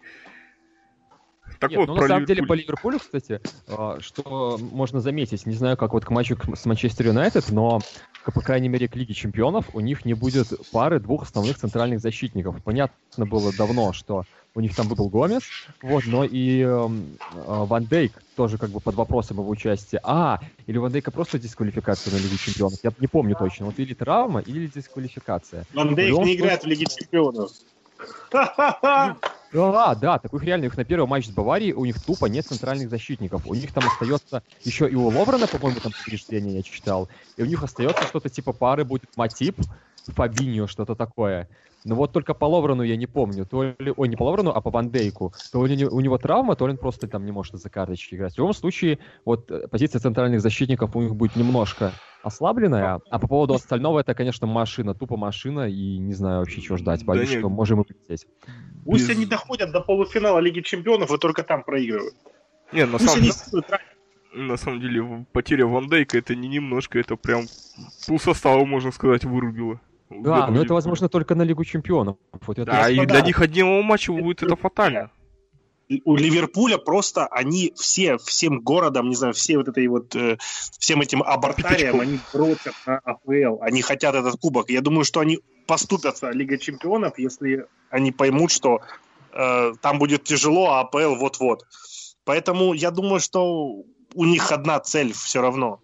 Так 1.59 1.71
Нет, 1.71 1.81
вот, 1.81 1.89
ну, 1.89 1.95
на 1.95 2.09
самом 2.09 2.23
Ливерпуль. 2.23 2.37
деле 2.37 2.47
по 2.47 2.53
Ливерпулю, 2.55 2.99
кстати, 2.99 3.41
а, 3.69 3.99
что 4.01 4.59
можно 4.59 5.01
заметить, 5.01 5.47
не 5.47 5.55
знаю, 5.55 5.77
как 5.77 5.93
вот 5.93 6.05
к 6.05 6.11
матчу 6.11 6.37
с 6.55 6.65
Манчестер 6.65 7.07
Юнайтед, 7.07 7.51
но, 7.51 7.81
по 8.25 8.41
крайней 8.41 8.69
мере, 8.69 8.89
к 8.89 8.97
Лиге 8.97 9.15
Чемпионов 9.15 9.75
у 9.75 9.81
них 9.81 10.05
не 10.05 10.15
будет 10.15 10.49
пары 10.73 11.01
двух 11.01 11.23
основных 11.23 11.59
центральных 11.59 12.01
защитников. 12.01 12.63
Понятно 12.63 13.27
было 13.27 13.53
давно, 13.57 13.93
что 13.93 14.25
у 14.55 14.61
них 14.61 14.75
там 14.75 14.89
был 14.89 15.09
Гомес, 15.09 15.43
вот, 15.83 16.05
но 16.07 16.25
и 16.25 16.61
э, 16.61 16.89
Ван 17.33 17.85
Дейк 17.85 18.13
тоже 18.37 18.57
как 18.57 18.71
бы 18.71 18.81
под 18.81 18.95
вопросом 18.95 19.39
его 19.39 19.49
участия. 19.49 20.01
А, 20.05 20.41
или 20.67 20.79
Ван 20.79 20.93
Дейка 20.93 21.11
просто 21.11 21.39
дисквалификация 21.39 22.13
на 22.13 22.19
Лиге 22.19 22.37
Чемпионов, 22.37 22.79
я 22.85 22.93
не 22.99 23.09
помню 23.09 23.35
точно, 23.37 23.67
вот 23.67 23.79
или 23.79 23.95
травма, 23.95 24.41
или 24.41 24.67
дисквалификация. 24.69 25.65
Ван 25.75 25.95
Дейк 25.95 26.17
не 26.19 26.37
играет 26.37 26.63
в 26.63 26.67
Лиге 26.67 26.87
Чемпионов. 26.87 27.51
Да, 29.53 29.95
да, 29.95 30.19
так 30.19 30.33
у 30.33 30.37
них 30.37 30.45
реально, 30.47 30.65
их 30.65 30.77
на 30.77 30.85
первый 30.85 31.07
матч 31.07 31.27
с 31.27 31.31
Баварией, 31.31 31.75
у 31.75 31.85
них 31.85 32.03
тупо 32.05 32.27
нет 32.27 32.45
центральных 32.45 32.91
защитников. 32.91 33.47
У 33.47 33.55
них 33.55 33.73
там 33.73 33.85
остается 33.87 34.43
еще 34.65 34.91
и 34.91 34.97
у 34.97 35.07
Ловрена, 35.07 35.47
по-моему, 35.47 35.79
там 35.81 35.93
повреждение 35.93 36.57
я 36.57 36.63
читал. 36.65 37.09
И 37.37 37.43
у 37.43 37.47
них 37.47 37.63
остается 37.63 38.05
что-то 38.05 38.29
типа 38.31 38.53
пары 38.53 38.85
будет 38.85 39.11
Матип, 39.15 39.61
Фабиньо, 40.07 40.67
что-то 40.67 40.95
такое. 40.95 41.49
Но 41.85 41.97
вот 41.97 42.13
только 42.13 42.33
по 42.33 42.47
Ловрену 42.47 42.83
я 42.83 42.97
не 42.97 43.07
помню. 43.07 43.45
То 43.45 43.75
ли, 43.79 43.93
ой, 43.95 44.09
не 44.09 44.17
по 44.17 44.23
Ловрену, 44.23 44.51
а 44.51 44.61
по 44.63 44.71
Вандейку. 44.71 45.35
То 45.53 45.67
ли 45.67 45.87
у 45.87 46.01
него 46.01 46.19
травма, 46.19 46.57
то 46.57 46.67
ли 46.67 46.73
он 46.73 46.79
просто 46.79 47.07
там 47.09 47.27
не 47.27 47.33
может 47.33 47.57
за 47.57 47.69
карточки 47.69 48.15
играть. 48.15 48.35
В 48.35 48.39
любом 48.39 48.55
случае, 48.55 48.99
вот 49.27 49.51
э, 49.51 49.69
позиция 49.69 50.01
центральных 50.01 50.41
защитников 50.41 50.97
у 50.97 51.03
них 51.03 51.15
будет 51.15 51.37
немножко 51.37 51.93
ослабленная. 52.23 53.01
А 53.11 53.19
по 53.19 53.29
поводу 53.29 53.53
остального, 53.53 54.01
это, 54.01 54.15
конечно, 54.15 54.47
машина, 54.47 54.95
тупо 54.95 55.19
машина, 55.19 55.69
и 55.69 55.99
не 55.99 56.15
знаю 56.15 56.39
вообще, 56.39 56.63
чего 56.63 56.79
ждать. 56.79 57.05
Боюсь, 57.05 57.31
да 57.31 57.39
что 57.39 57.51
можем 57.51 57.83
и 57.83 57.85
полететь. 57.85 58.27
Пусть 58.87 59.09
Без... 59.09 59.17
они 59.17 59.27
доходят 59.27 59.71
до 59.71 59.81
полуфинала 59.83 60.39
Лиги 60.39 60.61
Чемпионов 60.61 61.13
и 61.13 61.19
только 61.19 61.43
там 61.43 61.65
проигрывают. 61.65 62.15
Не, 62.73 62.87
на 62.87 62.99
самом 62.99 63.23
деле... 63.23 63.35
На 64.33 64.57
самом 64.57 64.81
деле, 64.81 65.27
потеря 65.33 65.65
Ван 65.65 65.89
Дейка 65.89 66.19
это 66.19 66.35
не 66.35 66.49
немножко, 66.49 66.99
это 66.99 67.15
прям 67.15 67.45
пол 68.09 68.19
состава, 68.19 68.65
можно 68.65 68.91
сказать, 68.91 69.25
вырубило. 69.25 69.81
Да, 70.21 70.47
но 70.49 70.63
это 70.63 70.75
возможно 70.75 71.09
только 71.09 71.35
на 71.35 71.43
Лигу 71.43 71.65
Чемпионов. 71.65 72.17
Вот 72.47 72.59
это 72.59 72.71
да, 72.71 72.91
и 72.91 73.05
для 73.07 73.21
них 73.21 73.41
одного 73.41 73.83
матча 73.83 74.13
будет 74.13 74.43
это 74.43 74.57
фатально. 74.57 75.11
У 76.05 76.17
Ливерпуля 76.17 76.79
просто 76.79 77.27
они 77.27 77.73
все, 77.77 78.17
всем 78.17 78.61
городом, 78.61 79.11
не 79.11 79.17
знаю, 79.17 79.35
все 79.35 79.59
вот 79.59 79.69
этой 79.69 79.87
вот, 79.87 80.17
э, 80.17 80.39
всем 80.79 81.03
этим 81.03 81.23
абортариям, 81.23 82.01
они 82.01 82.19
бросят 82.33 82.75
на 82.87 82.99
АПЛ, 82.99 83.61
они 83.61 83.83
хотят 83.83 84.15
этот 84.15 84.41
кубок. 84.41 84.71
Я 84.71 84.81
думаю, 84.81 85.05
что 85.05 85.21
они 85.21 85.41
поступятся 85.67 86.31
Лига 86.31 86.57
Чемпионов, 86.57 87.19
если 87.19 87.67
они 87.91 88.13
поймут, 88.13 88.51
что 88.51 88.81
э, 89.33 89.73
там 89.83 89.99
будет 89.99 90.25
тяжело, 90.25 90.71
а 90.71 90.81
АПЛ 90.81 91.17
вот-вот. 91.17 91.65
Поэтому 92.25 92.73
я 92.73 92.91
думаю, 92.91 93.21
что 93.21 93.85
у 94.15 94.25
них 94.25 94.53
одна 94.53 94.81
цель 94.81 95.13
все 95.13 95.43
равно. 95.43 95.81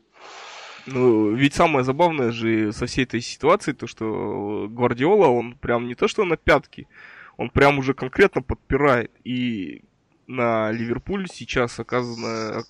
Ну, 0.93 1.33
ведь 1.33 1.55
самое 1.55 1.85
забавное 1.85 2.33
же 2.33 2.73
со 2.73 2.87
всей 2.87 3.05
этой 3.05 3.21
ситуации, 3.21 3.73
то, 3.73 3.87
что 3.87 4.67
Гвардиола, 4.69 5.29
он 5.29 5.55
прям 5.55 5.87
не 5.87 5.95
то, 5.95 6.09
что 6.09 6.25
на 6.25 6.37
пятки, 6.37 6.89
он 7.37 7.51
прям 7.51 7.79
уже 7.79 7.95
конкретно 7.95 8.43
подпирает. 8.43 9.13
И 9.23 9.83
на 10.27 10.73
Ливерпуль 10.73 11.29
сейчас 11.33 11.79
оказано, 11.79 12.65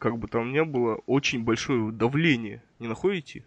как 0.00 0.18
бы 0.18 0.28
там 0.28 0.52
ни 0.52 0.60
было, 0.60 1.00
очень 1.06 1.42
большое 1.42 1.92
давление. 1.92 2.62
Не 2.78 2.88
находите? 2.88 3.44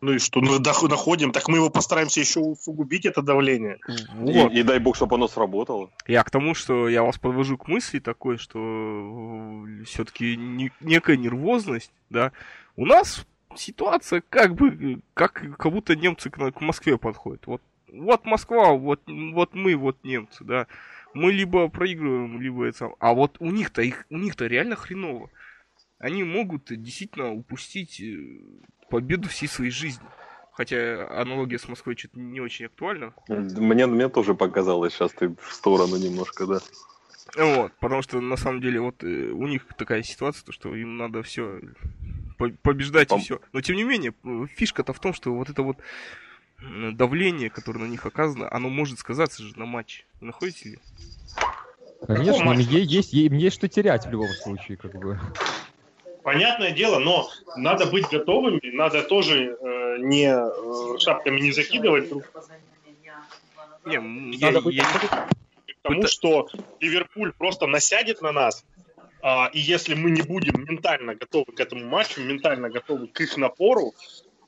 Ну 0.00 0.12
и 0.12 0.18
что, 0.18 0.40
ну 0.40 0.58
находим, 0.60 1.32
так 1.32 1.48
мы 1.48 1.58
его 1.58 1.70
постараемся 1.70 2.20
еще 2.20 2.38
усугубить, 2.38 3.04
это 3.04 3.20
давление. 3.20 3.78
Вот. 4.14 4.52
И, 4.52 4.60
и 4.60 4.62
дай 4.62 4.78
бог, 4.78 4.94
чтобы 4.94 5.16
оно 5.16 5.26
сработало. 5.26 5.90
Я 6.06 6.22
к 6.22 6.30
тому, 6.30 6.54
что 6.54 6.88
я 6.88 7.02
вас 7.02 7.18
подвожу 7.18 7.58
к 7.58 7.66
мысли 7.66 7.98
такой, 7.98 8.38
что 8.38 8.58
э, 8.60 9.84
все-таки 9.84 10.36
не, 10.36 10.70
некая 10.80 11.16
нервозность, 11.16 11.90
да, 12.10 12.32
у 12.78 12.86
нас 12.86 13.26
ситуация 13.56 14.22
как 14.30 14.54
бы, 14.54 15.02
как, 15.12 15.32
как 15.58 15.72
будто 15.72 15.96
немцы 15.96 16.30
к, 16.30 16.52
к 16.52 16.60
Москве 16.60 16.96
подходят. 16.96 17.44
Вот, 17.46 17.60
вот 17.88 18.24
Москва, 18.24 18.72
вот, 18.72 19.02
вот 19.06 19.54
мы, 19.54 19.74
вот 19.74 20.04
немцы, 20.04 20.44
да. 20.44 20.68
Мы 21.12 21.32
либо 21.32 21.68
проигрываем, 21.68 22.40
либо 22.40 22.66
это... 22.66 22.90
А 23.00 23.14
вот 23.14 23.36
у 23.40 23.50
них-то, 23.50 23.82
их, 23.82 24.06
у 24.10 24.16
них-то 24.16 24.46
реально 24.46 24.76
хреново. 24.76 25.28
Они 25.98 26.22
могут 26.22 26.66
действительно 26.66 27.32
упустить 27.32 28.00
э, 28.00 28.16
победу 28.88 29.28
всей 29.28 29.48
своей 29.48 29.72
жизни. 29.72 30.06
Хотя 30.52 31.08
аналогия 31.20 31.58
с 31.58 31.66
Москвой 31.66 31.96
что-то 31.96 32.20
не 32.20 32.40
очень 32.40 32.66
актуальна. 32.66 33.12
Мне, 33.26 33.86
мне 33.86 34.08
тоже 34.08 34.34
показалось, 34.34 34.92
сейчас 34.92 35.12
ты 35.14 35.30
в 35.30 35.52
сторону 35.52 35.96
немножко, 35.96 36.46
да. 36.46 36.58
Вот, 37.36 37.72
потому 37.80 38.02
что 38.02 38.20
на 38.20 38.36
самом 38.36 38.60
деле 38.60 38.80
вот 38.80 39.02
э, 39.02 39.30
у 39.32 39.48
них 39.48 39.66
такая 39.76 40.04
ситуация, 40.04 40.44
то, 40.44 40.52
что 40.52 40.76
им 40.76 40.96
надо 40.96 41.24
все 41.24 41.60
побеждать 42.62 43.08
Пом... 43.08 43.20
и 43.20 43.22
все. 43.22 43.40
Но 43.52 43.60
тем 43.60 43.76
не 43.76 43.84
менее, 43.84 44.14
фишка-то 44.54 44.92
в 44.92 45.00
том, 45.00 45.12
что 45.12 45.34
вот 45.34 45.50
это 45.50 45.62
вот 45.62 45.76
давление, 46.60 47.50
которое 47.50 47.80
на 47.80 47.88
них 47.88 48.06
оказано, 48.06 48.48
оно 48.50 48.68
может 48.68 48.98
сказаться 48.98 49.42
же 49.42 49.58
на 49.58 49.66
матче. 49.66 50.04
Вы 50.20 50.28
находите 50.28 50.70
ли? 50.70 50.78
Конечно, 52.06 52.52
им 52.52 52.58
есть, 52.58 53.12
им 53.12 53.34
есть 53.34 53.56
что 53.56 53.68
терять 53.68 54.06
в 54.06 54.10
любом 54.10 54.28
случае, 54.28 54.76
как 54.76 54.94
бы. 54.94 55.20
Понятное 56.22 56.72
дело, 56.72 56.98
но 56.98 57.28
надо 57.56 57.86
быть 57.86 58.08
готовыми, 58.10 58.60
надо 58.74 59.02
тоже 59.02 59.56
э, 59.60 59.96
не 59.98 60.26
э, 60.26 60.98
шапками 60.98 61.40
не 61.40 61.52
закидывать. 61.52 62.10
Не, 63.84 63.98
надо 64.38 64.58
я, 64.58 64.60
быть 64.60 64.74
я... 64.76 64.84
готовым 64.84 65.28
к 65.28 65.82
тому, 65.82 66.06
что 66.06 66.48
Ливерпуль 66.80 67.32
просто 67.32 67.66
насядет 67.66 68.20
на 68.20 68.32
нас, 68.32 68.64
и 69.52 69.58
если 69.58 69.94
мы 69.94 70.10
не 70.10 70.22
будем 70.22 70.64
ментально 70.68 71.14
готовы 71.14 71.52
к 71.52 71.60
этому 71.60 71.84
матчу, 71.86 72.20
ментально 72.20 72.70
готовы 72.70 73.08
к 73.08 73.20
их 73.20 73.36
напору, 73.36 73.94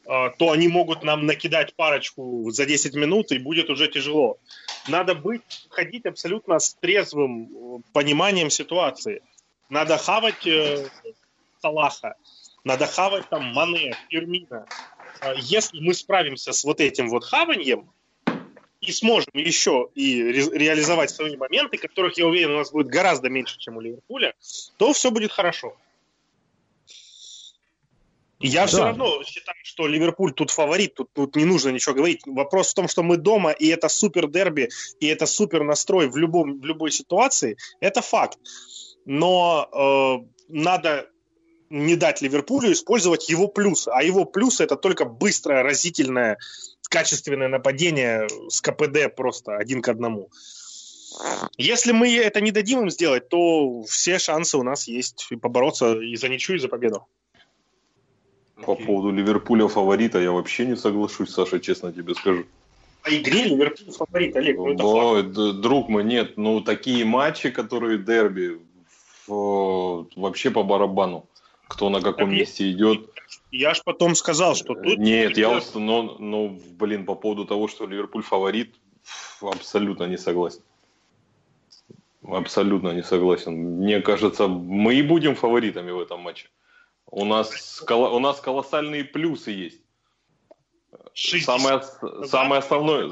а, 0.07 0.31
то 0.31 0.51
они 0.51 0.67
могут 0.67 1.05
нам 1.05 1.25
накидать 1.25 1.75
парочку 1.77 2.51
за 2.51 2.67
10 2.67 2.95
минут, 2.95 3.31
и 3.31 3.39
будет 3.39 3.71
уже 3.71 3.87
тяжело. 3.87 4.39
Надо 4.89 5.15
быть, 5.15 5.69
ходить 5.71 6.05
абсолютно 6.05 6.59
с 6.59 6.75
трезвым 6.75 7.45
э, 7.45 7.83
пониманием 7.93 8.51
ситуации. 8.51 9.23
Надо 9.69 9.99
хавать 9.99 10.45
э, 10.49 10.89
Салаха, 11.61 12.17
надо 12.65 12.87
хавать 12.87 13.29
там 13.29 13.53
Мане, 13.53 13.95
Фермина. 14.09 14.67
А, 15.21 15.35
если 15.35 15.79
мы 15.81 15.95
справимся 15.95 16.53
с 16.53 16.65
вот 16.65 16.81
этим 16.81 17.09
вот 17.09 17.25
хаваньем, 17.25 17.89
и 18.81 18.93
сможем 18.93 19.33
еще 19.35 19.89
и 19.95 20.23
ре- 20.23 20.59
реализовать 20.59 21.11
свои 21.11 21.37
моменты, 21.37 21.77
которых, 21.77 22.17
я 22.19 22.27
уверен, 22.27 22.53
у 22.53 22.59
нас 22.59 22.71
будет 22.71 22.89
гораздо 22.89 23.29
меньше, 23.29 23.59
чем 23.59 23.77
у 23.77 23.81
Ливерпуля, 23.81 24.35
то 24.79 24.93
все 24.93 25.11
будет 25.11 25.33
хорошо. 25.33 25.77
Я 28.43 28.63
да. 28.63 28.67
все 28.69 28.85
равно 28.85 29.23
считаю, 29.23 29.59
что 29.63 29.87
Ливерпуль 29.87 30.33
тут 30.33 30.51
фаворит, 30.51 30.95
тут, 30.95 31.11
тут 31.13 31.37
не 31.37 31.45
нужно 31.45 31.69
ничего 31.69 31.95
говорить. 31.95 32.23
Вопрос 32.25 32.71
в 32.71 32.75
том, 32.75 32.89
что 32.89 33.03
мы 33.03 33.19
дома, 33.19 33.51
и 33.51 33.67
это 33.67 33.91
супер 33.91 34.29
дерби, 34.29 34.71
и 34.99 35.07
это 35.07 35.27
супер 35.27 35.63
настрой 35.63 36.09
в, 36.09 36.17
любом, 36.17 36.59
в 36.59 36.65
любой 36.65 36.91
ситуации, 36.91 37.59
это 37.81 38.01
факт. 38.01 38.39
Но 39.05 39.69
э, 39.71 40.27
надо 40.49 41.11
не 41.69 41.97
дать 41.97 42.23
Ливерпулю 42.23 42.73
использовать 42.73 43.29
его 43.29 43.47
плюсы. 43.47 43.91
А 43.93 44.03
его 44.03 44.25
плюсы 44.25 44.65
это 44.65 44.77
только 44.77 45.05
быстрое, 45.05 45.63
разительное 45.63 46.39
качественное 46.91 47.49
нападение 47.49 48.29
с 48.49 48.61
КПД 48.61 49.15
просто 49.17 49.57
один 49.57 49.81
к 49.81 49.89
одному. 49.89 50.29
Если 51.57 51.93
мы 51.93 52.15
это 52.17 52.41
не 52.41 52.51
дадим 52.51 52.81
им 52.81 52.91
сделать, 52.91 53.29
то 53.29 53.83
все 53.85 54.19
шансы 54.19 54.59
у 54.59 54.63
нас 54.63 54.89
есть 54.89 55.29
побороться 55.41 55.95
и 55.95 56.17
за 56.17 56.29
ничью, 56.29 56.57
и 56.57 56.59
за 56.59 56.69
победу. 56.69 57.07
По 58.65 58.75
поводу 58.75 59.11
Ливерпуля 59.11 59.69
фаворита 59.69 60.21
я 60.21 60.33
вообще 60.33 60.67
не 60.67 60.77
соглашусь, 60.77 61.31
Саша, 61.31 61.61
честно 61.61 61.93
тебе 61.93 62.15
скажу. 62.15 62.45
По 63.03 63.09
игре 63.17 63.45
Ливерпуль 63.45 63.93
фаворит, 63.93 64.37
Олег. 64.37 64.59
Ну, 64.59 64.75
Но, 64.75 65.23
друг 65.23 65.89
мой, 65.89 66.05
нет. 66.05 66.37
Ну, 66.37 66.61
такие 66.61 67.05
матчи, 67.05 67.51
которые 67.51 67.99
дерби, 67.99 68.61
вообще 69.27 70.51
по 70.51 70.63
барабану. 70.63 71.27
Кто 71.69 71.89
на 71.89 72.01
каком 72.01 72.31
так 72.31 72.39
месте 72.39 72.71
идет. 72.71 73.09
Я 73.51 73.75
ж 73.75 73.83
потом 73.85 74.15
сказал, 74.15 74.55
что 74.55 74.75
тут... 74.75 74.99
Нет, 74.99 75.37
я 75.37 75.61
но, 75.75 76.17
но, 76.19 76.49
блин, 76.79 77.05
по 77.05 77.15
поводу 77.15 77.45
того, 77.45 77.69
что 77.69 77.87
Ливерпуль 77.87 78.23
фаворит, 78.23 78.75
абсолютно 79.41 80.05
не 80.05 80.19
согласен. 80.19 80.63
Абсолютно 82.23 82.93
не 82.93 83.03
согласен. 83.03 83.53
Мне 83.53 84.01
кажется, 84.01 84.47
мы 84.47 84.95
и 84.95 85.03
будем 85.03 85.35
фаворитами 85.35 85.91
в 85.91 86.01
этом 86.01 86.21
матче. 86.21 86.49
У 87.07 87.25
нас, 87.25 87.83
у 87.89 88.19
нас 88.19 88.41
колоссальные 88.41 89.05
плюсы 89.05 89.51
есть. 89.51 89.81
Самое, 91.21 91.83
самое 92.25 92.61
основное, 92.61 93.07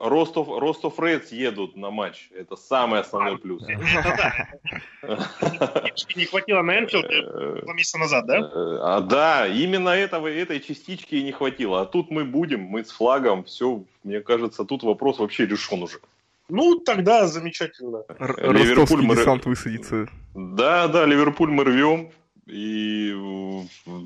Ростов, 0.00 0.48
Ростов 0.48 0.98
Рейдс 0.98 1.30
едут 1.30 1.76
на 1.76 1.90
матч. 1.90 2.28
Это 2.34 2.56
самый 2.56 3.00
основной 3.00 3.38
плюс. 3.38 3.62
Не 6.16 6.24
хватило 6.24 6.62
на 6.62 6.80
Энфилде 6.80 7.22
э, 7.22 7.60
два 7.62 7.74
месяца 7.74 7.98
назад, 7.98 8.26
да? 8.26 8.38
Э, 8.38 8.78
а, 8.82 9.00
да, 9.00 9.46
именно 9.46 9.90
этого, 9.90 10.26
этой 10.26 10.58
частички 10.58 11.14
и 11.14 11.22
не 11.22 11.30
хватило. 11.30 11.82
А 11.82 11.84
тут 11.84 12.10
мы 12.10 12.24
будем, 12.24 12.62
мы 12.62 12.84
с 12.84 12.90
флагом, 12.90 13.44
все, 13.44 13.84
мне 14.02 14.20
кажется, 14.20 14.64
тут 14.64 14.82
вопрос 14.82 15.20
вообще 15.20 15.46
решен 15.46 15.84
уже. 15.84 16.00
Ну, 16.48 16.80
тогда 16.80 17.28
замечательно. 17.28 18.02
Ливерпуль 18.18 19.02
мы... 19.02 19.14
десант 19.14 19.46
высадится. 19.46 20.08
Да, 20.34 20.88
да, 20.88 21.06
Ливерпуль 21.06 21.50
мы 21.50 21.62
рвем. 21.62 22.10
И 22.46 23.14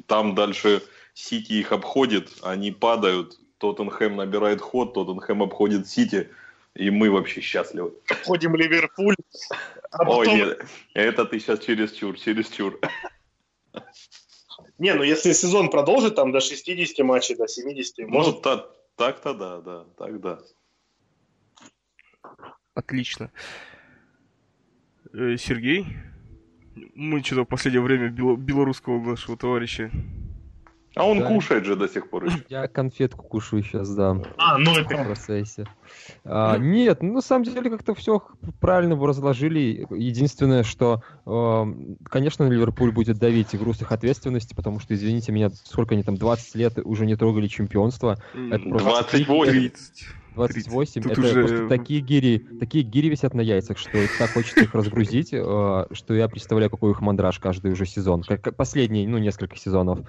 там 0.07 0.35
дальше 0.35 0.83
Сити 1.15 1.55
их 1.55 1.73
обходит, 1.73 2.29
они 2.43 2.71
падают, 2.71 3.39
Тоттенхэм 3.59 4.17
набирает 4.17 4.61
ход, 4.61 4.95
Тоттенхэм 4.95 5.43
обходит 5.43 5.89
Сити, 5.89 6.31
и 6.75 6.91
мы 6.91 7.11
вообще 7.11 7.41
счастливы. 7.41 7.95
Обходим 8.09 8.55
Ливерпуль. 8.55 9.17
А 9.91 9.99
потом... 9.99 10.19
Ой, 10.19 10.27
нет, 10.29 10.65
это 10.95 11.25
ты 11.25 11.41
сейчас 11.41 11.61
через 11.61 11.93
чур, 11.93 12.19
через 12.19 12.49
чур. 12.49 12.79
Не, 14.79 14.93
ну 14.95 15.03
если 15.03 15.33
сезон 15.33 15.71
продолжит 15.71 16.17
там 16.17 16.33
до 16.33 16.41
60 16.41 16.99
матчей, 17.05 17.35
до 17.35 17.49
70, 17.49 17.99
ну, 17.99 18.09
может... 18.09 18.43
Так, 18.43 18.71
так-то 18.97 19.33
да, 19.33 19.61
да, 19.61 19.85
так 19.97 20.21
да. 20.21 20.39
Отлично. 22.75 23.33
Э, 25.15 25.37
Сергей? 25.39 25.87
Мы 26.95 27.23
что-то 27.23 27.43
в 27.43 27.47
последнее 27.47 27.81
время 27.81 28.11
белорусского 28.11 29.01
нашего 29.03 29.39
товарища 29.39 29.91
а 30.97 31.05
он 31.05 31.21
да. 31.21 31.27
кушает 31.27 31.67
же 31.67 31.77
до 31.77 31.89
сих 31.89 32.09
пор 32.09 32.25
еще. 32.25 32.43
Я 32.49 32.69
конфетку 32.69 33.23
кушаю 33.23 33.63
сейчас, 33.63 33.95
да. 33.95 34.17
А, 34.39 34.57
ну 34.57 34.77
это... 34.79 34.97
В 34.97 35.05
процессе. 35.05 35.67
А, 36.25 36.57
нет, 36.57 37.03
ну, 37.03 37.13
на 37.13 37.21
самом 37.21 37.45
деле 37.45 37.69
как-то 37.71 37.95
все 37.95 38.23
правильно 38.61 38.97
вы 38.97 39.07
разложили. 39.07 39.87
Единственное, 39.91 40.63
что, 40.63 41.03
э, 41.27 41.65
конечно, 42.09 42.49
Ливерпуль 42.49 42.93
будет 42.93 43.19
давить 43.19 43.55
игру 43.55 43.75
с 43.75 43.83
их 43.83 43.93
ответственности, 43.93 44.55
потому 44.55 44.81
что, 44.81 44.95
извините 44.95 45.33
меня, 45.33 45.51
сколько 45.51 45.95
они 45.95 46.03
там, 46.03 46.17
20 46.17 46.55
лет 46.55 46.79
уже 46.83 47.05
не 47.05 47.15
трогали 47.15 47.47
чемпионство. 47.47 48.17
Это 48.35 48.67
28. 48.67 49.71
28. 50.35 51.03
Тут 51.03 51.13
это 51.13 51.21
уже... 51.21 51.33
просто 51.35 51.69
такие 51.69 52.01
гири, 52.01 52.39
такие 52.59 52.85
гири 52.85 53.09
висят 53.09 53.35
на 53.35 53.41
яйцах, 53.41 53.79
что 53.79 53.91
так 54.19 54.31
хочется 54.31 54.61
их 54.61 54.75
разгрузить, 54.75 55.31
э, 55.33 55.87
что 55.93 56.15
я 56.15 56.29
представляю, 56.29 56.71
какой 56.71 56.93
их 56.93 57.03
мандраж 57.03 57.39
каждый 57.39 57.73
уже 57.73 57.85
сезон. 57.85 58.23
Как 58.23 58.57
последний, 58.57 59.07
ну, 59.07 59.19
несколько 59.19 59.57
сезонов. 59.57 60.01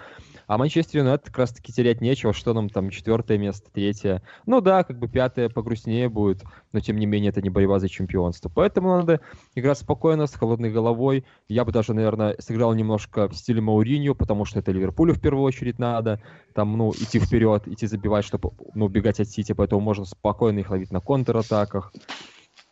А 0.48 0.58
Манчестер 0.58 1.02
Юнайтед 1.02 1.28
как 1.28 1.40
раз-таки 1.40 1.74
терять 1.74 2.00
нечего, 2.00 2.32
что 2.32 2.54
нам 2.54 2.70
там 2.70 2.90
четвертое 2.90 3.38
место, 3.38 3.70
третье. 3.72 4.24
Ну 4.46 4.62
да, 4.62 4.86
как 4.86 4.98
бы 4.98 5.10
пятое 5.10 5.50
погрустнее 5.50 6.08
будет, 6.08 6.42
но 6.72 6.80
тем 6.80 6.98
не 6.98 7.06
менее 7.06 7.30
это 7.32 7.42
не 7.42 7.50
борьба 7.50 7.80
за 7.80 7.90
чемпионство. 7.90 8.50
Поэтому 8.50 8.96
надо 8.96 9.20
играть 9.56 9.78
спокойно, 9.78 10.26
с 10.26 10.34
холодной 10.34 10.72
головой. 10.72 11.26
Я 11.50 11.66
бы 11.66 11.74
даже, 11.74 11.94
наверное, 11.94 12.38
сыграл 12.40 12.74
немножко 12.74 13.28
в 13.28 13.36
стиле 13.36 13.60
Мауриньо, 13.60 14.16
потому 14.16 14.46
что 14.46 14.60
это 14.60 14.72
Ливерпулю 14.72 15.14
в 15.14 15.20
первую 15.20 15.44
очередь 15.44 15.80
надо. 15.80 16.22
Там, 16.54 16.78
ну, 16.78 16.92
идти 16.92 17.20
вперед, 17.20 17.68
идти 17.68 17.86
забивать, 17.86 18.24
чтобы, 18.24 18.52
ну, 18.74 18.86
убегать 18.86 19.20
от 19.20 19.28
Сити, 19.28 19.52
поэтому 19.52 19.82
можно 19.82 20.06
спокойно 20.06 20.60
их 20.60 20.70
ловить 20.70 20.92
на 20.92 21.02
контратаках. 21.02 21.92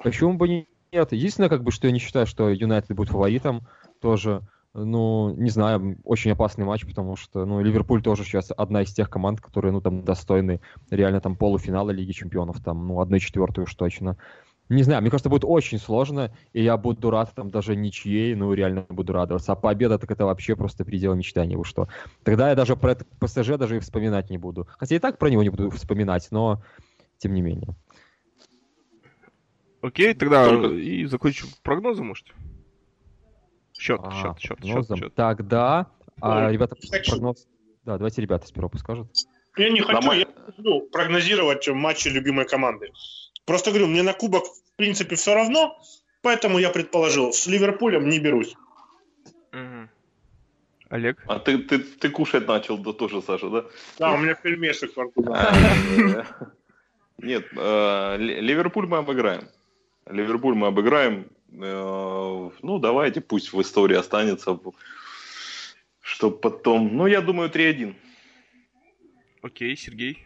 Почему 0.01 0.35
бы 0.35 0.47
нет? 0.47 1.11
Единственное, 1.11 1.49
как 1.49 1.61
бы, 1.61 1.71
что 1.71 1.87
я 1.87 1.93
не 1.93 1.99
считаю, 1.99 2.25
что 2.25 2.49
Юнайтед 2.49 2.95
будет 2.95 3.09
фаворитом 3.09 3.67
тоже 3.99 4.47
ну, 4.75 5.33
не 5.37 5.49
знаю, 5.49 5.97
очень 6.03 6.31
опасный 6.31 6.65
матч, 6.65 6.85
потому 6.85 7.15
что, 7.15 7.45
ну, 7.45 7.61
Ливерпуль 7.61 8.01
тоже 8.01 8.23
сейчас 8.23 8.51
одна 8.55 8.81
из 8.81 8.93
тех 8.93 9.09
команд, 9.09 9.39
которые, 9.39 9.71
ну, 9.71 9.81
там, 9.81 10.03
достойны 10.03 10.59
реально 10.89 11.21
там 11.21 11.37
полуфинала 11.37 11.91
Лиги 11.91 12.11
Чемпионов, 12.11 12.61
там, 12.61 12.85
ну, 12.87 12.99
одной 12.99 13.19
четвертой 13.19 13.63
уж 13.63 13.73
точно. 13.73 14.17
Не 14.67 14.83
знаю, 14.83 15.01
мне 15.01 15.11
кажется, 15.11 15.29
будет 15.29 15.45
очень 15.45 15.77
сложно, 15.77 16.35
и 16.51 16.61
я 16.63 16.75
буду 16.75 17.09
рад 17.11 17.31
там 17.35 17.51
даже 17.51 17.75
ничьей, 17.75 18.35
ну, 18.35 18.51
реально 18.51 18.85
буду 18.89 19.13
радоваться. 19.13 19.53
А 19.53 19.55
победа, 19.55 19.97
так 19.97 20.11
это 20.11 20.25
вообще 20.25 20.55
просто 20.55 20.83
предел 20.83 21.15
мечтаний, 21.15 21.55
вы 21.55 21.63
что. 21.63 21.87
Тогда 22.23 22.49
я 22.49 22.55
даже 22.55 22.75
про 22.75 22.95
ПСЖ 23.19 23.57
даже 23.57 23.77
и 23.77 23.79
вспоминать 23.79 24.29
не 24.29 24.37
буду. 24.37 24.67
Хотя 24.77 24.95
и 24.95 24.99
так 24.99 25.19
про 25.19 25.29
него 25.29 25.43
не 25.43 25.49
буду 25.49 25.69
вспоминать, 25.69 26.27
но 26.31 26.63
тем 27.17 27.33
не 27.33 27.41
менее. 27.41 27.75
Окей, 29.81 30.15
тогда 30.15 30.49
Только... 30.49 30.75
и 30.75 31.05
закончим 31.05 31.47
прогнозы, 31.61 32.03
может? 32.03 32.33
Счет, 33.85 34.01
а, 34.03 34.11
счет, 34.11 34.39
счет, 34.39 34.65
счет, 34.65 34.97
счет. 34.97 35.13
Тогда, 35.13 35.85
а, 36.19 36.49
ребята, 36.51 36.75
прогноз... 37.07 37.45
Да, 37.83 37.97
давайте 37.97 38.19
ребята 38.19 38.47
сперва 38.47 38.67
пусть 38.67 38.83
скажут. 38.83 39.07
Я 39.57 39.69
не 39.69 39.81
хочу, 39.81 40.01
Дома... 40.01 40.15
я 40.15 40.25
ну, 40.57 40.81
прогнозировать 40.91 41.67
матчи 41.67 42.07
любимой 42.07 42.47
команды. 42.47 42.91
Просто 43.45 43.69
говорю, 43.69 43.85
мне 43.85 44.01
на 44.01 44.13
кубок, 44.13 44.45
в 44.45 44.75
принципе, 44.75 45.15
все 45.15 45.35
равно, 45.35 45.79
поэтому 46.23 46.57
я 46.57 46.71
предположил, 46.71 47.31
с 47.31 47.45
Ливерпулем 47.45 48.09
не 48.09 48.17
берусь. 48.17 48.55
Угу. 49.53 49.89
Олег? 50.89 51.23
А 51.27 51.37
ты, 51.37 51.59
ты, 51.59 51.77
ты 51.77 52.09
кушать 52.09 52.47
начал, 52.47 52.79
да 52.79 52.91
тоже, 52.91 53.21
Саша, 53.21 53.51
да? 53.51 53.65
Да, 53.99 54.13
у 54.13 54.17
меня 54.17 54.33
пельмешек 54.33 54.97
во 54.97 55.03
рту. 55.03 55.21
Нет, 57.19 57.45
э, 57.55 58.17
Ливерпуль 58.17 58.87
мы 58.87 58.97
обыграем. 58.97 59.47
Ливерпуль 60.07 60.55
мы 60.55 60.67
обыграем. 60.67 61.29
Э, 61.51 62.49
ну, 62.61 62.79
давайте, 62.79 63.21
пусть 63.21 63.53
в 63.53 63.61
истории 63.61 63.95
останется, 63.95 64.59
чтобы 66.01 66.37
потом... 66.37 66.95
Ну, 66.95 67.07
я 67.07 67.21
думаю, 67.21 67.49
3-1. 67.49 67.95
Окей, 69.41 69.77
Сергей. 69.77 70.25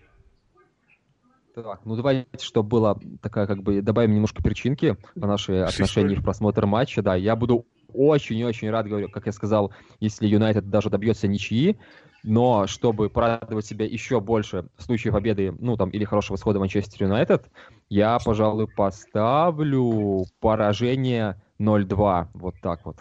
Так, 1.55 1.81
ну 1.83 1.95
давайте, 1.95 2.27
чтобы 2.41 2.69
было 2.69 2.99
такая, 3.21 3.47
как 3.47 3.63
бы, 3.63 3.81
добавим 3.81 4.13
немножко 4.13 4.41
перчинки 4.41 4.95
по 5.19 5.27
нашей 5.27 5.63
отношении 5.63 6.15
в 6.15 6.23
просмотр 6.23 6.65
матча. 6.65 7.01
Да, 7.01 7.15
я 7.15 7.35
буду 7.35 7.65
очень-очень 7.93 8.69
рад, 8.69 8.87
говорю, 8.87 9.09
как 9.09 9.25
я 9.25 9.31
сказал, 9.31 9.71
если 9.99 10.27
Юнайтед 10.27 10.69
даже 10.69 10.89
добьется 10.89 11.27
ничьи, 11.27 11.77
но 12.23 12.67
чтобы 12.67 13.09
порадовать 13.09 13.65
себя 13.65 13.85
еще 13.85 14.19
больше 14.19 14.65
в 14.77 14.83
случае 14.83 15.13
победы, 15.13 15.53
ну 15.59 15.77
там, 15.77 15.89
или 15.89 16.03
хорошего 16.03 16.35
исхода 16.35 16.59
Манчестер 16.59 17.03
Юнайтед, 17.03 17.49
я, 17.89 18.19
пожалуй, 18.23 18.67
поставлю 18.67 20.25
поражение 20.39 21.41
0-2. 21.59 22.27
Вот 22.33 22.55
так 22.61 22.85
вот. 22.85 22.97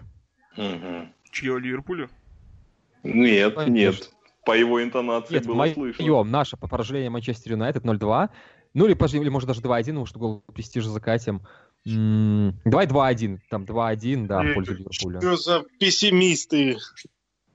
Угу. 0.56 1.08
Чье 1.30 1.58
Ливерпуля? 1.58 2.08
Нет, 3.02 3.54
Конечно. 3.54 3.72
нет. 3.72 4.10
По 4.44 4.56
его 4.56 4.82
интонации 4.82 5.34
нет, 5.34 5.46
было 5.46 5.54
мое, 5.56 5.74
слышно. 5.74 6.24
наше 6.24 6.56
по 6.56 6.68
поражению 6.68 7.10
Манчестер 7.10 7.52
Юнайтед 7.52 7.84
0-2. 7.84 8.30
Ну 8.74 8.86
или, 8.86 9.16
или 9.20 9.28
может 9.28 9.48
даже 9.48 9.60
2-1, 9.60 9.84
потому 9.84 10.06
что 10.06 10.18
гол 10.18 10.42
престижа 10.54 10.88
закатим. 10.88 11.42
Давай 12.64 12.86
2-1. 12.86 13.38
Там 13.48 13.64
2-1, 13.64 14.26
да, 14.26 14.42
в 14.42 14.54
пользу 14.54 14.74
Ливерпуля. 14.74 15.20
Что 15.20 15.36
за 15.36 15.64
пессимисты? 15.78 16.76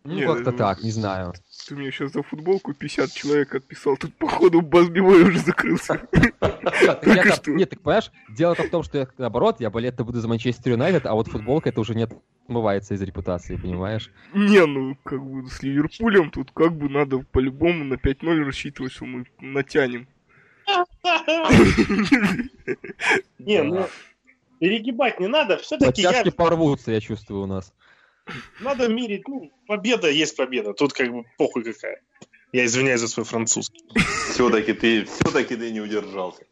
Ну, 0.06 0.34
как-то 0.34 0.52
ну, 0.52 0.58
так, 0.58 0.84
не 0.84 0.92
знаю. 0.92 1.34
Ты 1.66 1.76
мне 1.76 1.90
сейчас 1.90 2.12
за 2.12 2.24
футболку 2.24 2.74
50 2.74 3.14
человек 3.14 3.56
отписал. 3.56 3.96
Тут, 3.96 4.14
походу, 4.16 4.62
Базбивой 4.62 5.24
уже 5.24 5.40
закрылся. 5.40 6.02
Нет, 6.12 7.70
так 7.70 7.82
понимаешь, 7.82 8.12
дело-то 8.30 8.64
в 8.64 8.70
том, 8.70 8.84
что 8.84 8.98
я, 8.98 9.08
наоборот, 9.18 9.62
я 9.62 9.70
болеть-то 9.70 10.04
буду 10.04 10.20
за 10.20 10.28
Манчестер 10.28 10.74
Юнайтед, 10.74 11.06
а 11.06 11.14
вот 11.14 11.30
футболка 11.30 11.70
это 11.70 11.80
уже 11.80 11.96
не 11.96 12.04
отмывается 12.04 12.96
из 12.96 13.02
репутации, 13.02 13.56
понимаешь? 13.56 14.12
Не, 14.34 14.66
ну, 14.66 14.98
как 15.04 15.24
бы 15.24 15.50
с 15.50 15.64
Ливерпулем 15.64 16.32
тут 16.32 16.52
как 16.52 16.76
бы 16.76 16.90
надо 16.90 17.20
по-любому 17.20 17.86
на 17.86 17.94
5-0 17.94 18.44
рассчитывать, 18.44 18.92
что 18.92 19.06
мы 19.06 19.26
натянем. 19.40 20.08
Не, 23.40 23.64
ну, 23.64 23.88
перегибать 24.64 25.20
не 25.20 25.28
надо, 25.28 25.58
все-таки 25.58 26.04
я... 26.04 26.24
порвутся, 26.32 26.94
я 26.94 27.02
чувствую, 27.02 27.44
у 27.44 27.46
нас. 27.48 27.74
Надо 28.62 28.88
мерить, 28.88 29.28
ну, 29.28 29.52
победа 29.68 30.10
есть 30.10 30.38
победа. 30.38 30.74
Тут 30.74 30.94
как 30.94 31.12
бы 31.12 31.26
похуй 31.38 31.66
какая. 31.66 32.02
Я 32.54 32.64
извиняюсь 32.64 33.02
за 33.02 33.10
свой 33.10 33.26
французский. 33.26 33.84
Все-таки 34.32 34.72
ты, 34.72 35.04
все-таки 35.04 35.58
ты 35.58 35.70
не 35.70 35.82
удержался. 35.82 36.46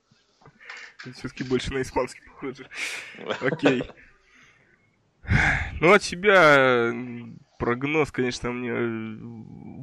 Все-таки 0.98 1.46
больше 1.46 1.72
на 1.72 1.82
испанский 1.82 2.20
похоже. 2.28 2.68
Окей. 3.40 3.84
Ну, 5.80 5.94
от 5.94 6.04
себя 6.04 6.94
прогноз, 7.60 8.12
конечно, 8.12 8.52
мне 8.52 8.74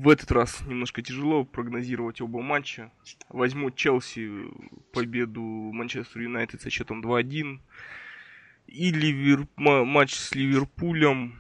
в 0.02 0.06
этот 0.06 0.30
раз 0.32 0.60
немножко 0.66 1.00
тяжело 1.00 1.44
прогнозировать 1.44 2.20
оба 2.20 2.42
матча. 2.42 2.92
Возьму 3.30 3.70
Челси 3.70 4.50
победу 4.92 5.40
Манчестер 5.40 6.20
Юнайтед 6.20 6.60
со 6.60 6.68
счетом 6.68 7.00
2-1. 7.00 7.60
И 8.68 8.90
ливер... 8.92 9.48
матч 9.56 10.14
с 10.14 10.34
Ливерпулем 10.34 11.38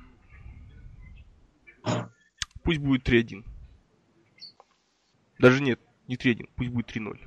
Пусть 2.62 2.80
будет 2.80 3.08
3-1. 3.08 3.44
Даже 5.38 5.62
нет, 5.62 5.80
не 6.06 6.16
3-1, 6.16 6.48
пусть 6.56 6.70
будет 6.70 6.94
3-0. 6.94 7.18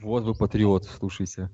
Вот 0.00 0.24
вы 0.24 0.34
патриот, 0.34 0.84
слушайте. 0.84 1.50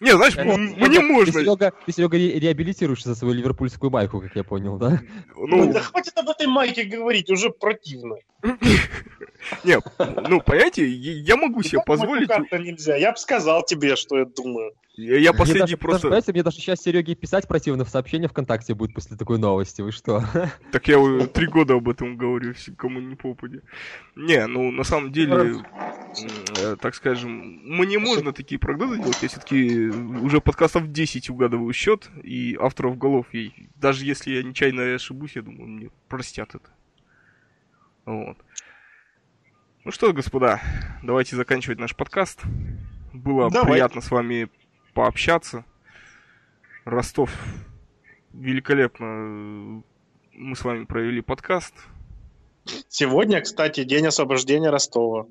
Не, 0.00 0.12
знаешь, 0.12 0.36
э, 0.36 0.44
мне 0.44 1.00
можно. 1.00 1.32
Ты, 1.32 1.40
Серега, 1.40 1.72
ты, 1.84 1.92
Серега, 1.92 2.16
реабилитируешься 2.16 3.08
за 3.08 3.14
свою 3.16 3.34
ливерпульскую 3.34 3.90
майку, 3.90 4.20
как 4.20 4.36
я 4.36 4.44
понял, 4.44 4.78
да? 4.78 5.00
Ну, 5.34 5.72
да 5.72 5.80
хватит 5.80 6.16
об 6.16 6.28
этой 6.28 6.46
майке 6.46 6.84
говорить, 6.84 7.30
уже 7.30 7.50
противно. 7.50 8.14
Не, 9.64 9.78
ну, 10.28 10.40
понимаете, 10.40 10.86
я 10.86 11.36
могу 11.36 11.62
себе 11.62 11.80
позволить... 11.84 12.28
нельзя. 12.52 12.94
Я 12.96 13.10
бы 13.10 13.18
сказал 13.18 13.64
тебе, 13.64 13.96
что 13.96 14.18
я 14.18 14.24
думаю. 14.26 14.72
Я, 14.98 15.32
последний 15.32 15.76
просто... 15.76 16.10
Даже, 16.10 16.32
мне 16.32 16.42
даже 16.42 16.56
сейчас 16.56 16.80
Сереге 16.80 17.14
писать 17.14 17.46
противно 17.46 17.84
в 17.84 17.88
сообщения 17.88 18.26
ВКонтакте 18.26 18.74
будет 18.74 18.94
после 18.94 19.16
такой 19.16 19.38
новости, 19.38 19.80
вы 19.80 19.92
что? 19.92 20.24
Так 20.72 20.88
я 20.88 20.98
три 21.26 21.46
года 21.46 21.74
об 21.74 21.88
этом 21.88 22.16
говорю, 22.16 22.52
кому 22.76 22.98
не 22.98 23.14
попади. 23.14 23.60
Не, 24.16 24.44
ну, 24.48 24.72
на 24.72 24.82
самом 24.82 25.12
деле, 25.12 25.62
э, 26.58 26.76
так 26.80 26.96
скажем, 26.96 27.60
мне 27.64 28.00
можно 28.00 28.32
такие 28.32 28.58
прогнозы 28.58 28.96
делать, 28.96 29.22
я 29.22 29.28
все-таки 29.28 29.86
уже 29.86 30.40
подкастов 30.40 30.90
10 30.90 31.30
угадываю 31.30 31.72
счет, 31.72 32.10
и 32.24 32.56
авторов 32.60 32.98
голов, 32.98 33.26
и 33.32 33.52
даже 33.76 34.04
если 34.04 34.32
я 34.32 34.42
нечаянно 34.42 34.96
ошибусь, 34.96 35.36
я 35.36 35.42
думаю, 35.42 35.68
мне 35.68 35.90
простят 36.08 36.56
это. 36.56 36.70
Вот. 38.04 38.36
Ну 39.84 39.92
что, 39.92 40.12
господа, 40.12 40.60
давайте 41.04 41.36
заканчивать 41.36 41.78
наш 41.78 41.94
подкаст. 41.94 42.42
Было 43.12 43.48
Давай. 43.50 43.72
приятно 43.72 44.00
с 44.00 44.10
вами 44.10 44.48
пообщаться. 44.98 45.64
Ростов 46.84 47.30
великолепно 48.32 49.84
мы 50.32 50.56
с 50.56 50.64
вами 50.64 50.86
провели 50.86 51.20
подкаст. 51.20 51.72
Сегодня, 52.88 53.40
кстати, 53.40 53.84
день 53.84 54.08
освобождения 54.08 54.70
Ростова 54.70 55.28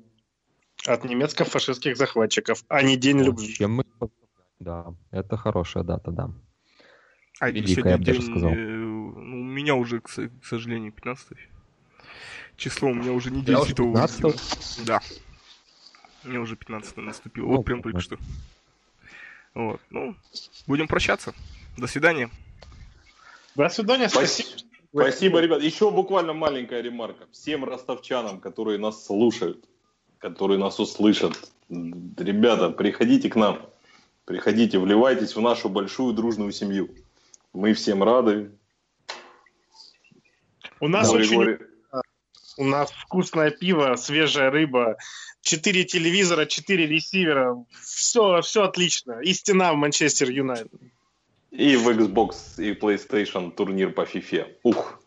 от 0.86 1.04
немецко-фашистских 1.04 1.98
захватчиков, 1.98 2.64
а 2.68 2.82
не 2.82 2.96
день 2.96 3.20
любви. 3.20 3.52
Чем 3.52 3.74
мы... 3.74 3.84
Да, 4.58 4.86
это 5.10 5.36
хорошая 5.36 5.84
дата, 5.84 6.12
да. 6.12 6.30
А 7.38 7.50
Великая, 7.50 7.90
я 7.90 7.98
бы 7.98 8.04
даже 8.04 8.22
сказал. 8.22 8.50
Э, 8.50 8.54
ну, 8.56 9.40
у 9.40 9.44
меня 9.44 9.74
уже, 9.74 10.00
к, 10.00 10.08
сожалению, 10.44 10.92
15 10.92 11.36
число 12.56 12.88
у 12.88 12.94
меня 12.94 13.12
уже 13.12 13.30
не 13.30 13.42
10 13.42 13.76
15 13.76 14.86
Да. 14.86 15.02
У 16.24 16.28
меня 16.28 16.40
уже 16.40 16.56
15 16.56 16.96
наступило. 16.96 17.48
Ну, 17.48 17.56
вот 17.56 17.66
прям 17.66 17.82
только 17.82 18.00
что. 18.00 18.16
Вот. 19.58 19.80
Ну, 19.90 20.14
будем 20.68 20.86
прощаться. 20.86 21.34
До 21.76 21.88
свидания. 21.88 22.30
До 23.56 23.68
свидания. 23.68 24.08
Спасибо. 24.08 24.48
Спасибо, 24.94 25.40
ребят. 25.40 25.60
Еще 25.62 25.90
буквально 25.90 26.32
маленькая 26.32 26.80
ремарка. 26.80 27.26
Всем 27.32 27.64
ростовчанам, 27.64 28.38
которые 28.38 28.78
нас 28.78 29.04
слушают, 29.04 29.64
которые 30.18 30.60
нас 30.60 30.78
услышат. 30.78 31.50
Ребята, 31.68 32.70
приходите 32.70 33.28
к 33.28 33.34
нам. 33.34 33.68
Приходите, 34.26 34.78
вливайтесь 34.78 35.34
в 35.34 35.40
нашу 35.40 35.68
большую 35.68 36.14
дружную 36.14 36.52
семью. 36.52 36.90
Мы 37.52 37.74
всем 37.74 38.04
рады. 38.04 38.52
У 40.78 40.86
нас 40.86 41.10
Гори, 41.10 41.36
очень... 41.36 41.58
У 42.58 42.64
нас 42.64 42.90
вкусное 42.90 43.50
пиво, 43.52 43.94
свежая 43.94 44.50
рыба, 44.50 44.96
четыре 45.42 45.84
телевизора, 45.84 46.44
четыре 46.44 46.86
ресивера. 46.86 47.56
Все, 47.80 48.40
все 48.40 48.64
отлично. 48.64 49.20
И 49.20 49.32
стена 49.32 49.72
в 49.72 49.76
Манчестер 49.76 50.28
Юнайтед. 50.28 50.72
И 51.52 51.76
в 51.76 51.88
Xbox 51.88 52.34
и 52.58 52.74
PlayStation 52.74 53.52
турнир 53.52 53.92
по 53.92 54.02
FIFA. 54.02 54.48
Ух. 54.64 55.00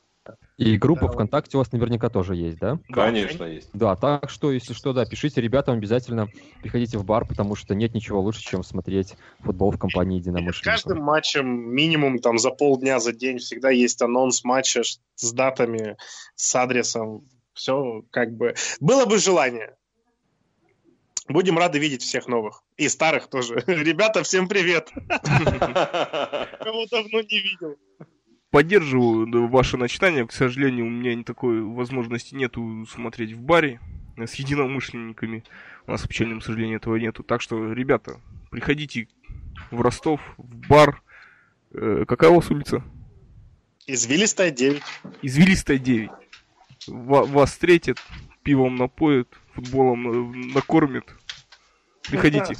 И 0.57 0.77
группа 0.77 1.07
да, 1.07 1.13
ВКонтакте 1.13 1.57
у 1.57 1.59
вас 1.59 1.71
наверняка 1.71 2.09
тоже 2.09 2.35
есть, 2.35 2.59
да? 2.59 2.79
Конечно, 2.89 3.43
есть. 3.45 3.69
Да, 3.73 3.95
так 3.95 4.29
что, 4.29 4.51
если 4.51 4.73
что, 4.73 4.93
да, 4.93 5.05
пишите 5.05 5.41
ребятам, 5.41 5.75
обязательно 5.75 6.27
приходите 6.61 6.97
в 6.99 7.03
бар, 7.03 7.25
потому 7.25 7.55
что 7.55 7.73
нет 7.73 7.93
ничего 7.95 8.21
лучше, 8.21 8.41
чем 8.41 8.63
смотреть 8.63 9.15
футбол 9.39 9.71
в 9.71 9.79
компании 9.79 10.19
единомышленников. 10.19 10.63
Каждым 10.63 11.03
матчем 11.03 11.47
минимум 11.47 12.19
там 12.19 12.37
за 12.37 12.51
полдня, 12.51 12.99
за 12.99 13.11
день 13.11 13.39
всегда 13.39 13.71
есть 13.71 14.01
анонс 14.01 14.43
матча 14.43 14.83
с 14.83 15.33
датами, 15.33 15.97
с 16.35 16.55
адресом. 16.55 17.25
Все 17.53 18.03
как 18.11 18.35
бы... 18.35 18.55
Было 18.79 19.05
бы 19.05 19.17
желание. 19.17 19.75
Будем 21.27 21.57
рады 21.57 21.79
видеть 21.79 22.01
всех 22.01 22.27
новых. 22.27 22.63
И 22.77 22.89
старых 22.89 23.27
тоже. 23.27 23.63
Ребята, 23.67 24.23
всем 24.23 24.47
привет. 24.47 24.89
Кого 25.07 26.85
давно 26.89 27.21
не 27.21 27.39
видел. 27.39 27.77
Поддерживаю 28.49 29.47
ваше 29.47 29.77
начинание. 29.77 30.27
К 30.27 30.31
сожалению, 30.31 30.85
у 30.85 30.89
меня 30.89 31.23
такой 31.23 31.61
возможности 31.61 32.35
нету 32.35 32.85
смотреть 32.89 33.33
в 33.33 33.39
баре 33.39 33.79
с 34.17 34.33
единомышленниками. 34.35 35.43
У 35.87 35.91
нас, 35.91 36.01
к 36.01 36.09
печальному 36.09 36.41
сожалению, 36.41 36.77
этого 36.77 36.97
нету. 36.97 37.23
Так 37.23 37.41
что, 37.41 37.71
ребята, 37.71 38.19
приходите 38.49 39.07
в 39.71 39.79
Ростов, 39.79 40.19
в 40.37 40.67
бар. 40.67 41.01
Э, 41.73 42.03
какая 42.05 42.29
у 42.29 42.35
вас 42.35 42.51
улица? 42.51 42.83
Извилистая 43.87 44.51
9. 44.51 44.81
Извилистая 45.21 45.77
9. 45.77 46.11
Вас 46.87 47.51
встретят, 47.51 47.97
пивом 48.43 48.75
напоят, 48.75 49.27
футболом 49.53 50.51
накормят. 50.53 51.05
Приходите. 52.07 52.55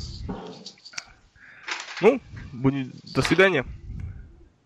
Ну, 2.02 2.22
будет... 2.52 2.89
до 3.14 3.22
свидания. 3.22 3.65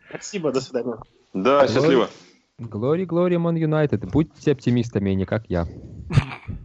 Спасибо, 0.09 0.51
до 0.51 0.61
свидания. 0.61 0.97
Да, 1.33 1.67
счастливо. 1.67 2.09
Глори, 2.57 3.05
глори, 3.05 3.37
Мон 3.37 3.55
Юнайтед. 3.55 4.09
Будьте 4.11 4.53
оптимистами, 4.53 5.11
а 5.11 5.15
не 5.15 5.25
как 5.25 5.43
я. 5.49 5.67